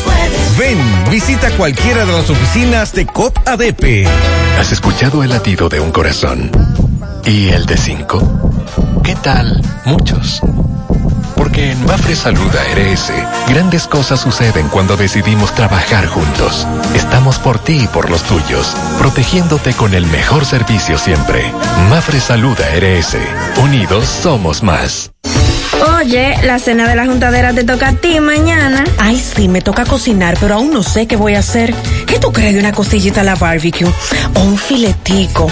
Ven, 0.57 0.79
visita 1.09 1.51
cualquiera 1.51 2.05
de 2.05 2.13
las 2.13 2.29
oficinas 2.29 2.93
de 2.93 3.05
COP 3.05 3.37
ADP. 3.45 4.07
¿Has 4.59 4.71
escuchado 4.71 5.23
el 5.23 5.29
latido 5.29 5.69
de 5.69 5.79
un 5.79 5.91
corazón? 5.91 6.51
¿Y 7.25 7.49
el 7.49 7.65
de 7.65 7.77
cinco? 7.77 8.21
¿Qué 9.03 9.15
tal? 9.15 9.61
Muchos. 9.85 10.41
Porque 11.35 11.71
en 11.71 11.85
Mafre 11.85 12.15
Salud 12.15 12.49
ARS, 12.55 13.11
grandes 13.49 13.87
cosas 13.87 14.21
suceden 14.21 14.67
cuando 14.69 14.95
decidimos 14.95 15.53
trabajar 15.53 16.07
juntos. 16.07 16.65
Estamos 16.95 17.37
por 17.37 17.59
ti 17.59 17.81
y 17.83 17.87
por 17.87 18.09
los 18.09 18.23
tuyos, 18.23 18.75
protegiéndote 18.97 19.73
con 19.73 19.93
el 19.93 20.05
mejor 20.05 20.45
servicio 20.45 20.97
siempre. 20.97 21.51
Mafre 21.89 22.19
Salud 22.19 22.57
ARS. 22.59 23.17
Unidos 23.61 24.05
somos 24.05 24.63
más. 24.63 25.11
Oye, 25.99 26.35
la 26.43 26.59
cena 26.59 26.87
de 26.87 26.95
la 26.95 27.05
juntadera 27.05 27.53
te 27.53 27.63
toca 27.63 27.89
a 27.89 27.93
ti 27.93 28.19
mañana. 28.19 28.83
Ay, 28.97 29.19
sí, 29.19 29.47
me 29.47 29.61
toca 29.61 29.85
cocinar, 29.85 30.37
pero 30.39 30.55
aún 30.55 30.71
no 30.71 30.83
sé 30.83 31.07
qué 31.07 31.15
voy 31.15 31.35
a 31.35 31.39
hacer. 31.39 31.73
¿Qué 32.07 32.19
tú 32.19 32.31
crees 32.31 32.53
de 32.53 32.59
una 32.59 32.71
costillita 32.71 33.21
a 33.21 33.23
la 33.23 33.35
barbecue? 33.35 33.87
O 34.35 34.41
un 34.41 34.57
filetico. 34.57 35.51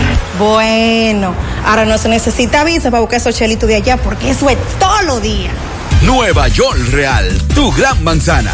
Bueno, 0.39 1.33
ahora 1.65 1.85
no 1.85 1.97
se 1.97 2.09
necesita 2.09 2.63
visa 2.63 2.89
para 2.91 3.01
buscar 3.01 3.17
esos 3.17 3.35
chelitos 3.35 3.67
de 3.67 3.75
allá 3.75 3.97
porque 3.97 4.31
eso 4.31 4.49
es 4.49 4.57
todos 4.79 5.03
los 5.05 5.21
días. 5.21 5.53
Nueva 6.03 6.47
York 6.47 6.79
Real, 6.91 7.37
tu 7.53 7.71
gran 7.71 8.03
manzana. 8.03 8.53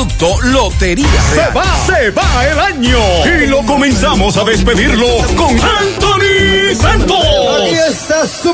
Lotería 0.43 1.05
Se 1.29 1.35
Real. 1.35 1.57
va, 1.57 1.85
se 1.85 2.09
va 2.11 2.45
el 2.47 2.59
año 2.59 2.99
y 3.25 3.47
lo 3.47 3.63
comenzamos 3.65 4.35
a 4.37 4.43
despedirlo 4.43 5.07
con 5.35 5.51
Anthony 5.51 6.75
Santos. 6.75 7.17
Aquí 7.61 7.75
está 7.89 8.27
su 8.27 8.51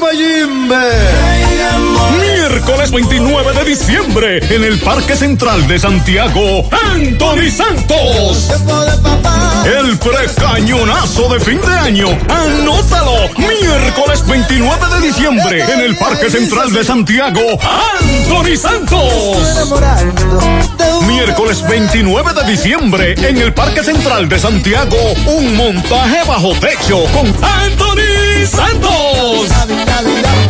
Miércoles 2.19 2.91
29 2.91 3.53
de 3.53 3.63
diciembre 3.65 4.39
en 4.53 4.63
el 4.63 4.79
Parque 4.79 5.15
Central 5.15 5.67
de 5.67 5.79
Santiago, 5.79 6.69
Anthony 6.93 7.49
Santos. 7.49 8.49
El 9.65 9.97
precañonazo 9.97 11.29
de 11.33 11.39
fin 11.39 11.59
de 11.61 11.73
año. 11.77 12.07
Anótalo. 12.29 13.29
Miércoles 13.37 14.25
29 14.25 14.95
de 14.95 15.07
diciembre 15.07 15.63
en 15.73 15.81
el 15.81 15.97
Parque 15.97 16.29
Central 16.29 16.71
de 16.71 16.83
Santiago, 16.83 17.41
Anthony 17.99 18.55
Santos. 18.55 19.13
Miércoles 21.07 21.36
29 21.37 22.33
de 22.33 22.43
diciembre 22.49 23.13
en 23.15 23.37
el 23.37 23.53
Parque 23.53 23.83
Central 23.83 24.27
de 24.27 24.39
Santiago, 24.39 24.97
un 25.27 25.55
montaje 25.55 26.27
bajo 26.27 26.51
techo 26.55 27.03
con 27.13 27.27
Anthony 27.27 28.43
Santos. 28.47 29.76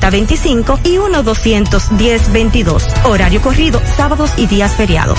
809-575-9025 0.00 0.80
y 0.84 0.96
1-210-22. 0.96 3.04
Horario 3.04 3.42
corrido, 3.42 3.80
sábados 3.96 4.32
y 4.36 4.46
días 4.46 4.76
feriados. 4.76 5.18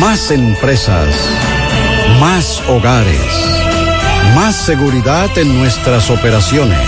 Más 0.00 0.30
empresas. 0.30 1.08
Más 2.20 2.62
hogares. 2.68 3.56
Más 4.34 4.54
seguridad 4.54 5.30
en 5.38 5.58
nuestras 5.58 6.10
operaciones. 6.10 6.78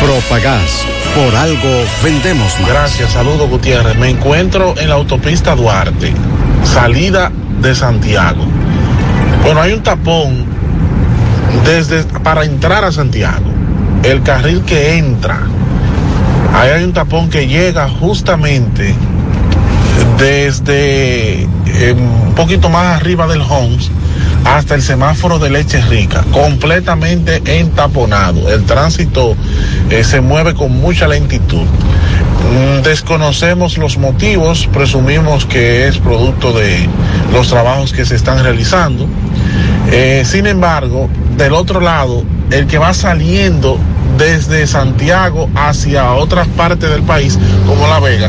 Propagás. 0.00 0.84
Por 1.14 1.34
algo 1.34 1.84
vendemos 2.02 2.52
más. 2.60 2.68
Gracias, 2.68 3.12
saludos 3.12 3.48
Gutiérrez. 3.48 3.96
Me 3.96 4.10
encuentro 4.10 4.74
en 4.76 4.90
la 4.90 4.96
autopista 4.96 5.54
Duarte, 5.54 6.12
salida 6.62 7.32
de 7.62 7.74
Santiago. 7.74 8.44
Bueno, 9.42 9.62
hay 9.62 9.72
un 9.72 9.82
tapón 9.82 10.44
desde 11.64 12.02
para 12.20 12.44
entrar 12.44 12.84
a 12.84 12.92
Santiago. 12.92 13.46
El 14.02 14.22
carril 14.22 14.62
que 14.62 14.98
entra, 14.98 15.40
ahí 16.54 16.70
hay 16.70 16.84
un 16.84 16.92
tapón 16.92 17.30
que 17.30 17.46
llega 17.46 17.88
justamente 17.88 18.94
desde 20.18 21.42
eh, 21.42 21.94
un 21.96 22.34
poquito 22.34 22.68
más 22.68 22.96
arriba 22.96 23.26
del 23.26 23.42
Homes 23.42 23.90
hasta 24.44 24.74
el 24.74 24.82
semáforo 24.82 25.38
de 25.38 25.50
leche 25.50 25.80
rica, 25.82 26.24
completamente 26.32 27.42
entaponado. 27.58 28.48
El 28.52 28.64
tránsito 28.64 29.34
eh, 29.90 30.04
se 30.04 30.20
mueve 30.20 30.54
con 30.54 30.72
mucha 30.72 31.08
lentitud. 31.08 31.64
Mm, 31.64 32.82
Desconocemos 32.82 33.76
los 33.76 33.98
motivos, 33.98 34.68
presumimos 34.72 35.46
que 35.46 35.88
es 35.88 35.98
producto 35.98 36.52
de 36.52 36.88
los 37.32 37.48
trabajos 37.48 37.92
que 37.92 38.04
se 38.04 38.14
están 38.14 38.42
realizando. 38.42 39.06
Eh, 39.90 40.22
sin 40.24 40.46
embargo, 40.46 41.08
del 41.36 41.52
otro 41.52 41.80
lado, 41.80 42.22
el 42.50 42.66
que 42.66 42.78
va 42.78 42.94
saliendo 42.94 43.78
desde 44.16 44.66
Santiago 44.66 45.50
hacia 45.54 46.12
otras 46.12 46.46
partes 46.48 46.88
del 46.88 47.02
país, 47.02 47.38
como 47.66 47.86
La 47.88 48.00
Vega, 48.00 48.28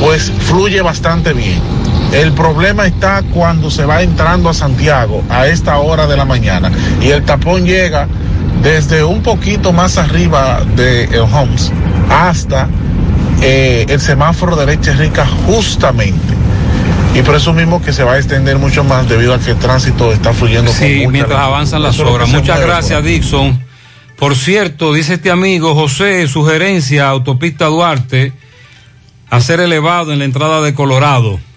pues 0.00 0.32
fluye 0.48 0.80
bastante 0.82 1.32
bien. 1.32 1.60
El 2.12 2.32
problema 2.32 2.86
está 2.86 3.22
cuando 3.22 3.70
se 3.70 3.84
va 3.84 4.02
entrando 4.02 4.48
a 4.48 4.54
Santiago 4.54 5.22
a 5.30 5.46
esta 5.46 5.78
hora 5.78 6.08
de 6.08 6.16
la 6.16 6.24
mañana 6.24 6.72
y 7.00 7.10
el 7.10 7.24
tapón 7.24 7.64
llega 7.64 8.08
desde 8.62 9.04
un 9.04 9.22
poquito 9.22 9.72
más 9.72 9.96
arriba 9.96 10.62
de 10.74 11.04
el 11.04 11.20
Homes 11.20 11.70
hasta 12.10 12.68
eh, 13.42 13.86
el 13.88 14.00
semáforo 14.00 14.56
de 14.56 14.66
leche 14.66 14.92
rica 14.92 15.26
justamente. 15.46 16.34
Y 17.14 17.22
presumimos 17.22 17.82
que 17.82 17.92
se 17.92 18.04
va 18.04 18.14
a 18.14 18.18
extender 18.18 18.58
mucho 18.58 18.84
más 18.84 19.08
debido 19.08 19.34
a 19.34 19.38
que 19.38 19.52
el 19.52 19.56
tránsito 19.56 20.12
está 20.12 20.32
fluyendo 20.32 20.72
Sí, 20.72 21.06
mientras 21.10 21.40
avanzan 21.40 21.82
las 21.82 21.96
se 21.96 22.04
Muchas 22.04 22.60
gracias, 22.60 23.02
Dixon. 23.02 23.60
Por 24.16 24.36
cierto, 24.36 24.92
dice 24.92 25.14
este 25.14 25.30
amigo 25.30 25.74
José, 25.74 26.28
sugerencia, 26.28 27.08
autopista 27.08 27.66
Duarte, 27.66 28.32
hacer 29.30 29.60
elevado 29.60 30.12
en 30.12 30.18
la 30.20 30.24
entrada 30.26 30.60
de 30.60 30.74
Colorado. 30.74 31.40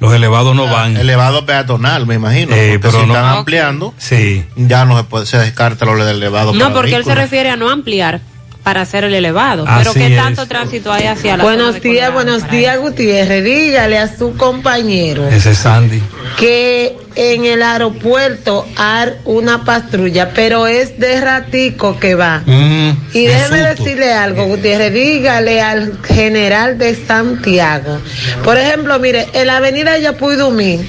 Los 0.00 0.14
elevados 0.14 0.56
no 0.56 0.66
van. 0.66 0.96
Elevado 0.96 1.44
peatonal, 1.44 2.06
me 2.06 2.14
imagino. 2.14 2.54
Eh, 2.54 2.78
porque 2.80 2.88
pero 2.88 3.00
si 3.02 3.06
no- 3.06 3.14
están 3.14 3.36
ampliando, 3.36 3.94
sí. 3.98 4.44
ya 4.56 4.84
no 4.86 4.96
se 4.96 5.04
puede, 5.04 5.26
se 5.26 5.36
descarta 5.38 5.84
lo 5.84 5.94
del 6.02 6.16
elevado. 6.16 6.54
No, 6.54 6.72
porque 6.72 6.94
él 6.94 7.04
se 7.04 7.14
refiere 7.14 7.50
a 7.50 7.56
no 7.56 7.68
ampliar. 7.70 8.20
para 8.62 8.82
hacer 8.82 9.04
el 9.04 9.14
elevado. 9.14 9.64
Así 9.66 9.78
Pero 9.78 9.94
¿qué 9.94 10.14
es. 10.16 10.22
tanto 10.22 10.46
tránsito 10.46 10.92
hay 10.92 11.06
hacia 11.06 11.38
la 11.38 11.44
Buenos 11.44 11.80
días, 11.80 12.12
buenos 12.12 12.46
días, 12.50 12.78
Gutiérrez. 12.78 13.42
Dígale 13.42 13.96
a 13.98 14.06
su 14.14 14.36
compañero 14.36 15.26
Ese 15.28 15.52
es 15.52 15.58
Sandy. 15.58 16.02
que 16.38 16.94
en 17.14 17.44
el 17.44 17.62
aeropuerto 17.62 18.66
hay 18.76 19.10
una 19.24 19.64
patrulla, 19.64 20.30
pero 20.34 20.66
es 20.66 20.98
de 20.98 21.20
ratico 21.20 21.98
que 21.98 22.14
va. 22.14 22.42
Mm, 22.46 22.90
Y 23.14 23.26
déjeme 23.26 23.58
decirle 23.58 24.12
algo, 24.12 24.46
Gutiérrez, 24.46 24.92
dígale 24.92 25.60
al 25.60 25.98
general 26.04 26.78
de 26.78 26.94
Santiago. 26.94 27.98
Por 28.44 28.58
ejemplo, 28.58 28.98
mire, 28.98 29.26
en 29.32 29.46
la 29.46 29.56
avenida 29.58 29.98
Yapuy 29.98 30.36
Dumí, 30.36 30.80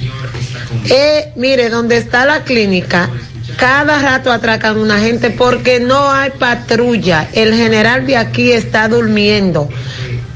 eh, 0.90 1.32
mire, 1.36 1.68
donde 1.70 1.96
está 1.96 2.24
la 2.24 2.44
clínica, 2.44 3.10
cada 3.56 3.98
rato 4.00 4.32
atracan 4.32 4.78
una 4.78 4.98
gente 4.98 5.30
porque 5.30 5.80
no 5.80 6.10
hay 6.10 6.30
patrulla. 6.30 7.28
El 7.32 7.54
general 7.54 8.06
de 8.06 8.16
aquí 8.16 8.52
está 8.52 8.88
durmiendo. 8.88 9.68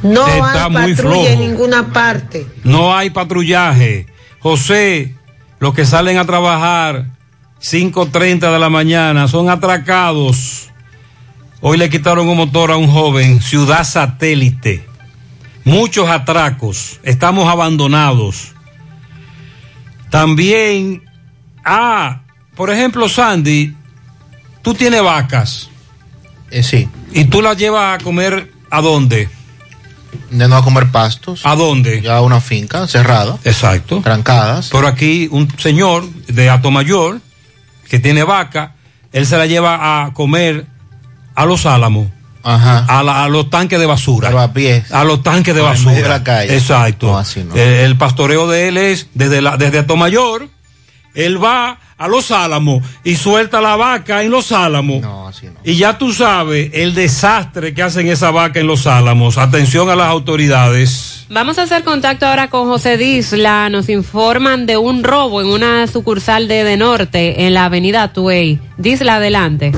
No 0.03 0.27
Está 0.27 0.67
hay 0.67 0.73
patrulla 0.95 1.31
en 1.33 1.41
ninguna 1.41 1.93
parte. 1.93 2.47
No 2.63 2.95
hay 2.97 3.11
patrullaje. 3.11 4.07
José, 4.39 5.16
los 5.59 5.75
que 5.75 5.85
salen 5.87 6.19
a 6.19 6.25
trabajar 6.25 7.07
5.30 7.63 8.53
de 8.53 8.59
la 8.59 8.69
mañana 8.69 9.29
son 9.29 9.49
atracados. 9.49 10.71
Hoy 11.61 11.79
le 11.79 11.89
quitaron 11.89 12.29
un 12.29 12.37
motor 12.37 12.71
a 12.71 12.77
un 12.77 12.89
joven, 12.89 13.41
ciudad 13.41 13.85
satélite. 13.85 14.87
Muchos 15.65 16.09
atracos. 16.09 17.01
Estamos 17.03 17.49
abandonados. 17.49 18.55
También, 20.11 21.03
ah, 21.65 22.21
por 22.55 22.71
ejemplo, 22.71 23.09
Sandy, 23.09 23.75
tú 24.63 24.75
tienes 24.75 25.03
vacas. 25.03 25.71
Eh, 26.51 26.63
sí. 26.63 26.89
¿Y 27.13 27.25
tú 27.25 27.43
las 27.43 27.57
llevas 27.57 28.01
a 28.01 28.05
comer 28.05 28.53
a 28.71 28.81
dónde? 28.81 29.29
De 30.31 30.49
no 30.49 30.57
a 30.57 30.65
comer 30.65 30.91
pastos. 30.91 31.41
¿A 31.45 31.55
dónde? 31.55 32.01
Ya 32.03 32.17
a 32.17 32.21
una 32.23 32.41
finca 32.41 32.87
cerrada. 32.89 33.39
Exacto. 33.45 34.01
Trancadas. 34.03 34.69
Pero 34.73 34.87
aquí 34.89 35.29
un 35.31 35.49
señor 35.59 36.09
de 36.29 36.51
Atomayor 36.51 37.21
que 37.89 37.99
tiene 37.99 38.25
vaca, 38.25 38.75
él 39.13 39.27
se 39.27 39.37
la 39.37 39.47
lleva 39.47 40.05
a 40.05 40.13
comer 40.13 40.67
a 41.35 41.45
los 41.47 41.67
álamos. 41.67 42.09
A, 42.49 43.03
la- 43.03 43.25
a 43.25 43.29
los 43.29 43.51
tanques 43.51 43.79
de 43.81 43.87
basura. 43.87 44.29
a 44.43 44.53
pie. 44.53 44.85
A 44.93 45.03
los 45.03 45.23
tanques 45.25 45.53
de 45.55 45.61
basura. 45.61 45.95
de 45.95 46.09
la 46.09 46.23
calle. 46.23 46.55
Exacto. 46.57 47.09
No, 47.09 47.19
así 47.19 47.43
no. 47.43 47.55
El, 47.57 47.61
el 47.61 47.97
pastoreo 47.99 48.47
de 48.47 48.69
él 48.69 48.77
es 48.77 49.09
desde, 49.15 49.43
la, 49.43 49.57
desde 49.57 49.81
Atomayor, 49.81 50.49
él 51.15 51.43
va 51.43 51.79
a 51.99 52.09
los 52.09 52.31
álamos 52.31 52.83
y 53.05 53.17
suelta 53.17 53.61
la 53.61 53.77
vaca 53.77 54.23
en 54.23 54.31
los 54.31 54.53
álamos. 54.53 55.05
Y 55.65 55.77
ya 55.77 55.99
tú 55.99 56.13
sabes 56.13 56.71
el 56.75 56.95
desastre 56.95 57.75
que 57.75 57.83
hacen 57.83 58.09
esa 58.09 58.31
vaca 58.31 58.61
en 58.61 58.67
los 58.67 58.87
álamos. 58.87 59.39
Atención 59.39 59.89
a 59.89 59.97
las 59.97 60.09
autoridades. 60.09 61.27
Vamos 61.29 61.59
a 61.59 61.63
hacer 61.63 61.83
contacto 61.83 62.27
ahora 62.27 62.49
con 62.49 62.69
José 62.69 62.97
Disla. 62.97 63.69
Nos 63.69 63.89
informan 63.89 64.67
de 64.67 64.77
un 64.77 65.03
robo 65.03 65.41
en 65.41 65.49
una 65.49 65.87
sucursal 65.87 66.49
de 66.49 66.65
De 66.65 66.77
Norte 66.77 67.47
en 67.47 67.55
la 67.55 67.65
avenida 67.65 68.13
Tuey. 68.13 68.61
Disla, 68.77 69.17
adelante. 69.17 69.73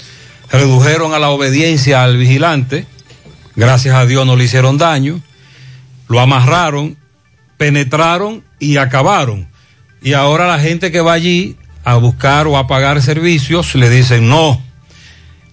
redujeron 0.59 1.15
a 1.15 1.19
la 1.19 1.31
obediencia 1.31 2.05
al 2.05 2.17
vigilante, 2.17 2.87
gracias 3.57 3.95
a 3.95 4.07
Dios 4.07 4.25
no 4.27 4.37
le 4.37 4.45
hicieron 4.45 4.79
daño, 4.79 5.21
lo 6.09 6.21
amarraron, 6.21 6.97
penetraron 7.57 8.45
y 8.59 8.77
acabaron. 8.77 9.49
Y 10.03 10.13
ahora 10.13 10.47
la 10.47 10.59
gente 10.59 10.93
que 10.93 11.01
va 11.01 11.15
allí 11.15 11.57
a 11.85 11.97
buscar 11.97 12.47
o 12.47 12.57
a 12.57 12.67
pagar 12.67 13.03
servicios 13.03 13.75
le 13.75 13.91
dicen 13.91 14.29
no, 14.29 14.63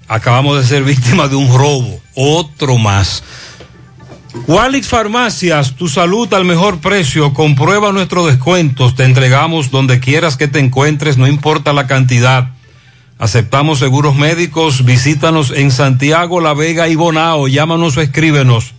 acabamos 0.08 0.58
de 0.58 0.68
ser 0.68 0.84
víctimas 0.86 1.30
de 1.30 1.36
un 1.36 1.48
robo, 1.48 2.00
otro 2.16 2.78
más. 2.78 3.24
Walix 4.48 4.88
Farmacias, 4.88 5.76
tu 5.76 5.90
salud 5.90 6.34
al 6.34 6.46
mejor 6.46 6.80
precio. 6.80 7.34
Comprueba 7.34 7.92
nuestros 7.92 8.28
descuentos. 8.28 8.96
Te 8.96 9.04
entregamos 9.04 9.72
donde 9.72 10.00
quieras 10.00 10.38
que 10.38 10.48
te 10.48 10.60
encuentres, 10.60 11.18
no 11.18 11.28
importa 11.28 11.74
la 11.74 11.86
cantidad. 11.86 12.52
Aceptamos 13.22 13.78
seguros 13.78 14.16
médicos. 14.16 14.84
Visítanos 14.84 15.52
en 15.52 15.70
Santiago, 15.70 16.42
La 16.42 16.56
Vega 16.56 16.88
y 16.88 16.96
Bonao. 16.96 17.48
Llámanos 17.48 17.96
o 17.96 18.02
escríbenos. 18.02 18.74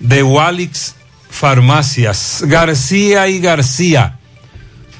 de 0.00 0.22
Walix 0.22 0.94
Farmacias. 1.30 2.44
García 2.46 3.28
y 3.28 3.40
García. 3.40 4.18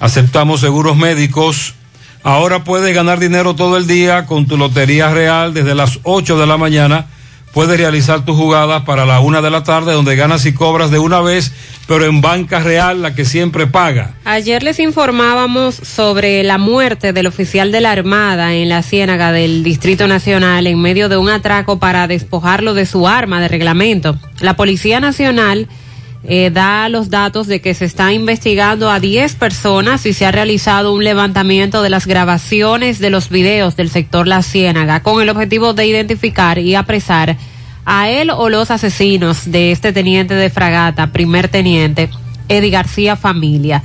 Aceptamos 0.00 0.60
seguros 0.60 0.96
médicos. 0.96 1.74
Ahora 2.22 2.64
puedes 2.64 2.94
ganar 2.94 3.18
dinero 3.18 3.54
todo 3.54 3.76
el 3.76 3.88
día 3.88 4.24
con 4.26 4.46
tu 4.46 4.56
Lotería 4.56 5.12
Real 5.12 5.52
desde 5.54 5.74
las 5.74 5.98
8 6.04 6.38
de 6.38 6.46
la 6.46 6.56
mañana. 6.56 7.06
Puedes 7.52 7.76
realizar 7.76 8.24
tus 8.24 8.34
jugadas 8.34 8.82
para 8.84 9.04
la 9.04 9.20
una 9.20 9.42
de 9.42 9.50
la 9.50 9.62
tarde 9.62 9.92
donde 9.92 10.16
ganas 10.16 10.46
y 10.46 10.54
cobras 10.54 10.90
de 10.90 10.98
una 10.98 11.20
vez, 11.20 11.52
pero 11.86 12.06
en 12.06 12.22
banca 12.22 12.60
real, 12.60 13.02
la 13.02 13.14
que 13.14 13.26
siempre 13.26 13.66
paga. 13.66 14.14
Ayer 14.24 14.62
les 14.62 14.78
informábamos 14.78 15.74
sobre 15.74 16.42
la 16.44 16.56
muerte 16.56 17.12
del 17.12 17.26
oficial 17.26 17.70
de 17.70 17.82
la 17.82 17.90
Armada 17.90 18.54
en 18.54 18.70
la 18.70 18.82
Ciénaga 18.82 19.32
del 19.32 19.62
Distrito 19.62 20.08
Nacional 20.08 20.66
en 20.66 20.80
medio 20.80 21.10
de 21.10 21.18
un 21.18 21.28
atraco 21.28 21.78
para 21.78 22.06
despojarlo 22.06 22.72
de 22.72 22.86
su 22.86 23.06
arma 23.06 23.38
de 23.42 23.48
reglamento. 23.48 24.16
La 24.40 24.56
Policía 24.56 25.00
Nacional 25.00 25.68
eh, 26.24 26.50
da 26.52 26.88
los 26.88 27.10
datos 27.10 27.48
de 27.48 27.60
que 27.60 27.74
se 27.74 27.84
está 27.84 28.12
investigando 28.12 28.90
a 28.90 29.00
10 29.00 29.34
personas 29.34 30.06
y 30.06 30.12
se 30.12 30.24
ha 30.24 30.30
realizado 30.30 30.94
un 30.94 31.02
levantamiento 31.02 31.82
de 31.82 31.90
las 31.90 32.06
grabaciones 32.06 33.00
de 33.00 33.10
los 33.10 33.28
videos 33.28 33.74
del 33.74 33.90
sector 33.90 34.28
La 34.28 34.42
Ciénaga 34.42 35.02
con 35.02 35.20
el 35.20 35.28
objetivo 35.28 35.74
de 35.74 35.86
identificar 35.86 36.58
y 36.58 36.76
apresar 36.76 37.36
a 37.84 38.08
él 38.08 38.30
o 38.30 38.48
los 38.48 38.70
asesinos 38.70 39.50
de 39.50 39.72
este 39.72 39.92
teniente 39.92 40.34
de 40.34 40.48
fragata, 40.48 41.08
primer 41.08 41.48
teniente, 41.48 42.08
Eddie 42.48 42.70
García 42.70 43.16
Familia. 43.16 43.82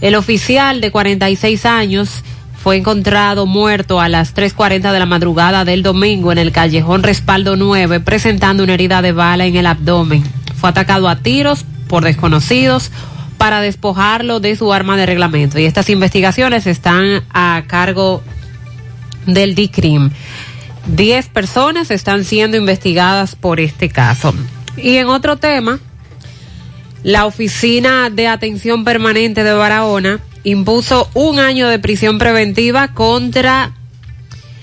El 0.00 0.14
oficial 0.14 0.80
de 0.80 0.92
46 0.92 1.66
años 1.66 2.22
fue 2.62 2.76
encontrado 2.76 3.46
muerto 3.46 4.00
a 4.00 4.08
las 4.08 4.34
3.40 4.34 4.92
de 4.92 4.98
la 4.98 5.06
madrugada 5.06 5.64
del 5.64 5.82
domingo 5.82 6.30
en 6.30 6.38
el 6.38 6.52
callejón 6.52 7.02
Respaldo 7.02 7.56
9 7.56 7.98
presentando 7.98 8.62
una 8.62 8.74
herida 8.74 9.02
de 9.02 9.10
bala 9.10 9.46
en 9.46 9.56
el 9.56 9.66
abdomen. 9.66 10.22
Fue 10.56 10.70
atacado 10.70 11.08
a 11.08 11.16
tiros 11.16 11.64
por 11.90 12.04
desconocidos 12.04 12.92
para 13.36 13.60
despojarlo 13.60 14.38
de 14.38 14.54
su 14.54 14.72
arma 14.72 14.96
de 14.96 15.06
reglamento. 15.06 15.58
Y 15.58 15.64
estas 15.64 15.90
investigaciones 15.90 16.68
están 16.68 17.24
a 17.34 17.64
cargo 17.66 18.22
del 19.26 19.56
DICRIM. 19.56 20.10
Diez 20.86 21.26
personas 21.26 21.90
están 21.90 22.24
siendo 22.24 22.56
investigadas 22.56 23.34
por 23.34 23.58
este 23.58 23.88
caso. 23.88 24.32
Y 24.76 24.96
en 24.96 25.08
otro 25.08 25.36
tema, 25.36 25.80
la 27.02 27.26
Oficina 27.26 28.08
de 28.08 28.28
Atención 28.28 28.84
Permanente 28.84 29.42
de 29.42 29.52
Barahona 29.52 30.20
impuso 30.44 31.10
un 31.12 31.40
año 31.40 31.68
de 31.68 31.80
prisión 31.80 32.18
preventiva 32.18 32.94
contra 32.94 33.72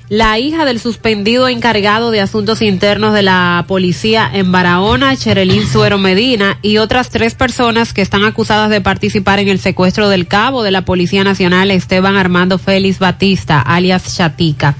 la 0.09 0.39
hija 0.39 0.63
del 0.63 0.79
suspendido 0.79 1.49
encargado 1.49 2.11
de 2.11 2.21
asuntos 2.21 2.61
internos 2.61 3.13
de 3.13 3.23
la 3.23 3.65
policía 3.67 4.29
en 4.33 4.53
Barahona, 4.53 5.15
Cherelín 5.17 5.67
Suero 5.67 5.97
Medina, 5.97 6.59
y 6.61 6.77
otras 6.77 7.09
tres 7.09 7.35
personas 7.35 7.91
que 7.91 8.01
están 8.01 8.23
acusadas 8.23 8.69
de 8.69 8.79
participar 8.79 9.39
en 9.39 9.49
el 9.49 9.59
secuestro 9.59 10.07
del 10.07 10.27
cabo 10.27 10.63
de 10.63 10.71
la 10.71 10.83
Policía 10.85 11.25
Nacional, 11.25 11.71
Esteban 11.71 12.15
Armando 12.15 12.57
Félix 12.57 12.99
Batista, 12.99 13.59
alias 13.59 14.15
Chatica. 14.15 14.75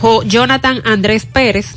Jo- 0.00 0.22
Jonathan 0.22 0.82
Andrés 0.84 1.26
Pérez, 1.26 1.74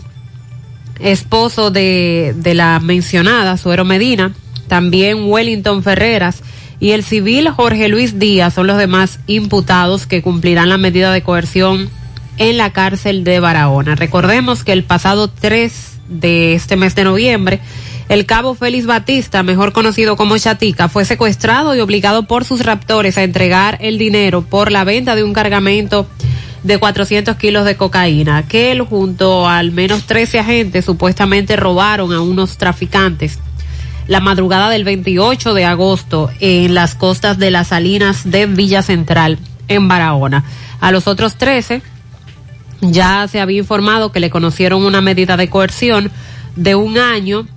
esposo 0.99 1.71
de 1.71 2.35
la 2.53 2.79
mencionada 2.79 3.57
Suero 3.57 3.85
Medina, 3.85 4.33
también 4.67 5.23
Wellington 5.25 5.81
Ferreras 5.81 6.43
y 6.79 6.91
el 6.91 7.03
civil 7.03 7.49
Jorge 7.49 7.87
Luis 7.87 8.19
Díaz 8.19 8.53
son 8.53 8.67
los 8.67 8.77
demás 8.77 9.19
imputados 9.25 10.05
que 10.05 10.21
cumplirán 10.21 10.69
la 10.69 10.77
medida 10.77 11.11
de 11.11 11.23
coerción 11.23 11.89
en 12.41 12.57
la 12.57 12.73
cárcel 12.73 13.23
de 13.23 13.39
Barahona. 13.39 13.93
Recordemos 13.93 14.63
que 14.63 14.73
el 14.73 14.83
pasado 14.83 15.27
3 15.27 15.99
de 16.09 16.55
este 16.55 16.75
mes 16.75 16.95
de 16.95 17.03
noviembre, 17.03 17.59
el 18.09 18.25
cabo 18.25 18.55
Félix 18.55 18.87
Batista, 18.87 19.43
mejor 19.43 19.73
conocido 19.73 20.17
como 20.17 20.35
Chatica, 20.39 20.89
fue 20.89 21.05
secuestrado 21.05 21.75
y 21.75 21.81
obligado 21.81 22.23
por 22.23 22.43
sus 22.43 22.65
raptores 22.65 23.19
a 23.19 23.23
entregar 23.23 23.77
el 23.79 23.99
dinero 23.99 24.41
por 24.41 24.71
la 24.71 24.83
venta 24.83 25.15
de 25.15 25.23
un 25.23 25.33
cargamento 25.33 26.07
de 26.63 26.79
400 26.79 27.35
kilos 27.35 27.63
de 27.63 27.77
cocaína, 27.77 28.47
que 28.47 28.71
él 28.71 28.81
junto 28.81 29.47
a 29.47 29.59
al 29.59 29.71
menos 29.71 30.07
13 30.07 30.39
agentes 30.39 30.83
supuestamente 30.83 31.55
robaron 31.55 32.11
a 32.11 32.21
unos 32.21 32.57
traficantes 32.57 33.37
la 34.07 34.19
madrugada 34.19 34.71
del 34.71 34.83
28 34.83 35.53
de 35.53 35.65
agosto 35.65 36.31
en 36.39 36.73
las 36.73 36.95
costas 36.95 37.37
de 37.37 37.51
las 37.51 37.67
Salinas 37.67 38.31
de 38.31 38.47
Villa 38.47 38.81
Central, 38.81 39.37
en 39.67 39.87
Barahona. 39.87 40.43
A 40.79 40.91
los 40.91 41.07
otros 41.07 41.35
13 41.35 41.83
ya 42.81 43.27
se 43.27 43.39
había 43.39 43.59
informado 43.59 44.11
que 44.11 44.19
le 44.19 44.29
conocieron 44.29 44.83
una 44.83 45.01
medida 45.01 45.37
de 45.37 45.49
coerción 45.49 46.11
de 46.55 46.75
un 46.75 46.97
año 46.97 47.47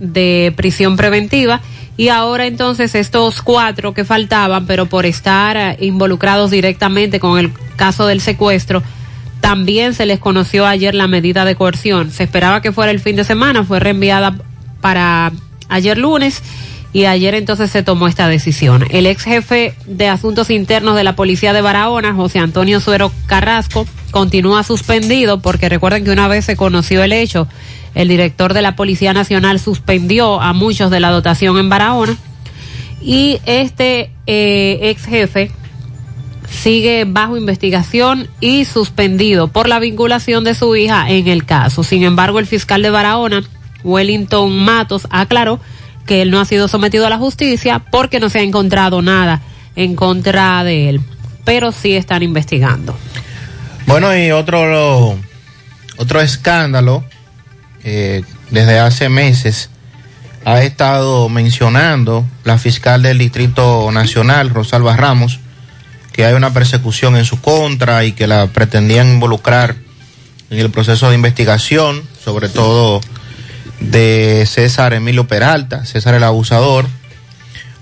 de 0.00 0.52
prisión 0.56 0.96
preventiva 0.96 1.60
y 1.96 2.08
ahora 2.08 2.46
entonces 2.46 2.94
estos 2.94 3.42
cuatro 3.42 3.92
que 3.92 4.04
faltaban, 4.04 4.66
pero 4.66 4.86
por 4.86 5.04
estar 5.04 5.56
eh, 5.56 5.76
involucrados 5.80 6.50
directamente 6.50 7.18
con 7.18 7.38
el 7.38 7.52
caso 7.76 8.06
del 8.06 8.20
secuestro, 8.20 8.84
también 9.40 9.94
se 9.94 10.06
les 10.06 10.20
conoció 10.20 10.66
ayer 10.66 10.94
la 10.94 11.08
medida 11.08 11.44
de 11.44 11.56
coerción. 11.56 12.12
Se 12.12 12.22
esperaba 12.22 12.62
que 12.62 12.70
fuera 12.70 12.92
el 12.92 13.00
fin 13.00 13.16
de 13.16 13.24
semana, 13.24 13.64
fue 13.64 13.80
reenviada 13.80 14.36
para 14.80 15.32
ayer 15.68 15.98
lunes 15.98 16.40
y 16.92 17.04
ayer 17.04 17.34
entonces 17.34 17.70
se 17.70 17.82
tomó 17.82 18.08
esta 18.08 18.28
decisión. 18.28 18.84
El 18.90 19.06
ex 19.06 19.24
jefe 19.24 19.74
de 19.86 20.08
asuntos 20.08 20.50
internos 20.50 20.96
de 20.96 21.04
la 21.04 21.16
policía 21.16 21.52
de 21.52 21.60
Barahona, 21.60 22.14
José 22.14 22.38
Antonio 22.38 22.80
Suero 22.80 23.12
Carrasco, 23.26 23.86
continúa 24.10 24.62
suspendido 24.62 25.40
porque 25.40 25.68
recuerden 25.68 26.04
que 26.04 26.10
una 26.10 26.28
vez 26.28 26.44
se 26.44 26.56
conoció 26.56 27.02
el 27.02 27.12
hecho, 27.12 27.46
el 27.94 28.08
director 28.08 28.54
de 28.54 28.62
la 28.62 28.76
Policía 28.76 29.12
Nacional 29.12 29.60
suspendió 29.60 30.40
a 30.40 30.52
muchos 30.52 30.90
de 30.90 31.00
la 31.00 31.10
dotación 31.10 31.58
en 31.58 31.68
Barahona 31.68 32.16
y 33.02 33.40
este 33.44 34.10
eh, 34.26 34.78
ex 34.82 35.04
jefe 35.04 35.50
sigue 36.50 37.04
bajo 37.06 37.36
investigación 37.36 38.28
y 38.40 38.64
suspendido 38.64 39.48
por 39.48 39.68
la 39.68 39.78
vinculación 39.78 40.44
de 40.44 40.54
su 40.54 40.74
hija 40.76 41.10
en 41.10 41.28
el 41.28 41.44
caso. 41.44 41.84
Sin 41.84 42.02
embargo, 42.02 42.38
el 42.38 42.46
fiscal 42.46 42.80
de 42.82 42.90
Barahona, 42.90 43.42
Wellington 43.84 44.56
Matos, 44.56 45.06
aclaró 45.10 45.60
que 46.08 46.22
él 46.22 46.30
no 46.32 46.40
ha 46.40 46.44
sido 46.46 46.66
sometido 46.66 47.06
a 47.06 47.10
la 47.10 47.18
justicia 47.18 47.78
porque 47.78 48.18
no 48.18 48.30
se 48.30 48.40
ha 48.40 48.42
encontrado 48.42 49.02
nada 49.02 49.42
en 49.76 49.94
contra 49.94 50.64
de 50.64 50.88
él, 50.88 51.00
pero 51.44 51.70
sí 51.70 51.94
están 51.94 52.24
investigando. 52.24 52.98
Bueno, 53.86 54.16
y 54.16 54.32
otro, 54.32 55.16
otro 55.98 56.20
escándalo, 56.20 57.04
eh, 57.84 58.22
desde 58.50 58.80
hace 58.80 59.08
meses, 59.08 59.70
ha 60.44 60.62
estado 60.62 61.28
mencionando 61.28 62.24
la 62.42 62.58
fiscal 62.58 63.02
del 63.02 63.18
Distrito 63.18 63.90
Nacional, 63.92 64.50
Rosalba 64.50 64.96
Ramos, 64.96 65.38
que 66.12 66.24
hay 66.24 66.34
una 66.34 66.54
persecución 66.54 67.16
en 67.16 67.26
su 67.26 67.40
contra 67.40 68.04
y 68.04 68.12
que 68.12 68.26
la 68.26 68.46
pretendían 68.46 69.08
involucrar 69.08 69.76
en 70.50 70.58
el 70.58 70.70
proceso 70.70 71.10
de 71.10 71.16
investigación, 71.16 72.02
sobre 72.24 72.48
todo 72.48 73.02
de 73.80 74.44
César 74.46 74.92
Emilio 74.92 75.26
Peralta, 75.26 75.84
César 75.84 76.14
el 76.14 76.24
abusador. 76.24 76.86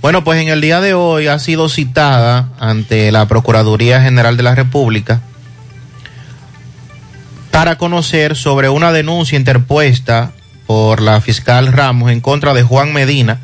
Bueno, 0.02 0.24
pues 0.24 0.40
en 0.40 0.48
el 0.48 0.60
día 0.60 0.80
de 0.80 0.94
hoy 0.94 1.26
ha 1.26 1.38
sido 1.38 1.68
citada 1.68 2.50
ante 2.60 3.10
la 3.12 3.26
Procuraduría 3.26 4.00
General 4.02 4.36
de 4.36 4.42
la 4.42 4.54
República 4.54 5.20
para 7.50 7.78
conocer 7.78 8.36
sobre 8.36 8.68
una 8.68 8.92
denuncia 8.92 9.38
interpuesta 9.38 10.32
por 10.66 11.00
la 11.00 11.20
fiscal 11.20 11.72
Ramos 11.72 12.10
en 12.12 12.20
contra 12.20 12.52
de 12.52 12.62
Juan 12.62 12.92
Medina, 12.92 13.40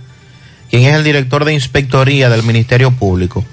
quien 0.68 0.82
es 0.82 0.94
el 0.94 1.04
director 1.04 1.44
de 1.44 1.54
inspectoría 1.54 2.28
del 2.28 2.42
Ministerio 2.42 2.90
Público. 2.90 3.44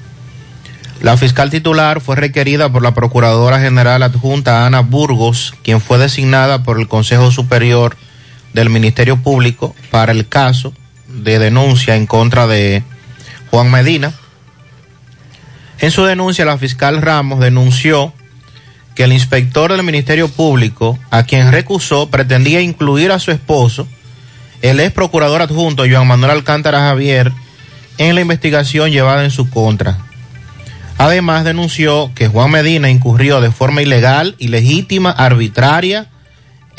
La 1.01 1.15
fiscal 1.15 1.49
titular 1.49 2.01
fue 2.01 2.17
requerida 2.17 2.69
por 2.69 2.83
la 2.83 2.93
Procuradora 2.93 3.61
General 3.61 4.03
Adjunta 4.03 4.65
Ana 4.65 4.81
Burgos, 4.81 5.53
quien 5.63 5.79
fue 5.79 5.97
designada 5.97 6.63
por 6.63 6.77
el 6.77 6.89
Consejo 6.89 7.31
Superior 7.31 7.95
del 8.53 8.69
Ministerio 8.69 9.17
Público 9.17 9.75
para 9.91 10.11
el 10.11 10.27
caso 10.27 10.73
de 11.07 11.39
denuncia 11.39 11.95
en 11.95 12.05
contra 12.05 12.47
de 12.47 12.83
Juan 13.51 13.71
Medina. 13.71 14.13
En 15.79 15.91
su 15.91 16.03
denuncia, 16.03 16.45
la 16.45 16.57
fiscal 16.57 17.01
Ramos 17.01 17.39
denunció 17.39 18.13
que 18.95 19.05
el 19.05 19.13
inspector 19.13 19.71
del 19.71 19.83
Ministerio 19.83 20.27
Público, 20.27 20.99
a 21.09 21.23
quien 21.23 21.51
recusó, 21.51 22.09
pretendía 22.09 22.61
incluir 22.61 23.11
a 23.11 23.19
su 23.19 23.31
esposo, 23.31 23.87
el 24.61 24.79
ex 24.81 24.91
procurador 24.91 25.41
adjunto 25.41 25.85
Joan 25.89 26.07
Manuel 26.07 26.31
Alcántara 26.31 26.79
Javier, 26.79 27.31
en 27.97 28.15
la 28.15 28.21
investigación 28.21 28.91
llevada 28.91 29.23
en 29.23 29.31
su 29.31 29.49
contra. 29.49 29.97
Además, 30.97 31.45
denunció 31.45 32.11
que 32.13 32.27
Juan 32.27 32.51
Medina 32.51 32.89
incurrió 32.89 33.39
de 33.39 33.51
forma 33.51 33.81
ilegal, 33.81 34.35
ilegítima, 34.37 35.11
arbitraria 35.11 36.07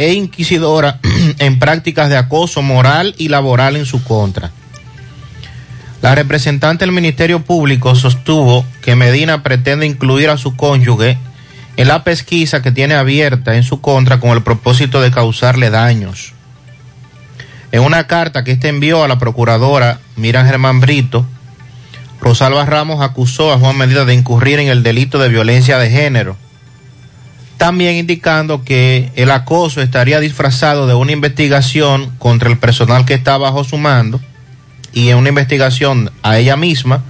e 0.01 0.15
inquisidora 0.15 0.99
en 1.39 1.59
prácticas 1.59 2.09
de 2.09 2.17
acoso 2.17 2.63
moral 2.63 3.15
y 3.19 3.29
laboral 3.29 3.77
en 3.77 3.85
su 3.85 4.03
contra. 4.03 4.51
La 6.01 6.15
representante 6.15 6.87
del 6.87 6.95
Ministerio 6.95 7.41
Público 7.43 7.95
sostuvo 7.95 8.65
que 8.81 8.97
Medina 8.97 9.43
pretende 9.43 9.85
incluir 9.85 10.31
a 10.31 10.39
su 10.39 10.57
cónyuge 10.57 11.19
en 11.77 11.89
la 11.89 12.03
pesquisa 12.03 12.63
que 12.63 12.73
tiene 12.73 12.95
abierta 12.95 13.57
en 13.57 13.63
su 13.63 13.83
contra 13.83 14.21
con 14.21 14.31
el 14.31 14.43
propósito 14.43 15.03
de 15.03 15.11
causarle 15.11 15.69
daños. 15.69 16.33
En 17.71 17.83
una 17.83 18.07
carta 18.07 18.43
que 18.43 18.53
este 18.53 18.69
envió 18.69 19.05
a 19.05 19.09
la 19.09 19.19
procuradora 19.19 20.01
Miran 20.17 20.47
Germán 20.47 20.81
Brito, 20.81 21.27
Rosalba 22.23 22.65
Ramos 22.65 23.03
acusó 23.03 23.53
a 23.53 23.59
Juan 23.59 23.77
Medina 23.77 24.07
de 24.07 24.15
incurrir 24.15 24.61
en 24.61 24.69
el 24.69 24.83
delito 24.83 25.19
de 25.19 25.29
violencia 25.29 25.79
de 25.79 25.91
género, 25.91 26.39
también 27.61 27.97
indicando 27.97 28.65
que 28.65 29.13
el 29.17 29.31
acoso 29.31 29.83
estaría 29.83 30.19
disfrazado 30.19 30.87
de 30.87 30.95
una 30.95 31.13
investigación 31.13 32.11
contra 32.17 32.49
el 32.49 32.57
personal 32.57 33.05
que 33.05 33.13
está 33.13 33.37
bajo 33.37 33.65
su 33.65 33.77
mando 33.77 34.19
y 34.95 35.11
en 35.11 35.19
una 35.19 35.29
investigación 35.29 36.11
a 36.23 36.39
ella 36.39 36.57
misma 36.57 37.05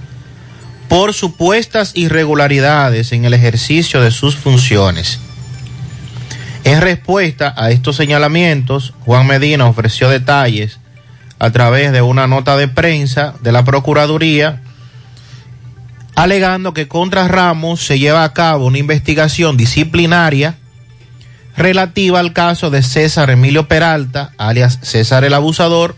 por 0.89 1.13
supuestas 1.13 1.93
irregularidades 1.95 3.13
en 3.13 3.23
el 3.23 3.33
ejercicio 3.33 4.01
de 4.01 4.11
sus 4.11 4.35
funciones. 4.35 5.21
En 6.65 6.81
respuesta 6.81 7.53
a 7.55 7.71
estos 7.71 7.95
señalamientos, 7.95 8.93
Juan 9.05 9.27
Medina 9.27 9.67
ofreció 9.67 10.09
detalles 10.09 10.79
a 11.39 11.49
través 11.51 11.93
de 11.93 12.01
una 12.01 12.27
nota 12.27 12.57
de 12.57 12.67
prensa 12.67 13.35
de 13.41 13.53
la 13.53 13.63
Procuraduría, 13.63 14.61
alegando 16.15 16.73
que 16.73 16.87
contra 16.87 17.27
Ramos 17.27 17.85
se 17.85 17.99
lleva 17.99 18.23
a 18.23 18.33
cabo 18.33 18.65
una 18.65 18.77
investigación 18.77 19.57
disciplinaria 19.57 20.55
relativa 21.55 22.19
al 22.19 22.33
caso 22.33 22.69
de 22.69 22.83
César 22.83 23.29
Emilio 23.29 23.67
Peralta, 23.67 24.31
alias 24.37 24.79
César 24.81 25.23
el 25.23 25.33
Abusador, 25.33 25.95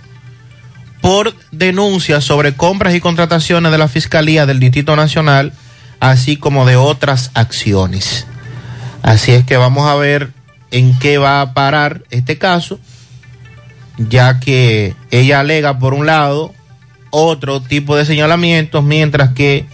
por 1.02 1.35
denuncias 1.52 2.23
sobre 2.23 2.56
compras 2.56 2.95
y 2.95 3.02
contrataciones 3.02 3.72
de 3.72 3.77
la 3.77 3.88
Fiscalía 3.88 4.45
del 4.45 4.60
Distrito 4.60 4.95
Nacional, 4.95 5.53
así 5.99 6.38
como 6.38 6.65
de 6.65 6.76
otras 6.76 7.31
acciones. 7.34 8.26
Así 9.02 9.34
es 9.34 9.45
que 9.45 9.57
vamos 9.57 9.88
a 9.90 9.95
ver 9.95 10.31
en 10.72 10.98
qué 10.98 11.18
va 11.18 11.41
a 11.41 11.53
parar 11.53 12.03
este 12.10 12.38
caso, 12.38 12.80
ya 13.98 14.40
que 14.40 14.95
ella 15.11 15.41
alega, 15.41 15.77
por 15.77 15.94
un 15.94 16.06
lado, 16.06 16.53
otro 17.10 17.61
tipo 17.61 17.95
de 17.95 18.06
señalamientos, 18.06 18.84
mientras 18.84 19.34
que 19.34 19.65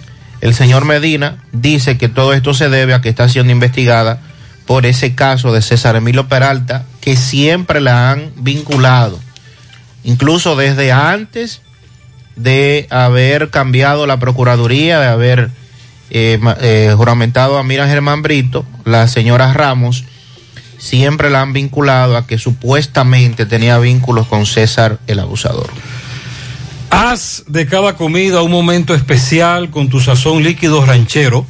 el 0.42 0.54
señor 0.54 0.86
Medina 0.86 1.44
dice 1.52 1.98
que 1.98 2.10
todo 2.10 2.34
esto 2.34 2.54
se 2.54 2.70
debe 2.70 2.94
a 2.94 3.02
que 3.02 3.10
está 3.10 3.28
siendo 3.28 3.52
investigada 3.52 4.22
por 4.66 4.86
ese 4.86 5.16
caso 5.16 5.52
de 5.52 5.62
César 5.62 5.96
Emilio 5.96 6.28
Peralta, 6.28 6.86
que 7.02 7.18
siempre 7.18 7.82
la 7.82 8.12
han 8.12 8.32
vinculado, 8.36 9.20
incluso 10.04 10.56
desde 10.56 10.92
antes 10.92 11.62
de 12.36 12.88
haber 12.92 13.50
cambiado 13.50 14.06
la 14.06 14.20
Procuraduría, 14.20 15.00
de 15.00 15.08
haber 15.08 15.50
eh, 16.12 16.40
eh, 16.62 16.94
juramentado 16.96 17.58
a 17.58 17.64
Mira 17.64 17.88
Germán 17.88 18.22
Brito, 18.22 18.66
la 18.86 19.08
señora 19.08 19.52
Ramos, 19.54 20.06
siempre 20.78 21.30
la 21.30 21.42
han 21.42 21.52
vinculado 21.52 22.16
a 22.16 22.26
que 22.26 22.38
supuestamente 22.38 23.46
tenía 23.46 23.78
vínculos 23.80 24.28
con 24.28 24.46
César 24.46 25.00
el 25.08 25.20
abusador. 25.20 25.70
Haz 26.90 27.44
de 27.48 27.68
cada 27.68 27.96
comida 27.96 28.42
un 28.42 28.52
momento 28.52 28.96
especial 28.96 29.70
con 29.70 29.90
tu 29.90 30.00
sazón 30.00 30.44
líquido 30.44 30.84
ranchero. 30.84 31.46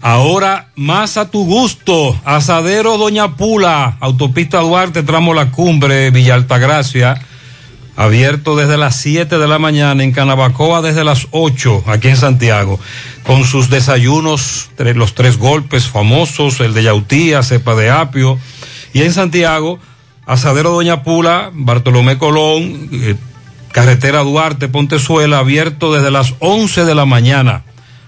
Ahora 0.00 0.68
más 0.76 1.16
a 1.16 1.30
tu 1.30 1.44
gusto. 1.44 2.18
Asadero 2.24 2.96
Doña 2.96 3.36
Pula, 3.36 3.96
Autopista 4.00 4.60
Duarte, 4.60 5.02
tramo 5.02 5.34
La 5.34 5.50
Cumbre, 5.50 6.10
Villa 6.10 6.34
Altagracia. 6.34 7.20
Abierto 7.96 8.56
desde 8.56 8.78
las 8.78 8.96
7 8.96 9.38
de 9.38 9.48
la 9.48 9.58
mañana 9.58 10.02
en 10.04 10.12
Canabacoa 10.12 10.80
desde 10.80 11.04
las 11.04 11.26
8 11.32 11.84
aquí 11.86 12.08
en 12.08 12.16
Santiago. 12.16 12.78
Con 13.24 13.44
sus 13.44 13.70
desayunos, 13.70 14.70
los 14.78 15.14
tres 15.14 15.36
golpes 15.36 15.88
famosos, 15.88 16.60
el 16.60 16.72
de 16.72 16.84
yautía, 16.84 17.42
cepa 17.42 17.74
de 17.74 17.90
apio. 17.90 18.38
Y 18.94 19.02
en 19.02 19.12
Santiago, 19.12 19.80
Asadero 20.26 20.70
Doña 20.70 21.02
Pula, 21.02 21.50
Bartolomé 21.52 22.16
Colón, 22.16 22.88
eh, 22.92 23.16
Carretera 23.72 24.20
Duarte, 24.20 24.68
Pontezuela, 24.68 25.38
abierto 25.38 25.90
desde 25.92 26.10
las 26.10 26.34
11 26.40 26.84
de 26.84 26.94
la 26.94 27.06
mañana. 27.06 27.62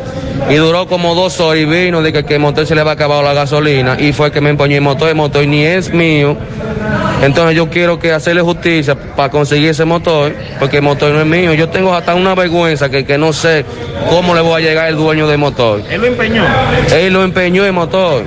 Y 0.49 0.55
duró 0.55 0.87
como 0.87 1.15
dos 1.15 1.41
horas 1.41 1.61
y 1.63 1.65
vino 1.65 2.03
de 2.03 2.13
que, 2.13 2.25
que 2.25 2.35
el 2.35 2.41
motor 2.41 2.67
se 2.67 2.75
le 2.75 2.83
va 2.83 2.93
a 2.93 2.95
acabar 2.95 3.25
la 3.25 3.33
gasolina. 3.35 3.97
Y 3.99 4.13
fue 4.13 4.31
que 4.31 4.41
me 4.41 4.51
empeñó 4.51 4.77
el 4.77 4.81
motor. 4.83 5.09
El 5.09 5.17
motor 5.17 5.47
ni 5.47 5.65
es 5.65 5.93
mío. 5.93 6.37
Entonces 7.23 7.57
yo 7.57 7.69
quiero 7.69 7.99
que 7.99 8.13
hacerle 8.13 8.43
justicia 8.43 8.95
para 8.95 9.31
conseguir 9.31 9.71
ese 9.71 9.85
motor, 9.85 10.33
porque 10.61 10.77
el 10.77 10.83
motor 10.83 11.13
no 11.13 11.21
es 11.21 11.27
mío. 11.27 11.55
Yo 11.55 11.69
tengo 11.69 11.95
hasta 11.95 12.15
una 12.15 12.35
vergüenza 12.35 12.89
que, 12.91 13.05
que 13.05 13.17
no 13.19 13.33
sé 13.33 13.65
cómo 14.11 14.35
le 14.35 14.41
voy 14.43 14.63
a 14.63 14.65
llegar 14.65 14.89
el 14.89 14.97
dueño 14.97 15.27
del 15.27 15.39
motor. 15.39 15.83
¿Él 15.91 16.01
lo 16.01 16.07
empeñó? 16.07 16.45
Él 16.95 17.13
lo 17.13 17.25
empeñó 17.25 17.65
el 17.65 17.73
motor. 17.73 18.23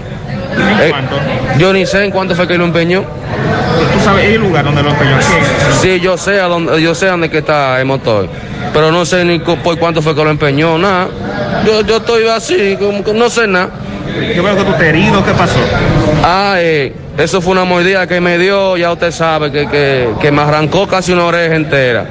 ¿En 0.57 0.87
Eh, 0.87 0.89
cuánto? 0.89 1.15
yo 1.59 1.71
ni 1.71 1.85
sé 1.85 2.03
en 2.05 2.11
cuánto 2.11 2.35
fue 2.35 2.47
que 2.47 2.57
lo 2.57 2.65
empeñó. 2.65 3.03
¿Tú 3.93 3.99
sabes 4.03 4.25
el 4.25 4.41
lugar 4.41 4.65
donde 4.65 4.81
lo 4.83 4.89
empeñó? 4.89 5.15
Sí, 5.81 5.99
yo 6.01 6.17
sé 6.17 6.39
a 6.41 6.45
dónde, 6.47 6.81
yo 6.81 6.93
sé 6.95 7.07
a 7.07 7.11
dónde 7.11 7.29
que 7.29 7.37
está 7.37 7.79
el 7.79 7.85
motor, 7.85 8.27
pero 8.73 8.91
no 8.91 9.05
sé 9.05 9.23
ni 9.23 9.39
por 9.39 9.77
cuánto 9.77 10.01
fue 10.01 10.15
que 10.15 10.23
lo 10.23 10.31
empeñó, 10.31 10.77
nada. 10.77 11.07
Yo, 11.65 11.81
yo 11.81 11.97
estoy 11.97 12.27
así, 12.27 12.77
como 12.79 13.03
que 13.03 13.13
no 13.13 13.29
sé 13.29 13.47
nada. 13.47 13.69
Yo 14.35 14.43
veo 14.43 14.55
que 14.55 14.63
tú 14.63 14.73
te 14.73 14.89
herido, 14.89 15.23
¿qué 15.23 15.31
pasó? 15.31 15.59
Ah, 16.23 16.55
eh, 16.57 16.93
eso 17.17 17.41
fue 17.41 17.51
una 17.51 17.63
mordida 17.63 18.07
que 18.07 18.19
me 18.19 18.37
dio, 18.37 18.75
ya 18.77 18.91
usted 18.91 19.11
sabe, 19.11 19.51
que, 19.51 19.67
que, 19.67 20.09
que 20.21 20.31
me 20.31 20.41
arrancó 20.41 20.87
casi 20.87 21.11
una 21.11 21.25
oreja 21.25 21.55
entera. 21.55 22.05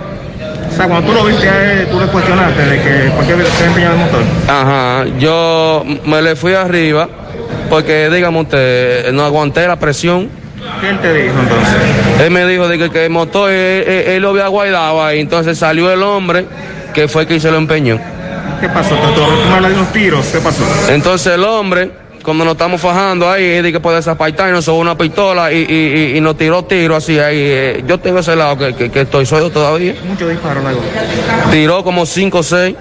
O 0.73 0.77
sea, 0.77 0.87
cuando 0.87 1.09
tú 1.11 1.15
lo 1.15 1.25
viste 1.25 1.49
tú 1.91 1.99
le 1.99 2.07
cuestionaste 2.07 2.63
de 2.65 2.77
que 2.81 3.11
por 3.11 3.25
qué 3.27 3.45
se 3.51 3.65
empeñó 3.65 3.91
el 3.93 3.97
motor. 3.99 4.21
Ajá, 4.47 5.05
yo 5.19 5.85
me 6.05 6.23
le 6.23 6.37
fui 6.37 6.55
arriba, 6.55 7.09
porque 7.69 8.09
dígame 8.11 8.41
usted, 8.43 9.13
no 9.13 9.25
aguanté 9.25 9.67
la 9.67 9.77
presión. 9.77 10.29
¿Qué 10.81 10.91
él 10.91 10.99
te 11.01 11.13
dijo 11.15 11.35
entonces? 11.41 11.77
Él 12.23 12.31
me 12.31 12.47
dijo 12.47 12.69
de 12.69 12.79
que, 12.79 12.91
que 12.91 13.05
el 13.07 13.11
motor, 13.11 13.51
él, 13.51 13.85
él- 13.89 14.05
él 14.09 14.23
lo 14.23 14.31
había 14.31 14.47
guardado 14.47 15.03
ahí, 15.05 15.21
entonces 15.21 15.59
salió 15.59 15.91
el 15.93 16.03
hombre 16.03 16.47
que 16.95 17.09
fue 17.09 17.27
quien 17.27 17.41
se 17.41 17.51
lo 17.51 17.57
empeñó. 17.59 17.99
¿Qué 18.61 18.69
pasó? 18.69 18.95
¿Tú, 18.97 19.21
tú 19.21 19.49
me 19.49 19.55
hablas 19.55 19.71
de 19.73 19.77
unos 19.79 19.93
tiros? 19.93 20.27
¿Qué 20.27 20.39
pasó? 20.39 20.63
Entonces 20.89 21.35
el 21.35 21.45
hombre, 21.45 21.91
cuando 22.23 22.45
nos 22.45 22.53
estamos 22.55 22.81
fajando 22.81 23.31
ahí, 23.31 23.63
de 23.63 23.73
que 23.73 23.81
puede 23.81 23.97
desapartar 23.97 24.49
y 24.49 24.53
nos 24.53 24.65
sobó 24.65 24.79
una 24.81 24.97
pistola 24.99 25.53
y, 25.53 26.13
y, 26.17 26.21
nos 26.21 26.37
tiró 26.37 26.65
tiro 26.65 26.97
así 26.97 27.19
ahí. 27.19 27.37
eh, 27.39 27.85
yo 27.87 27.99
tengo 27.99 28.19
ese 28.19 28.35
lado 28.37 28.59
que, 28.59 28.75
que, 28.75 28.91
que 28.91 29.03
estoy 29.03 29.27
suelto 29.27 29.51
todavía. 29.51 29.95
Muchos 30.07 30.29
disparos 30.29 30.63
luego. 30.63 30.81
Tiró 31.51 31.85
como 31.85 32.05
5 32.05 32.39
o 32.39 32.43
6. 32.43 32.75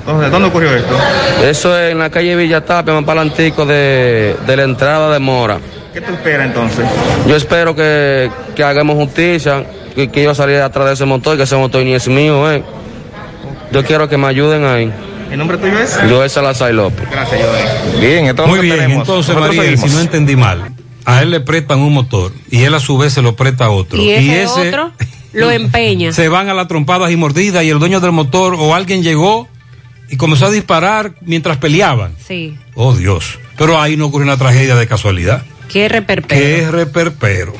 Entonces, 0.00 0.30
¿dónde 0.30 0.48
ocurrió 0.48 0.74
esto? 0.74 0.94
Eso 1.42 1.78
es 1.78 1.92
en 1.92 1.98
la 1.98 2.10
calle 2.10 2.36
Villatapia, 2.36 2.92
más 2.92 3.04
para 3.04 3.22
el 3.22 3.28
antico 3.30 3.64
de, 3.64 4.36
de 4.46 4.56
la 4.56 4.64
entrada 4.64 5.10
de 5.12 5.18
Mora. 5.18 5.58
¿Qué 5.94 6.00
tú 6.02 6.12
esperas 6.12 6.48
entonces? 6.48 6.84
Yo 7.26 7.36
espero 7.36 7.74
que, 7.74 8.30
que 8.54 8.62
hagamos 8.64 8.96
justicia, 8.96 9.64
que, 9.94 10.10
que 10.10 10.22
yo 10.24 10.34
salga 10.34 10.64
atrás 10.66 10.88
de 10.88 10.92
ese 10.94 11.04
motor, 11.06 11.38
que 11.38 11.44
ese 11.44 11.56
motor 11.56 11.82
ni 11.82 11.94
es 11.94 12.06
mío, 12.08 12.50
eh. 12.52 12.62
Yo 13.74 13.84
quiero 13.84 14.08
que 14.08 14.16
me 14.16 14.28
ayuden 14.28 14.64
ahí. 14.64 14.92
¿El 15.32 15.38
nombre 15.38 15.58
tuyo 15.58 15.76
es? 15.80 15.98
Yo 16.08 16.22
es 16.22 16.30
Salazar 16.30 16.72
López. 16.72 17.10
Gracias, 17.10 17.40
Joel. 17.42 18.00
Bien, 18.00 18.36
Muy 18.46 18.60
bien, 18.60 18.92
entonces, 18.92 19.34
Nosotros 19.34 19.48
María, 19.48 19.62
seguimos. 19.62 19.90
si 19.90 19.96
no 19.96 20.00
entendí 20.00 20.36
mal, 20.36 20.72
a 21.04 21.22
él 21.22 21.32
le 21.32 21.40
prestan 21.40 21.80
un 21.80 21.92
motor 21.92 22.30
y 22.52 22.62
él 22.62 22.72
a 22.74 22.78
su 22.78 22.96
vez 22.96 23.14
se 23.14 23.20
lo 23.20 23.34
presta 23.34 23.64
a 23.64 23.70
otro. 23.70 24.00
Y 24.00 24.10
ese, 24.10 24.68
otro 24.68 24.92
lo 25.32 25.50
empeña. 25.50 26.12
se 26.12 26.28
van 26.28 26.48
a 26.48 26.54
las 26.54 26.68
trompadas 26.68 27.10
y 27.10 27.16
mordidas 27.16 27.64
y 27.64 27.70
el 27.70 27.80
dueño 27.80 27.98
del 27.98 28.12
motor 28.12 28.54
o 28.56 28.76
alguien 28.76 29.02
llegó 29.02 29.48
y 30.08 30.16
comenzó 30.16 30.46
a 30.46 30.50
disparar 30.52 31.16
mientras 31.22 31.56
peleaban. 31.56 32.14
Sí. 32.24 32.56
Oh 32.76 32.94
Dios. 32.94 33.40
Pero 33.58 33.80
ahí 33.80 33.96
no 33.96 34.06
ocurre 34.06 34.22
una 34.22 34.36
tragedia 34.36 34.76
de 34.76 34.86
casualidad. 34.86 35.42
Qué 35.68 35.88
reperpero. 35.88 36.40
Qué 36.40 36.70
reperpero. 36.70 37.54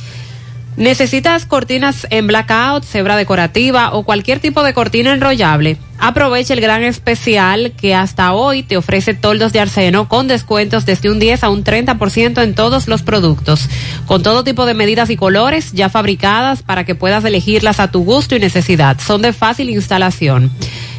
¿Necesitas 0.77 1.45
cortinas 1.45 2.05
en 2.09 2.27
blackout, 2.27 2.83
cebra 2.83 3.15
decorativa 3.15 3.93
o 3.93 4.03
cualquier 4.03 4.41
tipo 4.41 4.61
de 4.61 4.73
cortina 4.73 5.13
enrollable? 5.13 5.77
Aprovecha 5.99 6.53
el 6.53 6.59
gran 6.59 6.83
especial 6.83 7.71
que 7.77 7.95
hasta 7.95 8.33
hoy 8.33 8.61
te 8.61 8.75
ofrece 8.75 9.13
toldos 9.13 9.53
de 9.53 9.61
arseno 9.61 10.09
con 10.09 10.27
descuentos 10.27 10.85
desde 10.85 11.09
un 11.09 11.19
10 11.19 11.45
a 11.45 11.49
un 11.49 11.63
30% 11.63 12.43
en 12.43 12.55
todos 12.55 12.89
los 12.89 13.03
productos, 13.03 13.69
con 14.05 14.21
todo 14.21 14.43
tipo 14.43 14.65
de 14.65 14.73
medidas 14.73 15.09
y 15.09 15.15
colores 15.15 15.71
ya 15.71 15.87
fabricadas 15.87 16.61
para 16.61 16.83
que 16.83 16.93
puedas 16.93 17.23
elegirlas 17.23 17.79
a 17.79 17.89
tu 17.89 18.03
gusto 18.03 18.35
y 18.35 18.39
necesidad. 18.39 18.99
Son 18.99 19.21
de 19.21 19.31
fácil 19.31 19.69
instalación. 19.69 20.51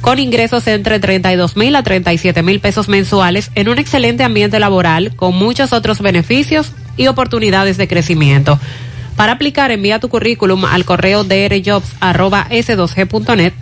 Con 0.02 0.20
ingresos 0.20 0.68
entre 0.68 1.00
32 1.00 1.58
mil 1.58 1.76
a 1.76 1.84
37 1.84 2.44
mil 2.44 2.60
pesos 2.60 2.88
mensuales 2.88 3.50
en 3.56 3.70
un 3.70 3.80
excelente 3.80 4.24
ambiente 4.24 4.60
laboral 4.60 5.16
con 5.16 5.36
muchos 5.36 5.74
otros 5.74 6.02
beneficios 6.02 6.74
y 7.02 7.08
oportunidades 7.08 7.78
de 7.78 7.88
crecimiento. 7.88 8.60
Para 9.16 9.32
aplicar, 9.34 9.70
envía 9.72 10.00
tu 10.00 10.10
currículum 10.10 10.66
al 10.66 10.86
correo 10.86 11.24
drjobs.s2g.net 11.24 13.54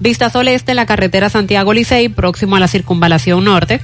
Vistasol 0.00 0.48
Este 0.48 0.72
en 0.72 0.76
la 0.76 0.86
carretera 0.86 1.30
Santiago 1.30 1.72
Licey, 1.72 2.08
próximo 2.08 2.56
a 2.56 2.60
la 2.60 2.66
Circunvalación 2.68 3.44
Norte. 3.44 3.80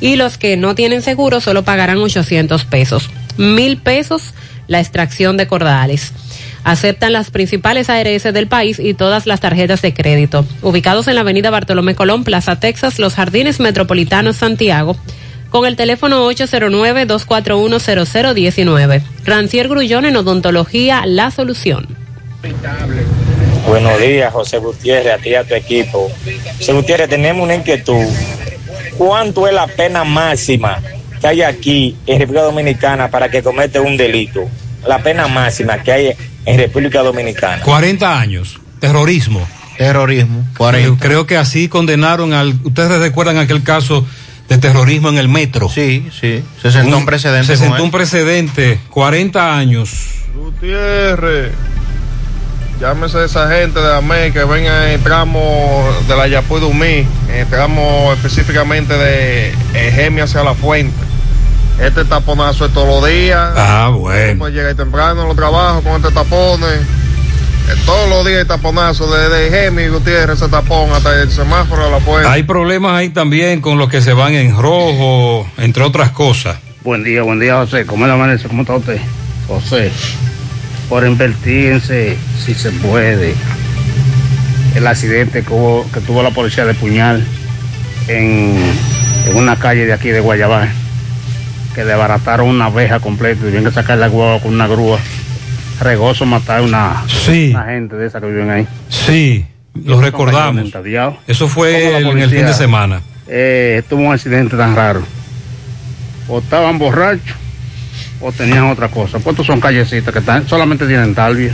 Y 0.01 0.17
los 0.17 0.39
que 0.39 0.57
no 0.57 0.75
tienen 0.75 1.03
seguro 1.03 1.41
solo 1.41 1.63
pagarán 1.65 1.99
800 1.99 2.65
pesos. 2.65 3.11
Mil 3.37 3.77
pesos 3.77 4.35
la 4.69 4.81
extracción 4.81 5.37
de 5.37 5.47
cordales. 5.47 6.13
Aceptan 6.65 7.13
las 7.13 7.31
principales 7.31 7.91
ARS 7.91 8.23
del 8.23 8.47
país 8.47 8.79
y 8.79 8.95
todas 8.95 9.27
las 9.27 9.41
tarjetas 9.41 9.83
de 9.83 9.93
crédito. 9.93 10.47
Ubicados 10.63 11.09
en 11.09 11.17
la 11.17 11.23
avenida 11.23 11.51
Bartolomé 11.51 11.97
Colón, 11.97 12.23
Plaza 12.23 12.61
Texas, 12.61 12.99
Los 13.01 13.15
Jardines 13.15 13.59
Metropolitanos, 13.59 14.37
Santiago 14.37 14.97
con 15.53 15.65
el 15.67 15.77
teléfono 15.77 16.29
809-241-0019. 16.31 19.03
Rancier 19.25 19.69
Grullón 19.69 20.07
en 20.07 20.17
Odontología 20.17 21.03
La 21.05 21.31
Solución. 21.31 21.87
Buenos 23.69 24.01
días, 24.01 24.33
José 24.33 24.57
Gutiérrez, 24.59 25.13
a 25.13 25.19
ti 25.19 25.29
y 25.29 25.35
a 25.35 25.45
tu 25.45 25.55
equipo. 25.55 26.11
José 26.57 26.73
Gutiérrez, 26.73 27.11
tenemos 27.11 27.45
una 27.45 27.55
inquietud. 27.55 28.03
¿Cuánto 28.97 29.47
es 29.47 29.53
la 29.53 29.67
pena 29.67 30.05
máxima 30.05 30.79
que 31.21 31.27
hay 31.27 31.43
aquí 31.43 31.99
en 32.07 32.19
República 32.19 32.45
Dominicana 32.45 33.11
para 33.11 33.31
que 33.31 33.43
comete 33.43 33.79
un 33.79 33.99
delito? 33.99 34.49
La 34.87 35.03
pena 35.03 35.29
máxima 35.29 35.83
que 35.83 35.93
hay 35.93 36.15
en 36.47 36.59
República 36.59 37.03
Dominicana. 37.03 37.63
40 37.63 38.19
años. 38.19 38.59
Terrorismo. 38.81 39.47
Terrorismo. 39.77 40.47
Creo, 40.57 40.97
creo 40.99 41.27
que 41.27 41.37
así 41.37 41.69
condenaron 41.69 42.33
al. 42.33 42.55
Ustedes 42.65 42.99
recuerdan 43.01 43.37
aquel 43.37 43.63
caso 43.63 44.07
de 44.49 44.59
terrorismo 44.59 45.09
en 45.09 45.19
el 45.19 45.29
metro. 45.29 45.69
Sí, 45.69 46.09
sí. 46.19 46.43
Se 46.61 46.71
sentó 46.71 46.99
un 46.99 47.07
precedente 47.07 47.47
Se 47.47 47.57
sentó 47.57 47.83
un 47.83 47.91
precedente, 47.91 48.81
40 48.91 49.57
años. 49.57 49.91
Gutiérrez, 50.35 51.53
llámese 52.81 53.19
a 53.19 53.25
esa 53.25 53.49
gente 53.49 53.81
de 53.81 53.97
AME 53.97 54.33
que 54.33 54.45
venga 54.45 54.87
en 54.87 54.95
el 54.95 55.01
tramo 55.01 55.89
de 56.09 56.17
la 56.17 56.27
Yapuy 56.27 56.61
Dumí, 56.61 57.07
en 57.29 57.35
el 57.35 57.47
tramo 57.47 58.13
específicamente 58.13 58.95
de 58.95 59.55
Gemia 59.95 60.25
hacia 60.25 60.43
la 60.43 60.55
fuente. 60.55 61.13
Este 61.81 62.05
taponazo 62.05 62.67
es 62.67 62.73
todos 62.73 62.87
los 62.87 63.11
días. 63.11 63.53
Ah, 63.57 63.91
bueno. 63.93 64.39
Pues 64.39 64.55
llega 64.55 64.75
temprano 64.75 65.23
a 65.23 65.27
los 65.27 65.37
trabajos 65.37 65.83
con 65.83 65.95
este 65.97 66.13
tapones. 66.13 66.81
Eh, 67.69 67.75
Todos 67.87 68.09
los 68.09 68.27
días 68.27 68.41
hay 68.41 68.45
taponazo 68.47 69.11
desde 69.13 69.51
Gemi 69.51 69.89
Gutiérrez 69.89 70.39
ese 70.41 70.49
tapón 70.49 70.91
hasta 70.93 71.21
el 71.23 71.31
semáforo 71.31 71.85
de 71.87 71.91
la 71.91 71.99
puerta. 71.99 72.33
Hay 72.33 72.43
problemas 72.43 72.93
ahí 72.97 73.11
también 73.11 73.61
con 73.61 73.79
los 73.79 73.89
que 73.89 74.01
se 74.01 74.13
van 74.13 74.35
en 74.35 74.57
rojo, 74.57 75.49
entre 75.59 75.83
otras 75.85 76.11
cosas. 76.11 76.59
Buen 76.83 77.05
día, 77.05 77.23
buen 77.23 77.39
día, 77.39 77.57
José. 77.57 77.87
¿Cómo 77.87 78.07
le 78.07 78.13
amanece? 78.13 78.49
¿Cómo 78.49 78.63
está 78.63 78.75
usted? 78.75 78.99
José, 79.47 79.91
por 80.89 81.07
invertirse, 81.07 82.17
si 82.45 82.55
se 82.55 82.71
puede, 82.73 83.35
el 84.75 84.87
accidente 84.87 85.43
que, 85.43 85.51
hubo- 85.53 85.87
que 85.93 86.01
tuvo 86.01 86.23
la 86.23 86.31
policía 86.31 86.65
de 86.65 86.75
Puñal 86.75 87.25
en, 88.09 88.57
en 89.27 89.37
una 89.37 89.57
calle 89.57 89.87
de 89.87 89.93
aquí 89.93 90.09
de 90.09 90.21
Guayabá, 90.21 90.67
que 91.75 91.85
desbarataron 91.85 92.49
una 92.49 92.67
abeja 92.67 92.99
completa 93.01 93.35
y 93.35 93.41
tuvieron 93.45 93.65
que 93.65 93.71
sacar 93.73 93.99
la 93.99 94.09
guagua 94.09 94.41
con 94.41 94.55
una 94.55 94.67
grúa. 94.67 94.99
Regoso 95.81 96.25
matar 96.27 96.61
una, 96.63 97.03
Sí. 97.09 97.51
una 97.51 97.65
gente 97.65 97.97
de 97.97 98.07
esa 98.07 98.21
que 98.21 98.27
viven 98.27 98.51
ahí. 98.51 98.67
Sí, 98.89 99.45
lo 99.85 100.01
recordamos. 100.01 100.71
Eso 101.27 101.49
fue 101.49 101.73
¿Cómo 101.85 101.93
la 101.93 101.99
el- 101.99 102.07
en 102.09 102.19
el 102.19 102.31
fin 102.31 102.47
de 102.47 102.55
semana. 102.55 103.01
Eh, 103.27 103.83
tuvo 103.89 104.03
un 104.03 104.13
accidente 104.13 104.57
tan 104.57 104.77
raro. 104.77 105.03
O 106.29 106.39
estaban 106.39 106.79
borrachos 106.79 107.37
o 108.21 108.31
tenían 108.33 108.65
otra 108.71 108.89
cosa. 108.89 109.19
Pues 109.19 109.29
estos 109.35 109.47
son 109.47 109.61
callecitas 109.61 110.13
que 110.13 110.21
están, 110.21 110.47
solamente 110.49 110.87
tienen 110.87 111.15
talvia. 111.15 111.53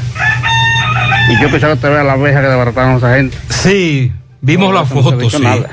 Y 1.31 1.43
yo 1.43 1.51
pensaba 1.51 1.75
que 1.75 1.81
te 1.81 1.89
vea 1.89 2.05
la 2.05 2.13
abeja 2.15 2.41
que 2.41 2.49
desbarataron 2.49 2.95
a 2.95 2.99
esa 2.99 3.17
gente. 3.17 3.37
Sí, 3.49 4.13
vimos 4.41 4.69
No, 4.69 4.75
la 4.81 4.85
foto, 4.85 5.31
sí. 5.31 5.41
nada. 5.43 5.71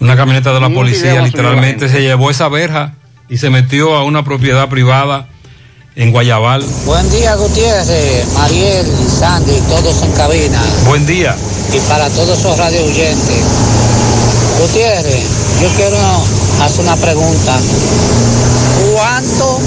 Una 0.00 0.16
camioneta 0.16 0.52
de 0.52 0.60
la 0.60 0.68
policía 0.70 1.14
la 1.14 1.22
literalmente 1.22 1.88
se 1.88 2.00
llevó 2.02 2.30
esa 2.30 2.48
verja 2.48 2.94
y 3.28 3.38
se 3.38 3.50
metió 3.50 3.94
a 3.94 4.04
una 4.04 4.24
propiedad 4.24 4.68
privada 4.68 5.28
en 5.96 6.10
Guayabal. 6.10 6.62
Buen 6.86 7.10
día, 7.10 7.34
Gutiérrez, 7.34 8.26
Mariel, 8.34 8.86
Sandy, 9.08 9.60
todos 9.68 10.02
en 10.02 10.12
cabina. 10.12 10.60
Buen 10.86 11.06
día. 11.06 11.36
Y 11.72 11.78
para 11.88 12.08
todos 12.10 12.38
esos 12.38 12.58
radio 12.58 12.84
oyentes. 12.84 13.44
Gutiérrez, 14.60 15.24
yo 15.60 15.68
quiero 15.76 15.96
hacer 16.62 16.84
una 16.84 16.96
pregunta. 16.96 17.56
¿Cuánto, 18.92 19.60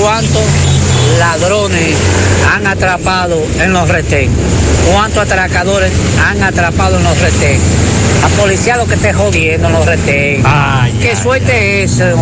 cuántos 0.00 0.42
ladrones 1.18 1.96
han 2.54 2.66
atrapado 2.66 3.40
en 3.60 3.72
los 3.72 3.88
retén? 3.88 4.30
¿Cuántos 4.92 5.22
atracadores 5.24 5.92
han 6.26 6.42
atrapado 6.42 6.96
en 6.98 7.04
los 7.04 7.20
retén? 7.20 7.60
La 8.20 8.28
policía 8.28 8.76
lo 8.76 8.86
que 8.86 8.94
esté 8.94 9.12
jodiendo 9.12 9.68
en 9.68 9.74
los 9.74 9.86
retén. 9.86 10.42
Qué 11.00 11.16
suerte 11.16 11.84
es 11.84 11.92
eso. 11.92 12.16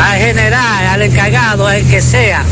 Al 0.00 0.18
general, 0.18 0.86
al 0.86 1.02
encargado, 1.02 1.66
al 1.66 1.82
que 1.88 2.00
sea. 2.02 2.44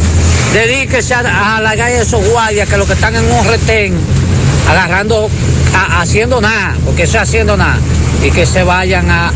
Dedíquese 0.53 1.15
a, 1.15 1.57
a 1.57 1.61
la 1.61 1.77
calle 1.77 1.97
de 1.97 2.03
esos 2.03 2.25
guardias 2.29 2.69
que 2.69 2.77
los 2.77 2.87
que 2.87 2.95
están 2.95 3.15
en 3.15 3.25
un 3.31 3.47
retén 3.47 3.95
agarrando, 4.69 5.29
a- 5.75 6.01
haciendo 6.01 6.41
nada, 6.41 6.77
porque 6.85 7.05
eso 7.05 7.17
es 7.19 7.23
haciendo 7.23 7.57
nada. 7.57 7.79
Y 8.25 8.31
que 8.31 8.47
se 8.47 8.63
vayan 8.63 9.11
a, 9.11 9.33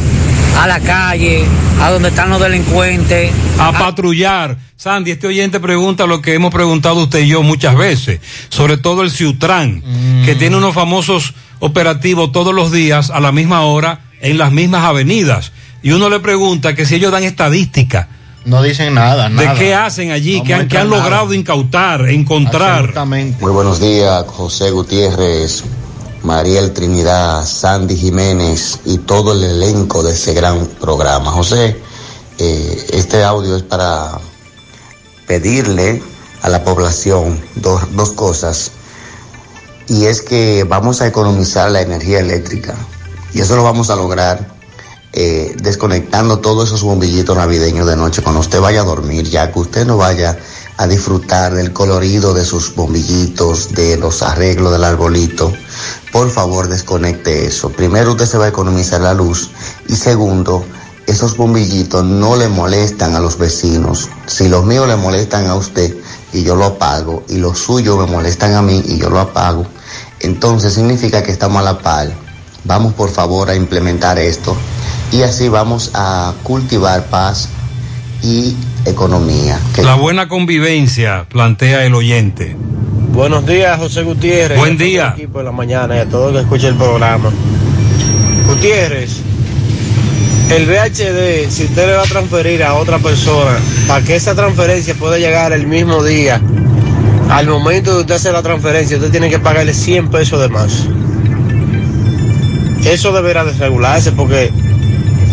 a 0.61 0.67
la 0.67 0.81
calle, 0.81 1.45
a 1.81 1.91
donde 1.91 2.09
están 2.11 2.31
los 2.31 2.41
delincuentes. 2.41 3.33
A 3.59 3.73
patrullar. 3.73 4.57
Sandy, 4.77 5.13
este 5.13 5.27
oyente 5.29 5.61
pregunta 5.61 6.07
lo 6.07 6.21
que 6.21 6.35
hemos 6.35 6.53
preguntado 6.53 6.97
usted 7.03 7.21
y 7.21 7.29
yo 7.29 7.43
muchas 7.43 7.75
veces, 7.77 8.21
sobre 8.51 8.77
todo 8.77 9.03
el 9.03 9.11
Ciutran, 9.11 9.83
que 10.27 10.35
tiene 10.35 10.57
unos 10.57 10.75
famosos 10.75 11.33
operativos 11.61 12.33
todos 12.33 12.55
los 12.55 12.71
días 12.71 13.09
a 13.11 13.21
la 13.21 13.33
misma 13.33 13.63
hora 13.63 14.01
en 14.21 14.37
las 14.37 14.53
mismas 14.53 14.85
avenidas. 14.85 15.53
Y 15.85 15.93
uno 15.93 16.09
le 16.09 16.19
pregunta 16.19 16.75
que 16.75 16.87
si 16.87 16.95
ellos 16.95 17.13
dan 17.13 17.25
estadística. 17.25 18.09
No 18.47 18.63
dicen 18.63 18.95
nada, 18.95 19.29
¿De 19.29 19.53
qué 19.59 19.75
hacen 19.75 20.13
allí? 20.13 20.39
No 20.39 20.45
¿Qué 20.45 20.55
han, 20.55 20.67
qué 20.67 20.79
han 20.79 20.89
logrado 20.89 21.35
incautar, 21.35 22.09
encontrar? 22.09 22.95
Muy 23.07 23.53
buenos 23.53 23.81
días, 23.81 24.25
José 24.27 24.71
Gutiérrez, 24.71 25.63
Mariel 26.23 26.73
Trinidad, 26.73 27.45
Sandy 27.45 27.97
Jiménez 27.99 28.81
y 28.87 28.97
todo 28.97 29.33
el 29.33 29.45
elenco 29.45 30.03
de 30.03 30.13
ese 30.13 30.33
gran 30.33 30.67
programa. 30.81 31.31
José, 31.33 31.77
eh, 32.39 32.87
este 32.95 33.23
audio 33.23 33.55
es 33.55 33.63
para 33.63 34.13
pedirle 35.27 36.03
a 36.41 36.49
la 36.49 36.65
población 36.65 37.39
dos, 37.57 37.95
dos 37.95 38.13
cosas. 38.13 38.73
Y 39.89 40.07
es 40.07 40.23
que 40.23 40.65
vamos 40.65 41.03
a 41.03 41.07
economizar 41.07 41.71
la 41.71 41.83
energía 41.83 42.21
eléctrica. 42.21 42.75
Y 43.35 43.41
eso 43.41 43.55
lo 43.55 43.65
vamos 43.65 43.91
a 43.91 43.97
lograr 43.97 44.54
eh, 45.17 45.55
desconectando 45.63 46.41
todos 46.41 46.67
esos 46.67 46.83
bombillitos 46.83 47.37
navideños 47.37 47.87
de 47.87 47.95
noche 47.95 48.21
cuando 48.21 48.41
usted 48.41 48.61
vaya 48.61 48.81
a 48.81 48.85
dormir, 48.85 49.31
ya 49.31 49.53
que 49.53 49.61
usted 49.61 49.87
no 49.87 49.97
vaya 49.97 50.37
a 50.77 50.89
disfrutar 50.89 51.55
del 51.55 51.73
colorido 51.73 52.35
de 52.35 52.45
sus 52.45 52.75
bombillitos, 52.75 53.75
de 53.75 53.97
los 53.97 54.23
arreglos 54.23 54.73
del 54.73 54.83
arbolito. 54.83 55.53
Por 56.11 56.31
favor, 56.31 56.67
desconecte 56.67 57.47
eso. 57.47 57.71
Primero, 57.71 58.11
usted 58.11 58.27
se 58.27 58.39
va 58.39 58.47
a 58.47 58.49
economizar 58.49 59.01
la 59.03 59.15
luz. 59.15 59.51
Y 59.87 59.95
segundo, 59.95 60.65
esos 61.07 61.37
bombillitos 61.37 62.05
no 62.05 62.35
le 62.35 62.49
molestan 62.49 63.15
a 63.15 63.21
los 63.21 63.39
vecinos. 63.39 64.09
Si 64.27 64.49
los 64.49 64.65
míos 64.65 64.89
le 64.89 64.97
molestan 64.97 65.47
a 65.47 65.55
usted 65.55 65.95
y 66.33 66.43
yo 66.43 66.57
lo 66.57 66.65
apago, 66.65 67.23
y 67.29 67.37
los 67.37 67.61
suyos 67.61 67.97
me 67.99 68.13
molestan 68.13 68.55
a 68.55 68.63
mí 68.63 68.83
y 68.85 68.99
yo 68.99 69.11
lo 69.11 69.21
apago, 69.21 69.65
entonces 70.19 70.75
significa 70.75 71.23
que 71.23 71.31
estamos 71.31 71.61
a 71.61 71.63
la 71.63 71.79
par. 71.79 72.24
Vamos 72.65 72.95
por 72.95 73.11
favor 73.11 73.51
a 73.51 73.55
implementar 73.55 74.19
esto 74.19 74.57
y 75.13 75.23
así 75.23 75.49
vamos 75.49 75.91
a 75.95 76.33
cultivar 76.43 77.05
paz 77.07 77.49
y 78.23 78.57
economía. 78.87 79.59
Que- 79.75 79.83
La 79.83 79.95
buena 79.97 80.29
convivencia, 80.29 81.27
plantea 81.29 81.85
el 81.85 81.95
oyente. 81.95 82.57
Buenos 83.13 83.47
días, 83.47 83.79
José 83.79 84.03
Gutiérrez. 84.03 84.59
Buen 84.59 84.77
día. 84.79 85.13
equipo 85.17 85.39
de 85.39 85.45
la 85.45 85.53
mañana 85.53 85.97
y 85.97 85.99
a 86.01 86.07
todo 86.07 86.29
el 86.31 86.35
que 86.37 86.41
escucha 86.41 86.69
el 86.69 86.75
programa. 86.77 87.31
Gutiérrez, 88.49 89.19
el 90.51 90.67
VHD, 90.67 91.51
si 91.51 91.65
usted 91.65 91.87
le 91.87 91.93
va 91.95 92.03
a 92.03 92.07
transferir 92.07 92.63
a 92.65 92.75
otra 92.75 92.99
persona, 92.99 93.59
para 93.87 94.05
que 94.05 94.17
esa 94.17 94.35
transferencia 94.35 94.95
pueda 94.95 95.19
llegar 95.19 95.53
el 95.53 95.67
mismo 95.67 96.03
día, 96.03 96.41
al 97.31 97.47
momento 97.47 97.95
de 97.95 98.01
usted 98.01 98.15
hacer 98.15 98.33
la 98.33 98.43
transferencia, 98.43 98.97
usted 98.97 99.11
tiene 99.11 99.29
que 99.31 99.39
pagarle 99.39 99.75
100 99.75 100.09
pesos 100.11 100.41
de 100.41 100.49
más. 100.49 100.87
Eso 102.85 103.13
deberá 103.13 103.45
desregularse 103.45 104.13
porque 104.13 104.51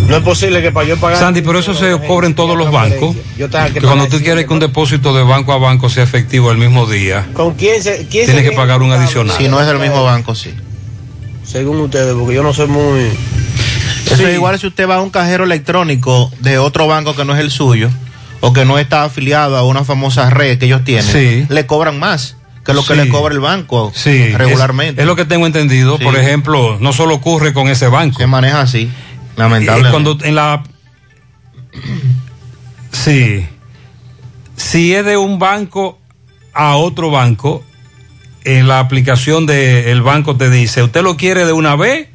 no 0.07 0.17
es 0.17 0.23
posible 0.23 0.61
que 0.61 0.71
para 0.71 0.87
yo 0.87 0.97
pagar... 0.97 1.17
Sandy, 1.17 1.41
pero 1.41 1.59
eso 1.59 1.73
se 1.73 1.97
cobra 2.07 2.27
en 2.27 2.35
todos 2.35 2.57
los 2.57 2.71
bancos. 2.71 3.15
Yo 3.37 3.49
que 3.49 3.73
Que 3.73 3.81
cuando 3.81 4.07
tú 4.07 4.19
quieres 4.19 4.45
que 4.45 4.53
un 4.53 4.59
depósito 4.59 5.13
de 5.13 5.23
banco 5.23 5.53
a 5.53 5.57
banco 5.57 5.89
sea 5.89 6.03
efectivo 6.03 6.51
el 6.51 6.57
mismo 6.57 6.85
día, 6.85 7.27
¿Con 7.33 7.53
quién 7.55 7.81
se, 7.81 8.07
quién 8.09 8.25
tienes 8.25 8.43
se 8.43 8.49
que 8.49 8.55
pagar 8.55 8.81
un 8.81 8.91
adicional. 8.91 9.35
Si 9.37 9.47
no 9.47 9.59
es 9.61 9.67
del 9.67 9.79
mismo 9.79 10.03
banco, 10.03 10.35
sí. 10.35 10.53
Según 11.45 11.79
ustedes, 11.81 12.13
porque 12.13 12.35
yo 12.35 12.43
no 12.43 12.53
soy 12.53 12.67
muy... 12.67 13.09
Eso 14.09 14.27
es 14.27 14.33
igual 14.33 14.59
si 14.59 14.67
usted 14.67 14.89
va 14.89 14.95
a 14.95 15.01
un 15.01 15.09
cajero 15.09 15.45
electrónico 15.45 16.31
de 16.39 16.57
otro 16.57 16.87
banco 16.87 17.15
que 17.15 17.23
no 17.23 17.33
es 17.33 17.39
el 17.39 17.51
suyo 17.51 17.89
o 18.41 18.51
que 18.51 18.65
no 18.65 18.79
está 18.79 19.03
afiliado 19.03 19.55
a 19.55 19.63
una 19.63 19.85
famosa 19.85 20.29
red 20.29 20.57
que 20.57 20.65
ellos 20.65 20.83
tienen, 20.83 21.05
Sí. 21.05 21.45
le 21.47 21.65
cobran 21.65 21.99
más 21.99 22.35
que 22.65 22.73
lo 22.73 22.81
que 22.85 22.93
Sí. 22.93 22.99
le 23.01 23.09
cobra 23.09 23.33
el 23.33 23.39
banco 23.39 23.91
Sí, 23.95 24.29
regularmente. 24.35 24.93
Es, 24.93 24.99
es 24.99 25.05
lo 25.07 25.15
que 25.15 25.25
tengo 25.25 25.45
entendido. 25.47 25.97
Sí. 25.97 26.03
Por 26.03 26.15
ejemplo, 26.17 26.77
no 26.79 26.93
solo 26.93 27.15
ocurre 27.15 27.53
con 27.53 27.67
ese 27.67 27.87
banco. 27.87 28.19
Se 28.19 28.27
maneja 28.27 28.61
así, 28.61 28.81
Eh, 28.83 28.89
lamentablemente. 29.37 29.91
Cuando 29.91 30.17
en 30.25 30.35
la. 30.35 30.63
Sí. 32.91 33.47
Si 34.55 34.93
es 34.93 35.05
de 35.05 35.17
un 35.17 35.39
banco 35.39 35.99
a 36.53 36.75
otro 36.75 37.09
banco, 37.09 37.63
en 38.43 38.67
la 38.67 38.79
aplicación 38.79 39.45
del 39.45 40.01
banco 40.01 40.35
te 40.35 40.49
dice, 40.49 40.83
¿usted 40.83 41.01
lo 41.01 41.17
quiere 41.17 41.45
de 41.45 41.53
una 41.53 41.75
vez 41.75 42.09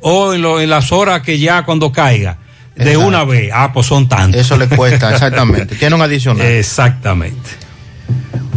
o 0.00 0.32
en, 0.32 0.42
lo- 0.42 0.60
en 0.60 0.70
las 0.70 0.92
horas 0.92 1.22
que 1.22 1.38
ya 1.38 1.64
cuando 1.64 1.92
caiga? 1.92 2.38
De 2.76 2.84
Exacto. 2.92 3.06
una 3.08 3.24
vez. 3.24 3.50
Ah, 3.52 3.72
pues 3.72 3.86
son 3.86 4.08
tantos. 4.08 4.40
Eso 4.40 4.56
le 4.56 4.68
cuesta, 4.68 5.10
exactamente. 5.12 5.74
Tiene 5.76 5.96
un 5.96 6.02
adicional. 6.02 6.46
Exactamente. 6.46 7.50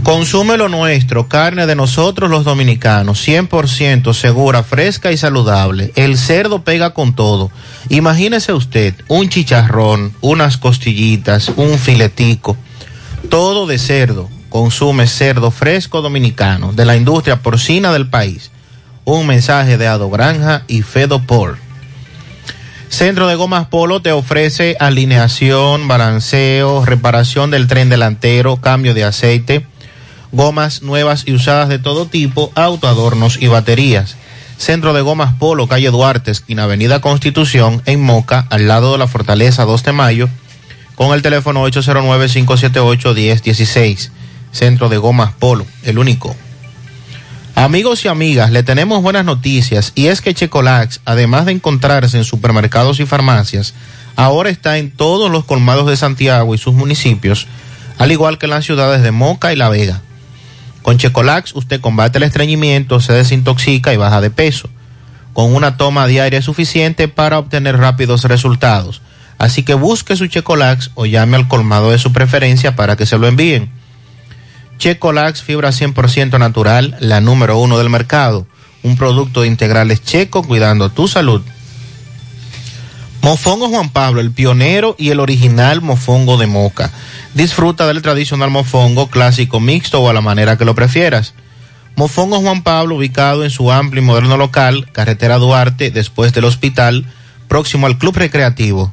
Consume 0.04 0.58
lo 0.58 0.68
nuestro, 0.68 1.28
carne 1.28 1.68
de 1.68 1.76
nosotros 1.76 2.32
los 2.32 2.44
dominicanos, 2.44 3.26
100% 3.28 4.14
segura, 4.16 4.64
fresca 4.64 5.12
y 5.12 5.18
saludable. 5.18 5.92
El 5.96 6.18
cerdo 6.18 6.64
pega 6.64 6.96
con 6.96 7.14
todo. 7.14 7.52
Imagínese 7.90 8.52
usted 8.52 8.96
un 9.08 9.30
chicharrón, 9.30 10.14
unas 10.22 10.58
costillitas, 10.58 11.52
un 11.56 11.78
filetico, 11.78 12.58
todo 13.30 13.68
de 13.68 13.78
cerdo. 13.78 14.28
Consume 14.50 15.06
cerdo 15.06 15.52
fresco 15.52 16.02
dominicano 16.02 16.74
de 16.74 16.86
la 16.86 16.98
industria 16.98 17.42
porcina 17.42 17.94
del 17.94 18.10
país. 18.10 18.50
Un 19.06 19.28
mensaje 19.28 19.78
de 19.78 19.88
Ado 19.88 20.10
Granja 20.10 20.64
y 20.68 20.82
Fedo 20.82 21.22
Por. 21.22 21.58
Centro 22.90 23.28
de 23.28 23.36
Gomas 23.36 23.68
Polo 23.68 24.02
te 24.02 24.12
ofrece 24.12 24.76
alineación, 24.80 25.88
balanceo, 25.88 26.84
reparación 26.86 27.50
del 27.52 27.68
tren 27.68 27.88
delantero, 27.88 28.58
cambio 28.58 28.94
de 28.94 29.06
aceite, 29.06 29.66
gomas 30.32 30.82
nuevas 30.82 31.24
y 31.26 31.34
usadas 31.34 31.68
de 31.70 31.80
todo 31.80 32.06
tipo, 32.06 32.52
autoadornos 32.56 33.42
y 33.42 33.48
baterías. 33.48 34.16
Centro 34.58 34.94
de 34.94 35.02
Gomas 35.02 35.34
Polo, 35.34 35.68
calle 35.68 35.90
Duarte, 35.90 36.30
esquina 36.32 36.66
Avenida 36.66 37.02
Constitución, 37.02 37.82
en 37.86 38.02
Moca, 38.02 38.46
al 38.50 38.68
lado 38.68 38.92
de 38.92 38.98
la 39.00 39.08
Fortaleza 39.08 39.66
2 39.66 39.84
de 39.84 39.92
Mayo, 39.92 40.30
con 40.96 41.14
el 41.14 41.24
teléfono 41.24 41.68
809-578-1016. 41.68 44.12
Centro 44.52 44.90
de 44.90 44.98
Gomas 44.98 45.32
Polo, 45.34 45.66
el 45.84 45.98
único. 45.98 46.36
Amigos 47.56 48.06
y 48.06 48.08
amigas, 48.08 48.52
le 48.52 48.64
tenemos 48.64 49.02
buenas 49.02 49.26
noticias 49.26 49.92
y 49.96 50.08
es 50.08 50.22
que 50.22 50.34
Checolax, 50.34 51.02
además 51.06 51.46
de 51.46 51.54
encontrarse 51.54 52.18
en 52.18 52.24
supermercados 52.24 53.00
y 53.00 53.06
farmacias, 53.06 53.74
ahora 54.16 54.50
está 54.50 54.78
en 54.78 54.92
todos 54.92 55.32
los 55.32 55.46
colmados 55.46 55.88
de 55.88 55.98
Santiago 55.98 56.56
y 56.56 56.58
sus 56.58 56.74
municipios, 56.74 57.48
al 57.98 58.12
igual 58.12 58.38
que 58.38 58.46
en 58.46 58.52
las 58.52 58.66
ciudades 58.66 59.04
de 59.04 59.12
Moca 59.12 59.54
y 59.54 59.56
La 59.56 59.70
Vega. 59.70 60.02
Con 60.82 60.98
Checolax 60.98 61.56
usted 61.56 61.80
combate 61.80 62.18
el 62.18 62.24
estreñimiento, 62.24 63.00
se 63.00 63.14
desintoxica 63.14 63.94
y 63.94 63.98
baja 63.98 64.22
de 64.22 64.32
peso, 64.32 64.70
con 65.34 65.54
una 65.54 65.78
toma 65.78 66.08
diaria 66.08 66.42
suficiente 66.42 67.08
para 67.08 67.40
obtener 67.40 67.78
rápidos 67.78 68.24
resultados. 68.24 69.02
Así 69.38 69.64
que 69.64 69.74
busque 69.74 70.16
su 70.16 70.28
Checolax 70.28 70.92
o 70.96 71.06
llame 71.06 71.38
al 71.38 71.48
colmado 71.48 71.92
de 71.92 71.98
su 71.98 72.14
preferencia 72.14 72.76
para 72.76 72.96
que 72.96 73.06
se 73.06 73.18
lo 73.18 73.28
envíen. 73.28 73.72
Checolax, 74.78 75.44
fibra 75.44 75.70
100% 75.70 76.40
natural, 76.40 76.96
la 77.00 77.22
número 77.22 77.58
uno 77.58 77.78
del 77.78 77.90
mercado. 77.90 78.48
Un 78.84 78.98
producto 78.98 79.42
de 79.42 79.48
integrales 79.48 80.04
checo 80.04 80.44
cuidando 80.44 80.90
tu 80.90 81.08
salud. 81.08 81.42
Mofongo 83.22 83.70
Juan 83.70 83.90
Pablo, 83.90 84.20
el 84.20 84.32
pionero 84.32 84.96
y 84.98 85.12
el 85.12 85.20
original 85.20 85.82
mofongo 85.82 86.38
de 86.38 86.48
moca. 86.48 86.92
Disfruta 87.36 87.86
del 87.86 88.02
tradicional 88.02 88.50
mofongo 88.50 89.08
clásico 89.08 89.60
mixto 89.60 90.02
o 90.02 90.10
a 90.10 90.14
la 90.14 90.22
manera 90.22 90.58
que 90.58 90.66
lo 90.66 90.74
prefieras. 90.74 91.36
Mofongo 91.96 92.40
Juan 92.40 92.64
Pablo, 92.64 92.96
ubicado 92.96 93.44
en 93.44 93.52
su 93.52 93.72
amplio 93.72 94.02
y 94.02 94.06
moderno 94.06 94.38
local, 94.38 94.92
carretera 94.92 95.38
Duarte, 95.38 95.92
después 95.92 96.34
del 96.34 96.46
hospital, 96.46 97.06
próximo 97.48 97.86
al 97.86 98.00
Club 98.00 98.18
Recreativo. 98.18 98.92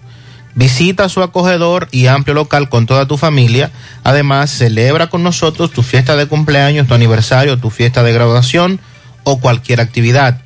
Visita 0.55 1.09
su 1.09 1.23
acogedor 1.23 1.89
y 1.91 2.09
amplio 2.09 2.35
local 2.35 2.69
con 2.69 2.85
toda 2.85 3.07
tu 3.07 3.17
familia. 3.17 3.71
Además, 4.05 4.51
celebra 4.51 5.07
con 5.07 5.23
nosotros 5.23 5.71
tu 5.71 5.83
fiesta 5.83 6.17
de 6.17 6.27
cumpleaños, 6.27 6.87
tu 6.87 6.93
aniversario, 6.93 7.59
tu 7.59 7.71
fiesta 7.71 8.03
de 8.03 8.13
graduación 8.13 8.79
o 9.25 9.41
cualquier 9.41 9.81
actividad. 9.81 10.43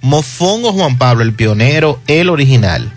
Mofongo 0.00 0.72
Juan 0.72 0.98
Pablo, 0.98 1.22
el 1.22 1.32
pionero, 1.32 2.00
el 2.08 2.28
original. 2.28 2.90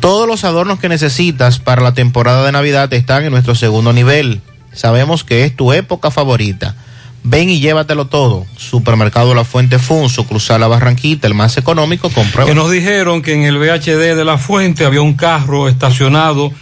Todos 0.00 0.28
los 0.28 0.44
adornos 0.44 0.78
que 0.78 0.88
necesitas 0.88 1.58
para 1.58 1.82
la 1.82 1.94
temporada 1.94 2.44
de 2.44 2.52
Navidad 2.52 2.92
están 2.94 3.24
en 3.24 3.32
nuestro 3.32 3.54
segundo 3.54 3.92
nivel. 3.92 4.40
Sabemos 4.72 5.24
que 5.24 5.44
es 5.44 5.56
tu 5.56 5.72
época 5.72 6.10
favorita. 6.10 6.76
Ven 7.24 7.50
y 7.50 7.60
llévatelo 7.60 8.06
todo. 8.06 8.46
Supermercado 8.56 9.34
La 9.34 9.44
Fuente 9.44 9.78
Fun, 9.78 10.08
cruzar 10.28 10.60
La 10.60 10.68
Barranquita, 10.68 11.26
el 11.26 11.34
más 11.34 11.56
económico, 11.56 12.10
compra. 12.10 12.44
Que 12.44 12.54
nos 12.54 12.70
dijeron 12.70 13.22
que 13.22 13.34
en 13.34 13.42
el 13.42 13.58
VHD 13.58 14.16
de 14.16 14.24
La 14.24 14.38
Fuente 14.38 14.84
había 14.84 15.02
un 15.02 15.14
carro 15.14 15.68
estacionado 15.68 16.52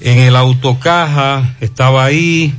en 0.00 0.18
el 0.18 0.36
autocaja, 0.36 1.54
estaba 1.60 2.04
ahí, 2.04 2.54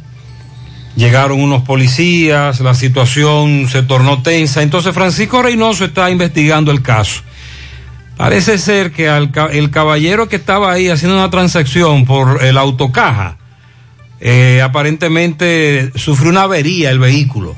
llegaron 0.95 1.41
unos 1.41 1.63
policías, 1.63 2.59
la 2.59 2.75
situación 2.75 3.67
se 3.69 3.83
tornó 3.83 4.21
tensa. 4.21 4.61
Entonces 4.61 4.93
Francisco 4.93 5.41
Reynoso 5.41 5.85
está 5.85 6.11
investigando 6.11 6.71
el 6.71 6.81
caso. 6.81 7.21
Parece 8.17 8.57
ser 8.57 8.91
que 8.91 9.07
el 9.07 9.71
caballero 9.71 10.29
que 10.29 10.35
estaba 10.35 10.71
ahí 10.71 10.89
haciendo 10.89 11.17
una 11.17 11.29
transacción 11.29 12.05
por 12.05 12.43
el 12.43 12.57
autocaja, 12.57 13.37
eh, 14.19 14.61
aparentemente 14.61 15.91
sufrió 15.95 16.29
una 16.29 16.43
avería 16.43 16.91
el 16.91 16.99
vehículo. 16.99 17.55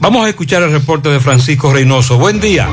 Vamos 0.00 0.26
a 0.26 0.28
escuchar 0.28 0.62
el 0.62 0.70
reporte 0.70 1.08
de 1.08 1.20
Francisco 1.20 1.72
Reynoso. 1.72 2.18
Buen 2.18 2.40
día. 2.40 2.68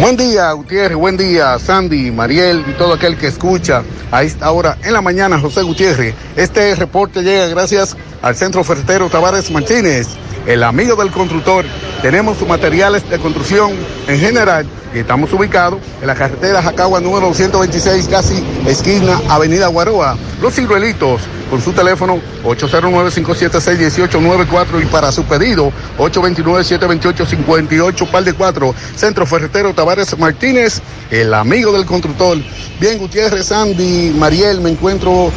Buen 0.00 0.16
día, 0.16 0.52
Gutiérrez. 0.52 0.96
Buen 0.96 1.16
día, 1.16 1.58
Sandy, 1.58 2.10
Mariel 2.10 2.64
y 2.68 2.72
todo 2.74 2.94
aquel 2.94 3.16
que 3.16 3.28
escucha 3.28 3.82
a 4.10 4.22
esta 4.22 4.50
hora 4.50 4.78
en 4.82 4.92
la 4.92 5.00
mañana, 5.00 5.38
José 5.38 5.62
Gutiérrez. 5.62 6.14
Este 6.36 6.74
reporte 6.74 7.22
llega 7.22 7.46
gracias 7.48 7.96
al 8.22 8.36
Centro 8.36 8.62
Ferretero 8.62 9.08
Tavares 9.08 9.50
Martínez, 9.50 10.08
el 10.46 10.62
amigo 10.62 10.96
del 10.96 11.10
constructor. 11.10 11.66
Tenemos 12.00 12.38
sus 12.38 12.48
materiales 12.48 13.06
de 13.08 13.18
construcción 13.18 13.72
en 14.08 14.18
general 14.18 14.66
y 14.94 14.98
estamos 14.98 15.32
ubicados 15.32 15.80
en 16.00 16.06
la 16.06 16.14
carretera 16.14 16.62
Jacagua 16.62 17.00
número 17.00 17.26
226, 17.28 18.06
casi 18.08 18.44
esquina 18.66 19.20
Avenida 19.28 19.68
Guaroa. 19.68 20.18
Los 20.40 20.54
ciruelitos 20.54 21.22
con 21.48 21.62
su 21.62 21.72
teléfono 21.72 22.20
809-576-1894 22.44 24.82
y 24.82 24.86
para 24.86 25.12
su 25.12 25.22
pedido 25.24 25.72
829-728-58 25.98 28.10
par 28.10 28.24
de 28.24 28.32
4. 28.32 28.74
Centro 28.96 29.24
Ferretero 29.26 29.72
Tavares 29.74 30.18
Martínez, 30.18 30.80
el 31.10 31.32
amigo 31.34 31.72
del 31.72 31.86
constructor. 31.86 32.38
Bien, 32.80 32.98
Gutiérrez, 32.98 33.46
Sandy, 33.46 34.12
Mariel, 34.16 34.60
me 34.60 34.70
encuentro 34.70 35.30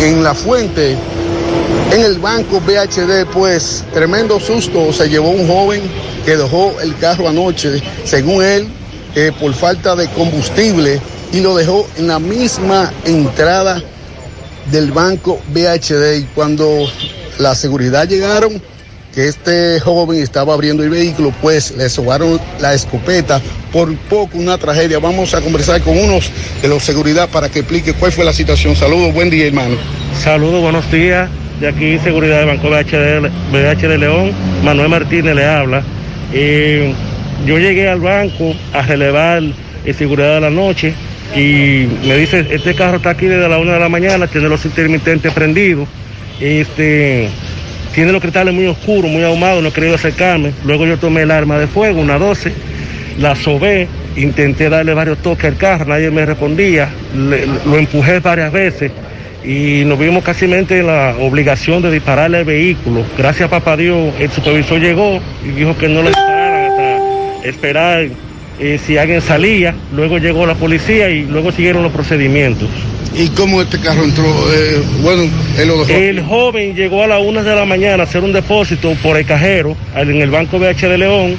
en 0.00 0.22
la 0.22 0.34
fuente. 0.34 0.98
En 1.92 2.02
el 2.02 2.18
banco 2.18 2.60
BHD, 2.60 3.26
pues 3.32 3.84
tremendo 3.92 4.38
susto 4.38 4.92
se 4.92 5.08
llevó 5.08 5.30
un 5.30 5.46
joven 5.46 5.82
que 6.24 6.36
dejó 6.36 6.74
el 6.80 6.96
carro 6.98 7.28
anoche, 7.28 7.82
según 8.04 8.44
él, 8.44 8.68
eh, 9.16 9.32
por 9.40 9.52
falta 9.54 9.96
de 9.96 10.08
combustible 10.08 11.00
y 11.32 11.40
lo 11.40 11.56
dejó 11.56 11.88
en 11.96 12.08
la 12.08 12.18
misma 12.18 12.92
entrada 13.04 13.82
del 14.70 14.92
banco 14.92 15.40
BHD 15.52 16.18
y 16.20 16.22
cuando 16.34 16.88
la 17.38 17.54
seguridad 17.54 18.08
llegaron 18.08 18.62
que 19.14 19.26
este 19.26 19.80
joven 19.80 20.22
estaba 20.22 20.54
abriendo 20.54 20.84
el 20.84 20.90
vehículo, 20.90 21.34
pues 21.42 21.72
le 21.76 21.88
sobaron 21.88 22.40
la 22.60 22.74
escopeta, 22.74 23.40
por 23.72 23.96
poco 23.96 24.38
una 24.38 24.56
tragedia. 24.58 24.98
Vamos 24.98 25.34
a 25.34 25.40
conversar 25.40 25.80
con 25.82 25.98
unos 25.98 26.30
de 26.62 26.68
los 26.68 26.84
seguridad 26.84 27.28
para 27.28 27.48
que 27.48 27.60
explique 27.60 27.92
cuál 27.94 28.12
fue 28.12 28.24
la 28.24 28.32
situación. 28.32 28.76
Saludos, 28.76 29.12
buen 29.12 29.30
día 29.30 29.46
hermano. 29.46 29.76
Saludos, 30.22 30.62
buenos 30.62 30.90
días. 30.92 31.28
De 31.60 31.68
aquí 31.68 31.98
Seguridad 31.98 32.38
del 32.38 32.46
Banco 32.46 32.70
BHD, 32.70 33.20
BHD 33.52 33.98
León, 33.98 34.32
Manuel 34.64 34.88
Martínez 34.88 35.34
le 35.34 35.44
habla. 35.44 35.82
Eh, 36.32 36.94
yo 37.46 37.58
llegué 37.58 37.86
al 37.86 38.00
banco 38.00 38.54
a 38.72 38.80
relevar 38.80 39.42
el 39.84 39.94
seguridad 39.94 40.36
de 40.36 40.40
la 40.40 40.48
noche 40.48 40.94
y 41.36 41.86
me 42.06 42.16
dice, 42.16 42.46
este 42.50 42.74
carro 42.74 42.96
está 42.96 43.10
aquí 43.10 43.26
desde 43.26 43.46
la 43.46 43.58
una 43.58 43.74
de 43.74 43.80
la 43.80 43.90
mañana, 43.90 44.26
tiene 44.26 44.48
los 44.48 44.64
intermitentes 44.64 45.34
prendidos, 45.34 45.86
este, 46.40 47.28
tiene 47.94 48.12
los 48.12 48.22
cristales 48.22 48.54
muy 48.54 48.66
oscuros, 48.66 49.10
muy 49.10 49.22
ahumados, 49.22 49.62
no 49.62 49.68
he 49.68 49.72
querido 49.72 49.96
acercarme. 49.96 50.52
Luego 50.64 50.86
yo 50.86 50.96
tomé 50.96 51.22
el 51.22 51.30
arma 51.30 51.58
de 51.58 51.66
fuego, 51.66 52.00
una 52.00 52.18
12, 52.18 52.54
la 53.18 53.36
sobé, 53.36 53.86
intenté 54.16 54.70
darle 54.70 54.94
varios 54.94 55.18
toques 55.18 55.44
al 55.44 55.58
carro, 55.58 55.84
nadie 55.84 56.10
me 56.10 56.24
respondía, 56.24 56.88
lo 57.14 57.78
empujé 57.78 58.20
varias 58.20 58.50
veces 58.50 58.92
y 59.44 59.84
nos 59.84 59.98
vimos 59.98 60.22
casi 60.22 60.44
en 60.44 60.86
la 60.86 61.16
obligación 61.18 61.82
de 61.82 61.90
dispararle 61.90 62.38
al 62.38 62.44
vehículo. 62.44 63.04
Gracias 63.16 63.46
a 63.46 63.50
papá 63.50 63.76
Dios, 63.76 64.14
el 64.18 64.30
supervisor 64.30 64.80
llegó 64.80 65.20
y 65.44 65.48
dijo 65.48 65.76
que 65.76 65.88
no 65.88 66.02
le 66.02 66.08
dispararan 66.08 66.70
hasta 66.70 67.48
esperar 67.48 68.08
eh, 68.58 68.78
si 68.84 68.98
alguien 68.98 69.22
salía. 69.22 69.74
Luego 69.94 70.18
llegó 70.18 70.46
la 70.46 70.54
policía 70.54 71.08
y 71.08 71.22
luego 71.22 71.52
siguieron 71.52 71.82
los 71.82 71.92
procedimientos. 71.92 72.68
¿Y 73.14 73.28
cómo 73.28 73.60
este 73.62 73.80
carro 73.80 74.04
entró? 74.04 74.24
Eh, 74.24 74.82
bueno, 75.02 75.24
él 75.58 75.68
lo 75.68 75.84
dejó. 75.84 75.98
El 75.98 76.22
joven 76.22 76.74
llegó 76.76 77.02
a 77.02 77.06
las 77.06 77.22
una 77.22 77.42
de 77.42 77.54
la 77.54 77.64
mañana 77.64 78.02
a 78.02 78.06
hacer 78.06 78.22
un 78.22 78.32
depósito 78.32 78.94
por 79.02 79.16
el 79.16 79.26
cajero 79.26 79.76
en 79.96 80.20
el 80.20 80.30
Banco 80.30 80.58
BH 80.58 80.88
de 80.88 80.98
León. 80.98 81.36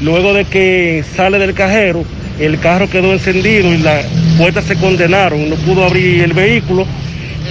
Luego 0.00 0.32
de 0.32 0.44
que 0.44 1.02
sale 1.16 1.38
del 1.38 1.54
cajero, 1.54 2.04
el 2.38 2.60
carro 2.60 2.88
quedó 2.88 3.12
encendido 3.12 3.72
y 3.74 3.78
las 3.78 4.06
puertas 4.36 4.64
se 4.64 4.76
condenaron, 4.76 5.50
no 5.50 5.56
pudo 5.56 5.84
abrir 5.84 6.22
el 6.22 6.34
vehículo. 6.34 6.86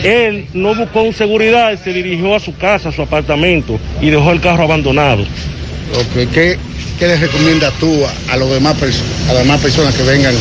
Él 0.04 0.46
no 0.54 0.76
buscó 0.76 1.02
un 1.02 1.14
seguridad 1.14 1.78
se 1.82 1.92
dirigió 1.92 2.36
a 2.36 2.40
su 2.40 2.56
casa, 2.56 2.90
a 2.90 2.92
su 2.92 3.02
apartamento 3.02 3.80
y 4.02 4.10
dejó 4.10 4.32
el 4.32 4.42
carro 4.42 4.64
abandonado. 4.64 5.24
¿Qué, 6.14 6.58
qué 7.00 7.08
le 7.08 7.16
recomiendas 7.18 7.74
tú 7.80 8.04
a, 8.06 8.34
a 8.34 8.38
los 8.38 8.52
demás 8.52 8.76
a 9.30 9.34
las 9.34 9.44
demás 9.44 9.62
personas 9.62 9.96
que 9.96 10.04
vengan 10.04 10.34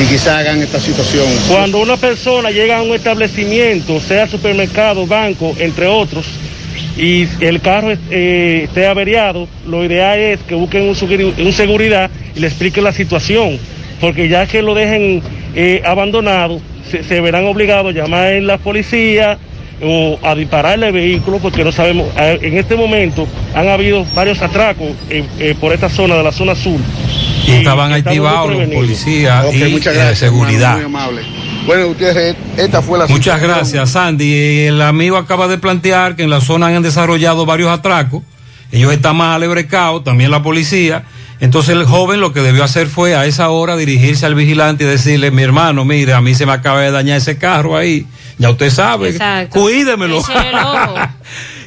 y 0.00 0.06
quizás 0.06 0.28
hagan 0.40 0.62
esta 0.62 0.80
situación? 0.80 1.26
Cuando 1.48 1.80
una 1.80 1.96
persona 1.96 2.50
llega 2.50 2.78
a 2.78 2.82
un 2.82 2.94
establecimiento, 2.94 4.00
sea 4.00 4.26
supermercado, 4.26 5.06
banco, 5.06 5.54
entre 5.58 5.86
otros, 5.86 6.26
y 6.96 7.26
el 7.40 7.60
carro 7.60 7.92
eh, 8.10 8.62
esté 8.64 8.86
averiado, 8.86 9.48
lo 9.66 9.84
ideal 9.84 10.18
es 10.18 10.40
que 10.40 10.54
busquen 10.54 10.88
un 10.88 11.52
seguridad 11.52 12.10
y 12.34 12.40
le 12.40 12.46
expliquen 12.48 12.84
la 12.84 12.92
situación, 12.92 13.58
porque 14.00 14.28
ya 14.28 14.46
que 14.46 14.62
lo 14.62 14.74
dejen 14.74 15.22
eh, 15.54 15.82
abandonado, 15.84 16.60
se, 16.90 17.02
se 17.02 17.20
verán 17.20 17.46
obligados 17.46 17.94
a 17.94 17.98
llamar 17.98 18.26
a 18.26 18.40
la 18.40 18.58
policía 18.58 19.38
o 19.82 20.18
a 20.22 20.34
dispararle 20.34 20.86
al 20.86 20.92
vehículo, 20.92 21.38
porque 21.38 21.64
no 21.64 21.72
sabemos, 21.72 22.08
en 22.16 22.58
este 22.58 22.74
momento 22.74 23.26
han 23.54 23.68
habido 23.68 24.04
varios 24.14 24.40
atracos 24.42 24.88
eh, 25.08 25.24
eh, 25.38 25.54
por 25.60 25.72
esta 25.72 25.88
zona, 25.88 26.16
de 26.16 26.22
la 26.24 26.32
zona 26.32 26.54
sur, 26.54 26.80
Y 27.46 27.52
estaban 27.52 27.92
activados 27.92 28.52
los 28.52 28.68
policías 28.68 29.54
y 29.54 29.64
muchas 29.64 29.94
eh, 29.94 30.16
seguridad. 30.16 30.76
Muy 30.76 30.84
amable. 30.84 31.22
Bueno, 31.66 31.88
Gutiérrez, 31.88 32.34
esta 32.56 32.80
fue 32.80 32.98
la 32.98 33.06
Muchas 33.06 33.34
situación. 33.34 33.50
gracias, 33.50 33.90
Sandy. 33.90 34.66
El 34.66 34.80
amigo 34.80 35.18
acaba 35.18 35.48
de 35.48 35.58
plantear 35.58 36.16
que 36.16 36.22
en 36.22 36.30
la 36.30 36.40
zona 36.40 36.68
han 36.68 36.82
desarrollado 36.82 37.44
varios 37.44 37.70
atracos. 37.70 38.22
Ellos 38.72 38.92
están 38.92 39.16
más 39.16 39.36
alebrecados, 39.36 40.02
también 40.02 40.30
la 40.30 40.42
policía. 40.42 41.04
Entonces 41.40 41.76
el 41.76 41.84
joven 41.84 42.20
lo 42.20 42.32
que 42.32 42.40
debió 42.40 42.64
hacer 42.64 42.88
fue 42.88 43.14
a 43.14 43.26
esa 43.26 43.48
hora 43.50 43.76
dirigirse 43.76 44.26
al 44.26 44.34
vigilante 44.34 44.84
y 44.84 44.86
decirle, 44.86 45.30
mi 45.30 45.42
hermano, 45.42 45.84
mire, 45.84 46.12
a 46.12 46.20
mí 46.20 46.34
se 46.34 46.46
me 46.46 46.52
acaba 46.52 46.80
de 46.80 46.90
dañar 46.90 47.18
ese 47.18 47.38
carro 47.38 47.76
ahí. 47.76 48.06
Ya 48.38 48.50
usted 48.50 48.70
sabe, 48.70 49.10
Exacto. 49.10 49.60
cuídemelo. 49.60 50.22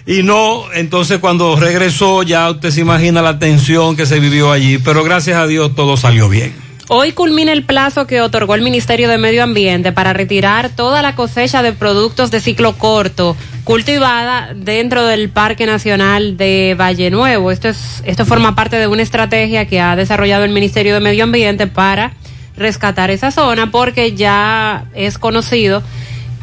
Y 0.05 0.23
no, 0.23 0.63
entonces 0.73 1.19
cuando 1.19 1.55
regresó 1.55 2.23
ya 2.23 2.49
usted 2.49 2.71
se 2.71 2.81
imagina 2.81 3.21
la 3.21 3.37
tensión 3.37 3.95
que 3.95 4.07
se 4.07 4.19
vivió 4.19 4.51
allí, 4.51 4.79
pero 4.79 5.03
gracias 5.03 5.37
a 5.37 5.45
Dios 5.45 5.75
todo 5.75 5.95
salió 5.95 6.27
bien. 6.27 6.53
Hoy 6.93 7.13
culmina 7.13 7.53
el 7.53 7.63
plazo 7.63 8.05
que 8.05 8.19
otorgó 8.19 8.53
el 8.53 8.63
Ministerio 8.63 9.07
de 9.07 9.17
Medio 9.17 9.43
Ambiente 9.43 9.93
para 9.93 10.11
retirar 10.11 10.67
toda 10.67 11.01
la 11.01 11.15
cosecha 11.15 11.63
de 11.63 11.71
productos 11.71 12.31
de 12.31 12.41
ciclo 12.41 12.77
corto 12.77 13.37
cultivada 13.63 14.53
dentro 14.53 15.05
del 15.05 15.29
Parque 15.29 15.65
Nacional 15.65 16.35
de 16.35 16.75
Valle 16.77 17.09
Nuevo. 17.09 17.49
Esto 17.49 17.69
es 17.69 18.03
esto 18.05 18.25
forma 18.25 18.55
parte 18.55 18.75
de 18.75 18.87
una 18.87 19.03
estrategia 19.03 19.67
que 19.67 19.79
ha 19.79 19.95
desarrollado 19.95 20.43
el 20.43 20.51
Ministerio 20.51 20.93
de 20.93 20.99
Medio 20.99 21.23
Ambiente 21.23 21.65
para 21.65 22.11
rescatar 22.57 23.09
esa 23.09 23.31
zona 23.31 23.71
porque 23.71 24.13
ya 24.13 24.83
es 24.93 25.17
conocido 25.17 25.83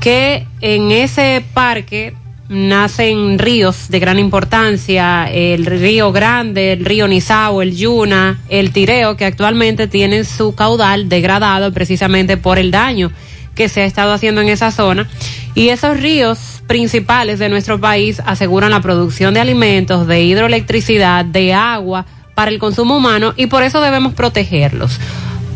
que 0.01 0.47
en 0.63 0.93
ese 0.93 1.45
parque 1.53 2.15
nacen 2.49 3.39
ríos 3.39 3.89
de 3.89 3.99
gran 3.99 4.19
importancia, 4.19 5.31
el 5.31 5.67
río 5.67 6.13
Grande, 6.13 6.73
el 6.73 6.85
río 6.85 7.07
Nizao, 7.07 7.63
el 7.63 7.77
Yuna, 7.77 8.41
el 8.49 8.73
Tireo, 8.73 9.17
que 9.17 9.27
actualmente 9.27 9.87
tienen 9.87 10.25
su 10.25 10.55
caudal 10.55 11.09
degradado 11.09 11.73
precisamente 11.73 12.37
por 12.37 12.59
el 12.59 12.71
daño 12.71 13.13
que 13.55 13.69
se 13.69 13.83
ha 13.83 13.85
estado 13.85 14.13
haciendo 14.13 14.41
en 14.41 14.49
esa 14.49 14.71
zona. 14.71 15.09
Y 15.55 15.69
esos 15.69 15.99
ríos 15.99 16.63
principales 16.67 17.39
de 17.39 17.49
nuestro 17.49 17.81
país 17.81 18.23
aseguran 18.25 18.71
la 18.71 18.81
producción 18.81 19.35
de 19.35 19.41
alimentos, 19.41 20.07
de 20.07 20.23
hidroelectricidad, 20.23 21.25
de 21.25 21.53
agua 21.53 22.07
para 22.35 22.51
el 22.51 22.59
consumo 22.59 22.97
humano 22.97 23.35
y 23.37 23.47
por 23.47 23.65
eso 23.65 23.81
debemos 23.81 24.15
protegerlos 24.15 25.01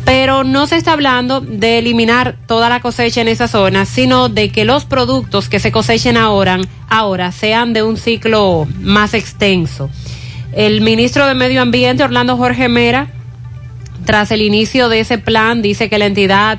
pero 0.05 0.45
no 0.45 0.66
se 0.66 0.77
está 0.77 0.93
hablando 0.93 1.41
de 1.41 1.79
eliminar 1.79 2.37
toda 2.47 2.69
la 2.69 2.81
cosecha 2.81 3.20
en 3.20 3.29
esa 3.29 3.49
zona, 3.49 3.87
sino 3.87 4.29
de 4.29 4.51
que 4.51 4.65
los 4.65 4.85
productos 4.85 5.49
que 5.49 5.61
se 5.61 5.73
cosechen 5.73 6.16
ahora, 6.16 6.59
ahora 6.89 7.33
sean 7.33 7.73
de 7.73 7.83
un 7.83 7.97
ciclo 7.97 8.66
más 8.81 9.15
extenso. 9.15 9.91
El 10.53 10.81
ministro 10.81 11.27
de 11.27 11.35
Medio 11.35 11.62
Ambiente, 11.62 12.03
Orlando 12.03 12.37
Jorge 12.37 12.69
Mera, 12.69 13.09
tras 14.05 14.33
el 14.33 14.43
inicio 14.43 14.89
de 14.89 15.01
ese 15.01 15.19
plan, 15.19 15.62
dice 15.62 15.89
que 15.89 15.99
la 15.99 16.07
entidad 16.07 16.59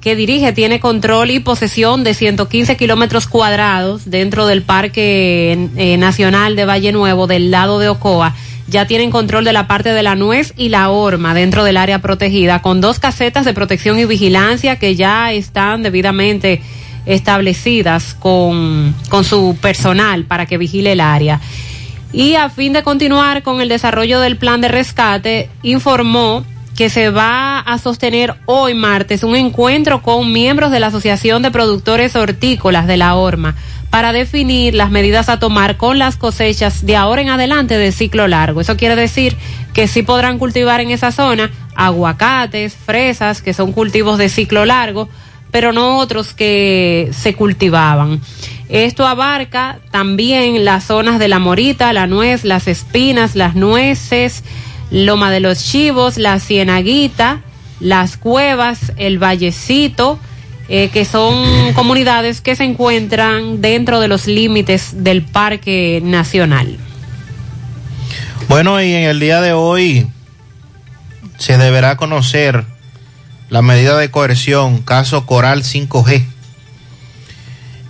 que 0.00 0.16
dirige 0.16 0.52
tiene 0.52 0.80
control 0.80 1.30
y 1.30 1.38
posesión 1.38 2.02
de 2.02 2.14
115 2.14 2.76
kilómetros 2.76 3.28
cuadrados 3.28 4.10
dentro 4.10 4.46
del 4.46 4.62
Parque 4.62 5.68
eh, 5.76 5.96
Nacional 5.96 6.56
de 6.56 6.64
Valle 6.64 6.90
Nuevo, 6.90 7.28
del 7.28 7.52
lado 7.52 7.78
de 7.78 7.88
Ocoa 7.88 8.34
ya 8.68 8.86
tienen 8.86 9.10
control 9.10 9.44
de 9.44 9.52
la 9.52 9.66
parte 9.66 9.92
de 9.92 10.02
la 10.02 10.14
nuez 10.14 10.54
y 10.56 10.68
la 10.68 10.90
horma 10.90 11.34
dentro 11.34 11.64
del 11.64 11.76
área 11.76 12.00
protegida, 12.00 12.62
con 12.62 12.80
dos 12.80 12.98
casetas 12.98 13.44
de 13.44 13.54
protección 13.54 13.98
y 13.98 14.04
vigilancia 14.04 14.78
que 14.78 14.94
ya 14.96 15.32
están 15.32 15.82
debidamente 15.82 16.62
establecidas 17.04 18.14
con, 18.14 18.94
con 19.08 19.24
su 19.24 19.56
personal 19.60 20.24
para 20.24 20.46
que 20.46 20.58
vigile 20.58 20.92
el 20.92 21.00
área. 21.00 21.40
Y 22.12 22.34
a 22.34 22.50
fin 22.50 22.72
de 22.72 22.82
continuar 22.82 23.42
con 23.42 23.60
el 23.60 23.68
desarrollo 23.68 24.20
del 24.20 24.36
plan 24.36 24.60
de 24.60 24.68
rescate, 24.68 25.48
informó 25.62 26.44
que 26.76 26.88
se 26.88 27.10
va 27.10 27.58
a 27.58 27.78
sostener 27.78 28.34
hoy 28.46 28.74
martes 28.74 29.24
un 29.24 29.36
encuentro 29.36 30.02
con 30.02 30.32
miembros 30.32 30.70
de 30.70 30.80
la 30.80 30.86
Asociación 30.88 31.42
de 31.42 31.50
Productores 31.50 32.16
Hortícolas 32.16 32.86
de 32.86 32.96
la 32.96 33.14
Horma 33.14 33.54
para 33.90 34.12
definir 34.12 34.74
las 34.74 34.90
medidas 34.90 35.28
a 35.28 35.38
tomar 35.38 35.76
con 35.76 35.98
las 35.98 36.16
cosechas 36.16 36.86
de 36.86 36.96
ahora 36.96 37.20
en 37.20 37.28
adelante 37.28 37.76
de 37.76 37.92
ciclo 37.92 38.26
largo. 38.26 38.62
Eso 38.62 38.76
quiere 38.76 38.96
decir 38.96 39.36
que 39.74 39.86
sí 39.86 40.02
podrán 40.02 40.38
cultivar 40.38 40.80
en 40.80 40.90
esa 40.90 41.12
zona 41.12 41.50
aguacates, 41.74 42.74
fresas, 42.74 43.42
que 43.42 43.52
son 43.52 43.72
cultivos 43.72 44.16
de 44.16 44.30
ciclo 44.30 44.64
largo, 44.64 45.10
pero 45.50 45.72
no 45.72 45.98
otros 45.98 46.32
que 46.32 47.10
se 47.12 47.34
cultivaban. 47.34 48.22
Esto 48.70 49.06
abarca 49.06 49.80
también 49.90 50.64
las 50.64 50.84
zonas 50.84 51.18
de 51.18 51.28
la 51.28 51.38
morita, 51.38 51.92
la 51.92 52.06
nuez, 52.06 52.44
las 52.44 52.68
espinas, 52.68 53.36
las 53.36 53.54
nueces, 53.54 54.42
Loma 54.92 55.30
de 55.30 55.40
los 55.40 55.64
Chivos, 55.64 56.18
la 56.18 56.38
Cienaguita, 56.38 57.40
las 57.80 58.18
Cuevas, 58.18 58.92
el 58.98 59.18
Vallecito, 59.18 60.18
eh, 60.68 60.90
que 60.92 61.06
son 61.06 61.72
comunidades 61.72 62.42
que 62.42 62.54
se 62.54 62.64
encuentran 62.64 63.62
dentro 63.62 64.00
de 64.00 64.08
los 64.08 64.26
límites 64.26 65.02
del 65.02 65.22
Parque 65.22 66.00
Nacional. 66.04 66.76
Bueno, 68.48 68.82
y 68.82 68.92
en 68.92 69.04
el 69.04 69.18
día 69.18 69.40
de 69.40 69.54
hoy 69.54 70.06
se 71.38 71.56
deberá 71.56 71.96
conocer 71.96 72.66
la 73.48 73.62
medida 73.62 73.96
de 73.96 74.10
coerción, 74.10 74.82
caso 74.82 75.24
Coral 75.24 75.62
5G. 75.62 76.26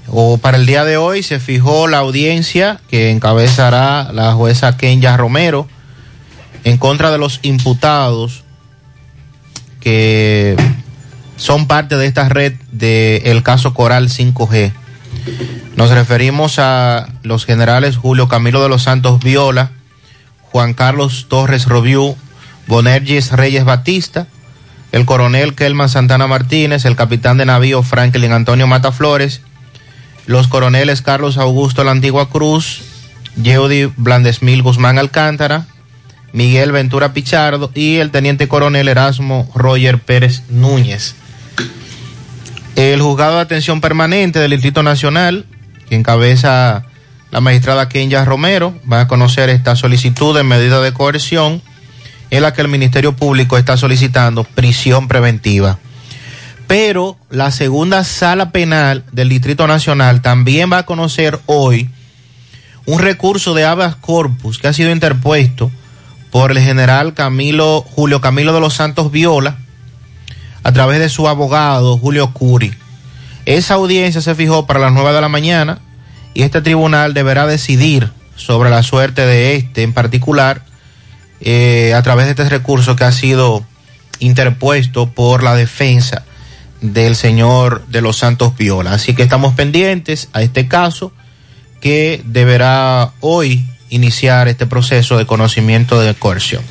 O 0.07 0.39
para 0.39 0.57
el 0.57 0.67
día 0.67 0.85
de 0.85 0.99
hoy 0.99 1.25
se 1.25 1.41
fijó 1.41 1.89
la 1.89 1.99
audiencia 1.99 2.81
que 2.89 3.11
encabezará 3.11 4.13
la 4.13 4.35
jueza 4.35 4.77
Kenya 4.77 5.17
Romero 5.17 5.67
en 6.65 6.79
contra 6.79 7.11
de 7.11 7.19
los 7.19 7.41
imputados 7.43 8.45
que 9.81 10.57
son 11.37 11.67
parte 11.67 11.97
de 11.97 12.07
esta 12.07 12.29
red 12.29 12.55
del 12.71 13.43
caso 13.43 13.75
Coral 13.75 14.09
5G. 14.09 14.73
Nos 15.77 15.91
referimos 15.91 16.59
a 16.59 17.09
los 17.23 17.45
generales 17.45 17.97
Julio 17.97 18.29
Camilo 18.29 18.63
de 18.63 18.69
los 18.69 18.85
Santos 18.85 19.21
Viola, 19.23 19.73
Juan 20.43 20.75
Carlos 20.75 21.27
Torres 21.29 21.67
Robiú, 21.67 22.17
Bonergis 22.67 23.33
Reyes 23.33 23.65
Batista, 23.65 24.29
el 24.93 25.07
coronel 25.07 25.55
Kelman 25.55 25.89
Santana 25.89 26.27
Martínez, 26.27 26.85
el 26.85 26.95
capitán 26.95 27.39
de 27.39 27.47
navío 27.47 27.83
Franklin 27.83 28.33
Antonio 28.33 28.67
Mataflores, 28.67 29.41
los 30.27 30.47
coroneles 30.47 31.03
Carlos 31.03 31.39
Augusto 31.39 31.83
La 31.83 31.91
Antigua 31.91 32.29
Cruz, 32.29 32.83
Yeudi 33.43 33.87
Blandesmil 33.97 34.63
Guzmán 34.63 34.99
Alcántara, 34.99 35.67
Miguel 36.33 36.73
Ventura 36.73 37.13
Pichardo 37.13 37.71
y 37.75 37.97
el 37.97 38.11
teniente 38.11 38.49
coronel 38.49 38.89
Erasmo 38.89 39.51
Roger 39.55 39.99
Pérez 39.99 40.43
Núñez. 40.49 41.15
El 42.77 43.03
juzgado 43.03 43.37
de 43.37 43.43
atención 43.43 43.81
permanente 43.81 44.39
del 44.39 44.53
Distrito 44.53 44.83
Nacional, 44.83 45.45
que 45.89 45.95
encabeza 45.95 46.87
la 47.31 47.41
magistrada 47.41 47.89
Kenya 47.89 48.25
Romero, 48.25 48.75
va 48.91 49.01
a 49.01 49.09
conocer 49.09 49.51
esta 49.51 49.77
solicitud 49.77 50.37
en 50.39 50.49
medida 50.49 50.81
de 50.81 50.93
coerción 50.93 51.63
en 52.31 52.43
la 52.43 52.55
que 52.55 52.63
el 52.63 52.69
Ministerio 52.69 53.15
Público 53.15 53.59
está 53.59 53.77
solicitando 53.77 54.45
prisión 54.45 55.07
preventiva. 55.07 55.79
Pero 56.67 57.19
la 57.29 57.51
segunda 57.51 58.05
sala 58.05 58.53
penal 58.53 59.05
del 59.13 59.29
Distrito 59.29 59.67
Nacional 59.67 60.23
también 60.23 60.73
va 60.73 60.79
a 60.79 60.87
conocer 60.87 61.39
hoy 61.45 61.91
un 62.87 63.01
recurso 63.01 63.53
de 63.53 63.67
habeas 63.67 63.97
corpus 63.97 64.59
que 64.59 64.69
ha 64.69 64.73
sido 64.73 64.91
interpuesto 64.91 65.71
por 66.33 66.51
el 66.51 66.59
general 66.59 67.15
Camilo, 67.15 67.83
Julio 67.83 68.21
Camilo 68.21 68.53
de 68.55 68.61
los 68.61 68.75
Santos 68.75 69.13
Viola, 69.13 69.59
a 70.65 70.73
través 70.73 70.99
de 70.99 71.11
su 71.11 71.29
abogado 71.29 71.99
Julio 71.99 72.33
Curi. 72.33 72.75
Esa 73.45 73.75
audiencia 73.75 74.23
se 74.23 74.35
fijó 74.35 74.67
para 74.67 74.81
las 74.81 74.93
9 74.93 75.13
de 75.13 75.21
la 75.21 75.29
mañana 75.29 75.79
y 76.33 76.43
este 76.43 76.63
tribunal 76.63 77.13
deberá 77.13 77.47
decidir 77.47 78.11
sobre 78.35 78.71
la 78.71 78.83
suerte 78.83 79.27
de 79.27 79.57
este 79.57 79.83
en 79.83 79.93
particular 79.93 80.65
eh, 81.43 81.93
a 81.95 82.03
través 82.03 82.25
de 82.25 82.31
este 82.31 82.49
recurso 82.49 82.97
que 82.97 83.05
ha 83.05 83.13
sido 83.13 83.65
interpuesto 84.19 85.11
por 85.11 85.43
la 85.43 85.55
defensa 85.55 86.25
del 86.81 87.15
señor 87.15 87.85
de 87.89 88.01
los 88.01 88.17
Santos 88.17 88.57
Viola. 88.57 88.95
Así 88.95 89.15
que 89.15 89.23
estamos 89.23 89.55
pendientes 89.55 90.31
a 90.33 90.41
este 90.41 90.67
caso 90.67 91.13
que 91.83 92.23
deberá 92.25 93.13
hoy 93.21 93.67
iniciar 93.93 94.49
este 94.49 94.67
proceso 94.67 95.17
de 95.19 95.27
conocimiento 95.27 96.01
de 96.01 96.15
coerción. 96.15 96.63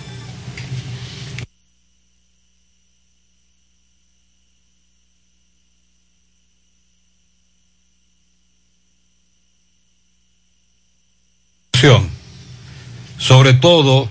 Sobre 13.17 13.53
todo, 13.53 14.09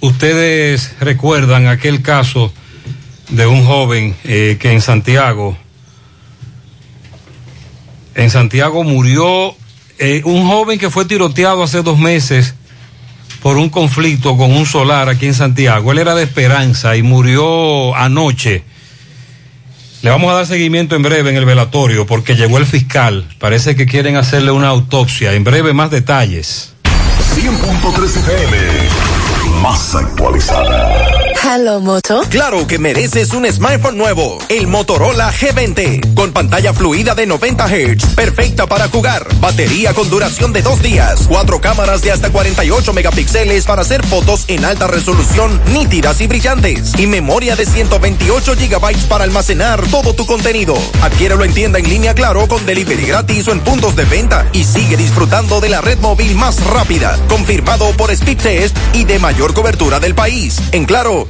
ustedes 0.00 0.94
recuerdan 0.98 1.66
aquel 1.66 2.02
caso 2.02 2.52
de 3.28 3.46
un 3.46 3.64
joven 3.64 4.16
eh, 4.24 4.58
que 4.60 4.72
en 4.72 4.80
Santiago, 4.80 5.56
en 8.14 8.28
Santiago 8.28 8.82
murió 8.82 9.54
eh, 10.00 10.22
un 10.24 10.48
joven 10.48 10.78
que 10.78 10.88
fue 10.88 11.04
tiroteado 11.04 11.62
hace 11.62 11.82
dos 11.82 11.98
meses 11.98 12.54
por 13.42 13.58
un 13.58 13.68
conflicto 13.68 14.36
con 14.36 14.50
un 14.50 14.64
solar 14.64 15.10
aquí 15.10 15.26
en 15.26 15.34
Santiago. 15.34 15.92
Él 15.92 15.98
era 15.98 16.14
de 16.14 16.22
Esperanza 16.22 16.96
y 16.96 17.02
murió 17.02 17.94
anoche. 17.94 18.64
Le 20.00 20.08
vamos 20.08 20.32
a 20.32 20.36
dar 20.36 20.46
seguimiento 20.46 20.96
en 20.96 21.02
breve 21.02 21.28
en 21.28 21.36
el 21.36 21.44
velatorio 21.44 22.06
porque 22.06 22.34
llegó 22.34 22.56
el 22.56 22.64
fiscal. 22.64 23.28
Parece 23.38 23.76
que 23.76 23.84
quieren 23.84 24.16
hacerle 24.16 24.50
una 24.50 24.68
autopsia. 24.68 25.34
En 25.34 25.44
breve 25.44 25.74
más 25.74 25.90
detalles. 25.90 26.72
100.3 27.36 28.04
FM, 28.04 28.56
más 29.60 29.94
actualizada. 29.94 30.89
Moto. 31.50 32.22
Claro 32.30 32.64
que 32.68 32.78
mereces 32.78 33.32
un 33.32 33.44
smartphone 33.44 33.98
nuevo. 33.98 34.38
El 34.48 34.68
Motorola 34.68 35.32
G20. 35.32 36.14
Con 36.14 36.32
pantalla 36.32 36.72
fluida 36.72 37.16
de 37.16 37.26
90 37.26 37.66
Hz. 37.66 38.14
Perfecta 38.14 38.68
para 38.68 38.86
jugar. 38.86 39.26
Batería 39.40 39.92
con 39.92 40.08
duración 40.08 40.52
de 40.52 40.62
dos 40.62 40.80
días. 40.80 41.24
Cuatro 41.26 41.60
cámaras 41.60 42.02
de 42.02 42.12
hasta 42.12 42.30
48 42.30 42.92
megapíxeles 42.92 43.64
para 43.64 43.82
hacer 43.82 44.06
fotos 44.06 44.44
en 44.46 44.64
alta 44.64 44.86
resolución, 44.86 45.60
nítidas 45.72 46.20
y 46.20 46.28
brillantes. 46.28 46.92
Y 46.96 47.08
memoria 47.08 47.56
de 47.56 47.66
128 47.66 48.54
gigabytes 48.54 49.06
para 49.06 49.24
almacenar 49.24 49.84
todo 49.88 50.14
tu 50.14 50.26
contenido. 50.26 50.74
Adquiérelo 51.02 51.42
en 51.42 51.52
tienda 51.52 51.80
en 51.80 51.88
línea 51.88 52.14
Claro 52.14 52.46
con 52.46 52.64
delivery 52.64 53.06
gratis 53.06 53.48
o 53.48 53.52
en 53.52 53.58
puntos 53.58 53.96
de 53.96 54.04
venta. 54.04 54.48
Y 54.52 54.62
sigue 54.62 54.96
disfrutando 54.96 55.60
de 55.60 55.68
la 55.68 55.80
red 55.80 55.98
móvil 55.98 56.36
más 56.36 56.64
rápida. 56.66 57.18
Confirmado 57.28 57.90
por 57.96 58.14
Speedtest 58.14 58.76
y 58.92 59.02
de 59.02 59.18
mayor 59.18 59.52
cobertura 59.52 59.98
del 59.98 60.14
país. 60.14 60.60
En 60.70 60.86
Claro, 60.90 61.28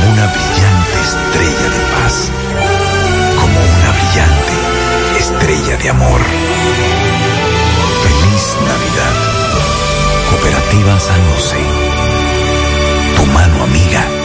como 0.00 0.12
una 0.12 0.26
brillante 0.26 1.00
estrella 1.02 1.68
de 1.68 1.80
paz, 1.92 2.30
como 3.36 3.58
una 3.60 3.90
brillante 3.92 5.18
estrella 5.18 5.76
de 5.76 5.90
amor. 5.90 6.20
Feliz 8.02 8.56
Navidad. 8.66 9.14
Cooperativa 10.30 11.00
San 11.00 11.20
José. 11.32 11.56
Tu 13.16 13.26
mano 13.26 13.64
amiga 13.64 14.19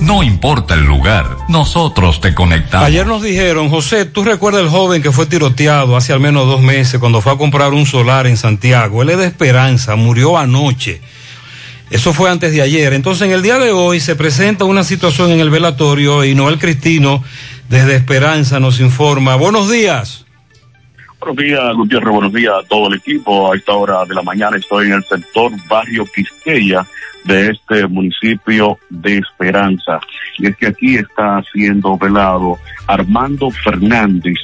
No 0.00 0.22
importa 0.22 0.74
el 0.74 0.84
lugar, 0.84 1.26
nosotros 1.48 2.20
te 2.20 2.34
conectamos. 2.34 2.86
Ayer 2.86 3.06
nos 3.06 3.20
dijeron, 3.20 3.68
José, 3.68 4.04
¿tú 4.04 4.22
recuerdas 4.22 4.62
el 4.62 4.68
joven 4.68 5.02
que 5.02 5.10
fue 5.10 5.26
tiroteado 5.26 5.96
hace 5.96 6.12
al 6.12 6.20
menos 6.20 6.46
dos 6.46 6.62
meses 6.62 7.00
cuando 7.00 7.20
fue 7.20 7.32
a 7.32 7.36
comprar 7.36 7.72
un 7.72 7.84
solar 7.84 8.28
en 8.28 8.36
Santiago? 8.36 9.02
Él 9.02 9.10
es 9.10 9.18
de 9.18 9.26
Esperanza, 9.26 9.96
murió 9.96 10.38
anoche. 10.38 11.00
Eso 11.90 12.12
fue 12.12 12.30
antes 12.30 12.52
de 12.52 12.62
ayer. 12.62 12.92
Entonces, 12.92 13.26
en 13.26 13.32
el 13.32 13.42
día 13.42 13.58
de 13.58 13.72
hoy 13.72 13.98
se 13.98 14.14
presenta 14.14 14.64
una 14.64 14.84
situación 14.84 15.32
en 15.32 15.40
el 15.40 15.50
velatorio 15.50 16.24
y 16.24 16.34
Noel 16.34 16.58
Cristino, 16.58 17.24
desde 17.68 17.96
Esperanza, 17.96 18.60
nos 18.60 18.78
informa. 18.78 19.34
Buenos 19.34 19.70
días. 19.70 20.26
Buenos 21.20 21.44
días, 21.44 21.74
Gutiérrez. 21.74 22.12
Buenos 22.12 22.32
días 22.32 22.54
a 22.64 22.66
todo 22.68 22.88
el 22.88 22.94
equipo. 22.94 23.52
A 23.52 23.56
esta 23.56 23.72
hora 23.72 24.04
de 24.04 24.14
la 24.14 24.22
mañana 24.22 24.56
estoy 24.56 24.86
en 24.86 24.92
el 24.92 25.04
sector 25.04 25.52
Barrio 25.68 26.06
Quisqueya 26.06 26.86
de 27.28 27.50
este 27.50 27.86
municipio 27.86 28.78
de 28.88 29.18
Esperanza. 29.18 30.00
Y 30.38 30.46
es 30.46 30.56
que 30.56 30.66
aquí 30.66 30.96
está 30.96 31.42
siendo 31.52 31.96
velado 31.98 32.58
Armando 32.86 33.50
Fernández, 33.50 34.38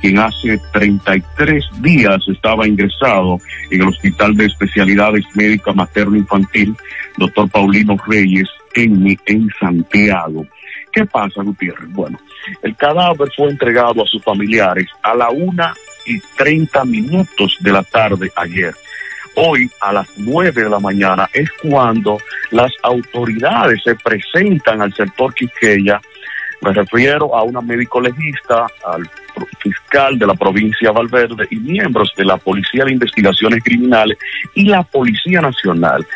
quien 0.00 0.18
hace 0.18 0.60
33 0.72 1.64
días 1.80 2.20
estaba 2.28 2.66
ingresado 2.66 3.40
en 3.70 3.82
el 3.82 3.88
Hospital 3.88 4.36
de 4.36 4.46
Especialidades 4.46 5.24
Médicas 5.34 5.74
Materno-Infantil, 5.74 6.76
doctor 7.16 7.50
Paulino 7.50 7.96
Reyes, 8.06 8.48
en, 8.74 9.18
en 9.26 9.48
Santiago. 9.58 10.46
¿Qué 10.92 11.04
pasa, 11.06 11.42
Gutiérrez? 11.42 11.90
Bueno, 11.90 12.18
el 12.62 12.76
cadáver 12.76 13.28
fue 13.36 13.50
entregado 13.50 14.02
a 14.02 14.06
sus 14.06 14.22
familiares 14.22 14.86
a 15.02 15.14
la 15.14 15.28
una 15.30 15.74
y 16.06 16.20
30 16.36 16.84
minutos 16.84 17.56
de 17.60 17.72
la 17.72 17.82
tarde 17.82 18.30
ayer. 18.36 18.74
Hoy 19.40 19.70
a 19.80 19.92
las 19.92 20.08
9 20.16 20.64
de 20.64 20.68
la 20.68 20.80
mañana 20.80 21.30
es 21.32 21.48
cuando 21.62 22.18
las 22.50 22.72
autoridades 22.82 23.80
se 23.84 23.94
presentan 23.94 24.82
al 24.82 24.92
sector 24.92 25.32
Quiqueya. 25.32 26.00
Me 26.60 26.72
refiero 26.72 27.36
a 27.36 27.44
una 27.44 27.60
médico 27.60 28.00
legista, 28.00 28.66
al 28.84 29.08
fiscal 29.60 30.18
de 30.18 30.26
la 30.26 30.34
provincia 30.34 30.88
de 30.88 30.94
Valverde 30.94 31.46
y 31.50 31.56
miembros 31.56 32.12
de 32.16 32.24
la 32.24 32.36
Policía 32.36 32.84
de 32.84 32.92
Investigaciones 32.92 33.62
Criminales 33.62 34.18
y 34.54 34.64
la 34.64 34.82
Policía 34.82 35.40
Nacional 35.40 36.06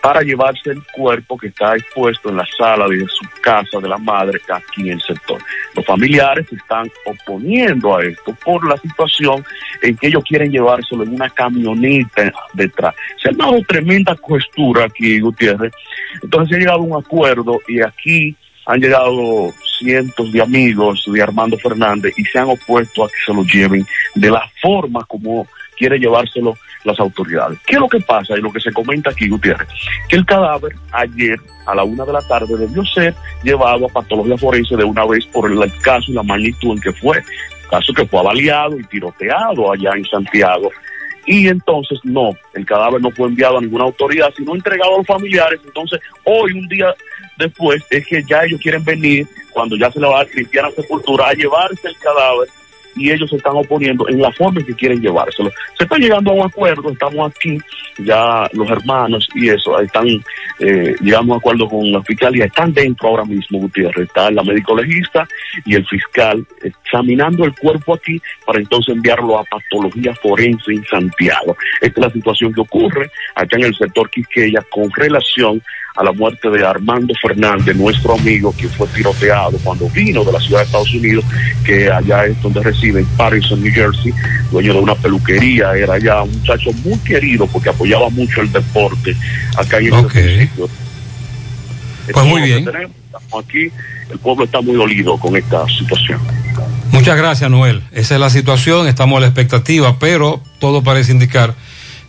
para 0.00 0.22
llevarse 0.22 0.70
el 0.70 0.82
cuerpo 0.94 1.36
que 1.36 1.48
está 1.48 1.74
expuesto 1.76 2.30
en 2.30 2.36
la 2.36 2.46
sala 2.58 2.88
de 2.88 3.00
su 3.00 3.26
casa 3.40 3.78
de 3.80 3.88
la 3.88 3.98
madre 3.98 4.40
aquí 4.52 4.82
en 4.82 4.92
el 4.92 5.00
sector. 5.00 5.40
Los 5.74 5.84
familiares 5.86 6.46
se 6.48 6.56
están 6.56 6.90
oponiendo 7.06 7.96
a 7.96 8.04
esto 8.04 8.36
por 8.44 8.66
la 8.66 8.76
situación 8.76 9.44
en 9.82 9.96
que 9.96 10.08
ellos 10.08 10.24
quieren 10.28 10.50
llevárselo 10.50 11.02
en 11.02 11.14
una 11.14 11.30
camioneta 11.30 12.32
detrás. 12.52 12.94
Se 13.22 13.30
ha 13.30 13.32
dado 13.32 13.60
tremenda 13.66 14.14
cuestura 14.14 14.84
aquí, 14.84 15.20
Gutiérrez. 15.20 15.72
Entonces 16.22 16.50
se 16.50 16.56
ha 16.56 16.58
llegado 16.58 16.78
a 16.80 16.82
un 16.82 17.02
acuerdo 17.02 17.60
y 17.66 17.80
aquí 17.80 18.36
han 18.66 18.80
llegado 18.80 19.52
cientos 19.78 20.32
de 20.32 20.42
amigos 20.42 21.04
de 21.06 21.22
Armando 21.22 21.58
Fernández 21.58 22.14
y 22.16 22.24
se 22.24 22.38
han 22.38 22.48
opuesto 22.48 23.04
a 23.04 23.08
que 23.08 23.14
se 23.26 23.34
lo 23.34 23.42
lleven 23.44 23.86
de 24.14 24.30
la 24.30 24.42
forma 24.60 25.04
como 25.06 25.46
quiere 25.76 25.98
llevárselo 25.98 26.54
las 26.84 26.98
autoridades. 27.00 27.58
¿Qué 27.66 27.74
es 27.74 27.80
lo 27.80 27.88
que 27.88 28.00
pasa 28.00 28.36
y 28.36 28.40
lo 28.40 28.52
que 28.52 28.60
se 28.60 28.72
comenta 28.72 29.10
aquí, 29.10 29.28
Gutiérrez? 29.28 29.68
Que 30.08 30.16
el 30.16 30.26
cadáver 30.26 30.74
ayer 30.92 31.36
a 31.66 31.74
la 31.74 31.84
una 31.84 32.04
de 32.04 32.12
la 32.12 32.22
tarde 32.22 32.56
debió 32.56 32.84
ser 32.84 33.14
llevado 33.42 33.86
a 33.86 33.88
patología 33.88 34.36
forense 34.36 34.76
de 34.76 34.84
una 34.84 35.06
vez 35.06 35.24
por 35.26 35.50
el 35.50 35.58
caso 35.80 36.10
y 36.10 36.14
la 36.14 36.22
magnitud 36.22 36.72
en 36.72 36.80
que 36.80 36.92
fue. 36.92 37.22
Caso 37.70 37.92
que 37.94 38.06
fue 38.06 38.20
avaliado 38.20 38.78
y 38.78 38.84
tiroteado 38.84 39.72
allá 39.72 39.92
en 39.96 40.04
Santiago. 40.04 40.70
Y 41.26 41.46
entonces 41.48 42.00
no, 42.02 42.30
el 42.54 42.66
cadáver 42.66 43.00
no 43.00 43.10
fue 43.12 43.28
enviado 43.28 43.58
a 43.58 43.60
ninguna 43.60 43.84
autoridad, 43.84 44.32
sino 44.36 44.54
entregado 44.54 44.94
a 44.94 44.98
los 44.98 45.06
familiares. 45.06 45.60
Entonces, 45.64 46.00
hoy, 46.24 46.52
un 46.52 46.66
día 46.68 46.92
después, 47.38 47.82
es 47.90 48.06
que 48.06 48.22
ya 48.24 48.44
ellos 48.44 48.60
quieren 48.60 48.84
venir, 48.84 49.26
cuando 49.50 49.76
ya 49.76 49.90
se 49.90 50.00
le 50.00 50.06
va 50.06 50.14
a 50.14 50.18
dar 50.18 50.28
cristiana 50.28 50.70
sepultura, 50.70 51.28
a 51.28 51.34
llevarse 51.34 51.88
el 51.88 51.96
cadáver 51.98 52.48
y 52.96 53.10
ellos 53.10 53.30
se 53.30 53.36
están 53.36 53.56
oponiendo 53.56 54.08
en 54.08 54.20
la 54.20 54.32
forma 54.32 54.60
en 54.60 54.66
que 54.66 54.74
quieren 54.74 55.00
llevárselo. 55.00 55.50
Se 55.78 55.84
está 55.84 55.96
llegando 55.96 56.30
a 56.30 56.34
un 56.34 56.46
acuerdo, 56.46 56.90
estamos 56.90 57.30
aquí, 57.30 57.58
ya 57.98 58.48
los 58.52 58.70
hermanos 58.70 59.28
y 59.34 59.48
eso, 59.48 59.78
están 59.80 60.06
eh, 60.58 60.94
llegando 61.00 61.34
a 61.34 61.36
acuerdo 61.38 61.68
con 61.68 61.90
la 61.90 62.02
fiscalía, 62.02 62.46
están 62.46 62.72
dentro 62.72 63.08
ahora 63.08 63.24
mismo, 63.24 63.58
Gutiérrez, 63.60 64.08
está 64.08 64.30
la 64.30 64.42
médico 64.42 64.76
legista 64.76 65.26
y 65.64 65.74
el 65.74 65.86
fiscal 65.86 66.46
examinando 66.62 67.44
el 67.44 67.54
cuerpo 67.54 67.94
aquí 67.94 68.20
para 68.46 68.58
entonces 68.58 68.94
enviarlo 68.94 69.38
a 69.38 69.44
patología 69.44 70.14
forense 70.16 70.72
en 70.72 70.84
Santiago. 70.84 71.56
Esta 71.80 72.00
es 72.00 72.06
la 72.06 72.12
situación 72.12 72.52
que 72.52 72.60
ocurre 72.60 73.10
acá 73.34 73.56
en 73.56 73.64
el 73.64 73.74
sector 73.74 74.10
Quisqueya 74.10 74.62
con 74.70 74.90
relación 74.90 75.62
a 75.94 76.04
la 76.04 76.12
muerte 76.12 76.48
de 76.48 76.66
Armando 76.66 77.14
Fernández, 77.20 77.76
nuestro 77.76 78.14
amigo 78.14 78.54
que 78.56 78.68
fue 78.68 78.86
tiroteado 78.88 79.58
cuando 79.62 79.88
vino 79.90 80.24
de 80.24 80.32
la 80.32 80.40
ciudad 80.40 80.60
de 80.60 80.66
Estados 80.66 80.94
Unidos, 80.94 81.24
que 81.64 81.90
allá 81.90 82.26
es 82.26 82.40
donde 82.42 82.62
reside, 82.62 83.00
en 83.00 83.06
Patterson, 83.16 83.62
New 83.62 83.72
Jersey, 83.72 84.12
dueño 84.50 84.74
de 84.74 84.80
una 84.80 84.94
peluquería, 84.94 85.72
era 85.74 85.98
ya 85.98 86.22
un 86.22 86.32
muchacho 86.32 86.70
muy 86.84 86.98
querido 87.00 87.46
porque 87.46 87.68
apoyaba 87.68 88.08
mucho 88.10 88.40
el 88.40 88.50
deporte 88.50 89.14
acá 89.56 89.78
en 89.78 89.86
el 89.86 89.92
municipio. 89.92 90.68
Pues 92.12 92.26
muy 92.26 92.42
bien. 92.42 92.68
Estamos 92.68 93.44
aquí, 93.44 93.70
el 94.10 94.18
pueblo 94.18 94.44
está 94.44 94.60
muy 94.60 94.74
dolido 94.74 95.18
con 95.18 95.36
esta 95.36 95.66
situación. 95.68 96.20
Muchas 96.90 97.16
gracias, 97.16 97.50
Noel. 97.50 97.82
Esa 97.92 98.14
es 98.14 98.20
la 98.20 98.30
situación, 98.30 98.86
estamos 98.86 99.18
a 99.18 99.20
la 99.20 99.26
expectativa, 99.26 99.98
pero 99.98 100.42
todo 100.58 100.82
parece 100.82 101.12
indicar 101.12 101.54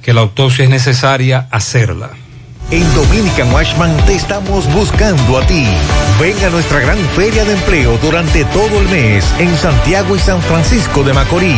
que 0.02 0.14
la 0.14 0.22
autopsia 0.22 0.64
es 0.64 0.70
necesaria 0.70 1.48
hacerla. 1.52 2.12
En 2.74 2.93
Dominican 2.95 3.53
Washman 3.53 3.95
te 4.08 4.16
estamos 4.16 4.66
buscando 4.74 5.38
a 5.38 5.45
ti. 5.45 5.68
Ven 6.19 6.35
a 6.43 6.50
nuestra 6.50 6.80
gran 6.80 6.98
feria 7.10 7.45
de 7.45 7.53
empleo 7.53 8.00
durante 8.00 8.43
todo 8.45 8.80
el 8.80 8.90
mes 8.90 9.32
en 9.38 9.56
Santiago 9.56 10.16
y 10.16 10.19
San 10.19 10.42
Francisco 10.42 11.03
de 11.03 11.14
Macorís. 11.14 11.56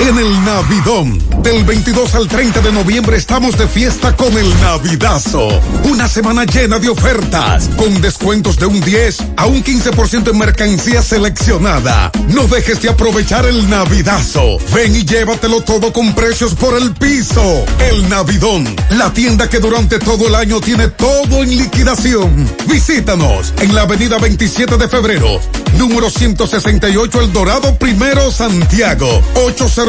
En 0.00 0.16
el 0.16 0.44
Navidón, 0.44 1.18
del 1.42 1.64
22 1.64 2.14
al 2.14 2.28
30 2.28 2.60
de 2.60 2.70
noviembre 2.70 3.16
estamos 3.16 3.58
de 3.58 3.66
fiesta 3.66 4.14
con 4.14 4.32
el 4.38 4.48
Navidazo. 4.60 5.48
Una 5.84 6.06
semana 6.06 6.44
llena 6.44 6.78
de 6.78 6.88
ofertas, 6.88 7.68
con 7.76 8.00
descuentos 8.00 8.56
de 8.58 8.66
un 8.66 8.80
10 8.80 9.18
a 9.36 9.46
un 9.46 9.62
15% 9.62 10.30
en 10.30 10.38
mercancía 10.38 11.02
seleccionada. 11.02 12.12
No 12.28 12.44
dejes 12.46 12.80
de 12.80 12.90
aprovechar 12.90 13.44
el 13.46 13.68
Navidazo. 13.68 14.58
Ven 14.72 14.94
y 14.94 15.04
llévatelo 15.04 15.62
todo 15.62 15.92
con 15.92 16.14
precios 16.14 16.54
por 16.54 16.80
el 16.80 16.92
piso. 16.92 17.64
El 17.90 18.08
Navidón, 18.08 18.72
la 18.90 19.12
tienda 19.12 19.50
que 19.50 19.58
durante 19.58 19.98
todo 19.98 20.28
el 20.28 20.36
año 20.36 20.60
tiene 20.60 20.88
todo 20.88 21.42
en 21.42 21.58
liquidación. 21.58 22.48
Visítanos 22.68 23.52
en 23.60 23.74
la 23.74 23.82
avenida 23.82 24.18
27 24.18 24.76
de 24.76 24.88
febrero, 24.88 25.40
número 25.76 26.08
168 26.08 27.20
El 27.20 27.32
Dorado 27.32 27.74
Primero 27.76 28.30
Santiago, 28.30 29.20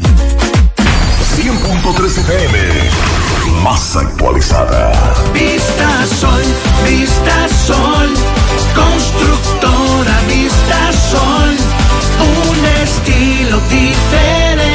100.3 1.35 2.05
FM, 2.05 2.55
más 3.63 3.97
actualizada. 3.97 4.93
Vista 5.33 6.05
Sol, 6.21 6.43
Vista 6.87 7.49
Sol, 7.67 8.09
constructora 8.73 10.21
Vista 10.29 10.93
Sol, 11.11 11.51
un 12.21 12.65
estilo 12.81 13.59
diferente, 13.69 14.74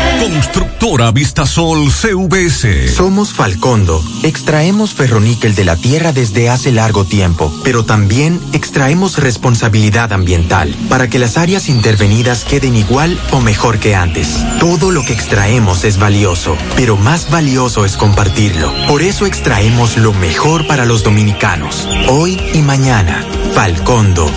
Constructora 0.21 1.09
Vistasol 1.09 1.89
CVS. 1.91 2.93
Somos 2.93 3.33
Falcondo. 3.33 4.03
Extraemos 4.21 4.93
ferroníquel 4.93 5.55
de 5.55 5.65
la 5.65 5.75
tierra 5.75 6.13
desde 6.13 6.47
hace 6.47 6.71
largo 6.71 7.05
tiempo, 7.05 7.51
pero 7.63 7.85
también 7.85 8.39
extraemos 8.53 9.17
responsabilidad 9.17 10.13
ambiental 10.13 10.75
para 10.89 11.09
que 11.09 11.17
las 11.17 11.37
áreas 11.37 11.69
intervenidas 11.69 12.45
queden 12.45 12.75
igual 12.75 13.19
o 13.31 13.39
mejor 13.39 13.79
que 13.79 13.95
antes. 13.95 14.45
Todo 14.59 14.91
lo 14.91 15.03
que 15.03 15.13
extraemos 15.13 15.83
es 15.85 15.97
valioso, 15.97 16.55
pero 16.75 16.97
más 16.97 17.31
valioso 17.31 17.83
es 17.83 17.97
compartirlo. 17.97 18.71
Por 18.87 19.01
eso 19.01 19.25
extraemos 19.25 19.97
lo 19.97 20.13
mejor 20.13 20.67
para 20.67 20.85
los 20.85 21.03
dominicanos, 21.03 21.89
hoy 22.09 22.39
y 22.53 22.59
mañana. 22.59 23.25
Falcondo. 23.55 24.29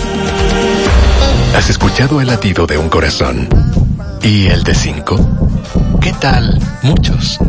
¿Has 1.55 1.69
escuchado 1.69 2.21
el 2.21 2.27
latido 2.27 2.65
de 2.65 2.79
un 2.79 2.89
corazón? 2.89 3.47
¿Y 4.23 4.47
el 4.47 4.63
de 4.63 4.73
cinco? 4.73 5.44
¿Qué 6.05 6.13
tal? 6.13 6.59
Muchos. 6.83 7.39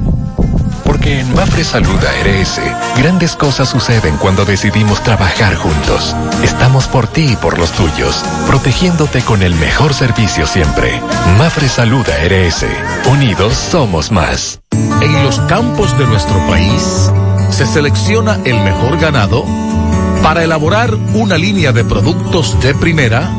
Porque 0.83 1.21
en 1.21 1.35
Mafre 1.35 1.63
Salud 1.63 1.99
ARS, 2.03 2.59
grandes 2.97 3.37
cosas 3.37 3.69
suceden 3.69 4.17
cuando 4.17 4.47
decidimos 4.47 5.03
trabajar 5.03 5.57
juntos. 5.57 6.17
Estamos 6.43 6.87
por 6.87 7.07
ti 7.07 7.33
y 7.33 7.37
por 7.37 7.59
los 7.59 7.71
tuyos, 7.73 8.25
protegiéndote 8.47 9.21
con 9.21 9.43
el 9.43 9.55
mejor 9.57 9.93
servicio 9.93 10.47
siempre. 10.47 10.99
Mafre 11.37 11.69
Salud 11.69 12.07
ARS. 12.09 12.65
Unidos 13.11 13.53
somos 13.53 14.11
más. 14.11 14.59
En 15.03 15.23
los 15.23 15.39
campos 15.41 15.99
de 15.99 16.07
nuestro 16.07 16.39
país 16.47 17.13
se 17.51 17.67
selecciona 17.67 18.39
el 18.47 18.59
mejor 18.61 18.99
ganado 18.99 19.45
para 20.23 20.43
elaborar 20.45 20.95
una 21.13 21.37
línea 21.37 21.73
de 21.73 21.85
productos 21.85 22.59
de 22.63 22.75
primera 22.75 23.31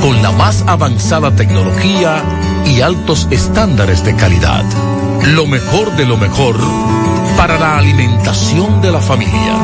con 0.00 0.22
la 0.22 0.30
más 0.30 0.62
avanzada 0.68 1.34
tecnología 1.34 2.22
y 2.66 2.80
altos 2.80 3.28
estándares 3.30 4.04
de 4.04 4.14
calidad. 4.16 4.64
Lo 5.22 5.46
mejor 5.46 5.94
de 5.96 6.04
lo 6.04 6.16
mejor 6.16 6.56
para 7.36 7.58
la 7.58 7.78
alimentación 7.78 8.80
de 8.80 8.92
la 8.92 9.00
familia. 9.00 9.54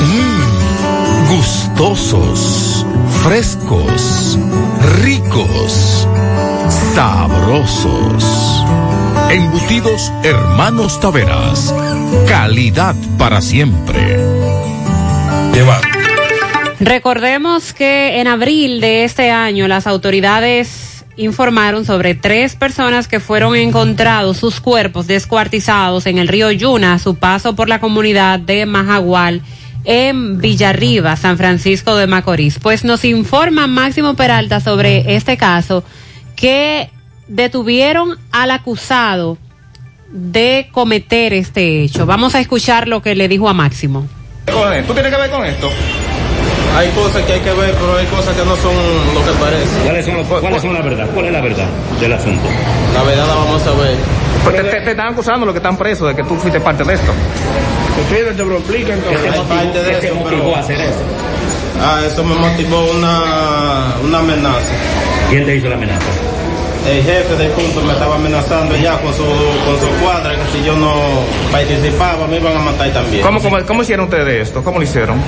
Mmm, 0.00 1.36
gustosos, 1.36 2.86
frescos, 3.22 4.38
ricos, 5.02 6.08
sabrosos. 6.94 8.64
Embutidos 9.30 10.12
Hermanos 10.22 10.98
Taveras. 11.00 11.74
Calidad 12.26 12.96
para 13.18 13.40
siempre. 13.40 14.16
Llevar. 15.52 15.82
Recordemos 16.80 17.74
que 17.74 18.20
en 18.20 18.28
abril 18.28 18.80
de 18.80 19.04
este 19.04 19.30
año 19.30 19.66
las 19.68 19.86
autoridades 19.86 20.97
informaron 21.18 21.84
sobre 21.84 22.14
tres 22.14 22.56
personas 22.56 23.08
que 23.08 23.20
fueron 23.20 23.56
encontrados 23.56 24.38
sus 24.38 24.60
cuerpos 24.60 25.06
descuartizados 25.06 26.06
en 26.06 26.18
el 26.18 26.28
río 26.28 26.50
Yuna 26.50 26.94
a 26.94 26.98
su 26.98 27.16
paso 27.16 27.54
por 27.54 27.68
la 27.68 27.80
comunidad 27.80 28.38
de 28.38 28.64
Majagual 28.64 29.42
en 29.84 30.38
Villarriba, 30.38 31.16
San 31.16 31.36
Francisco 31.36 31.96
de 31.96 32.06
Macorís. 32.06 32.58
Pues 32.58 32.84
nos 32.84 33.04
informa 33.04 33.66
Máximo 33.66 34.14
Peralta 34.14 34.60
sobre 34.60 35.16
este 35.16 35.36
caso 35.36 35.84
que 36.36 36.90
detuvieron 37.26 38.16
al 38.30 38.52
acusado 38.52 39.38
de 40.10 40.68
cometer 40.72 41.32
este 41.32 41.82
hecho. 41.82 42.06
Vamos 42.06 42.34
a 42.34 42.40
escuchar 42.40 42.88
lo 42.88 43.02
que 43.02 43.14
le 43.14 43.28
dijo 43.28 43.48
a 43.48 43.54
Máximo. 43.54 44.06
¿Tú 44.46 44.92
tienes 44.94 45.12
que 45.12 45.20
ver 45.20 45.30
con 45.30 45.44
esto? 45.44 45.70
Hay 46.76 46.88
cosas 46.90 47.22
que 47.24 47.32
hay 47.32 47.40
que 47.40 47.52
ver, 47.52 47.74
pero 47.74 47.96
hay 47.96 48.06
cosas 48.06 48.36
que 48.36 48.44
no 48.44 48.54
son 48.56 48.74
lo 49.14 49.24
que 49.24 49.38
parece. 49.40 49.78
¿Cuáles 49.84 50.04
son, 50.06 50.24
cuáles 50.40 50.62
son 50.62 50.74
la 50.74 50.82
verdad? 50.82 51.06
¿Cuál 51.12 51.26
es 51.26 51.32
la 51.32 51.40
verdad 51.40 51.66
del 52.00 52.12
asunto? 52.12 52.48
La 52.94 53.02
verdad 53.02 53.26
la 53.26 53.34
vamos 53.34 53.66
a 53.66 53.70
ver. 53.72 53.96
Pues 54.44 54.56
te, 54.56 54.62
te, 54.64 54.80
te 54.82 54.90
están 54.90 55.12
acusando 55.12 55.46
los 55.46 55.52
que 55.52 55.58
están 55.58 55.76
presos 55.76 56.08
de 56.08 56.14
que 56.14 56.22
tú 56.22 56.36
fuiste 56.36 56.60
parte 56.60 56.84
de 56.84 56.94
esto. 56.94 57.12
Bro, 58.44 58.58
explica 58.58 58.94
entonces. 58.94 59.20
¿Qué 59.22 59.30
te 59.30 59.38
motivó, 59.38 59.84
¿qué 60.00 60.06
te 60.06 60.12
motivó 60.12 60.54
a 60.56 60.60
hacer 60.60 60.80
eso? 60.80 61.00
Ah, 61.82 62.00
eso 62.06 62.24
me 62.24 62.34
motivó 62.34 62.90
una, 62.92 63.94
una 64.04 64.18
amenaza. 64.18 64.72
¿Quién 65.30 65.44
te 65.44 65.56
hizo 65.56 65.68
la 65.68 65.74
amenaza? 65.74 66.06
El 66.88 67.02
jefe 67.02 67.36
del 67.36 67.50
punto 67.50 67.82
me 67.82 67.92
estaba 67.92 68.14
amenazando 68.14 68.76
ya 68.76 68.98
con 69.00 69.12
su, 69.12 69.24
con 69.24 69.78
su 69.80 69.88
cuadra, 70.02 70.30
que 70.36 70.58
si 70.58 70.64
yo 70.64 70.74
no 70.76 70.92
participaba 71.52 72.26
me 72.28 72.36
iban 72.38 72.56
a 72.56 72.60
matar 72.60 72.90
también. 72.92 73.22
¿Cómo, 73.22 73.40
cómo, 73.42 73.58
cómo 73.66 73.82
hicieron 73.82 74.04
ustedes 74.06 74.48
esto? 74.48 74.62
¿Cómo 74.62 74.78
lo 74.78 74.84
hicieron? 74.84 75.18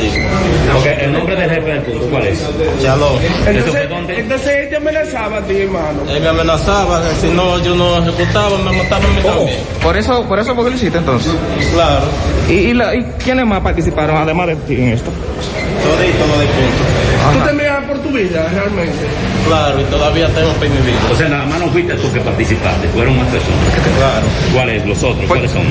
Digo. 0.00 0.84
¿El 1.00 1.12
nombre 1.12 1.36
del 1.36 1.50
jefe 1.50 1.66
del 1.66 1.82
punto 1.82 2.06
cuál 2.10 2.26
es? 2.26 2.44
Chaló. 2.82 3.18
Entonces, 3.46 3.88
entonces 4.08 4.48
él 4.48 4.68
te 4.68 4.76
amenazaba 4.76 5.38
a 5.38 5.42
ti, 5.42 5.62
hermano. 5.62 6.02
Él 6.10 6.20
me 6.22 6.28
amenazaba 6.28 7.02
que 7.02 7.14
si 7.16 7.28
no 7.28 7.58
yo 7.62 7.74
no 7.74 7.98
ejecutaba, 7.98 8.58
me 8.58 8.76
mataban 8.76 9.04
a 9.04 9.08
mí 9.08 9.22
también. 9.22 9.58
Por 9.82 9.96
eso, 9.96 10.24
por 10.26 10.38
eso 10.38 10.54
fue 10.54 10.64
que 10.64 10.70
lo 10.70 10.76
hiciste 10.76 10.98
entonces. 10.98 11.32
Claro. 11.72 12.04
¿Y, 12.48 12.52
y, 12.52 12.74
la, 12.74 12.94
¿Y 12.94 13.02
quiénes 13.22 13.46
más 13.46 13.60
participaron 13.60 14.16
además 14.16 14.48
de 14.48 14.56
ti 14.56 14.74
en 14.74 14.88
esto? 14.90 15.10
Todito 15.10 16.26
lo 16.26 16.38
de 16.38 16.46
punto. 16.46 17.38
¿Tú 17.38 17.46
temías 17.46 17.84
por 17.84 17.98
tu 17.98 18.08
vida 18.10 18.48
realmente? 18.52 19.06
Claro, 19.46 19.80
y 19.80 19.84
todavía 19.84 20.28
tengo 20.28 20.52
pe 20.54 20.68
mi 20.68 20.76
vida. 20.78 20.98
O 21.12 21.16
sea, 21.16 21.28
nada 21.28 21.46
más 21.46 21.60
no 21.60 21.68
fuiste 21.68 21.94
tú 21.94 22.12
que 22.12 22.20
participaste, 22.20 22.88
fueron 22.88 23.16
más 23.16 23.26
personas. 23.28 23.58
Claro. 23.96 24.26
¿Cuáles? 24.52 24.86
Los 24.86 25.02
otros, 25.02 25.24
¿cuáles 25.26 25.50
son? 25.50 25.62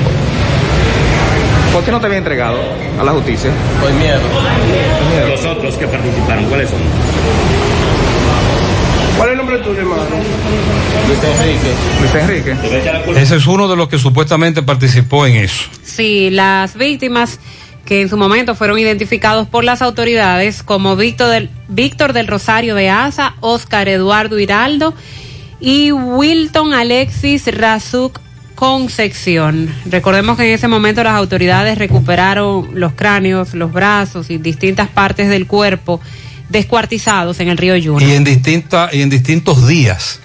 ¿Por 1.72 1.84
qué 1.84 1.90
no 1.90 2.00
te 2.00 2.06
había 2.06 2.18
entregado 2.18 2.58
a 2.98 3.04
la 3.04 3.12
justicia? 3.12 3.50
Por 3.80 3.92
miedo. 3.92 4.20
Los 5.28 5.44
otros 5.44 5.76
que 5.76 5.86
participaron, 5.86 6.44
¿cuáles 6.46 6.70
son? 6.70 6.78
¿Cuál 9.16 9.28
es 9.28 9.32
el 9.32 9.38
nombre 9.38 9.58
tuyo, 9.58 9.80
hermano? 9.80 10.02
Luis 11.06 11.18
Enrique. 11.24 11.74
Luis 12.00 12.14
Enrique. 12.14 13.20
Ese 13.20 13.36
es 13.36 13.46
uno 13.46 13.68
de 13.68 13.76
los 13.76 13.88
que 13.88 13.98
supuestamente 13.98 14.62
participó 14.62 15.26
en 15.26 15.36
eso. 15.36 15.64
Sí, 15.82 16.30
las 16.30 16.76
víctimas 16.76 17.38
que 17.84 18.02
en 18.02 18.08
su 18.08 18.16
momento 18.16 18.54
fueron 18.54 18.78
identificados 18.78 19.48
por 19.48 19.64
las 19.64 19.80
autoridades 19.82 20.62
como 20.62 20.94
Víctor 20.94 21.30
del, 21.30 21.50
Víctor 21.68 22.12
del 22.12 22.26
Rosario 22.26 22.74
de 22.74 22.90
Asa, 22.90 23.34
Oscar 23.40 23.88
Eduardo 23.88 24.38
Hiraldo 24.38 24.94
y 25.58 25.92
Wilton 25.92 26.74
Alexis 26.74 27.46
Razuk 27.46 28.20
Concepción. 28.58 29.72
Recordemos 29.84 30.36
que 30.36 30.48
en 30.48 30.54
ese 30.54 30.66
momento 30.66 31.04
las 31.04 31.14
autoridades 31.14 31.78
recuperaron 31.78 32.68
los 32.74 32.92
cráneos, 32.92 33.54
los 33.54 33.72
brazos 33.72 34.30
y 34.30 34.38
distintas 34.38 34.88
partes 34.88 35.28
del 35.28 35.46
cuerpo 35.46 36.00
descuartizados 36.48 37.38
en 37.38 37.50
el 37.50 37.56
río 37.56 37.76
Yuna. 37.76 38.04
Y 38.04 38.14
en, 38.14 38.24
distinta, 38.24 38.88
y 38.92 39.02
en 39.02 39.10
distintos 39.10 39.68
días. 39.68 40.18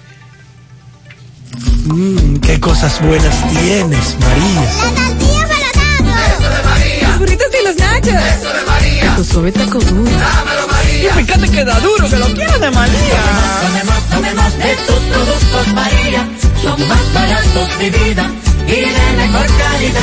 Mmm, 1.86 2.38
qué 2.38 2.60
cosas 2.60 3.00
buenas 3.06 3.36
tienes, 3.52 4.18
María. 4.20 4.62
La 4.64 5.06
tortilla 5.06 5.70
para 6.04 6.26
Eso 6.26 6.50
de 6.50 6.64
María. 6.64 7.10
Los 7.10 7.20
burritos 7.20 7.48
y 7.54 7.68
los 7.68 7.76
nachos. 7.76 8.14
Eso 8.14 8.52
de 8.52 8.66
María. 8.66 9.16
Tu 9.16 9.24
suave 9.26 9.52
taco 9.52 9.80
duro. 9.80 10.10
Dámelo, 10.10 10.68
María. 10.72 11.20
Y 11.20 11.24
fíjate 11.24 11.52
que 11.52 11.64
da 11.64 11.80
duro, 11.82 12.10
que 12.10 12.18
lo 12.18 12.26
quiero 12.34 12.58
de 12.58 12.72
María. 12.72 13.22
Tomemos, 13.62 14.10
tomemos 14.10 14.58
de 14.58 14.76
tus 14.88 15.00
productos, 15.02 15.68
María. 15.76 16.28
Son 16.64 16.88
más 16.88 17.14
baratos 17.14 17.80
de 17.80 17.90
vida 17.90 18.32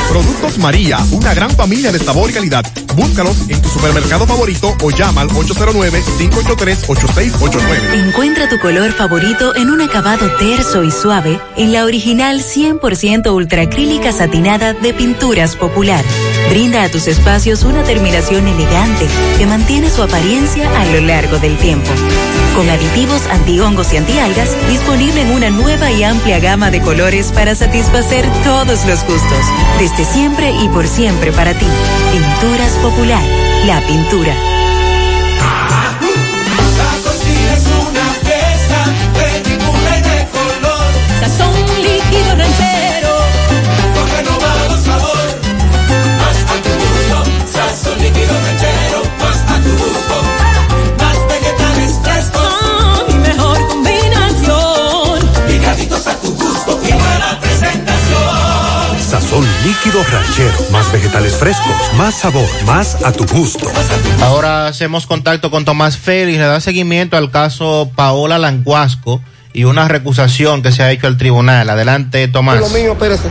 Productos 0.09 0.57
María, 0.57 0.99
una 1.11 1.33
gran 1.33 1.51
familia 1.51 1.91
de 1.91 1.99
sabor 1.99 2.29
y 2.29 2.33
calidad. 2.33 2.65
Búscalos 2.95 3.49
en 3.49 3.61
tu 3.61 3.67
supermercado 3.69 4.25
favorito 4.27 4.75
o 4.81 4.91
llama 4.91 5.21
al 5.21 5.29
809-583-8689. 5.29 8.07
Encuentra 8.07 8.49
tu 8.49 8.59
color 8.59 8.91
favorito 8.91 9.55
en 9.55 9.69
un 9.69 9.79
acabado 9.81 10.29
terso 10.37 10.83
y 10.83 10.91
suave 10.91 11.39
en 11.57 11.71
la 11.71 11.85
original 11.85 12.43
100% 12.43 13.33
ultracrílica 13.33 14.11
satinada 14.11 14.73
de 14.73 14.93
Pinturas 14.93 15.55
Popular. 15.55 16.03
Brinda 16.49 16.83
a 16.83 16.89
tus 16.89 17.07
espacios 17.07 17.63
una 17.63 17.83
terminación 17.83 18.47
elegante 18.47 19.07
que 19.37 19.45
mantiene 19.45 19.89
su 19.89 20.03
apariencia 20.03 20.69
a 20.79 20.85
lo 20.85 21.01
largo 21.01 21.37
del 21.39 21.57
tiempo. 21.57 21.89
Con 22.55 22.69
aditivos 22.69 23.21
antihongos 23.31 23.93
y 23.93 23.97
antialgas, 23.97 24.49
disponible 24.69 25.21
en 25.21 25.31
una 25.31 25.49
nueva 25.49 25.91
y 25.91 26.03
amplia 26.03 26.39
gama 26.39 26.69
de 26.69 26.81
colores 26.81 27.31
para 27.31 27.55
satisfacer 27.55 28.29
todos 28.51 28.85
los 28.85 29.05
gustos. 29.05 29.45
Desde 29.79 30.03
siempre 30.03 30.51
y 30.51 30.67
por 30.67 30.85
siempre 30.85 31.31
para 31.31 31.53
ti. 31.53 31.65
Pinturas 32.11 32.73
Popular, 32.83 33.23
la 33.65 33.79
pintura. 33.87 34.60
Líquido 59.63 60.03
ranchero. 60.03 60.71
Más 60.71 60.91
vegetales 60.91 61.33
frescos, 61.33 61.75
más 61.95 62.15
sabor, 62.15 62.47
más 62.65 63.03
a 63.03 63.11
tu 63.11 63.25
gusto. 63.25 63.67
Ahora 64.21 64.67
hacemos 64.67 65.05
contacto 65.05 65.51
con 65.51 65.65
Tomás 65.65 65.97
Félix, 65.97 66.37
le 66.37 66.45
da 66.45 66.59
seguimiento 66.59 67.17
al 67.17 67.31
caso 67.31 67.91
Paola 67.95 68.37
Languasco 68.37 69.21
y 69.53 69.65
una 69.65 69.87
recusación 69.87 70.61
que 70.61 70.71
se 70.71 70.83
ha 70.83 70.91
hecho 70.91 71.07
al 71.07 71.17
tribunal. 71.17 71.69
Adelante, 71.69 72.27
Tomás. 72.27 72.59
Lo 72.59 72.69
mío, 72.69 72.93
espérese. 72.93 73.29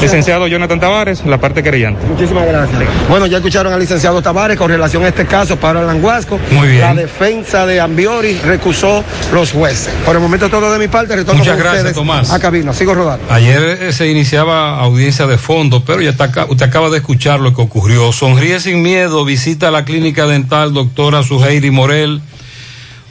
Licenciado 0.00 0.46
Jonathan 0.46 0.80
Tavares, 0.80 1.22
la 1.26 1.38
parte 1.38 1.62
querellante. 1.62 2.06
Muchísimas 2.06 2.46
gracias. 2.46 2.82
Bueno, 3.10 3.26
ya 3.26 3.36
escucharon 3.36 3.74
al 3.74 3.78
licenciado 3.78 4.22
Tavares 4.22 4.56
con 4.56 4.70
relación 4.70 5.04
a 5.04 5.08
este 5.08 5.26
caso 5.26 5.56
para 5.56 5.82
Languasco. 5.82 6.40
Muy 6.52 6.68
bien. 6.68 6.80
La 6.80 6.94
defensa 6.94 7.66
de 7.66 7.78
Ambiori 7.78 8.38
recusó 8.38 9.04
los 9.34 9.52
jueces. 9.52 9.92
Por 10.06 10.16
el 10.16 10.22
momento 10.22 10.48
todo 10.48 10.72
de 10.72 10.78
mi 10.78 10.88
parte, 10.88 11.14
retorno 11.14 11.40
Muchas 11.40 11.56
con 11.56 11.62
gracias, 11.62 11.82
ustedes 11.82 11.96
Tomás. 11.96 12.32
a 12.32 12.40
cabina. 12.40 12.72
Sigo 12.72 12.94
rodando. 12.94 13.26
Ayer 13.30 13.62
eh, 13.62 13.92
se 13.92 14.08
iniciaba 14.08 14.80
audiencia 14.80 15.26
de 15.26 15.36
fondo, 15.36 15.84
pero 15.84 16.00
ya 16.00 16.10
está 16.10 16.30
usted 16.48 16.64
acaba 16.64 16.88
de 16.88 16.96
escuchar 16.96 17.38
lo 17.40 17.54
que 17.54 17.60
ocurrió. 17.60 18.12
Sonríe 18.12 18.60
sin 18.60 18.80
miedo, 18.80 19.26
visita 19.26 19.70
la 19.70 19.84
clínica 19.84 20.26
dental 20.26 20.72
doctora 20.72 21.22
Suheiri 21.22 21.70
Morel. 21.70 22.22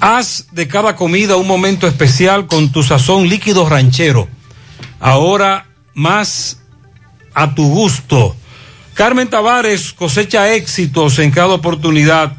Haz 0.00 0.46
de 0.52 0.66
cada 0.66 0.96
comida 0.96 1.36
un 1.36 1.46
momento 1.46 1.86
especial 1.86 2.46
con 2.46 2.72
tu 2.72 2.82
sazón 2.82 3.28
líquido 3.28 3.68
ranchero. 3.68 4.28
Ahora 4.98 5.66
más 5.94 6.62
a 7.34 7.54
tu 7.54 7.68
gusto. 7.68 8.34
Carmen 8.94 9.28
Tavares 9.28 9.92
cosecha 9.92 10.52
éxitos 10.54 11.18
en 11.18 11.30
cada 11.30 11.48
oportunidad 11.48 12.36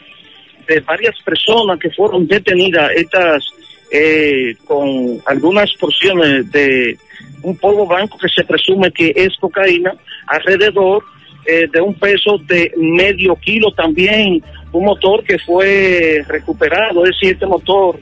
de 0.67 0.81
varias 0.81 1.15
personas 1.23 1.79
que 1.79 1.91
fueron 1.91 2.27
detenidas, 2.27 2.91
estas 2.97 3.45
eh, 3.91 4.55
con 4.65 5.21
algunas 5.27 5.73
porciones 5.75 6.51
de 6.51 6.97
un 7.43 7.57
polvo 7.57 7.87
blanco 7.87 8.17
que 8.19 8.29
se 8.29 8.45
presume 8.45 8.91
que 8.91 9.13
es 9.15 9.37
cocaína, 9.39 9.95
alrededor 10.27 11.05
eh, 11.45 11.67
de 11.71 11.81
un 11.81 11.95
peso 11.95 12.39
de 12.47 12.73
medio 12.77 13.37
kilo 13.37 13.71
también, 13.73 14.43
un 14.73 14.85
motor 14.85 15.23
que 15.25 15.39
fue 15.39 16.25
recuperado, 16.27 17.05
es 17.05 17.11
decir, 17.11 17.35
este 17.35 17.47
motor 17.47 17.99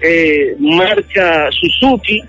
eh, 0.00 0.54
marca 0.58 1.48
Suzuki. 1.50 2.22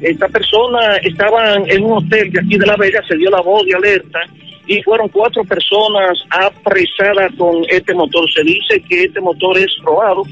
Esta 0.00 0.28
persona 0.28 0.96
estaba 1.02 1.54
en 1.54 1.84
un 1.84 2.04
hotel 2.04 2.30
de 2.30 2.40
aquí 2.40 2.56
de 2.56 2.66
La 2.66 2.76
Vega, 2.76 3.02
se 3.06 3.16
dio 3.16 3.30
la 3.30 3.40
voz 3.40 3.66
de 3.66 3.74
alerta 3.74 4.20
y 4.70 4.80
fueron 4.84 5.08
cuatro 5.08 5.42
personas 5.42 6.16
apresadas 6.30 7.32
con 7.36 7.64
este 7.68 7.92
motor. 7.92 8.30
Se 8.32 8.44
dice 8.44 8.80
que 8.88 9.02
este 9.02 9.20
motor 9.20 9.58
es 9.58 9.76
robado. 9.82 10.22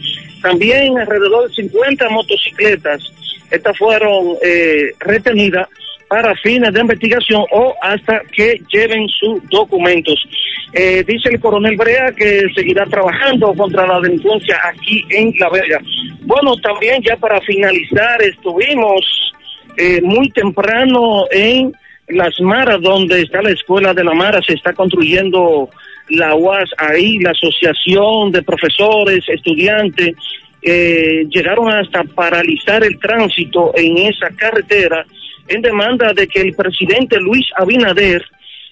También 0.41 0.97
alrededor 0.97 1.49
de 1.49 1.55
50 1.57 2.09
motocicletas, 2.11 3.03
estas 3.51 3.77
fueron 3.77 4.37
eh, 4.41 4.93
retenidas 5.01 5.67
para 6.07 6.37
fines 6.37 6.73
de 6.73 6.81
investigación 6.81 7.47
o 7.51 7.75
hasta 7.83 8.21
que 8.33 8.63
lleven 8.73 9.09
sus 9.09 9.43
documentos. 9.49 10.25
Eh, 10.73 11.03
dice 11.05 11.31
el 11.31 11.41
coronel 11.41 11.77
Brea 11.77 12.13
que 12.17 12.45
seguirá 12.55 12.87
trabajando 12.87 13.53
contra 13.55 13.89
la 13.89 14.01
delincuencia 14.01 14.57
aquí 14.63 15.05
en 15.11 15.35
La 15.41 15.51
Vega. 15.51 15.81
Bueno, 16.21 16.55
también 16.59 17.03
ya 17.03 17.17
para 17.17 17.41
finalizar, 17.41 18.23
estuvimos 18.23 19.33
eh, 19.77 20.01
muy 20.01 20.31
temprano 20.31 21.25
en 21.33 21.73
Las 22.09 22.41
Maras, 22.41 22.81
donde 22.81 23.23
está 23.23 23.43
la 23.43 23.51
escuela 23.51 23.93
de 23.93 24.05
La 24.05 24.15
Mara, 24.15 24.41
se 24.43 24.55
está 24.55 24.73
construyendo 24.73 25.69
la 26.11 26.35
UAS 26.35 26.71
ahí, 26.79 27.19
la 27.19 27.31
asociación 27.31 28.33
de 28.33 28.43
profesores, 28.43 29.25
estudiantes, 29.29 30.15
eh, 30.63 31.25
llegaron 31.29 31.71
hasta 31.73 32.03
paralizar 32.05 32.83
el 32.83 32.99
tránsito 32.99 33.73
en 33.77 33.99
esa 33.99 34.29
carretera 34.31 35.07
en 35.47 35.63
demanda 35.63 36.13
de 36.13 36.27
que 36.27 36.41
el 36.41 36.55
presidente 36.55 37.19
Luis 37.21 37.47
Abinader 37.57 38.25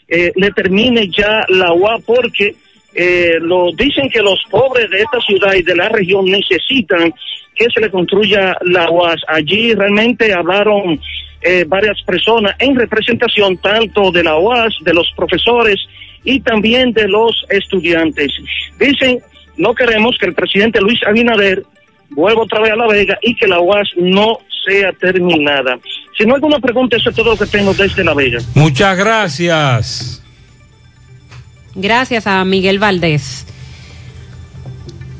eh, 0.08 0.32
le 0.34 0.50
termine 0.50 1.08
ya 1.08 1.44
la 1.48 1.72
UA 1.72 1.98
porque 2.04 2.54
eh, 2.94 3.38
lo 3.40 3.70
dicen 3.72 4.08
que 4.08 4.20
los 4.20 4.42
pobres 4.50 4.90
de 4.90 5.00
esta 5.00 5.20
ciudad 5.20 5.54
y 5.54 5.62
de 5.62 5.76
la 5.76 5.88
región 5.88 6.24
necesitan 6.24 7.12
que 7.54 7.66
se 7.72 7.80
le 7.80 7.90
construya 7.90 8.56
la 8.62 8.90
UAS. 8.90 9.22
Allí 9.28 9.74
realmente 9.74 10.32
hablaron 10.32 11.00
eh, 11.46 11.64
varias 11.64 12.02
personas 12.02 12.56
en 12.58 12.74
representación 12.74 13.56
tanto 13.58 14.10
de 14.10 14.24
la 14.24 14.36
UAS, 14.36 14.74
de 14.80 14.92
los 14.92 15.06
profesores 15.16 15.76
y 16.24 16.40
también 16.40 16.92
de 16.92 17.06
los 17.06 17.46
estudiantes. 17.48 18.32
Dicen, 18.80 19.20
no 19.56 19.72
queremos 19.72 20.16
que 20.18 20.26
el 20.26 20.34
presidente 20.34 20.80
Luis 20.80 20.98
Abinader 21.06 21.62
vuelva 22.10 22.42
otra 22.42 22.60
vez 22.60 22.72
a 22.72 22.76
La 22.76 22.88
Vega 22.88 23.16
y 23.22 23.36
que 23.36 23.46
la 23.46 23.60
UAS 23.60 23.88
no 23.96 24.40
sea 24.66 24.92
terminada. 24.92 25.78
Si 26.18 26.24
no 26.24 26.30
hay 26.30 26.36
alguna 26.36 26.58
pregunta, 26.58 26.96
eso 26.96 27.10
es 27.10 27.16
todo 27.16 27.30
lo 27.30 27.36
que 27.36 27.46
tengo 27.46 27.72
desde 27.74 28.02
La 28.02 28.14
Vega. 28.14 28.40
Muchas 28.54 28.98
gracias. 28.98 30.22
Gracias 31.76 32.26
a 32.26 32.44
Miguel 32.44 32.80
Valdés. 32.80 33.46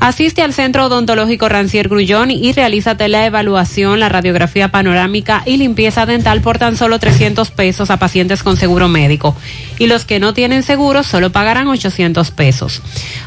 Asiste 0.00 0.40
al 0.40 0.54
Centro 0.54 0.86
Odontológico 0.86 1.50
Rancier 1.50 1.90
Grullón 1.90 2.30
y 2.30 2.52
realízate 2.52 3.08
la 3.08 3.26
evaluación, 3.26 4.00
la 4.00 4.08
radiografía 4.08 4.70
panorámica 4.70 5.42
y 5.44 5.58
limpieza 5.58 6.06
dental 6.06 6.40
por 6.40 6.56
tan 6.58 6.78
solo 6.78 6.98
300 6.98 7.50
pesos 7.50 7.90
a 7.90 7.98
pacientes 7.98 8.42
con 8.42 8.56
seguro 8.56 8.88
médico. 8.88 9.36
Y 9.78 9.88
los 9.88 10.06
que 10.06 10.18
no 10.18 10.32
tienen 10.32 10.62
seguro 10.62 11.02
solo 11.02 11.32
pagarán 11.32 11.68
800 11.68 12.30
pesos. 12.30 12.80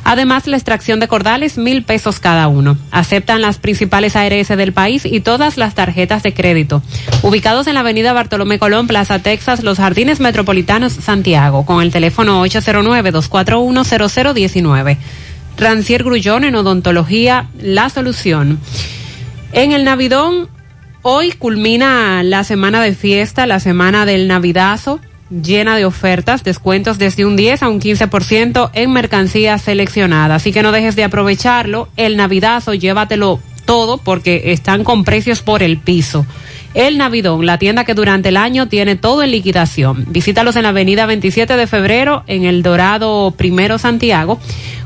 Además, 0.03 0.48
la 0.48 0.58
extracción 0.58 1.00
de 1.00 1.08
cordales, 1.08 1.60
mil 1.60 1.84
pesos 1.84 2.19
cada 2.19 2.48
uno. 2.48 2.76
Aceptan 2.90 3.43
las 3.43 3.60
principales 3.60 4.16
ARS 4.16 4.48
del 4.48 4.74
país 4.74 5.06
y 5.06 5.19
todas 5.19 5.58
las 5.58 5.76
tarjetas 5.76 6.24
de 6.24 6.34
crédito. 6.34 6.82
Ubicados 7.22 7.68
en 7.68 7.76
la 7.76 7.82
avenida 7.82 8.14
Bartolomé 8.14 8.58
Colón, 8.58 8.88
Plaza 8.88 9.19
Texas, 9.19 9.61
Los 9.61 9.77
Jardines 9.77 10.19
Metropolitanos, 10.19 10.93
Santiago, 10.93 11.68
con 11.68 11.84
el 11.84 11.92
teléfono 11.92 12.43
809-241-0019. 12.48 14.98
Rancier 15.57 16.03
Grullón 16.03 16.43
en 16.43 16.56
odontología, 16.56 17.48
la 17.61 17.90
solución. 17.90 18.59
En 19.51 19.72
el 19.72 19.83
Navidón, 19.83 20.49
hoy 21.01 21.32
culmina 21.32 22.23
la 22.23 22.43
semana 22.43 22.82
de 22.82 22.95
fiesta, 22.95 23.45
la 23.45 23.59
semana 23.59 24.06
del 24.06 24.27
Navidazo, 24.27 24.99
llena 25.30 25.75
de 25.75 25.85
ofertas, 25.85 26.43
descuentos 26.43 26.98
desde 26.98 27.25
un 27.25 27.35
10 27.35 27.64
a 27.64 27.69
un 27.69 27.80
15% 27.80 28.72
en 28.73 28.91
mercancías 28.91 29.61
seleccionadas. 29.61 30.41
Así 30.41 30.51
que 30.51 30.64
no 30.64 30.72
dejes 30.72 30.95
de 30.95 31.03
aprovecharlo. 31.03 31.90
El 31.98 32.17
Navidazo, 32.17 32.73
llévatelo 32.73 33.40
todo 33.65 33.98
porque 33.98 34.51
están 34.53 34.83
con 34.83 35.03
precios 35.03 35.41
por 35.41 35.64
el 35.64 35.77
piso. 35.77 36.25
El 36.74 36.98
Navidón, 36.98 37.45
la 37.45 37.60
tienda 37.60 37.85
que 37.85 37.93
durante 37.93 38.30
el 38.30 38.38
año 38.38 38.68
tiene 38.68 38.95
todo 38.95 39.22
en 39.22 39.30
liquidación. 39.32 40.06
Visítalos 40.10 40.56
en 40.56 40.64
la 40.64 40.69
avenida 40.69 41.06
27 41.06 41.56
de 41.56 41.68
febrero 41.68 42.24
en 42.27 42.45
el 42.45 42.64
Dorado 42.64 43.30
Primero 43.32 43.77
Santiago 43.77 44.40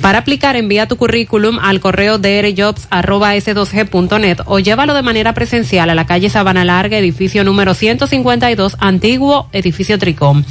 Para 0.00 0.20
aplicar, 0.20 0.56
envía 0.56 0.86
tu 0.86 0.96
currículum 0.96 1.58
al 1.58 1.80
correo 1.80 2.18
drjobs.s2g.net 2.18 4.38
o 4.46 4.60
llévalo 4.60 4.94
de 4.94 5.02
manera 5.02 5.34
presencial 5.34 5.90
a 5.90 5.94
la 5.94 6.06
calle 6.06 6.30
Sabana 6.30 6.64
Larga, 6.64 6.96
edificio 6.98 7.42
número 7.42 7.74
152, 7.74 8.76
antiguo 8.78 9.48
edificio 9.52 9.98
Tricom. 9.98 10.44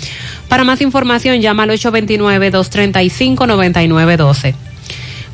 Para 0.50 0.66
más 0.66 0.82
información, 0.82 1.40
llama 1.42 1.64
al 1.64 1.69
829-235-9912. 1.72 4.56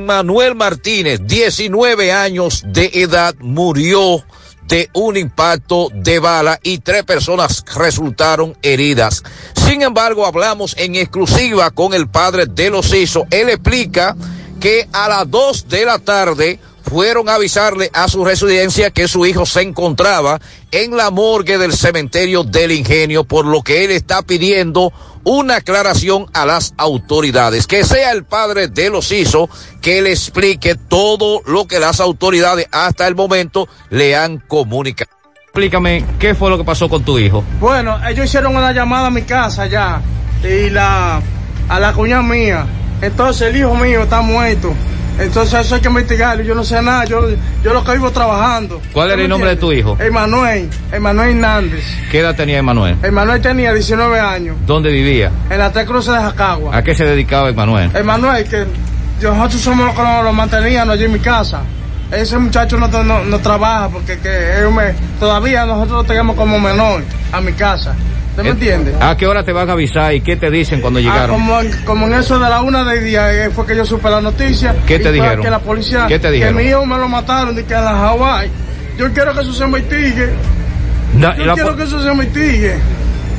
Manuel 0.00 0.54
Martínez, 0.54 1.20
19 1.24 2.10
años 2.10 2.62
de 2.66 2.90
edad, 2.94 3.34
murió 3.38 4.24
de 4.68 4.88
un 4.94 5.16
impacto 5.16 5.88
de 5.92 6.18
bala 6.18 6.58
y 6.62 6.78
tres 6.78 7.04
personas 7.04 7.64
resultaron 7.76 8.56
heridas. 8.62 9.22
Sin 9.54 9.82
embargo, 9.82 10.26
hablamos 10.26 10.74
en 10.78 10.94
exclusiva 10.94 11.70
con 11.70 11.92
el 11.92 12.08
padre 12.08 12.46
de 12.46 12.70
los 12.70 12.94
hizo. 12.94 13.26
Él 13.30 13.48
explica 13.48 14.16
que 14.60 14.88
a 14.92 15.08
las 15.08 15.30
dos 15.30 15.68
de 15.68 15.84
la 15.84 15.98
tarde 15.98 16.58
fueron 16.88 17.28
a 17.28 17.34
avisarle 17.34 17.90
a 17.92 18.08
su 18.08 18.24
residencia 18.24 18.90
que 18.90 19.08
su 19.08 19.26
hijo 19.26 19.46
se 19.46 19.62
encontraba 19.62 20.40
en 20.70 20.96
la 20.96 21.10
morgue 21.10 21.58
del 21.58 21.72
cementerio 21.72 22.44
del 22.44 22.72
ingenio, 22.72 23.24
por 23.24 23.46
lo 23.46 23.62
que 23.62 23.84
él 23.84 23.90
está 23.90 24.22
pidiendo 24.22 24.92
una 25.24 25.56
aclaración 25.56 26.26
a 26.32 26.46
las 26.46 26.74
autoridades, 26.76 27.66
que 27.66 27.84
sea 27.84 28.12
el 28.12 28.24
padre 28.24 28.68
de 28.68 28.90
los 28.90 29.12
hizo 29.12 29.48
que 29.80 30.00
le 30.00 30.10
explique 30.10 30.74
todo 30.74 31.42
lo 31.46 31.66
que 31.66 31.80
las 31.80 32.00
autoridades 32.00 32.66
hasta 32.72 33.06
el 33.06 33.14
momento 33.14 33.68
le 33.90 34.16
han 34.16 34.38
comunicado. 34.38 35.10
Explícame, 35.44 36.04
¿qué 36.18 36.34
fue 36.34 36.50
lo 36.50 36.58
que 36.58 36.64
pasó 36.64 36.88
con 36.88 37.04
tu 37.04 37.18
hijo? 37.18 37.42
Bueno, 37.60 37.98
ellos 38.06 38.26
hicieron 38.26 38.54
una 38.54 38.72
llamada 38.72 39.08
a 39.08 39.10
mi 39.10 39.22
casa 39.22 39.66
ya 39.66 40.00
y 40.42 40.70
la 40.70 41.20
a 41.68 41.80
la 41.80 41.92
cuñada 41.92 42.22
mía. 42.22 42.66
Entonces 43.02 43.48
el 43.48 43.56
hijo 43.56 43.74
mío 43.74 44.02
está 44.02 44.20
muerto. 44.20 44.72
Entonces 45.18 45.60
eso 45.66 45.74
hay 45.74 45.80
que 45.80 45.88
investigarlo. 45.88 46.42
Yo 46.44 46.54
no 46.54 46.64
sé 46.64 46.80
nada. 46.82 47.04
Yo, 47.04 47.28
yo 47.62 47.72
lo 47.72 47.82
que 47.82 47.92
vivo 47.92 48.10
trabajando. 48.10 48.80
¿Cuál 48.92 49.10
era 49.10 49.22
el 49.22 49.28
nombre 49.28 49.50
de 49.50 49.56
tu 49.56 49.72
hijo? 49.72 49.96
Emanuel. 50.00 50.68
Emanuel 50.92 51.30
Hernández. 51.30 51.84
¿Qué 52.10 52.20
edad 52.20 52.34
tenía 52.36 52.58
Emanuel? 52.58 52.96
Emanuel 53.02 53.40
tenía 53.40 53.72
19 53.72 54.20
años. 54.20 54.56
¿Dónde 54.66 54.90
vivía? 54.90 55.30
En 55.50 55.58
la 55.58 55.72
Tres 55.72 55.86
Cruces 55.86 56.14
de 56.14 56.20
Jacagua. 56.20 56.76
¿A 56.76 56.82
qué 56.82 56.94
se 56.94 57.04
dedicaba 57.04 57.48
Emanuel? 57.48 57.90
Emanuel, 57.94 58.48
que 58.48 58.66
nosotros 59.22 59.60
somos 59.60 59.86
los 59.86 59.94
que 59.96 60.02
lo, 60.02 60.22
lo 60.22 60.32
manteníamos 60.32 60.94
allí 60.94 61.04
en 61.04 61.12
mi 61.12 61.18
casa. 61.18 61.62
Ese 62.10 62.38
muchacho 62.38 62.78
no, 62.78 62.88
no, 63.04 63.24
no 63.24 63.38
trabaja 63.40 63.88
porque 63.90 64.18
que 64.18 64.58
él 64.58 64.70
me, 64.70 64.94
todavía 65.20 65.66
nosotros 65.66 65.98
lo 65.98 66.04
tenemos 66.04 66.36
como 66.36 66.58
menor 66.58 67.02
a 67.32 67.40
mi 67.40 67.52
casa. 67.52 67.94
¿Usted 68.30 68.42
me 68.44 68.50
entiende? 68.50 68.94
¿A 69.00 69.16
qué 69.16 69.26
hora 69.26 69.42
te 69.42 69.52
van 69.52 69.68
a 69.68 69.72
avisar 69.72 70.14
y 70.14 70.20
qué 70.20 70.36
te 70.36 70.50
dicen 70.50 70.80
cuando 70.80 71.00
Ah, 71.00 71.02
llegaron? 71.02 71.30
como, 71.36 71.58
como 71.84 72.06
en 72.06 72.14
eso 72.14 72.38
de 72.38 72.48
la 72.48 72.62
una 72.62 72.84
del 72.84 73.04
día 73.04 73.32
eh, 73.46 73.50
fue 73.50 73.66
que 73.66 73.76
yo 73.76 73.84
supe 73.84 74.08
la 74.08 74.20
noticia. 74.20 74.74
¿Qué 74.86 74.94
Y 74.96 74.98
te 75.00 75.12
dijeron? 75.12 75.42
Que 75.42 75.50
la 75.50 75.58
policía, 75.58 76.06
¿Qué 76.06 76.18
te 76.18 76.30
dijeron? 76.30 76.56
que 76.56 76.62
mi 76.62 76.70
hijo 76.70 76.86
me 76.86 76.96
lo 76.96 77.08
mataron 77.08 77.54
de 77.54 77.64
que 77.64 77.74
en 77.74 77.84
la 77.84 77.90
Hawái. 77.96 78.48
Yo 78.96 79.12
quiero 79.12 79.34
que 79.34 79.40
eso 79.40 79.52
se 79.52 79.64
investigue. 79.64 80.28
Na- 81.14 81.36
Yo 81.36 81.54
quiero 81.54 81.76
que 81.76 81.82
eso 81.82 82.02
se 82.02 82.10
investigue. 82.10 82.74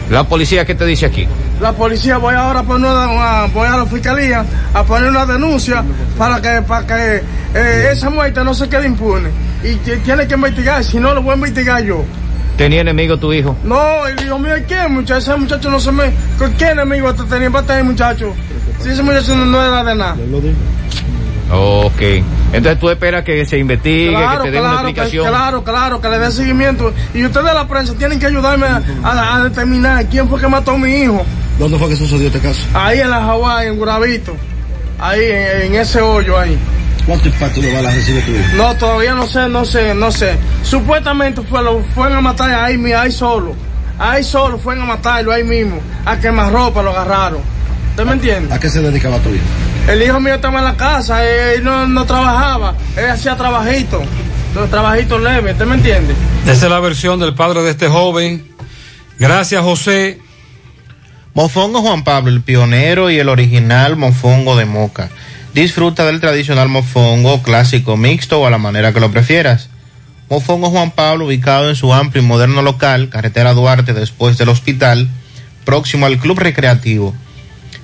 La 0.10 0.24
policía, 0.24 0.66
¿qué 0.66 0.76
te 0.76 0.86
dice 0.86 1.06
aquí? 1.06 1.28
La 1.62 1.74
policía 1.74 2.18
voy 2.18 2.34
ahora 2.36 2.62
a 2.62 2.64
poner 2.64 2.90
una, 2.90 3.08
una- 3.10 3.46
voy 3.54 3.68
a 3.68 3.78
la 3.78 3.86
fiscalía 3.86 4.44
a 4.74 4.84
poner 4.84 5.10
una 5.10 5.26
denuncia 5.26 5.84
para 6.18 6.42
que 6.42 6.62
para 6.64 6.88
que 6.88 7.22
eh, 7.54 7.90
esa 7.92 8.10
muerte 8.10 8.44
no 8.44 8.54
se 8.54 8.68
quede 8.70 8.88
impune. 8.88 9.30
Y 9.64 9.76
que 9.78 9.98
tiene 9.98 10.26
que 10.28 10.36
investigar 10.36 10.84
si 10.84 11.00
no 11.00 11.14
lo 11.14 11.22
voy 11.22 11.34
a 11.34 11.36
investigar 11.36 11.84
yo. 11.84 12.04
¿Tenía 12.58 12.82
enemigo 12.82 13.18
tu 13.18 13.32
hijo? 13.32 13.56
no 13.64 14.06
el 14.08 14.22
hijo 14.26 14.38
mío 14.38 14.54
¿quién 14.68 14.94
muchacho 14.94 15.18
ese 15.32 15.36
muchacho 15.38 15.70
no 15.72 15.80
se 15.80 15.92
me 15.94 16.12
¿con 16.38 16.52
qué 16.56 16.70
enemigo 16.72 17.14
te 17.14 17.24
tenía 17.24 17.50
para 17.50 17.66
tener 17.68 17.84
muchacho. 17.86 18.34
Si 18.82 18.90
ese 18.90 19.02
muchacho 19.04 19.36
no, 19.36 19.46
no 19.46 19.62
era 19.66 19.84
de 19.84 19.96
nada 19.96 20.16
Ok. 21.52 22.02
Entonces 22.54 22.80
tú 22.80 22.90
esperas 22.90 23.24
que 23.24 23.46
se 23.46 23.58
investigue, 23.58 24.10
Claro, 24.12 24.44
que 24.44 24.50
te 24.50 24.56
den 24.56 24.62
una 24.62 24.70
claro, 24.72 24.84
que, 24.86 24.90
explicación. 24.92 25.28
claro, 25.28 25.64
claro, 25.64 26.02
que 26.02 26.10
le 26.10 26.20
dé 26.20 26.32
seguimiento. 26.32 26.94
Y 27.14 27.26
ustedes 27.26 27.46
de 27.48 27.54
la 27.54 27.68
prensa 27.68 27.94
tienen 27.96 28.20
que 28.20 28.26
ayudarme 28.28 28.68
a, 28.68 28.82
a- 29.04 29.36
a 29.36 29.44
determinar 29.44 30.06
quién 30.08 30.28
fue 30.30 30.40
que 30.40 30.48
mató 30.48 30.72
a 30.72 30.78
mi 30.78 30.90
hijo. 30.94 31.26
¿Dónde 31.58 31.78
fue 31.78 31.90
que 31.90 31.96
sucedió 31.96 32.28
este 32.28 32.40
caso? 32.40 32.62
Ahí 32.74 33.00
en 33.00 33.10
la 33.10 33.22
Hawái, 33.22 33.68
en 33.68 33.78
Guravito. 33.78 34.36
Ahí, 35.00 35.22
en, 35.24 35.74
en 35.74 35.76
ese 35.76 36.02
hoyo 36.02 36.38
ahí. 36.38 36.58
¿Cuánto 37.06 37.28
impacto 37.28 37.62
de 37.62 37.74
balas 37.74 37.96
recibe 37.96 38.22
tu 38.22 38.32
hijo? 38.32 38.44
No, 38.56 38.76
todavía 38.76 39.16
no 39.16 39.26
sé, 39.28 39.48
no 39.50 39.66
sé, 39.66 39.96
no 39.96 40.12
sé. 40.12 40.38
Supuestamente 40.64 41.42
fue, 41.42 41.64
lo 41.64 41.82
fueron 41.96 42.18
a 42.18 42.22
matar 42.22 42.52
ahí, 42.54 42.78
mi- 42.78 42.92
ahí 42.94 43.12
solo. 43.12 43.54
Ahí 43.98 44.24
solo 44.24 44.58
fueron 44.60 44.84
a 44.84 44.88
matarlo, 44.88 45.32
ahí 45.32 45.44
mismo. 45.44 45.80
A 46.06 46.18
quemarropa 46.20 46.82
lo 46.84 46.92
agarraron. 46.92 47.42
¿Usted 48.00 48.08
me 48.12 48.16
entiende? 48.16 48.54
¿A 48.56 48.60
qué 48.62 48.70
se 48.70 48.82
dedicaba 48.82 49.20
tu 49.20 49.28
hijo? 49.28 49.44
El 49.90 50.02
hijo 50.02 50.22
mío 50.22 50.36
estaba 50.36 50.60
en 50.60 50.64
la 50.64 50.78
casa, 50.78 51.22
él 51.26 51.62
no, 51.62 51.86
no 51.86 52.06
trabajaba, 52.06 52.74
él 52.96 53.10
hacía 53.10 53.36
trabajito, 53.36 54.02
trabajitos 54.72 55.22
leves, 55.22 55.52
¿usted 55.52 55.66
me 55.66 55.76
entiende? 55.76 56.14
Esa 56.44 56.68
es 56.68 56.72
la 56.72 56.80
versión 56.80 57.20
del 57.20 57.34
padre 57.34 57.62
de 57.62 57.72
este 57.72 57.90
joven. 57.90 58.48
Gracias, 59.20 59.62
José. 59.62 60.18
Mofongo 61.34 61.82
Juan 61.82 62.06
Pablo, 62.06 62.32
el 62.32 62.42
pionero 62.42 63.12
y 63.12 63.20
el 63.20 63.28
original 63.28 63.98
mofongo 63.98 64.56
de 64.56 64.64
Moca. 64.64 65.10
Disfruta 65.54 66.06
del 66.06 66.22
tradicional 66.22 66.70
mofongo 66.70 67.44
clásico 67.44 67.98
mixto 67.98 68.40
o 68.40 68.48
a 68.48 68.50
la 68.50 68.60
manera 68.60 68.94
que 68.94 69.02
lo 69.02 69.12
prefieras. 69.12 69.68
Mofongo 70.30 70.70
Juan 70.70 70.92
Pablo, 70.92 71.26
ubicado 71.26 71.68
en 71.68 71.76
su 71.76 71.94
amplio 71.94 72.24
y 72.24 72.26
moderno 72.26 72.62
local, 72.62 73.10
carretera 73.10 73.54
Duarte 73.54 73.92
después 73.92 74.38
del 74.38 74.48
hospital, 74.48 75.10
próximo 75.66 76.06
al 76.06 76.18
Club 76.18 76.40
Recreativo. 76.40 77.14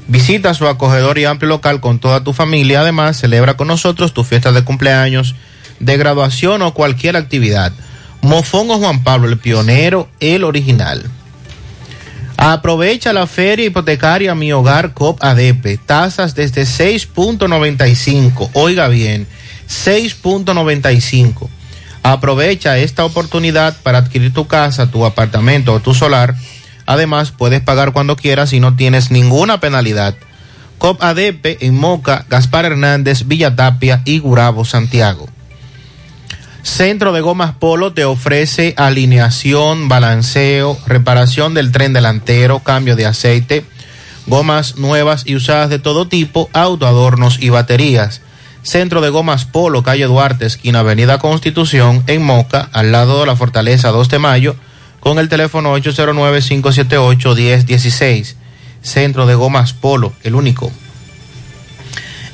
Visita 0.07 0.53
su 0.53 0.67
acogedor 0.67 1.17
y 1.17 1.25
amplio 1.25 1.49
local 1.49 1.79
con 1.79 1.99
toda 1.99 2.23
tu 2.23 2.33
familia. 2.33 2.81
Además, 2.81 3.17
celebra 3.17 3.55
con 3.55 3.67
nosotros 3.67 4.13
tu 4.13 4.23
fiesta 4.23 4.51
de 4.51 4.63
cumpleaños, 4.63 5.35
de 5.79 5.97
graduación 5.97 6.61
o 6.61 6.73
cualquier 6.73 7.15
actividad. 7.15 7.73
Mofongo 8.21 8.77
Juan 8.77 9.03
Pablo, 9.03 9.27
el 9.27 9.37
pionero, 9.37 10.07
el 10.19 10.43
original. 10.43 11.03
Aprovecha 12.37 13.13
la 13.13 13.27
feria 13.27 13.67
hipotecaria 13.67 14.35
Mi 14.35 14.51
Hogar 14.51 14.93
COP 14.93 15.23
ADP. 15.23 15.79
Tasas 15.85 16.35
desde 16.35 16.63
6.95. 16.63 18.49
Oiga 18.53 18.87
bien, 18.89 19.25
6.95. 19.67 21.47
Aprovecha 22.03 22.77
esta 22.77 23.05
oportunidad 23.05 23.75
para 23.81 23.97
adquirir 23.99 24.31
tu 24.33 24.45
casa, 24.47 24.91
tu 24.91 25.05
apartamento 25.05 25.73
o 25.73 25.79
tu 25.79 25.95
solar. 25.95 26.35
Además, 26.85 27.31
puedes 27.31 27.61
pagar 27.61 27.91
cuando 27.91 28.15
quieras 28.15 28.53
y 28.53 28.59
no 28.59 28.75
tienes 28.75 29.11
ninguna 29.11 29.59
penalidad. 29.59 30.15
COP 30.77 31.01
ADP 31.01 31.63
en 31.63 31.75
Moca, 31.75 32.25
Gaspar 32.29 32.65
Hernández, 32.65 33.27
Villa 33.27 33.55
Tapia 33.55 34.01
y 34.05 34.19
Gurabo, 34.19 34.65
Santiago. 34.65 35.27
Centro 36.65 37.13
de 37.13 37.21
Gomas 37.21 37.53
Polo 37.53 37.93
te 37.93 38.05
ofrece 38.05 38.73
alineación, 38.75 39.87
balanceo, 39.87 40.77
reparación 40.87 41.53
del 41.53 41.71
tren 41.71 41.93
delantero, 41.93 42.59
cambio 42.59 42.95
de 42.95 43.05
aceite, 43.05 43.63
gomas 44.25 44.75
nuevas 44.75 45.23
y 45.27 45.35
usadas 45.35 45.69
de 45.69 45.77
todo 45.77 46.07
tipo, 46.07 46.49
autoadornos 46.53 47.37
y 47.39 47.49
baterías. 47.49 48.21
Centro 48.63 48.99
de 49.01 49.09
Gomas 49.09 49.45
Polo, 49.45 49.83
calle 49.83 50.05
Duarte, 50.05 50.47
esquina 50.47 50.79
Avenida 50.79 51.19
Constitución, 51.19 52.03
en 52.07 52.23
Moca, 52.23 52.67
al 52.73 52.91
lado 52.91 53.19
de 53.19 53.27
la 53.27 53.35
Fortaleza 53.35 53.91
2 53.91 54.09
de 54.09 54.19
Mayo, 54.19 54.55
con 55.05 55.19
el 55.19 55.29
teléfono 55.29 55.77
809-578-1016. 55.77 58.33
Centro 58.81 59.27
de 59.27 59.35
Gomas 59.35 59.73
Polo, 59.73 60.13
el 60.23 60.33
único. 60.33 60.71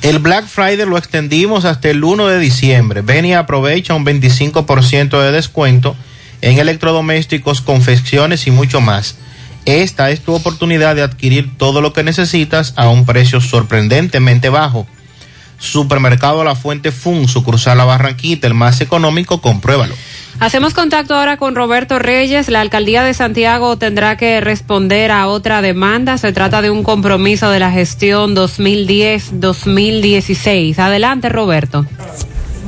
El 0.00 0.20
Black 0.20 0.46
Friday 0.46 0.86
lo 0.86 0.96
extendimos 0.96 1.66
hasta 1.66 1.90
el 1.90 2.02
1 2.02 2.28
de 2.28 2.38
diciembre. 2.38 3.02
Ven 3.02 3.26
y 3.26 3.34
aprovecha 3.34 3.92
un 3.92 4.06
25% 4.06 5.20
de 5.20 5.32
descuento 5.32 5.94
en 6.40 6.58
electrodomésticos, 6.58 7.60
confecciones 7.60 8.46
y 8.46 8.50
mucho 8.50 8.80
más. 8.80 9.16
Esta 9.66 10.10
es 10.10 10.22
tu 10.22 10.32
oportunidad 10.32 10.96
de 10.96 11.02
adquirir 11.02 11.58
todo 11.58 11.82
lo 11.82 11.92
que 11.92 12.04
necesitas 12.04 12.72
a 12.76 12.88
un 12.88 13.04
precio 13.04 13.42
sorprendentemente 13.42 14.48
bajo. 14.48 14.86
Supermercado 15.62 16.42
La 16.42 16.56
Fuente 16.56 16.90
Fun, 16.90 17.28
sucursal 17.28 17.78
La 17.78 17.84
Barranquita, 17.84 18.48
el 18.48 18.54
más 18.54 18.80
económico, 18.80 19.40
compruébalo. 19.40 19.94
Hacemos 20.40 20.74
contacto 20.74 21.14
ahora 21.14 21.36
con 21.36 21.54
Roberto 21.54 22.00
Reyes. 22.00 22.48
La 22.48 22.60
alcaldía 22.60 23.04
de 23.04 23.14
Santiago 23.14 23.78
tendrá 23.78 24.16
que 24.16 24.40
responder 24.40 25.12
a 25.12 25.28
otra 25.28 25.62
demanda. 25.62 26.18
Se 26.18 26.32
trata 26.32 26.62
de 26.62 26.70
un 26.70 26.82
compromiso 26.82 27.48
de 27.50 27.60
la 27.60 27.70
gestión 27.70 28.34
2010-2016. 28.34 30.80
Adelante, 30.80 31.28
Roberto. 31.28 31.86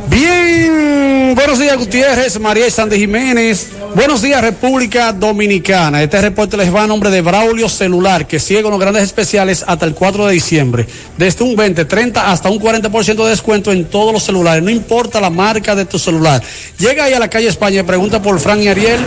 Bien, 0.08 1.34
buenos 1.34 1.58
días 1.58 1.76
Gutiérrez, 1.76 2.38
María 2.38 2.66
y 2.66 2.70
Sandy 2.70 2.96
Jiménez. 2.96 3.70
Buenos 3.94 4.22
días 4.22 4.40
República 4.40 5.12
Dominicana. 5.12 6.02
Este 6.02 6.20
reporte 6.20 6.56
les 6.56 6.74
va 6.74 6.84
a 6.84 6.86
nombre 6.86 7.10
de 7.10 7.20
Braulio 7.22 7.68
Celular, 7.68 8.26
que 8.26 8.38
sigue 8.38 8.62
con 8.62 8.70
los 8.70 8.80
grandes 8.80 9.02
especiales 9.02 9.64
hasta 9.66 9.86
el 9.86 9.94
4 9.94 10.26
de 10.26 10.32
diciembre. 10.34 10.86
Desde 11.16 11.44
un 11.44 11.56
20, 11.56 11.84
30 11.84 12.30
hasta 12.30 12.50
un 12.50 12.60
40% 12.60 13.24
de 13.24 13.30
descuento 13.30 13.72
en 13.72 13.86
todos 13.86 14.12
los 14.12 14.22
celulares. 14.22 14.62
No 14.62 14.70
importa 14.70 15.20
la 15.20 15.30
marca 15.30 15.74
de 15.74 15.84
tu 15.84 15.98
celular. 15.98 16.42
Llega 16.78 17.04
ahí 17.04 17.12
a 17.12 17.18
la 17.18 17.28
calle 17.28 17.48
España 17.48 17.80
y 17.80 17.84
pregunta 17.84 18.20
por 18.20 18.38
Fran 18.40 18.62
y 18.62 18.68
Ariel 18.68 19.00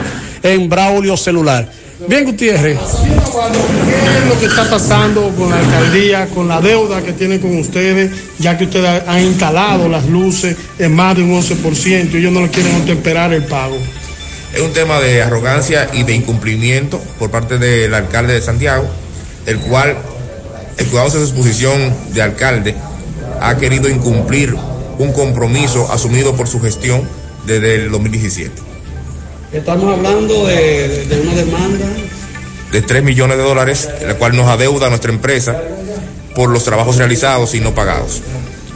en 0.43 0.69
Braulio 0.69 1.17
Celular. 1.17 1.67
Bien, 2.05 2.25
Gutiérrez. 2.25 2.77
¿Qué 2.77 4.19
es 4.19 4.25
lo 4.27 4.39
que 4.39 4.45
está 4.45 4.69
pasando 4.69 5.33
con 5.35 5.49
la 5.49 5.57
alcaldía, 5.57 6.27
con 6.27 6.47
la 6.47 6.61
deuda 6.61 7.01
que 7.01 7.13
tienen 7.13 7.39
con 7.39 7.57
ustedes, 7.57 8.11
ya 8.37 8.55
que 8.55 8.65
ustedes 8.65 9.01
han 9.07 9.23
instalado 9.23 9.89
las 9.89 10.05
luces 10.05 10.55
en 10.77 10.93
más 10.93 11.15
de 11.15 11.23
un 11.23 11.31
11% 11.41 12.13
y 12.13 12.17
ellos 12.17 12.31
no 12.31 12.41
le 12.41 12.49
quieren 12.49 12.85
temperar 12.85 13.33
el 13.33 13.45
pago? 13.45 13.77
Es 14.53 14.61
un 14.61 14.73
tema 14.73 14.99
de 14.99 15.23
arrogancia 15.23 15.89
y 15.91 16.03
de 16.03 16.13
incumplimiento 16.13 17.01
por 17.17 17.31
parte 17.31 17.57
del 17.57 17.91
alcalde 17.95 18.33
de 18.33 18.41
Santiago, 18.41 18.87
el 19.47 19.57
cual, 19.57 19.97
escudándose 20.77 21.17
de 21.17 21.25
su 21.25 21.33
posición 21.33 21.95
de 22.13 22.21
alcalde, 22.21 22.75
ha 23.41 23.57
querido 23.57 23.89
incumplir 23.89 24.55
un 24.99 25.13
compromiso 25.13 25.91
asumido 25.91 26.35
por 26.35 26.47
su 26.47 26.61
gestión 26.61 27.01
desde 27.47 27.75
el 27.75 27.89
2017. 27.89 28.76
Estamos 29.51 29.97
hablando 29.97 30.45
de, 30.45 31.05
de 31.05 31.21
una 31.21 31.33
demanda. 31.33 31.85
de 32.71 32.81
3 32.81 33.03
millones 33.03 33.37
de 33.37 33.43
dólares, 33.43 33.89
la 34.05 34.15
cual 34.15 34.35
nos 34.35 34.47
adeuda 34.47 34.87
a 34.87 34.89
nuestra 34.89 35.11
empresa 35.11 35.61
por 36.35 36.49
los 36.49 36.65
trabajos 36.65 36.97
realizados 36.97 37.55
y 37.55 37.61
no 37.61 37.73
pagados. 37.73 38.21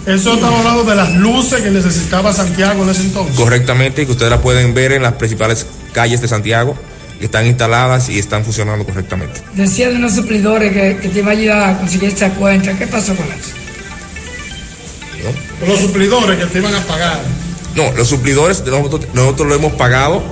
Eso 0.06 0.34
estamos 0.34 0.60
hablando 0.60 0.84
de 0.84 0.96
las 0.96 1.14
luces 1.14 1.62
que 1.62 1.70
necesitaba 1.70 2.34
Santiago 2.34 2.84
en 2.84 2.90
ese 2.90 3.02
entonces. 3.04 3.36
Correctamente, 3.36 4.02
y 4.02 4.06
que 4.06 4.14
ustedes 4.14 4.32
la 4.32 4.42
pueden 4.42 4.74
ver 4.74 4.94
en 4.94 5.04
las 5.04 5.14
principales 5.14 5.66
calles 5.94 6.22
de 6.22 6.28
Santiago, 6.28 6.76
que 7.20 7.26
están 7.26 7.46
instaladas 7.46 8.10
y 8.10 8.18
están 8.18 8.44
funcionando 8.44 8.84
correctamente. 8.86 9.42
Decía 9.54 9.90
de 9.90 9.96
unos 9.98 10.16
suplidores 10.16 10.72
que, 10.72 10.98
que 11.02 11.10
te 11.10 11.20
iba 11.20 11.30
a 11.30 11.34
ayudar 11.34 11.70
a 11.70 11.78
conseguir 11.78 12.10
esta 12.10 12.30
cuenta. 12.32 12.76
¿Qué 12.78 12.88
pasó 12.88 13.14
con 13.16 13.26
eso? 13.28 13.52
Los 15.68 15.80
suplidores 15.80 16.40
que 16.40 16.46
te 16.46 16.58
iban 16.58 16.74
a 16.74 16.82
pagar. 16.82 17.20
No, 17.76 17.92
los 17.92 18.08
suplidores 18.08 18.64
nosotros, 18.66 19.08
nosotros 19.14 19.48
lo 19.48 19.56
hemos 19.56 19.74
pagado 19.74 20.24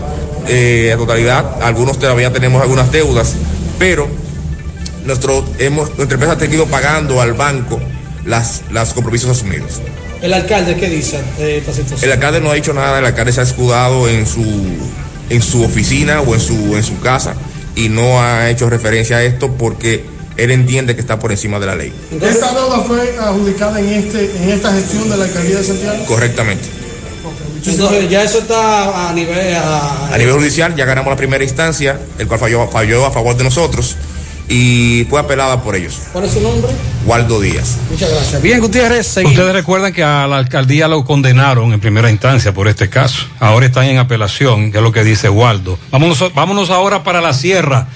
eh, 0.50 0.92
a 0.94 0.98
totalidad, 0.98 1.62
algunos 1.62 2.00
todavía 2.00 2.34
tenemos 2.34 2.62
algunas 2.62 2.92
deudas, 2.92 3.36
pero 3.78 4.08
nuestro, 5.06 5.46
hemos, 5.60 5.96
nuestra 5.98 6.16
empresa 6.16 6.34
ha 6.34 6.38
tenido 6.38 6.66
pagando 6.66 7.22
al 7.22 7.34
banco 7.34 7.80
las, 8.26 8.64
las 8.72 8.94
compromisos 8.94 9.30
asumidos. 9.30 9.82
¿El 10.22 10.34
alcalde 10.34 10.76
qué 10.76 10.90
dice 10.90 11.22
de 11.38 11.60
esta 11.60 11.72
situación? 11.72 12.04
El 12.04 12.12
alcalde 12.12 12.42
no 12.42 12.52
ha 12.52 12.56
dicho 12.56 12.74
nada, 12.74 13.00
el 13.00 13.06
alcalde 13.06 13.32
se 13.32 13.40
ha 13.40 13.44
escudado 13.44 14.10
en 14.10 14.26
su, 14.26 14.44
en 15.30 15.42
su 15.42 15.64
oficina 15.64 16.22
o 16.22 16.34
en 16.34 16.42
su, 16.42 16.76
en 16.76 16.84
su 16.84 17.00
casa 17.00 17.36
y 17.76 17.90
no 17.90 18.22
ha 18.22 18.50
hecho 18.50 18.70
referencia 18.70 19.18
a 19.18 19.24
esto 19.24 19.52
porque 19.54 20.04
él 20.36 20.52
entiende 20.52 20.96
que 20.96 21.02
está 21.02 21.20
por 21.20 21.32
encima 21.32 21.60
de 21.60 21.66
la 21.66 21.76
ley. 21.76 21.94
¿Esta 22.22 22.54
deuda 22.54 22.80
fue 22.80 23.18
adjudicada 23.20 23.80
en, 23.80 23.90
este, 23.90 24.32
en 24.44 24.50
esta 24.50 24.74
gestión 24.74 25.10
de 25.10 25.18
la 25.18 25.26
alcaldía 25.26 25.58
de 25.58 25.64
Santiago? 25.64 26.06
Correctamente. 26.06 26.79
Entonces, 27.66 28.10
ya 28.10 28.24
eso 28.24 28.40
está 28.40 29.10
a 29.10 29.14
nivel. 29.14 29.56
A, 29.56 30.14
A 30.14 30.18
nivel 30.18 30.36
judicial 30.36 30.76
ya 30.76 30.86
ganamos 30.86 31.10
la 31.12 31.18
primera 31.18 31.44
instancia, 31.44 32.00
el 32.18 32.28
cual 32.28 32.40
falló, 32.40 32.68
falló 32.70 33.06
a 33.06 33.12
favor 33.12 33.36
de 33.36 33.44
nosotros 33.44 33.96
y 34.48 35.06
fue 35.10 35.20
apelada 35.20 35.62
por 35.62 35.76
ellos. 35.76 36.00
¿Cuál 36.12 36.26
es 36.26 36.32
su 36.34 36.42
nombre? 36.42 36.72
Waldo 37.06 37.40
Díaz. 37.40 37.78
Muchas 37.92 38.10
gracias. 38.10 38.42
Bien, 38.42 38.60
Gutiérrez, 38.60 39.06
seguimos. 39.06 39.38
Ustedes 39.38 39.54
recuerdan 39.54 39.94
que 39.94 40.04
a 40.04 40.26
la 40.28 40.38
alcaldía 40.38 40.88
lo 40.88 41.06
condenaron 41.06 41.72
en 41.72 41.80
primera 41.80 42.10
instancia 42.10 42.52
por 42.54 42.68
este 42.68 42.90
caso. 42.90 43.28
Ahora 43.40 43.68
están 43.68 43.86
en 43.86 44.00
apelación, 44.00 44.72
que 44.72 44.78
es 44.80 44.84
lo 44.84 44.92
que 44.92 45.04
dice 45.04 45.30
Waldo. 45.30 45.78
Vámonos, 45.92 46.34
vámonos 46.34 46.70
ahora 46.72 47.04
para 47.04 47.22
la 47.22 47.34
sierra. 47.34 47.88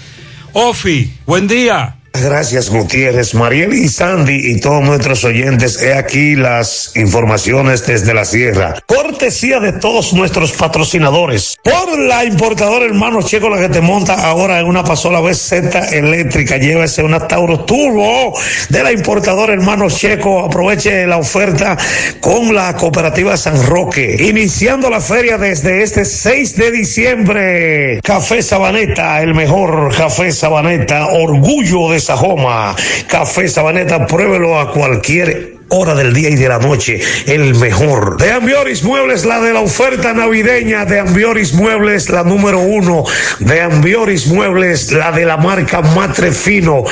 Ofi, 0.54 1.12
buen 1.26 1.48
día. 1.48 1.96
Gracias, 2.22 2.70
Gutiérrez, 2.70 3.34
Mariel 3.34 3.74
y 3.74 3.90
Sandy 3.90 4.52
y 4.52 4.60
todos 4.60 4.84
nuestros 4.84 5.24
oyentes. 5.24 5.82
He 5.82 5.96
aquí 5.96 6.36
las 6.36 6.92
informaciones 6.96 7.88
desde 7.88 8.14
la 8.14 8.24
sierra. 8.24 8.76
Cortesía 8.86 9.60
de 9.60 9.74
todos 9.74 10.14
nuestros 10.14 10.52
patrocinadores. 10.52 11.58
Por 11.64 11.98
la 11.98 12.24
importadora 12.24 12.86
hermano 12.86 13.24
Checo, 13.24 13.50
la 13.50 13.60
que 13.60 13.70
te 13.70 13.82
monta 13.82 14.14
ahora 14.30 14.60
en 14.60 14.68
una 14.68 14.84
pasola 14.84 15.22
BZ 15.22 15.92
eléctrica. 15.92 16.58
Llévese 16.58 17.02
una 17.02 17.28
Tauro 17.28 17.66
Turbo 17.66 18.38
de 18.70 18.84
la 18.84 18.92
importadora 18.92 19.52
hermano 19.52 19.90
Checo. 19.90 20.46
Aproveche 20.46 21.08
la 21.08 21.18
oferta 21.18 21.76
con 22.22 22.54
la 22.54 22.76
cooperativa 22.78 23.36
San 23.38 23.66
Roque. 23.66 24.18
Iniciando 24.20 24.88
la 24.88 25.02
feria 25.02 25.40
desde 25.40 25.82
este 25.82 26.06
6 26.06 26.58
de 26.58 26.72
diciembre. 26.72 28.00
Café 28.04 28.44
Sabaneta, 28.44 29.20
el 29.24 29.34
mejor 29.34 29.94
café 29.98 30.32
Sabaneta. 30.32 31.08
Orgullo 31.08 31.92
de 31.92 32.03
Sajoma. 32.04 32.76
Café 33.08 33.48
Sabaneta, 33.48 34.06
pruébelo 34.06 34.60
a 34.60 34.72
cualquier 34.72 35.53
hora 35.74 35.96
del 35.96 36.14
día 36.14 36.30
y 36.30 36.36
de 36.36 36.48
la 36.48 36.60
noche, 36.60 37.00
el 37.26 37.56
mejor. 37.56 38.18
De 38.18 38.32
Ambioris 38.32 38.84
Muebles, 38.84 39.26
la 39.26 39.40
de 39.42 39.54
la 39.54 39.62
oferta 39.62 40.14
navideña. 40.14 40.86
De 40.86 41.00
Ambioris 41.00 41.54
Muebles, 41.54 42.10
la 42.10 42.24
número 42.24 42.60
uno. 42.60 43.04
De 43.40 43.62
Ambioris 43.62 44.28
Muebles, 44.28 44.92
la 44.92 45.12
de 45.12 45.26
la 45.26 45.38
marca 45.38 45.82
Matre 45.82 46.32
Fino. 46.32 46.84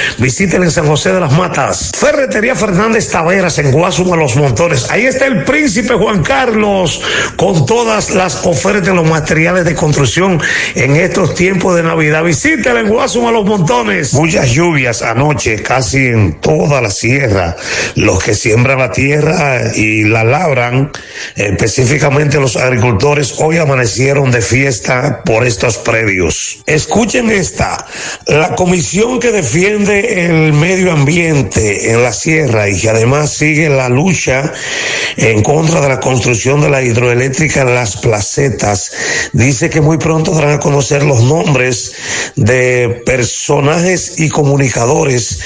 En 0.41 0.71
San 0.71 0.87
José 0.87 1.13
de 1.13 1.19
las 1.19 1.31
Matas. 1.33 1.91
Ferretería 1.95 2.55
Fernández 2.55 3.09
Taveras 3.09 3.57
en 3.59 3.71
Guasuma 3.71 4.15
Los 4.15 4.35
Montones. 4.35 4.89
Ahí 4.89 5.05
está 5.05 5.27
el 5.27 5.43
príncipe 5.43 5.93
Juan 5.93 6.23
Carlos 6.23 7.01
con 7.35 7.65
todas 7.65 8.15
las 8.15 8.45
ofertas 8.45 8.87
de 8.87 8.93
los 8.93 9.07
materiales 9.07 9.65
de 9.65 9.75
construcción 9.75 10.41
en 10.75 10.95
estos 10.95 11.35
tiempos 11.35 11.75
de 11.75 11.83
Navidad. 11.83 12.23
Visítela 12.23 12.79
en 12.79 12.89
Guasuma 12.89 13.31
Los 13.31 13.45
Montones. 13.45 14.13
Muchas 14.13 14.49
lluvias 14.49 15.01
anoche, 15.01 15.61
casi 15.61 16.07
en 16.07 16.33
toda 16.39 16.81
la 16.81 16.89
sierra. 16.89 17.55
Los 17.95 18.23
que 18.23 18.33
siembran 18.33 18.70
la 18.75 18.91
tierra 18.91 19.75
y 19.75 20.03
la 20.03 20.23
labran, 20.23 20.91
específicamente 21.35 22.39
los 22.39 22.55
agricultores, 22.57 23.35
hoy 23.39 23.57
amanecieron 23.57 24.31
de 24.31 24.41
fiesta 24.41 25.21
por 25.23 25.45
estos 25.45 25.77
predios. 25.77 26.61
Escuchen 26.65 27.29
esta. 27.31 27.85
La 28.27 28.55
comisión 28.55 29.19
que 29.19 29.31
defiende 29.31 30.25
el 30.25 30.53
medio 30.53 30.91
ambiente 30.91 31.91
en 31.91 32.03
la 32.03 32.13
sierra 32.13 32.69
y 32.69 32.79
que 32.79 32.89
además 32.89 33.31
sigue 33.31 33.69
la 33.69 33.89
lucha 33.89 34.51
en 35.17 35.41
contra 35.43 35.81
de 35.81 35.89
la 35.89 35.99
construcción 35.99 36.61
de 36.61 36.69
la 36.69 36.81
hidroeléctrica 36.81 37.63
las 37.65 37.97
placetas, 37.97 38.91
dice 39.33 39.69
que 39.69 39.81
muy 39.81 39.97
pronto 39.97 40.33
darán 40.33 40.55
a 40.55 40.59
conocer 40.59 41.03
los 41.03 41.23
nombres 41.23 41.93
de 42.35 43.01
personajes 43.05 44.19
y 44.19 44.29
comunicadores 44.29 45.39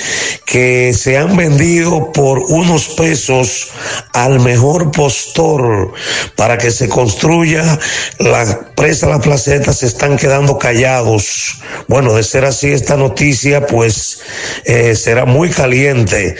que 0.45 0.93
se 0.93 1.17
han 1.17 1.35
vendido 1.35 2.11
por 2.11 2.39
unos 2.39 2.89
pesos 3.05 3.67
al 4.13 4.39
mejor 4.39 4.89
postor 4.89 5.93
para 6.35 6.57
que 6.57 6.71
se 6.71 6.89
construya 6.89 7.77
la 8.17 8.71
presa 8.75 9.07
La 9.07 9.19
Placeta 9.19 9.71
se 9.73 9.85
están 9.85 10.17
quedando 10.17 10.57
callados. 10.57 11.57
Bueno, 11.87 12.15
de 12.15 12.23
ser 12.23 12.45
así 12.45 12.71
esta 12.71 12.97
noticia 12.97 13.67
pues 13.67 14.21
eh, 14.65 14.95
será 14.95 15.25
muy 15.25 15.51
caliente. 15.51 16.35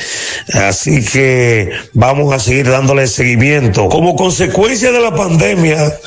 Así 0.54 1.06
que 1.06 1.70
vamos 1.94 2.34
a 2.34 2.40
seguir 2.40 2.68
dándole 2.68 3.06
seguimiento. 3.06 3.88
Como 3.88 4.16
consecuencia 4.16 4.92
de 4.92 5.02
la 5.02 5.14
pandemia 5.14 6.00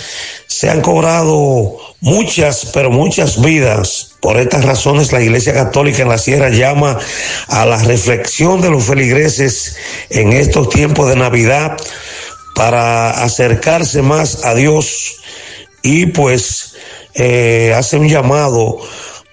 se 0.48 0.68
han 0.68 0.80
cobrado 0.80 1.87
muchas, 2.00 2.66
pero 2.72 2.90
muchas 2.90 3.40
vidas. 3.40 4.16
Por 4.20 4.36
estas 4.36 4.64
razones, 4.64 5.12
la 5.12 5.22
Iglesia 5.22 5.54
Católica 5.54 6.02
en 6.02 6.08
la 6.08 6.18
Sierra 6.18 6.50
llama 6.50 6.98
a 7.48 7.66
la 7.66 7.82
reflexión 7.82 8.60
de 8.60 8.70
los 8.70 8.84
feligreses 8.84 9.76
en 10.10 10.32
estos 10.32 10.68
tiempos 10.70 11.08
de 11.08 11.16
Navidad 11.16 11.76
para 12.54 13.22
acercarse 13.22 14.02
más 14.02 14.44
a 14.44 14.54
Dios 14.54 15.16
y 15.82 16.06
pues 16.06 16.74
eh, 17.14 17.72
hace 17.76 17.96
un 17.96 18.08
llamado 18.08 18.78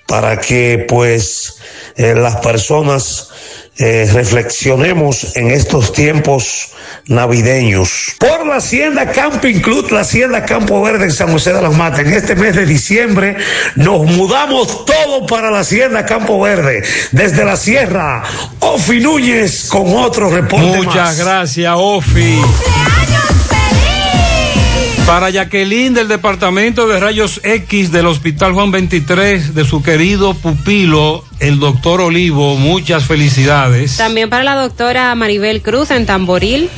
para 0.07 0.39
que 0.39 0.85
pues 0.87 1.55
eh, 1.95 2.13
las 2.15 2.37
personas 2.37 3.29
eh, 3.77 4.09
reflexionemos 4.13 5.35
en 5.35 5.51
estos 5.51 5.91
tiempos 5.91 6.69
navideños. 7.07 8.15
Por 8.19 8.47
la 8.47 8.57
Hacienda 8.57 9.11
Camping 9.11 9.59
Club, 9.59 9.91
la 9.91 10.01
Hacienda 10.01 10.45
Campo 10.45 10.81
Verde 10.81 11.05
en 11.05 11.11
San 11.11 11.31
José 11.31 11.53
de 11.53 11.61
las 11.61 11.73
Matas, 11.73 11.99
en 11.99 12.13
este 12.13 12.35
mes 12.35 12.55
de 12.55 12.65
diciembre 12.65 13.35
nos 13.75 14.05
mudamos 14.05 14.85
todo 14.85 15.25
para 15.25 15.51
la 15.51 15.59
Hacienda 15.59 16.05
Campo 16.05 16.39
Verde. 16.39 16.83
Desde 17.11 17.43
la 17.43 17.57
Sierra, 17.57 18.23
Ofi 18.59 18.99
Núñez 18.99 19.67
con 19.69 19.95
otro 19.95 20.29
reporte 20.29 20.77
Muchas 20.77 20.95
más. 20.95 21.19
gracias, 21.19 21.73
Ofi. 21.75 22.41
Para 25.05 25.29
Jacqueline 25.29 25.93
del 25.93 26.07
Departamento 26.07 26.87
de 26.87 26.99
Rayos 26.99 27.39
X 27.43 27.91
del 27.91 28.07
Hospital 28.07 28.53
Juan 28.53 28.71
23 28.71 29.53
de 29.53 29.63
su 29.63 29.83
querido 29.83 30.33
pupilo, 30.33 31.23
el 31.39 31.59
doctor 31.59 32.01
Olivo, 32.01 32.55
muchas 32.55 33.05
felicidades. 33.05 33.97
También 33.97 34.31
para 34.31 34.43
la 34.43 34.55
doctora 34.55 35.13
Maribel 35.13 35.61
Cruz 35.61 35.91
en 35.91 36.07
Tamboril. 36.07 36.71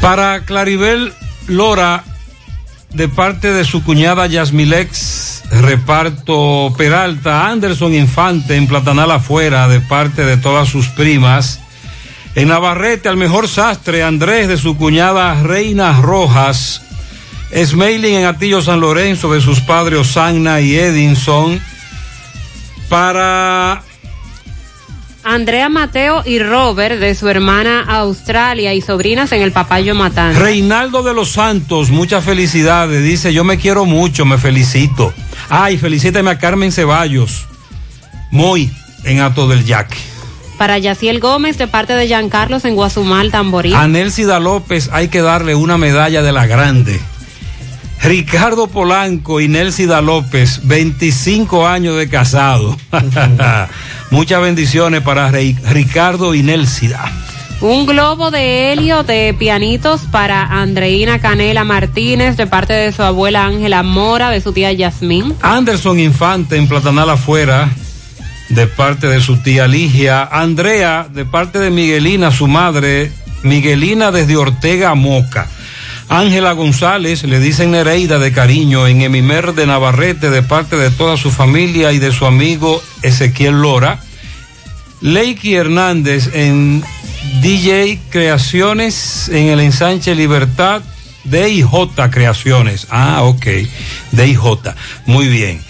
Para 0.00 0.44
Claribel 0.44 1.12
Lora, 1.46 2.02
de 2.92 3.08
parte 3.08 3.52
de 3.52 3.64
su 3.64 3.84
cuñada 3.84 4.26
Yasmilex, 4.26 5.44
reparto 5.62 6.74
Peralta, 6.76 7.46
Anderson 7.46 7.94
Infante 7.94 8.56
en 8.56 8.66
Platanal 8.66 9.12
afuera, 9.12 9.68
de 9.68 9.80
parte 9.80 10.24
de 10.24 10.38
todas 10.38 10.68
sus 10.68 10.88
primas. 10.88 11.60
En 12.34 12.48
Navarrete, 12.48 13.08
al 13.08 13.16
mejor 13.16 13.46
sastre, 13.46 14.02
Andrés 14.02 14.48
de 14.48 14.56
su 14.56 14.76
cuñada 14.76 15.40
Reina 15.40 16.00
Rojas. 16.00 16.82
Smiling 17.54 18.14
en 18.14 18.26
Atillo 18.26 18.60
San 18.62 18.80
Lorenzo 18.80 19.32
de 19.32 19.40
sus 19.40 19.60
padres 19.60 20.00
Osanna 20.00 20.60
y 20.60 20.76
Edinson. 20.76 21.60
Para 22.88 23.82
Andrea 25.24 25.68
Mateo 25.68 26.22
y 26.24 26.38
Robert 26.38 26.98
de 26.98 27.14
su 27.14 27.28
hermana 27.28 27.84
Australia 27.86 28.72
y 28.72 28.80
sobrinas 28.80 29.30
en 29.32 29.42
el 29.42 29.52
Papayo 29.52 29.94
Matán. 29.94 30.34
Reinaldo 30.34 31.02
de 31.02 31.12
los 31.12 31.32
Santos, 31.32 31.90
muchas 31.90 32.24
felicidades. 32.24 33.04
Dice, 33.04 33.34
yo 33.34 33.44
me 33.44 33.58
quiero 33.58 33.84
mucho, 33.84 34.24
me 34.24 34.38
felicito. 34.38 35.12
Ay, 35.50 35.76
felicítame 35.76 36.30
a 36.30 36.38
Carmen 36.38 36.72
Ceballos. 36.72 37.46
Muy 38.30 38.70
en 39.04 39.20
Ato 39.20 39.48
del 39.48 39.66
Yaque. 39.66 39.98
Para 40.56 40.78
Yaciel 40.78 41.20
Gómez 41.20 41.58
de 41.58 41.68
parte 41.68 41.94
de 41.94 42.06
Giancarlos 42.06 42.64
en 42.64 42.74
Guazumal, 42.74 43.30
Tamboril. 43.30 43.74
A 43.74 43.86
Nelsida 43.86 44.40
López 44.40 44.88
hay 44.92 45.08
que 45.08 45.20
darle 45.20 45.54
una 45.54 45.76
medalla 45.76 46.22
de 46.22 46.32
la 46.32 46.46
grande. 46.46 47.00
Ricardo 48.02 48.68
Polanco 48.68 49.40
y 49.40 49.48
Nelsida 49.48 50.00
López, 50.00 50.60
25 50.64 51.66
años 51.66 51.96
de 51.96 52.08
casado. 52.08 52.76
Muchas 54.10 54.40
bendiciones 54.40 55.02
para 55.02 55.30
Ricardo 55.30 56.34
y 56.34 56.42
Nelsida. 56.42 57.12
Un 57.60 57.86
globo 57.86 58.30
de 58.30 58.72
helio 58.72 59.02
de 59.02 59.34
pianitos 59.36 60.02
para 60.12 60.44
Andreina 60.44 61.18
Canela 61.18 61.64
Martínez 61.64 62.36
de 62.36 62.46
parte 62.46 62.72
de 62.72 62.92
su 62.92 63.02
abuela 63.02 63.46
Ángela 63.46 63.82
Mora, 63.82 64.30
de 64.30 64.40
su 64.40 64.52
tía 64.52 64.72
Yasmín. 64.72 65.34
Anderson 65.42 65.98
Infante 65.98 66.56
en 66.56 66.68
Platanal 66.68 67.10
afuera, 67.10 67.68
de 68.48 68.68
parte 68.68 69.08
de 69.08 69.20
su 69.20 69.38
tía 69.38 69.66
Ligia. 69.66 70.22
Andrea, 70.22 71.08
de 71.12 71.24
parte 71.24 71.58
de 71.58 71.70
Miguelina, 71.70 72.30
su 72.30 72.46
madre. 72.46 73.10
Miguelina 73.42 74.12
desde 74.12 74.36
Ortega 74.36 74.94
Moca. 74.94 75.48
Ángela 76.08 76.52
González, 76.52 77.22
le 77.24 77.38
dicen 77.38 77.70
Nereida 77.70 78.18
de 78.18 78.32
cariño 78.32 78.86
en 78.86 79.02
Emimer 79.02 79.54
de 79.54 79.66
Navarrete, 79.66 80.30
de 80.30 80.42
parte 80.42 80.76
de 80.76 80.90
toda 80.90 81.16
su 81.16 81.30
familia 81.30 81.92
y 81.92 81.98
de 81.98 82.12
su 82.12 82.24
amigo 82.24 82.82
Ezequiel 83.02 83.60
Lora. 83.60 84.00
Leiki 85.00 85.54
Hernández 85.54 86.30
en 86.32 86.82
DJ 87.42 88.00
Creaciones 88.10 89.28
en 89.28 89.48
el 89.48 89.60
ensanche 89.60 90.14
Libertad 90.14 90.82
de 91.24 91.50
IJ 91.50 92.10
Creaciones. 92.10 92.86
Ah, 92.90 93.22
ok, 93.22 93.46
de 94.12 94.26
IJ. 94.28 94.44
Muy 95.06 95.28
bien. 95.28 95.60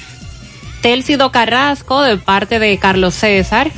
Télcido 0.81 1.33
Carrasco 1.33 2.03
de 2.03 2.17
parte 2.17 2.59
de 2.59 2.79
Carlos 2.79 3.15
César. 3.15 3.71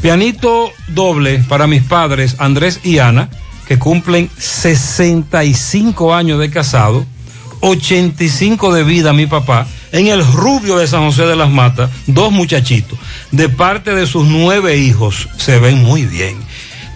Pianito 0.00 0.70
doble 0.88 1.42
para 1.48 1.66
mis 1.66 1.82
padres 1.82 2.36
Andrés 2.38 2.80
y 2.84 2.98
Ana, 2.98 3.28
que 3.66 3.78
cumplen 3.78 4.30
65 4.36 6.14
años 6.14 6.38
de 6.38 6.50
casado, 6.50 7.04
85 7.60 8.74
de 8.74 8.84
vida 8.84 9.12
mi 9.12 9.26
papá, 9.26 9.66
en 9.92 10.08
el 10.08 10.26
rubio 10.26 10.76
de 10.76 10.86
San 10.86 11.04
José 11.06 11.24
de 11.26 11.36
las 11.36 11.50
Matas, 11.50 11.90
dos 12.06 12.32
muchachitos, 12.32 12.98
de 13.30 13.48
parte 13.48 13.94
de 13.94 14.06
sus 14.06 14.26
nueve 14.26 14.76
hijos, 14.76 15.28
se 15.36 15.58
ven 15.58 15.82
muy 15.82 16.02
bien. 16.04 16.36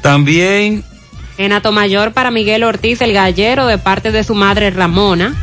También 0.03 0.85
En 1.39 1.53
Atomayor 1.53 2.13
para 2.13 2.31
Miguel 2.31 2.65
Ortiz 2.65 3.01
el 3.01 3.13
Gallero 3.13 3.67
de 3.67 3.79
parte 3.79 4.11
de 4.13 4.25
su 4.25 4.35
madre 4.35 4.71
Ramona. 4.71 5.35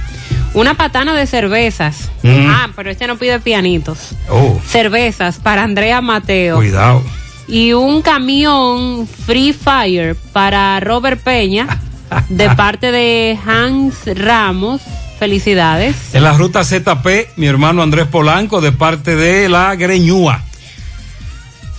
Una 0.53 0.73
patana 0.75 1.13
de 1.13 1.27
cervezas. 1.27 2.09
Mm. 2.23 2.47
Ah, 2.49 2.69
pero 2.75 2.89
este 2.89 3.07
no 3.07 3.17
pide 3.17 3.39
pianitos. 3.41 4.11
Oh, 4.29 4.59
Cervezas 4.65 5.37
para 5.39 5.63
Andrea 5.63 5.99
Mateo. 6.01 6.55
cuidado. 6.57 7.03
Y 7.47 7.73
un 7.73 8.01
camión 8.01 9.07
Free 9.07 9.53
Fire 9.53 10.15
para 10.33 10.79
Robert 10.79 11.21
Peña 11.21 11.67
de 12.29 12.49
parte 12.51 12.91
de 12.91 13.37
Hans 13.45 13.95
Ramos. 14.05 14.81
Felicidades. 15.19 16.13
En 16.13 16.23
la 16.23 16.33
ruta 16.33 16.63
ZP, 16.65 17.37
mi 17.37 17.47
hermano 17.47 17.81
Andrés 17.81 18.07
Polanco, 18.07 18.59
de 18.59 18.73
parte 18.73 19.15
de 19.15 19.47
la 19.47 19.73
Greñúa. 19.75 20.43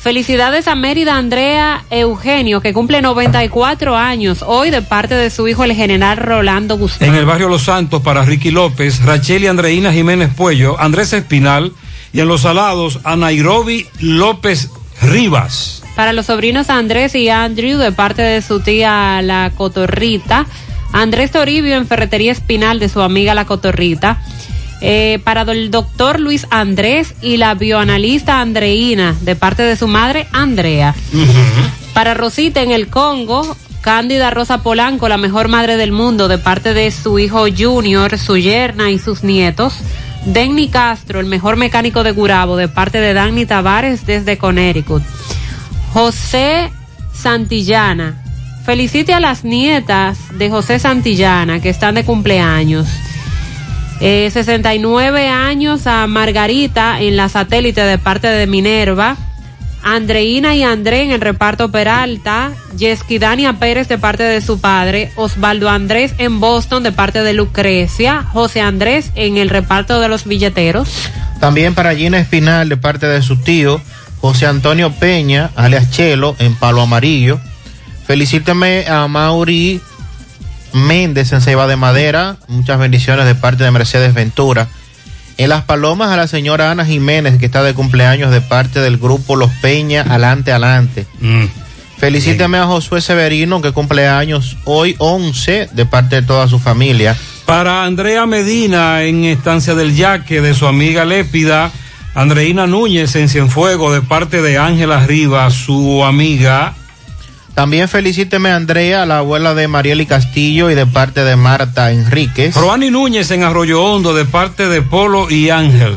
Felicidades 0.06 0.68
a 0.68 0.76
Mérida 0.76 1.16
Andrea 1.16 1.84
Eugenio, 1.90 2.60
que 2.60 2.72
cumple 2.72 3.02
94 3.02 3.96
años 3.96 4.44
hoy 4.46 4.70
de 4.70 4.80
parte 4.80 5.16
de 5.16 5.30
su 5.30 5.48
hijo 5.48 5.64
el 5.64 5.74
general 5.74 6.16
Rolando 6.16 6.78
Guzmán. 6.78 7.08
En 7.08 7.16
el 7.16 7.26
barrio 7.26 7.48
Los 7.48 7.64
Santos 7.64 8.02
para 8.02 8.22
Ricky 8.22 8.52
López, 8.52 9.04
Rachel 9.04 9.42
y 9.42 9.46
Andreina 9.48 9.92
Jiménez 9.92 10.30
Puello, 10.32 10.80
Andrés 10.80 11.12
Espinal 11.12 11.72
y 12.12 12.20
en 12.20 12.28
Los 12.28 12.42
Salados 12.42 13.00
a 13.02 13.16
Nairobi 13.16 13.88
López 13.98 14.70
Rivas. 15.02 15.82
Para 15.94 16.12
los 16.12 16.26
sobrinos 16.26 16.70
Andrés 16.70 17.14
y 17.14 17.28
Andrew 17.28 17.78
de 17.78 17.92
parte 17.92 18.22
de 18.22 18.42
su 18.42 18.60
tía 18.60 19.20
La 19.22 19.50
Cotorrita. 19.56 20.46
Andrés 20.92 21.30
Toribio 21.30 21.76
en 21.76 21.86
Ferretería 21.86 22.32
Espinal 22.32 22.78
de 22.78 22.88
su 22.88 23.00
amiga 23.00 23.34
La 23.34 23.46
Cotorrita. 23.46 24.20
Eh, 24.82 25.20
para 25.24 25.42
el 25.42 25.70
doctor 25.70 26.20
Luis 26.20 26.46
Andrés 26.50 27.14
y 27.22 27.38
la 27.38 27.54
bioanalista 27.54 28.40
Andreina 28.40 29.16
de 29.22 29.34
parte 29.34 29.62
de 29.62 29.76
su 29.76 29.88
madre 29.88 30.26
Andrea. 30.32 30.94
Para 31.94 32.12
Rosita 32.12 32.60
en 32.60 32.72
el 32.72 32.88
Congo, 32.88 33.56
Cándida 33.80 34.30
Rosa 34.30 34.62
Polanco, 34.62 35.08
la 35.08 35.16
mejor 35.16 35.48
madre 35.48 35.76
del 35.76 35.92
mundo, 35.92 36.28
de 36.28 36.38
parte 36.38 36.74
de 36.74 36.90
su 36.90 37.18
hijo 37.18 37.46
Junior, 37.56 38.18
su 38.18 38.36
yerna 38.36 38.90
y 38.90 38.98
sus 38.98 39.22
nietos. 39.22 39.74
Denny 40.26 40.68
Castro, 40.68 41.20
el 41.20 41.26
mejor 41.26 41.56
mecánico 41.56 42.02
de 42.02 42.10
Gurabo, 42.10 42.56
de 42.56 42.68
parte 42.68 42.98
de 42.98 43.14
Danny 43.14 43.46
Tavares 43.46 44.04
desde 44.06 44.38
Connecticut. 44.38 45.02
José 45.92 46.70
Santillana, 47.14 48.22
felicite 48.64 49.14
a 49.14 49.20
las 49.20 49.44
nietas 49.44 50.18
de 50.36 50.50
José 50.50 50.78
Santillana 50.78 51.60
que 51.60 51.70
están 51.70 51.94
de 51.94 52.04
cumpleaños. 52.04 52.88
Eh, 54.00 54.28
69 54.30 55.28
años 55.28 55.86
a 55.86 56.06
Margarita 56.06 57.00
en 57.00 57.16
la 57.16 57.28
satélite 57.28 57.80
de 57.82 57.96
parte 57.96 58.26
de 58.26 58.46
Minerva. 58.46 59.16
Andreina 59.88 60.56
y 60.56 60.64
André 60.64 61.04
en 61.04 61.12
el 61.12 61.20
reparto 61.20 61.70
Peralta, 61.70 62.50
Yesquidania 62.76 63.52
Pérez 63.52 63.86
de 63.86 63.98
parte 63.98 64.24
de 64.24 64.40
su 64.40 64.60
padre, 64.60 65.12
Osvaldo 65.14 65.70
Andrés 65.70 66.12
en 66.18 66.40
Boston 66.40 66.82
de 66.82 66.90
parte 66.90 67.22
de 67.22 67.32
Lucrecia, 67.32 68.24
José 68.24 68.60
Andrés 68.60 69.12
en 69.14 69.36
el 69.36 69.48
reparto 69.48 70.00
de 70.00 70.08
los 70.08 70.24
billeteros. 70.24 70.88
También 71.38 71.76
para 71.76 71.94
Gina 71.94 72.18
Espinal 72.18 72.68
de 72.68 72.76
parte 72.76 73.06
de 73.06 73.22
su 73.22 73.36
tío, 73.36 73.80
José 74.20 74.46
Antonio 74.46 74.90
Peña, 74.90 75.50
alias 75.54 75.88
Chelo, 75.92 76.34
en 76.40 76.56
Palo 76.56 76.82
Amarillo. 76.82 77.38
Felicíteme 78.08 78.86
a 78.88 79.06
Mauri 79.06 79.80
Méndez 80.72 81.32
en 81.32 81.40
Ceiba 81.40 81.68
de 81.68 81.76
Madera. 81.76 82.38
Muchas 82.48 82.80
bendiciones 82.80 83.24
de 83.24 83.36
parte 83.36 83.62
de 83.62 83.70
Mercedes 83.70 84.14
Ventura. 84.14 84.66
En 85.38 85.50
Las 85.50 85.64
Palomas 85.64 86.10
a 86.10 86.16
la 86.16 86.28
señora 86.28 86.70
Ana 86.70 86.86
Jiménez, 86.86 87.38
que 87.38 87.46
está 87.46 87.62
de 87.62 87.74
cumpleaños 87.74 88.30
de 88.30 88.40
parte 88.40 88.80
del 88.80 88.96
grupo 88.96 89.36
Los 89.36 89.50
Peña, 89.60 90.02
Alante, 90.02 90.52
Alante. 90.52 91.06
Felicítame 91.98 92.58
a 92.58 92.66
Josué 92.66 93.00
Severino, 93.00 93.60
que 93.60 93.72
cumple 93.72 94.06
años 94.06 94.56
hoy 94.64 94.94
11, 94.98 95.70
de 95.72 95.86
parte 95.86 96.16
de 96.16 96.22
toda 96.22 96.48
su 96.48 96.58
familia. 96.58 97.16
Para 97.44 97.84
Andrea 97.84 98.26
Medina 98.26 99.02
en 99.02 99.24
Estancia 99.24 99.74
del 99.74 99.94
Yaque, 99.94 100.40
de 100.40 100.54
su 100.54 100.66
amiga 100.66 101.04
Lépida. 101.04 101.70
Andreina 102.14 102.66
Núñez 102.66 103.14
en 103.16 103.28
Cienfuego, 103.28 103.92
de 103.92 104.00
parte 104.00 104.40
de 104.40 104.56
Ángela 104.56 105.06
Rivas, 105.06 105.52
su 105.52 106.02
amiga. 106.02 106.74
También 107.56 107.88
felicíteme 107.88 108.50
a 108.50 108.56
Andrea, 108.56 109.06
la 109.06 109.18
abuela 109.18 109.54
de 109.54 109.66
Marieli 109.66 110.04
Castillo, 110.04 110.70
y 110.70 110.74
de 110.74 110.84
parte 110.84 111.24
de 111.24 111.36
Marta 111.36 111.90
Enríquez. 111.90 112.54
Roani 112.54 112.90
Núñez 112.90 113.30
en 113.30 113.44
Arroyo 113.44 113.82
Hondo, 113.82 114.14
de 114.14 114.26
parte 114.26 114.68
de 114.68 114.82
Polo 114.82 115.30
y 115.30 115.48
Ángel. 115.48 115.96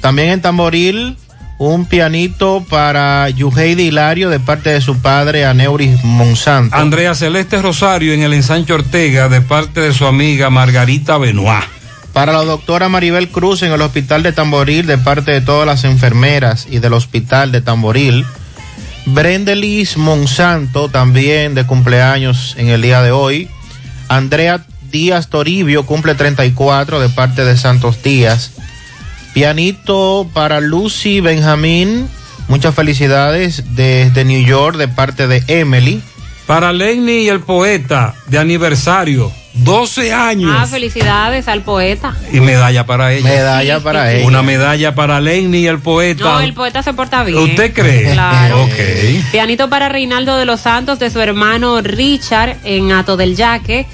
También 0.00 0.28
en 0.28 0.40
Tamboril, 0.40 1.16
un 1.58 1.86
pianito 1.86 2.64
para 2.70 3.28
Yuheidi 3.30 3.88
Hilario, 3.88 4.30
de 4.30 4.38
parte 4.38 4.70
de 4.70 4.80
su 4.80 4.96
padre, 4.98 5.44
Aneuris 5.44 6.04
Monsanto. 6.04 6.76
Andrea 6.76 7.16
Celeste 7.16 7.60
Rosario 7.60 8.12
en 8.12 8.22
el 8.22 8.32
ensanche 8.32 8.72
Ortega, 8.72 9.28
de 9.28 9.40
parte 9.40 9.80
de 9.80 9.92
su 9.92 10.06
amiga 10.06 10.50
Margarita 10.50 11.18
Benoit. 11.18 11.64
Para 12.12 12.32
la 12.32 12.44
doctora 12.44 12.88
Maribel 12.88 13.28
Cruz 13.30 13.64
en 13.64 13.72
el 13.72 13.82
hospital 13.82 14.22
de 14.22 14.30
Tamboril, 14.30 14.86
de 14.86 14.98
parte 14.98 15.32
de 15.32 15.40
todas 15.40 15.66
las 15.66 15.82
enfermeras 15.82 16.68
y 16.70 16.78
del 16.78 16.92
hospital 16.92 17.50
de 17.50 17.60
Tamboril. 17.60 18.24
Brendelis 19.06 19.96
Monsanto, 19.96 20.88
también 20.88 21.54
de 21.54 21.66
cumpleaños 21.66 22.54
en 22.58 22.68
el 22.68 22.82
día 22.82 23.02
de 23.02 23.12
hoy. 23.12 23.48
Andrea 24.08 24.64
Díaz 24.90 25.28
Toribio 25.28 25.86
cumple 25.86 26.14
34 26.14 27.00
de 27.00 27.08
parte 27.08 27.44
de 27.44 27.56
Santos 27.56 28.02
Díaz. 28.02 28.52
Pianito 29.32 30.28
para 30.32 30.60
Lucy 30.60 31.20
Benjamín, 31.20 32.08
muchas 32.48 32.74
felicidades 32.74 33.62
desde 33.76 34.24
New 34.24 34.44
York 34.44 34.76
de 34.76 34.88
parte 34.88 35.26
de 35.28 35.42
Emily. 35.46 36.02
Para 36.46 36.72
Lenny 36.72 37.24
y 37.24 37.28
el 37.28 37.40
poeta 37.40 38.14
de 38.28 38.38
aniversario, 38.38 39.32
12 39.56 40.12
años. 40.12 40.54
Ah, 40.56 40.66
felicidades 40.66 41.48
al 41.48 41.62
poeta. 41.62 42.16
Y 42.32 42.40
medalla 42.40 42.86
para 42.86 43.12
ella. 43.12 43.28
Medalla 43.28 43.80
para 43.80 44.12
ella. 44.12 44.26
Una 44.26 44.42
medalla 44.42 44.94
para 44.94 45.20
Lenny 45.20 45.58
y 45.58 45.66
el 45.66 45.78
poeta. 45.78 46.24
No, 46.24 46.40
el 46.40 46.52
poeta 46.52 46.82
se 46.82 46.92
porta 46.92 47.24
bien. 47.24 47.38
¿Usted 47.38 47.72
cree? 47.72 48.12
Claro. 48.12 48.64
Ok. 48.64 49.32
Pianito 49.32 49.68
para 49.68 49.88
Reinaldo 49.88 50.36
de 50.36 50.44
los 50.44 50.60
Santos 50.60 50.98
de 50.98 51.10
su 51.10 51.20
hermano 51.20 51.80
Richard 51.80 52.56
en 52.64 52.92
Ato 52.92 53.16
del 53.16 53.36
Yaque. 53.36 53.86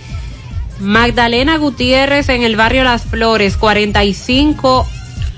Magdalena 0.80 1.58
Gutiérrez 1.58 2.28
en 2.28 2.42
el 2.42 2.56
barrio 2.56 2.82
Las 2.82 3.04
Flores, 3.04 3.56
45 3.56 4.88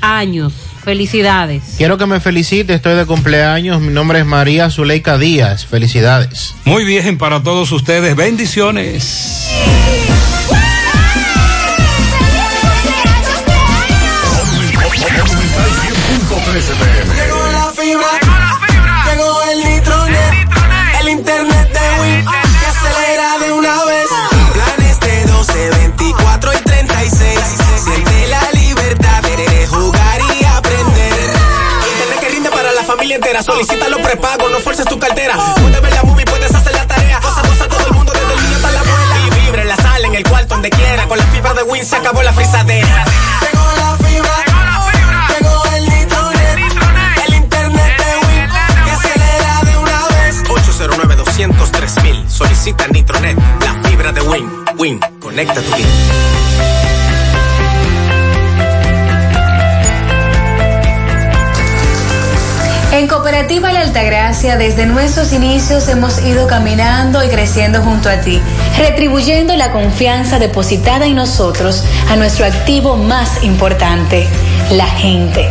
años. 0.01 0.53
Felicidades. 0.85 1.63
Quiero 1.79 1.97
que 1.97 2.05
me 2.05 2.21
felicite, 2.21 2.75
estoy 2.75 2.95
de 2.95 3.07
cumpleaños. 3.07 3.81
Mi 3.81 3.93
nombre 3.93 4.19
es 4.19 4.27
María 4.27 4.69
Zuleika 4.69 5.17
Díaz. 5.17 5.65
Felicidades. 5.65 6.55
Muy 6.67 6.85
bien, 6.85 7.17
para 7.17 7.43
todos 7.43 7.73
ustedes, 7.73 8.15
bendiciones. 8.15 9.49
Llegó 16.55 17.49
la 17.51 17.73
fibra, 17.73 18.07
llegó 19.11 19.43
el 19.43 19.65
nitronet, 19.65 20.35
el 21.01 21.09
internet 21.09 21.69
de 21.73 22.01
Win 22.01 22.25
que 22.25 22.67
acelera 22.67 23.39
de 23.41 23.53
una 23.55 23.85
vez. 23.87 24.07
Planes 24.53 25.01
de 25.01 25.25
12, 25.33 25.71
24 25.71 26.53
y 26.53 26.57
36. 26.59 27.41
Siente 27.83 28.29
la 28.29 28.53
libertad 28.53 29.21
de 29.23 29.67
jugar 29.67 30.21
y 30.21 30.45
aprender. 30.45 31.31
Internet 31.91 32.21
que 32.21 32.29
rinde 32.29 32.51
para 32.51 32.71
la 32.71 32.85
familia 32.85 33.17
entera. 33.17 33.43
Solicita 33.43 33.89
los 33.89 34.01
prepagos, 34.01 34.49
no 34.53 34.61
fuerces 34.61 34.87
tu 34.87 34.97
cartera. 34.97 35.35
Puedes 35.57 35.83
ver 35.83 35.93
la 35.93 36.05
movie, 36.05 36.25
puedes 36.25 36.55
hacer 36.55 36.73
la 36.73 36.87
tarea. 36.87 37.19
Cosa, 37.19 37.43
cosa, 37.43 37.67
todo 37.67 37.85
el 37.85 37.95
mundo, 37.95 38.13
desde 38.13 38.33
el 38.33 38.41
niño 38.41 38.57
hasta 38.59 38.71
la 38.71 38.79
abuela. 38.79 39.17
Y 39.27 39.41
vibre 39.41 39.63
en 39.63 39.69
la 39.69 39.77
sala, 39.77 40.07
en 40.07 40.15
el 40.15 40.23
cuarto, 40.23 40.55
donde 40.55 40.71
quiera. 40.71 41.09
Con 41.09 41.19
la 41.19 41.27
fibra 41.27 41.53
de 41.53 41.65
Win 41.65 41.85
se 41.85 41.97
acabó 41.97 42.23
la 42.23 42.33
frisadera. 42.33 43.05
En 62.93 63.07
Cooperativa 63.07 63.71
La 63.73 63.81
Altagracia, 63.81 64.57
desde 64.57 64.87
nuestros 64.87 65.35
inicios 65.35 65.89
hemos 65.89 66.23
ido 66.23 66.47
caminando 66.47 67.23
y 67.23 67.29
creciendo 67.29 67.83
junto 67.83 68.09
a 68.09 68.21
ti, 68.21 68.41
retribuyendo 68.79 69.57
la 69.57 69.71
confianza 69.73 70.39
depositada 70.39 71.05
en 71.05 71.17
nosotros 71.17 71.85
a 72.09 72.17
nuestro 72.17 72.47
activo 72.47 72.97
más 72.97 73.43
importante, 73.43 74.27
la 74.71 74.87
gente. 74.87 75.51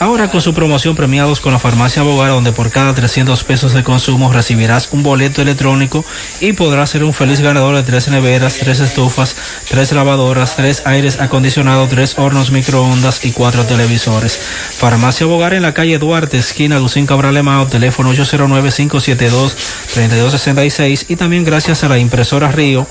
Ahora 0.00 0.28
con 0.28 0.40
su 0.40 0.54
promoción 0.54 0.96
premiados 0.96 1.38
con 1.40 1.52
la 1.52 1.60
farmacia 1.60 2.02
Bogar, 2.02 2.30
donde 2.30 2.52
por 2.52 2.70
cada 2.70 2.94
300 2.94 3.44
pesos 3.44 3.72
de 3.72 3.84
consumo 3.84 4.32
recibirás 4.32 4.88
un 4.90 5.04
boleto 5.04 5.40
electrónico 5.40 6.04
y 6.40 6.52
podrás 6.52 6.90
ser 6.90 7.04
un 7.04 7.12
feliz 7.12 7.40
ganador 7.40 7.76
de 7.76 7.84
tres 7.84 8.08
neveras, 8.08 8.56
tres 8.58 8.80
estufas, 8.80 9.36
tres 9.68 9.92
lavadoras, 9.92 10.56
tres 10.56 10.82
aires 10.84 11.20
acondicionados, 11.20 11.90
tres 11.90 12.18
hornos 12.18 12.50
microondas 12.50 13.24
y 13.24 13.30
cuatro 13.30 13.62
televisores. 13.64 14.36
Farmacia 14.36 15.26
Bogar 15.26 15.54
en 15.54 15.62
la 15.62 15.74
calle 15.74 15.96
Duarte, 15.98 16.38
esquina 16.38 16.80
Lucín 16.80 17.06
Cabral 17.06 17.36
Emao, 17.36 17.68
teléfono 17.68 18.12
809-572-3266 18.14 21.04
y 21.08 21.14
también 21.16 21.44
gracias 21.44 21.84
a 21.84 21.88
la 21.88 21.98
impresora 21.98 22.50
Río 22.50 22.88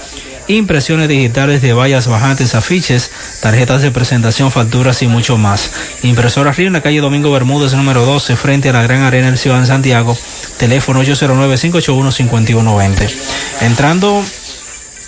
impresiones 0.47 1.07
digitales 1.07 1.61
de 1.61 1.73
vallas 1.73 2.07
bajantes, 2.07 2.55
afiches, 2.55 3.11
tarjetas 3.41 3.81
de 3.81 3.91
presentación, 3.91 4.51
facturas 4.51 5.01
y 5.01 5.07
mucho 5.07 5.37
más. 5.37 5.71
Impresora 6.03 6.51
Río 6.51 6.67
en 6.67 6.73
la 6.73 6.81
calle 6.81 7.01
Domingo 7.03 7.31
Bermúdez, 7.31 7.73
número 7.73 8.05
12, 8.05 8.37
frente 8.37 8.69
a 8.69 8.73
la 8.73 8.81
Gran 8.81 9.01
Arena 9.01 9.27
del 9.27 9.37
Ciudad 9.37 9.59
de 9.59 9.67
Santiago, 9.67 10.17
teléfono 10.57 11.03
809-581-5120. 11.03 13.13
Entrando 13.61 14.23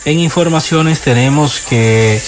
en 0.04 0.20
informaciones, 0.20 1.00
tenemos 1.00 1.62
que 1.62 2.22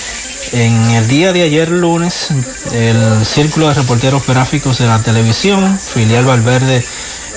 en 0.53 0.91
el 0.91 1.09
día 1.09 1.33
de 1.33 1.41
ayer 1.41 1.69
lunes, 1.69 2.29
el 2.71 3.25
Círculo 3.25 3.67
de 3.67 3.73
Reporteros 3.73 4.25
Gráficos 4.25 4.77
de 4.77 4.87
la 4.87 5.03
Televisión, 5.03 5.77
filial 5.77 6.23
Valverde, 6.23 6.85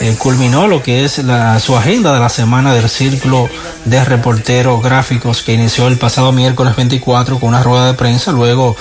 eh, 0.00 0.16
culminó 0.18 0.66
lo 0.66 0.82
que 0.82 1.04
es 1.04 1.18
la, 1.18 1.60
su 1.60 1.76
agenda 1.76 2.12
de 2.14 2.20
la 2.20 2.28
semana 2.28 2.74
del 2.74 2.88
Círculo 2.88 3.48
de 3.84 4.04
Reporteros 4.04 4.82
Gráficos 4.82 5.42
que 5.42 5.52
inició 5.52 5.88
el 5.88 5.98
pasado 5.98 6.32
miércoles 6.32 6.74
24 6.74 7.38
con 7.38 7.50
una 7.50 7.62
rueda 7.62 7.86
de 7.86 7.94
prensa. 7.94 8.32
Luego 8.32 8.76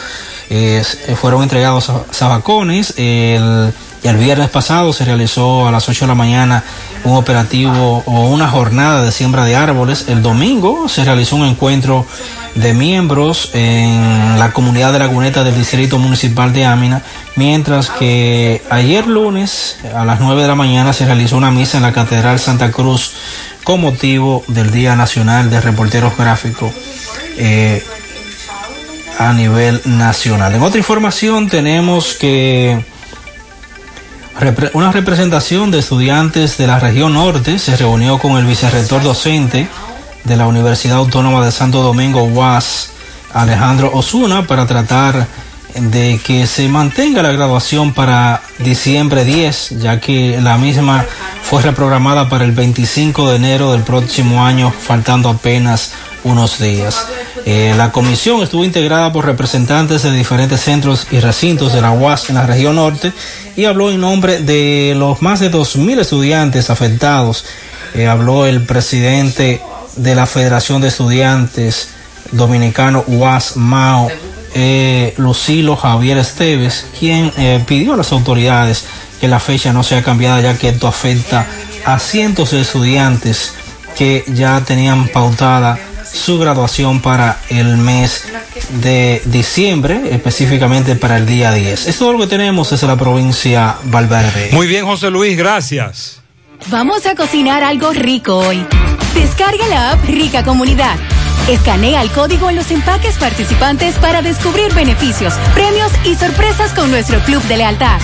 eh, 0.49 0.83
fueron 1.15 1.43
entregados 1.43 1.91
zabacones. 2.11 2.93
El, 2.97 3.73
y 4.03 4.07
el 4.07 4.17
viernes 4.17 4.49
pasado 4.49 4.93
se 4.93 5.05
realizó 5.05 5.67
a 5.67 5.71
las 5.71 5.89
8 5.89 6.05
de 6.05 6.07
la 6.07 6.15
mañana 6.15 6.63
un 7.03 7.15
operativo 7.15 8.03
o 8.05 8.27
una 8.29 8.49
jornada 8.49 9.03
de 9.03 9.11
siembra 9.11 9.45
de 9.45 9.55
árboles. 9.55 10.05
El 10.07 10.21
domingo 10.21 10.87
se 10.87 11.03
realizó 11.03 11.35
un 11.35 11.45
encuentro 11.45 12.05
de 12.55 12.73
miembros 12.73 13.51
en 13.53 14.39
la 14.39 14.51
comunidad 14.51 14.93
de 14.93 14.99
Laguneta 14.99 15.43
del 15.43 15.55
Distrito 15.55 15.99
Municipal 15.99 16.53
de 16.53 16.65
Ámina, 16.65 17.01
mientras 17.35 17.89
que 17.89 18.61
ayer 18.69 19.07
lunes 19.07 19.77
a 19.93 20.05
las 20.05 20.19
9 20.19 20.41
de 20.41 20.47
la 20.47 20.55
mañana 20.55 20.93
se 20.93 21.05
realizó 21.05 21.37
una 21.37 21.51
misa 21.51 21.77
en 21.77 21.83
la 21.83 21.93
Catedral 21.93 22.39
Santa 22.39 22.71
Cruz 22.71 23.13
con 23.63 23.81
motivo 23.81 24.43
del 24.47 24.71
Día 24.71 24.95
Nacional 24.95 25.49
de 25.49 25.61
Reporteros 25.61 26.17
Gráficos. 26.17 26.71
Eh, 27.37 27.83
a 29.19 29.33
nivel 29.33 29.81
nacional. 29.83 30.55
En 30.55 30.61
otra 30.61 30.77
información 30.77 31.49
tenemos 31.49 32.13
que 32.13 32.83
una 34.73 34.91
representación 34.93 35.69
de 35.69 35.79
estudiantes 35.79 36.57
de 36.57 36.67
la 36.67 36.79
región 36.79 37.13
norte 37.13 37.59
se 37.59 37.75
reunió 37.75 38.19
con 38.19 38.37
el 38.37 38.45
vicerrector 38.45 39.03
docente 39.03 39.67
de 40.23 40.37
la 40.37 40.47
Universidad 40.47 40.97
Autónoma 40.97 41.45
de 41.45 41.51
Santo 41.51 41.81
Domingo, 41.81 42.23
UAS, 42.23 42.91
Alejandro 43.33 43.91
Osuna, 43.93 44.47
para 44.47 44.65
tratar 44.65 45.27
de 45.79 46.19
que 46.23 46.47
se 46.47 46.67
mantenga 46.67 47.21
la 47.21 47.31
graduación 47.31 47.93
para 47.93 48.41
diciembre 48.59 49.25
10, 49.25 49.79
ya 49.79 49.99
que 49.99 50.39
la 50.41 50.57
misma 50.57 51.05
fue 51.41 51.61
reprogramada 51.61 52.29
para 52.29 52.45
el 52.45 52.51
25 52.51 53.29
de 53.29 53.35
enero 53.37 53.71
del 53.71 53.83
próximo 53.83 54.45
año, 54.45 54.71
faltando 54.71 55.29
apenas 55.29 55.93
unos 56.23 56.59
días. 56.59 57.07
Eh, 57.45 57.73
la 57.77 57.91
comisión 57.91 58.41
estuvo 58.43 58.65
integrada 58.65 59.11
por 59.11 59.25
representantes 59.25 60.03
de 60.03 60.11
diferentes 60.11 60.61
centros 60.61 61.07
y 61.11 61.19
recintos 61.19 61.73
de 61.73 61.81
la 61.81 61.91
UAS 61.91 62.29
en 62.29 62.35
la 62.35 62.45
región 62.45 62.75
norte 62.75 63.13
y 63.55 63.65
habló 63.65 63.89
en 63.89 64.01
nombre 64.01 64.39
de 64.39 64.93
los 64.97 65.21
más 65.21 65.39
de 65.39 65.51
2.000 65.51 65.99
estudiantes 65.99 66.69
afectados. 66.69 67.45
Eh, 67.95 68.07
habló 68.07 68.45
el 68.45 68.65
presidente 68.65 69.61
de 69.95 70.15
la 70.15 70.25
Federación 70.25 70.81
de 70.81 70.89
Estudiantes 70.89 71.89
Dominicano 72.31 73.03
UAS 73.07 73.57
MAO, 73.57 74.09
eh, 74.53 75.13
Lucilo 75.17 75.75
Javier 75.75 76.17
Esteves, 76.17 76.85
quien 76.99 77.31
eh, 77.37 77.63
pidió 77.65 77.93
a 77.93 77.97
las 77.97 78.11
autoridades 78.11 78.85
que 79.19 79.27
la 79.27 79.39
fecha 79.39 79.73
no 79.73 79.83
sea 79.83 80.03
cambiada 80.03 80.41
ya 80.41 80.57
que 80.57 80.69
esto 80.69 80.87
afecta 80.87 81.45
a 81.85 81.99
cientos 81.99 82.51
de 82.51 82.61
estudiantes 82.61 83.53
que 83.97 84.23
ya 84.27 84.61
tenían 84.61 85.07
pautada 85.09 85.77
su 86.11 86.39
graduación 86.39 87.01
para 87.01 87.39
el 87.49 87.77
mes 87.77 88.23
de 88.81 89.21
diciembre, 89.25 90.01
específicamente 90.11 90.95
para 90.95 91.17
el 91.17 91.25
día 91.25 91.51
10. 91.51 91.87
Es 91.87 91.97
todo 91.97 92.13
lo 92.13 92.19
que 92.19 92.27
tenemos 92.27 92.69
desde 92.69 92.87
la 92.87 92.95
provincia 92.95 93.75
Valverde. 93.85 94.49
Muy 94.51 94.67
bien, 94.67 94.85
José 94.85 95.09
Luis, 95.11 95.37
gracias. 95.37 96.21
Vamos 96.67 97.05
a 97.05 97.15
cocinar 97.15 97.63
algo 97.63 97.91
rico 97.93 98.37
hoy. 98.37 98.65
Descarga 99.13 99.67
la 99.67 99.91
app 99.91 100.05
Rica 100.05 100.43
Comunidad. 100.43 100.95
Escanea 101.49 102.03
el 102.03 102.11
código 102.11 102.47
en 102.51 102.55
los 102.55 102.69
empaques 102.69 103.17
participantes 103.17 103.95
para 103.95 104.21
descubrir 104.21 104.71
beneficios, 104.75 105.33
premios 105.55 105.91
y 106.05 106.13
sorpresas 106.13 106.73
con 106.73 106.91
nuestro 106.91 107.19
club 107.21 107.41
de 107.47 107.57
lealtad. 107.57 107.99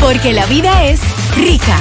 Porque 0.00 0.32
la 0.32 0.46
vida 0.46 0.84
es 0.84 1.00
rica. 1.36 1.76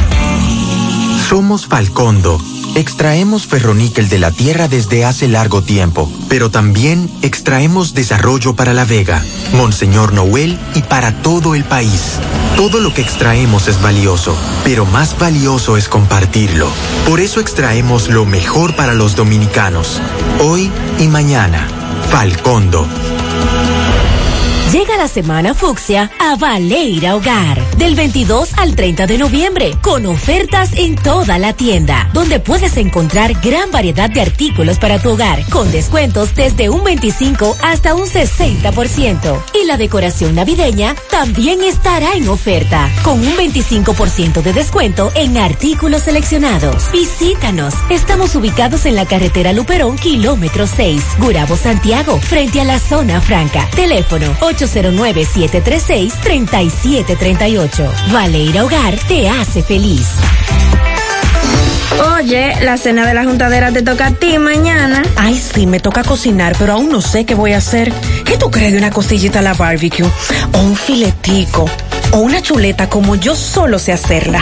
Somos 1.30 1.68
Falcondo. 1.68 2.42
Extraemos 2.76 3.46
ferroníquel 3.46 4.10
de 4.10 4.18
la 4.18 4.32
tierra 4.32 4.68
desde 4.68 5.06
hace 5.06 5.28
largo 5.28 5.62
tiempo, 5.62 6.12
pero 6.28 6.50
también 6.50 7.08
extraemos 7.22 7.94
desarrollo 7.94 8.56
para 8.56 8.74
La 8.74 8.86
Vega, 8.86 9.24
Monseñor 9.54 10.14
Noel 10.14 10.58
y 10.74 10.82
para 10.82 11.22
todo 11.22 11.54
el 11.54 11.66
país. 11.66 12.18
Todo 12.60 12.82
lo 12.82 12.94
que 12.94 13.00
extraemos 13.00 13.70
es 13.70 13.82
valioso, 13.82 14.38
pero 14.66 14.86
más 14.86 15.18
valioso 15.18 15.78
es 15.78 15.88
compartirlo. 15.88 16.68
Por 17.06 17.22
eso 17.22 17.40
extraemos 17.40 18.10
lo 18.10 18.26
mejor 18.26 18.76
para 18.76 18.94
los 18.94 19.16
dominicanos, 19.16 20.02
hoy 20.42 20.70
y 21.00 21.08
mañana. 21.08 21.66
Falcondo. 22.12 22.86
Llega 24.72 24.98
la 24.98 25.08
semana 25.08 25.56
fucsia 25.56 26.12
a 26.20 26.36
Valeira 26.36 27.16
Hogar, 27.16 27.60
del 27.78 27.96
22 27.96 28.52
al 28.56 28.76
30 28.76 29.08
de 29.08 29.18
noviembre, 29.18 29.76
con 29.82 30.06
ofertas 30.06 30.70
en 30.76 30.96
toda 30.96 31.40
la 31.40 31.54
tienda, 31.54 32.08
donde 32.14 32.40
puedes 32.40 32.78
encontrar 32.78 33.34
gran 33.42 33.72
variedad 33.72 34.12
de 34.12 34.22
artículos 34.22 34.78
para 34.78 35.00
tu 35.00 35.10
hogar, 35.10 35.44
con 35.50 35.72
descuentos 35.72 36.36
desde 36.36 36.70
un 36.70 36.84
25 36.84 37.58
hasta 37.64 37.96
un 37.96 38.06
60%. 38.06 39.42
Y 39.60 39.66
la 39.66 39.76
decoración 39.76 40.36
navideña 40.36 40.96
también 41.10 41.64
estará 41.64 42.14
en 42.14 42.30
oferta, 42.30 42.92
con 43.02 43.18
un 43.20 43.36
25% 43.38 44.44
de 44.44 44.54
descuento 44.54 45.12
en 45.16 45.40
artículos 45.40 46.04
seleccionados. 46.04 46.92
Visítanos, 46.92 47.74
estamos 47.90 48.36
ubicados 48.36 48.86
en 48.86 48.94
la 48.94 49.08
carretera 49.08 49.52
Luperón, 49.52 49.98
kilómetro 49.98 50.68
6, 50.68 51.04
Gurabo, 51.18 51.58
Santiago, 51.58 52.20
frente 52.22 52.62
a 52.62 52.66
la 52.66 52.78
zona 52.78 53.20
franca. 53.20 53.68
Teléfono 53.76 54.38
809-736-3738. 54.60 57.60
8. 57.60 57.92
Valeira 58.12 58.64
Hogar 58.64 58.96
te 59.08 59.30
hace 59.30 59.64
feliz. 59.64 60.08
Oye, 62.18 62.56
la 62.62 62.78
cena 62.78 63.06
de 63.06 63.14
la 63.14 63.24
juntadera 63.24 63.72
te 63.72 63.82
toca 63.82 64.08
a 64.08 64.12
ti 64.12 64.38
mañana. 64.38 65.02
Ay, 65.16 65.36
sí, 65.36 65.66
me 65.66 65.80
toca 65.80 66.04
cocinar, 66.04 66.56
pero 66.60 66.74
aún 66.74 66.90
no 66.90 67.02
sé 67.02 67.26
qué 67.26 67.36
voy 67.36 67.54
a 67.54 67.58
hacer. 67.58 67.92
¿Qué 68.26 68.38
tú 68.38 68.52
crees 68.52 68.74
de 68.74 68.78
una 68.78 68.92
costillita 68.92 69.40
a 69.40 69.42
la 69.42 69.54
barbecue? 69.54 70.06
O 70.54 70.60
un 70.60 70.76
filetico. 70.76 71.66
O 72.12 72.20
una 72.20 72.42
chuleta 72.42 72.90
como 72.90 73.16
yo 73.16 73.36
solo 73.36 73.80
sé 73.80 73.94
hacerla. 73.94 74.42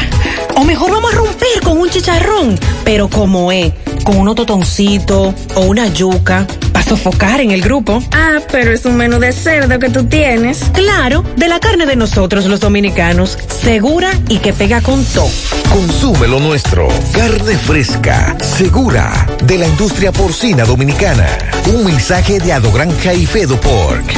O 0.56 0.64
mejor 0.64 0.92
vamos 0.92 1.14
a 1.14 1.18
romper 1.18 1.62
con 1.64 1.80
un 1.80 1.90
chicharrón, 1.90 2.60
pero 2.84 3.10
como 3.10 3.52
es, 3.52 3.74
con 4.04 4.18
unos 4.18 4.36
totoncitos 4.36 5.34
o 5.56 5.62
una 5.62 5.88
yuca, 5.88 6.48
sofocar 6.88 7.42
en 7.42 7.52
el 7.52 7.62
grupo. 7.62 8.02
Ah, 8.12 8.40
pero 8.52 8.72
es 8.72 8.86
un 8.86 8.96
menú 8.96 9.20
de 9.20 9.32
cerdo 9.34 9.78
que 9.80 9.90
tú 9.90 10.06
tienes. 10.06 10.60
Claro, 10.74 11.24
de 11.36 11.48
la 11.48 11.60
carne 11.60 11.86
de 11.86 11.96
nosotros 11.96 12.46
los 12.46 12.60
dominicanos, 12.60 13.38
segura 13.62 14.12
y 14.30 14.38
que 14.38 14.54
pega 14.54 14.82
con 14.82 15.04
todo. 15.06 15.30
Consume 15.74 16.28
lo 16.28 16.40
nuestro. 16.40 16.88
Carne 17.12 17.58
fresca, 17.58 18.38
segura, 18.40 19.28
de 19.44 19.58
la 19.58 19.68
industria 19.68 20.12
porcina 20.12 20.64
dominicana. 20.64 21.28
Un 21.74 21.86
mensaje 21.86 22.40
de 22.40 22.54
Adogranja 22.54 23.14
y 23.14 23.26
Fedo 23.26 23.60
Pork. 23.60 24.14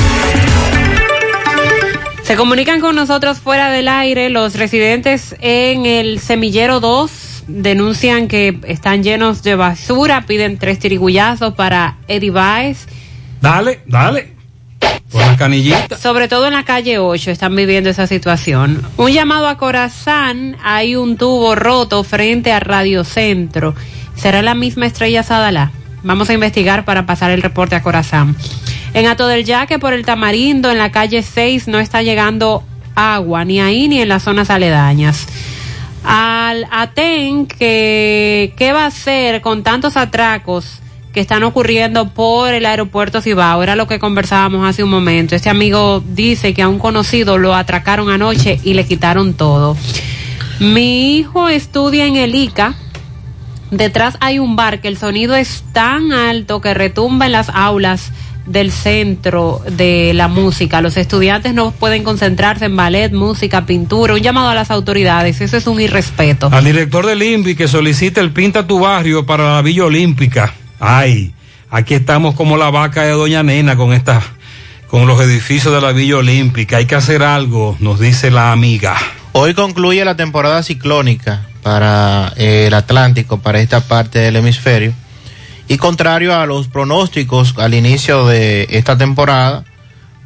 Se 2.23 2.35
comunican 2.35 2.79
con 2.79 2.95
nosotros 2.95 3.39
fuera 3.39 3.71
del 3.71 3.87
aire 3.87 4.29
los 4.29 4.53
residentes 4.53 5.35
en 5.41 5.87
el 5.87 6.19
Semillero 6.19 6.79
2. 6.79 7.28
Denuncian 7.49 8.27
que 8.27 8.59
están 8.67 9.03
llenos 9.03 9.41
de 9.41 9.55
basura, 9.55 10.25
piden 10.27 10.57
tres 10.57 10.79
tirigullazos 10.79 11.55
para 11.55 11.97
Eddie 12.07 12.29
Baez. 12.29 12.87
Dale, 13.41 13.81
dale. 13.87 14.33
Con 15.11 15.21
la 15.21 15.35
canillita. 15.35 15.97
Sobre 15.97 16.27
todo 16.27 16.45
en 16.47 16.53
la 16.53 16.63
calle 16.63 16.99
8 16.99 17.31
están 17.31 17.55
viviendo 17.55 17.89
esa 17.89 18.05
situación. 18.05 18.83
Un 18.97 19.11
llamado 19.11 19.47
a 19.47 19.57
Corazán, 19.57 20.57
hay 20.63 20.95
un 20.95 21.17
tubo 21.17 21.55
roto 21.55 22.03
frente 22.03 22.51
a 22.51 22.59
Radio 22.59 23.03
Centro. 23.03 23.73
¿Será 24.15 24.43
la 24.43 24.53
misma 24.53 24.85
estrella 24.85 25.23
Sadala? 25.23 25.71
Vamos 26.03 26.29
a 26.29 26.33
investigar 26.33 26.85
para 26.85 27.05
pasar 27.05 27.31
el 27.31 27.41
reporte 27.41 27.75
a 27.75 27.81
Corazán. 27.81 28.35
En 28.93 29.07
Ato 29.07 29.27
del 29.27 29.45
Yaque, 29.45 29.79
por 29.79 29.93
el 29.93 30.05
Tamarindo, 30.05 30.69
en 30.71 30.77
la 30.77 30.91
calle 30.91 31.23
6, 31.23 31.67
no 31.67 31.79
está 31.79 32.03
llegando 32.03 32.63
agua, 32.95 33.45
ni 33.45 33.59
ahí 33.59 33.87
ni 33.87 34.01
en 34.01 34.09
las 34.09 34.23
zonas 34.23 34.49
aledañas. 34.49 35.27
Al 36.03 36.65
ATEN, 36.71 37.45
que, 37.45 38.53
¿qué 38.57 38.71
va 38.71 38.83
a 38.83 38.87
hacer 38.87 39.41
con 39.41 39.63
tantos 39.63 39.97
atracos 39.97 40.79
que 41.13 41.19
están 41.19 41.43
ocurriendo 41.43 42.09
por 42.09 42.53
el 42.53 42.65
aeropuerto 42.65 43.21
Cibao? 43.21 43.61
Era 43.63 43.75
lo 43.75 43.87
que 43.87 43.99
conversábamos 43.99 44.67
hace 44.67 44.83
un 44.83 44.89
momento. 44.89 45.35
Este 45.35 45.49
amigo 45.49 46.01
dice 46.05 46.53
que 46.53 46.61
a 46.61 46.69
un 46.69 46.79
conocido 46.79 47.37
lo 47.37 47.53
atracaron 47.53 48.09
anoche 48.09 48.59
y 48.63 48.73
le 48.73 48.85
quitaron 48.85 49.33
todo. 49.33 49.75
Mi 50.59 51.17
hijo 51.17 51.47
estudia 51.47 52.05
en 52.05 52.15
el 52.15 52.35
ICA. 52.35 52.75
Detrás 53.71 54.17
hay 54.19 54.39
un 54.39 54.55
bar 54.55 54.81
que 54.81 54.87
el 54.87 54.97
sonido 54.97 55.35
es 55.35 55.63
tan 55.73 56.11
alto 56.11 56.59
que 56.59 56.73
retumba 56.73 57.27
en 57.27 57.33
las 57.33 57.49
aulas 57.49 58.11
del 58.45 58.71
centro 58.71 59.61
de 59.71 60.13
la 60.13 60.27
música. 60.27 60.81
Los 60.81 60.97
estudiantes 60.97 61.53
no 61.53 61.71
pueden 61.71 62.03
concentrarse 62.03 62.65
en 62.65 62.75
ballet, 62.75 63.11
música, 63.11 63.65
pintura. 63.65 64.13
Un 64.13 64.21
llamado 64.21 64.49
a 64.49 64.55
las 64.55 64.71
autoridades. 64.71 65.41
Eso 65.41 65.57
es 65.57 65.67
un 65.67 65.79
irrespeto. 65.79 66.49
Al 66.51 66.65
director 66.65 67.05
del 67.05 67.21
INVI 67.21 67.55
que 67.55 67.67
solicita 67.67 68.21
el 68.21 68.31
Pinta 68.31 68.65
tu 68.65 68.79
barrio 68.79 69.25
para 69.25 69.55
la 69.55 69.61
Villa 69.61 69.85
Olímpica. 69.85 70.53
Ay, 70.79 71.33
aquí 71.69 71.93
estamos 71.93 72.35
como 72.35 72.57
la 72.57 72.69
vaca 72.69 73.03
de 73.03 73.11
Doña 73.11 73.43
Nena 73.43 73.75
con 73.75 73.93
esta, 73.93 74.21
con 74.87 75.07
los 75.07 75.21
edificios 75.21 75.73
de 75.73 75.81
la 75.81 75.91
Villa 75.91 76.17
Olímpica. 76.17 76.77
Hay 76.77 76.85
que 76.85 76.95
hacer 76.95 77.23
algo, 77.23 77.77
nos 77.79 77.99
dice 77.99 78.31
la 78.31 78.51
amiga. 78.51 78.97
Hoy 79.31 79.53
concluye 79.53 80.03
la 80.05 80.15
temporada 80.15 80.63
ciclónica 80.63 81.45
para 81.61 82.33
eh, 82.35 82.65
el 82.67 82.73
Atlántico, 82.73 83.39
para 83.39 83.59
esta 83.59 83.81
parte 83.81 84.19
del 84.19 84.37
hemisferio. 84.37 84.93
Y 85.69 85.77
contrario 85.77 86.35
a 86.35 86.47
los 86.47 86.67
pronósticos 86.67 87.53
al 87.59 87.75
inicio 87.75 88.25
de 88.25 88.67
esta 88.71 88.97
temporada, 88.97 89.63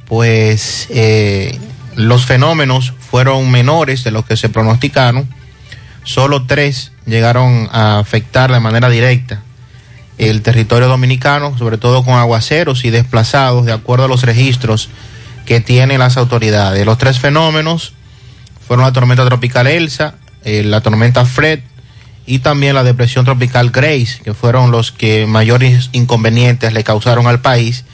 pues 0.07 0.87
eh, 0.89 1.59
los 1.97 2.25
fenómenos 2.25 2.93
fueron 3.11 3.51
menores 3.51 4.05
de 4.05 4.11
los 4.11 4.25
que 4.25 4.37
se 4.37 4.47
pronosticaron. 4.47 5.27
Solo 6.05 6.45
tres 6.45 6.93
llegaron 7.05 7.67
a 7.73 7.99
afectar 7.99 8.53
de 8.53 8.61
manera 8.61 8.89
directa 8.89 9.43
el 10.17 10.41
territorio 10.43 10.87
dominicano, 10.87 11.57
sobre 11.57 11.77
todo 11.77 12.05
con 12.05 12.13
aguaceros 12.13 12.85
y 12.85 12.89
desplazados, 12.89 13.65
de 13.65 13.73
acuerdo 13.73 14.05
a 14.05 14.07
los 14.07 14.23
registros 14.23 14.87
que 15.45 15.59
tienen 15.59 15.99
las 15.99 16.15
autoridades. 16.15 16.85
Los 16.85 16.97
tres 16.97 17.19
fenómenos 17.19 17.93
fueron 18.65 18.85
la 18.85 18.93
tormenta 18.93 19.25
tropical 19.25 19.67
Elsa, 19.67 20.15
eh, 20.45 20.63
la 20.63 20.79
tormenta 20.79 21.25
Fred 21.25 21.59
y 22.25 22.39
también 22.39 22.75
la 22.75 22.83
depresión 22.83 23.25
tropical 23.25 23.71
Grace, 23.71 24.21
que 24.23 24.33
fueron 24.33 24.71
los 24.71 24.91
que 24.91 25.25
mayores 25.25 25.89
inconvenientes 25.91 26.73
le 26.73 26.83
causaron 26.83 27.27
al 27.27 27.41
país, 27.41 27.85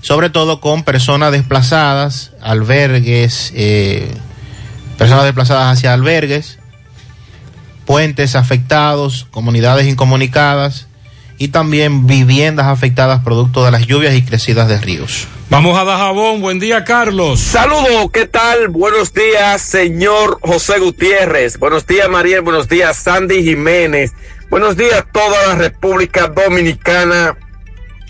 sobre 0.00 0.30
todo 0.30 0.60
con 0.60 0.84
personas 0.84 1.32
desplazadas, 1.32 2.32
albergues, 2.40 3.52
eh, 3.54 4.14
personas 4.96 5.24
desplazadas 5.24 5.76
hacia 5.76 5.92
albergues, 5.92 6.58
puentes 7.84 8.36
afectados, 8.36 9.26
comunidades 9.30 9.86
incomunicadas 9.86 10.88
y 11.38 11.48
también 11.48 12.06
viviendas 12.06 12.66
afectadas 12.66 13.22
producto 13.24 13.64
de 13.64 13.70
las 13.70 13.86
lluvias 13.86 14.14
y 14.14 14.22
crecidas 14.22 14.68
de 14.68 14.78
ríos. 14.78 15.26
Vamos 15.50 15.78
a 15.78 15.84
Dajabón. 15.84 16.40
Buen 16.40 16.58
día, 16.58 16.84
Carlos. 16.84 17.40
Saludos, 17.40 18.10
¿qué 18.12 18.26
tal? 18.26 18.68
Buenos 18.68 19.12
días, 19.12 19.62
señor 19.62 20.38
José 20.40 20.78
Gutiérrez. 20.78 21.58
Buenos 21.58 21.86
días, 21.86 22.08
Mariel. 22.08 22.40
Buenos 22.40 22.68
días, 22.68 22.96
Sandy 22.96 23.42
Jiménez. 23.42 24.12
Buenos 24.50 24.76
días, 24.76 25.04
toda 25.12 25.48
la 25.48 25.54
República 25.56 26.28
Dominicana 26.28 27.36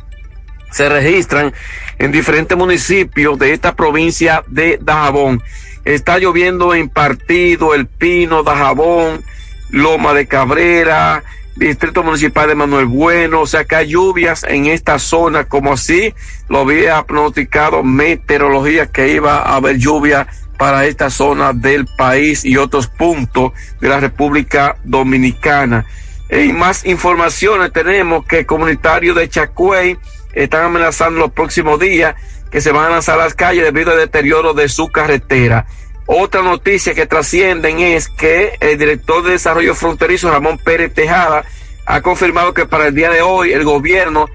se 0.71 0.89
registran 0.89 1.53
en 1.99 2.13
diferentes 2.13 2.57
municipios 2.57 3.39
de 3.39 3.53
esta 3.53 3.75
provincia 3.75 4.45
de 4.47 4.79
Dajabón. 4.81 5.43
Está 5.85 6.19
lloviendo 6.19 6.75
en 6.75 6.89
Partido, 6.89 7.75
El 7.75 7.87
Pino, 7.87 8.43
Dajabón, 8.43 9.23
Loma 9.71 10.15
de 10.15 10.27
Cabrera, 10.27 11.23
Distrito 11.57 12.03
Municipal 12.03 12.49
de 12.49 12.55
Manuel 12.55 12.85
Bueno, 12.85 13.41
o 13.41 13.47
sea 13.47 13.65
que 13.65 13.77
hay 13.77 13.89
lluvias 13.89 14.45
en 14.45 14.67
esta 14.67 14.99
zona, 14.99 15.45
como 15.45 15.73
así 15.73 16.15
lo 16.49 16.61
había 16.61 17.03
pronosticado 17.05 17.83
meteorología 17.83 18.87
que 18.87 19.09
iba 19.09 19.39
a 19.39 19.57
haber 19.57 19.79
lluvia 19.79 20.27
para 20.59 20.85
esta 20.85 21.09
zona 21.09 21.55
del 21.55 21.87
país 21.97 22.45
y 22.45 22.59
otros 22.59 22.89
puntos 22.89 23.53
de 23.81 23.89
la 23.89 24.01
República 24.01 24.77
Dominicana. 24.85 25.87
En 26.29 26.59
más 26.59 26.85
informaciones 26.85 27.73
tenemos 27.73 28.27
que 28.27 28.45
comunitarios 28.45 29.17
de 29.17 29.29
Chacuey 29.29 29.97
están 30.35 30.67
amenazando 30.67 31.21
los 31.21 31.33
próximos 31.33 31.81
días 31.81 32.17
que 32.51 32.61
se 32.61 32.71
van 32.71 32.87
a 32.87 32.91
lanzar 32.91 33.19
a 33.19 33.25
las 33.25 33.35
calles 33.35 33.65
debido 33.65 33.93
al 33.93 33.99
deterioro 33.99 34.53
de 34.53 34.69
su 34.69 34.89
carretera. 34.89 35.67
Otra 36.07 36.43
noticia 36.43 36.95
que 36.95 37.07
trascienden 37.07 37.81
es 37.81 38.09
que 38.09 38.57
el 38.61 38.79
director 38.79 39.25
de 39.25 39.33
desarrollo 39.33 39.75
fronterizo 39.75 40.31
Ramón 40.31 40.59
Pérez 40.59 40.95
Tejada 40.95 41.45
ha 41.85 42.01
confirmado 42.01 42.55
que 42.55 42.67
para 42.67 42.87
el 42.87 42.95
día 42.95 43.11
de 43.11 43.23
hoy 43.23 43.53
el 43.53 43.65
gobierno 43.65 44.27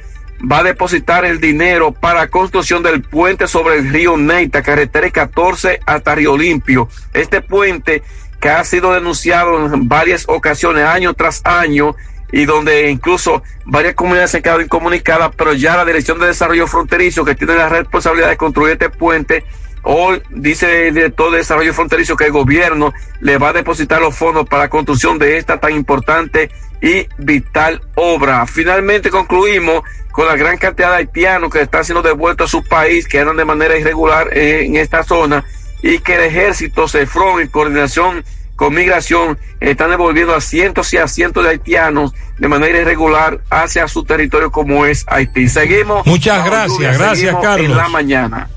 va 0.50 0.60
a 0.60 0.64
depositar 0.64 1.24
el 1.24 1.40
dinero 1.40 1.94
para 1.94 2.28
construcción 2.28 2.84
del 2.84 3.02
puente 3.02 3.48
sobre 3.48 3.78
el 3.78 3.90
río 3.90 4.18
Neita, 4.18 4.64
carretera 4.64 5.10
14 5.10 5.80
hasta 5.86 6.16
Río 6.16 6.38
Limpio. 6.38 6.90
Este 7.14 7.42
puente 7.42 8.04
que 8.42 8.50
ha 8.50 8.64
sido 8.66 8.94
denunciado 8.94 9.74
en 9.74 9.88
varias 9.88 10.26
ocasiones, 10.28 10.84
año 10.84 11.14
tras 11.14 11.42
año, 11.46 11.96
y 12.32 12.46
donde 12.46 12.90
incluso 12.90 13.44
varias 13.66 13.94
comunidades 13.94 14.32
se 14.32 14.38
han 14.38 14.44
quedado 14.44 14.62
incomunicadas, 14.62 15.32
pero 15.38 15.54
ya 15.54 15.78
la 15.78 15.86
Dirección 15.86 16.20
de 16.20 16.28
Desarrollo 16.28 16.66
Fronterizo, 16.68 17.24
que 17.24 17.36
tiene 17.36 17.56
la 17.56 17.70
responsabilidad 17.70 18.30
de 18.30 18.38
construir 18.38 18.74
este 18.74 18.90
puente, 18.90 19.46
hoy 19.84 20.22
dice 20.30 20.88
el 20.88 20.94
director 20.94 21.32
de 21.32 21.38
Desarrollo 21.38 21.74
Fronterizo 21.74 22.16
que 22.16 22.26
el 22.26 22.32
gobierno 22.32 22.94
le 23.20 23.38
va 23.38 23.50
a 23.50 23.54
depositar 23.54 24.02
los 24.02 24.16
fondos 24.16 24.48
para 24.48 24.64
la 24.64 24.70
construcción 24.70 25.18
de 25.18 25.38
esta 25.38 25.60
tan 25.60 25.74
importante 25.74 26.50
y 26.82 27.08
vital 27.18 27.82
obra. 27.96 28.46
Finalmente 28.48 29.10
concluimos 29.10 29.84
con 30.12 30.28
la 30.28 30.36
gran 30.36 30.58
cantidad 30.58 30.90
de 30.90 30.98
haitianos 30.98 31.52
que 31.52 31.62
están 31.62 31.86
siendo 31.86 32.02
devueltos 32.02 32.50
a 32.50 32.52
su 32.52 32.64
país, 32.64 33.08
que 33.08 33.20
andan 33.20 33.38
de 33.38 33.46
manera 33.46 33.78
irregular 33.78 34.36
en 34.36 34.76
esta 34.76 35.04
zona, 35.04 35.46
y 35.82 36.00
que 36.00 36.16
el 36.16 36.22
ejército, 36.22 36.88
CEFRON, 36.88 37.42
en 37.42 37.48
coordinación 37.48 38.24
con 38.56 38.76
migración, 38.76 39.40
están 39.60 39.90
devolviendo 39.90 40.36
a 40.36 40.42
cientos 40.42 40.94
y 40.94 40.98
a 40.98 41.08
cientos 41.08 41.44
de 41.44 41.52
haitianos 41.52 42.14
de 42.38 42.48
manera 42.48 42.80
irregular 42.80 43.40
hacia 43.50 43.88
su 43.88 44.04
territorio 44.04 44.52
como 44.52 44.86
es 44.86 45.06
Haití. 45.08 45.50
Seguimos. 45.50 46.06
Muchas 46.06 46.46
gracias, 46.46 46.98
gracias 46.98 47.36
Carlos. 47.42 47.72
En 47.72 47.78
la 47.78 47.90
mañana. 47.90 48.50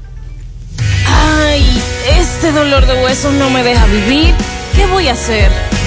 Ay, 1.25 1.65
este 2.19 2.53
dolor 2.53 2.87
de 2.87 2.95
huesos 3.03 3.33
no 3.33 3.51
me 3.51 3.63
deja 3.63 3.87
vivir. 3.87 4.35
¿Qué 4.75 4.87
voy 4.87 5.09
a 5.09 5.13
hacer? 5.13 5.51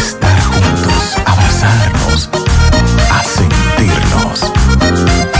estar 0.00 0.40
juntos, 0.42 1.16
abrazarnos, 1.26 2.30
a 3.10 3.24
sentirnos. 3.24 5.39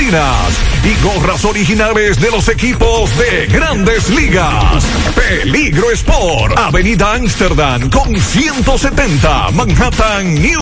y 0.01 1.03
gorras 1.03 1.45
originales 1.45 2.19
de 2.19 2.31
los 2.31 2.49
equipos 2.49 3.15
de 3.19 3.45
grandes 3.45 4.09
ligas. 4.09 4.83
Peligro 5.13 5.91
Sport, 5.91 6.57
Avenida 6.57 7.13
Amsterdam 7.13 7.87
con 7.87 8.19
170, 8.19 9.51
Manhattan, 9.51 10.33
New 10.33 10.49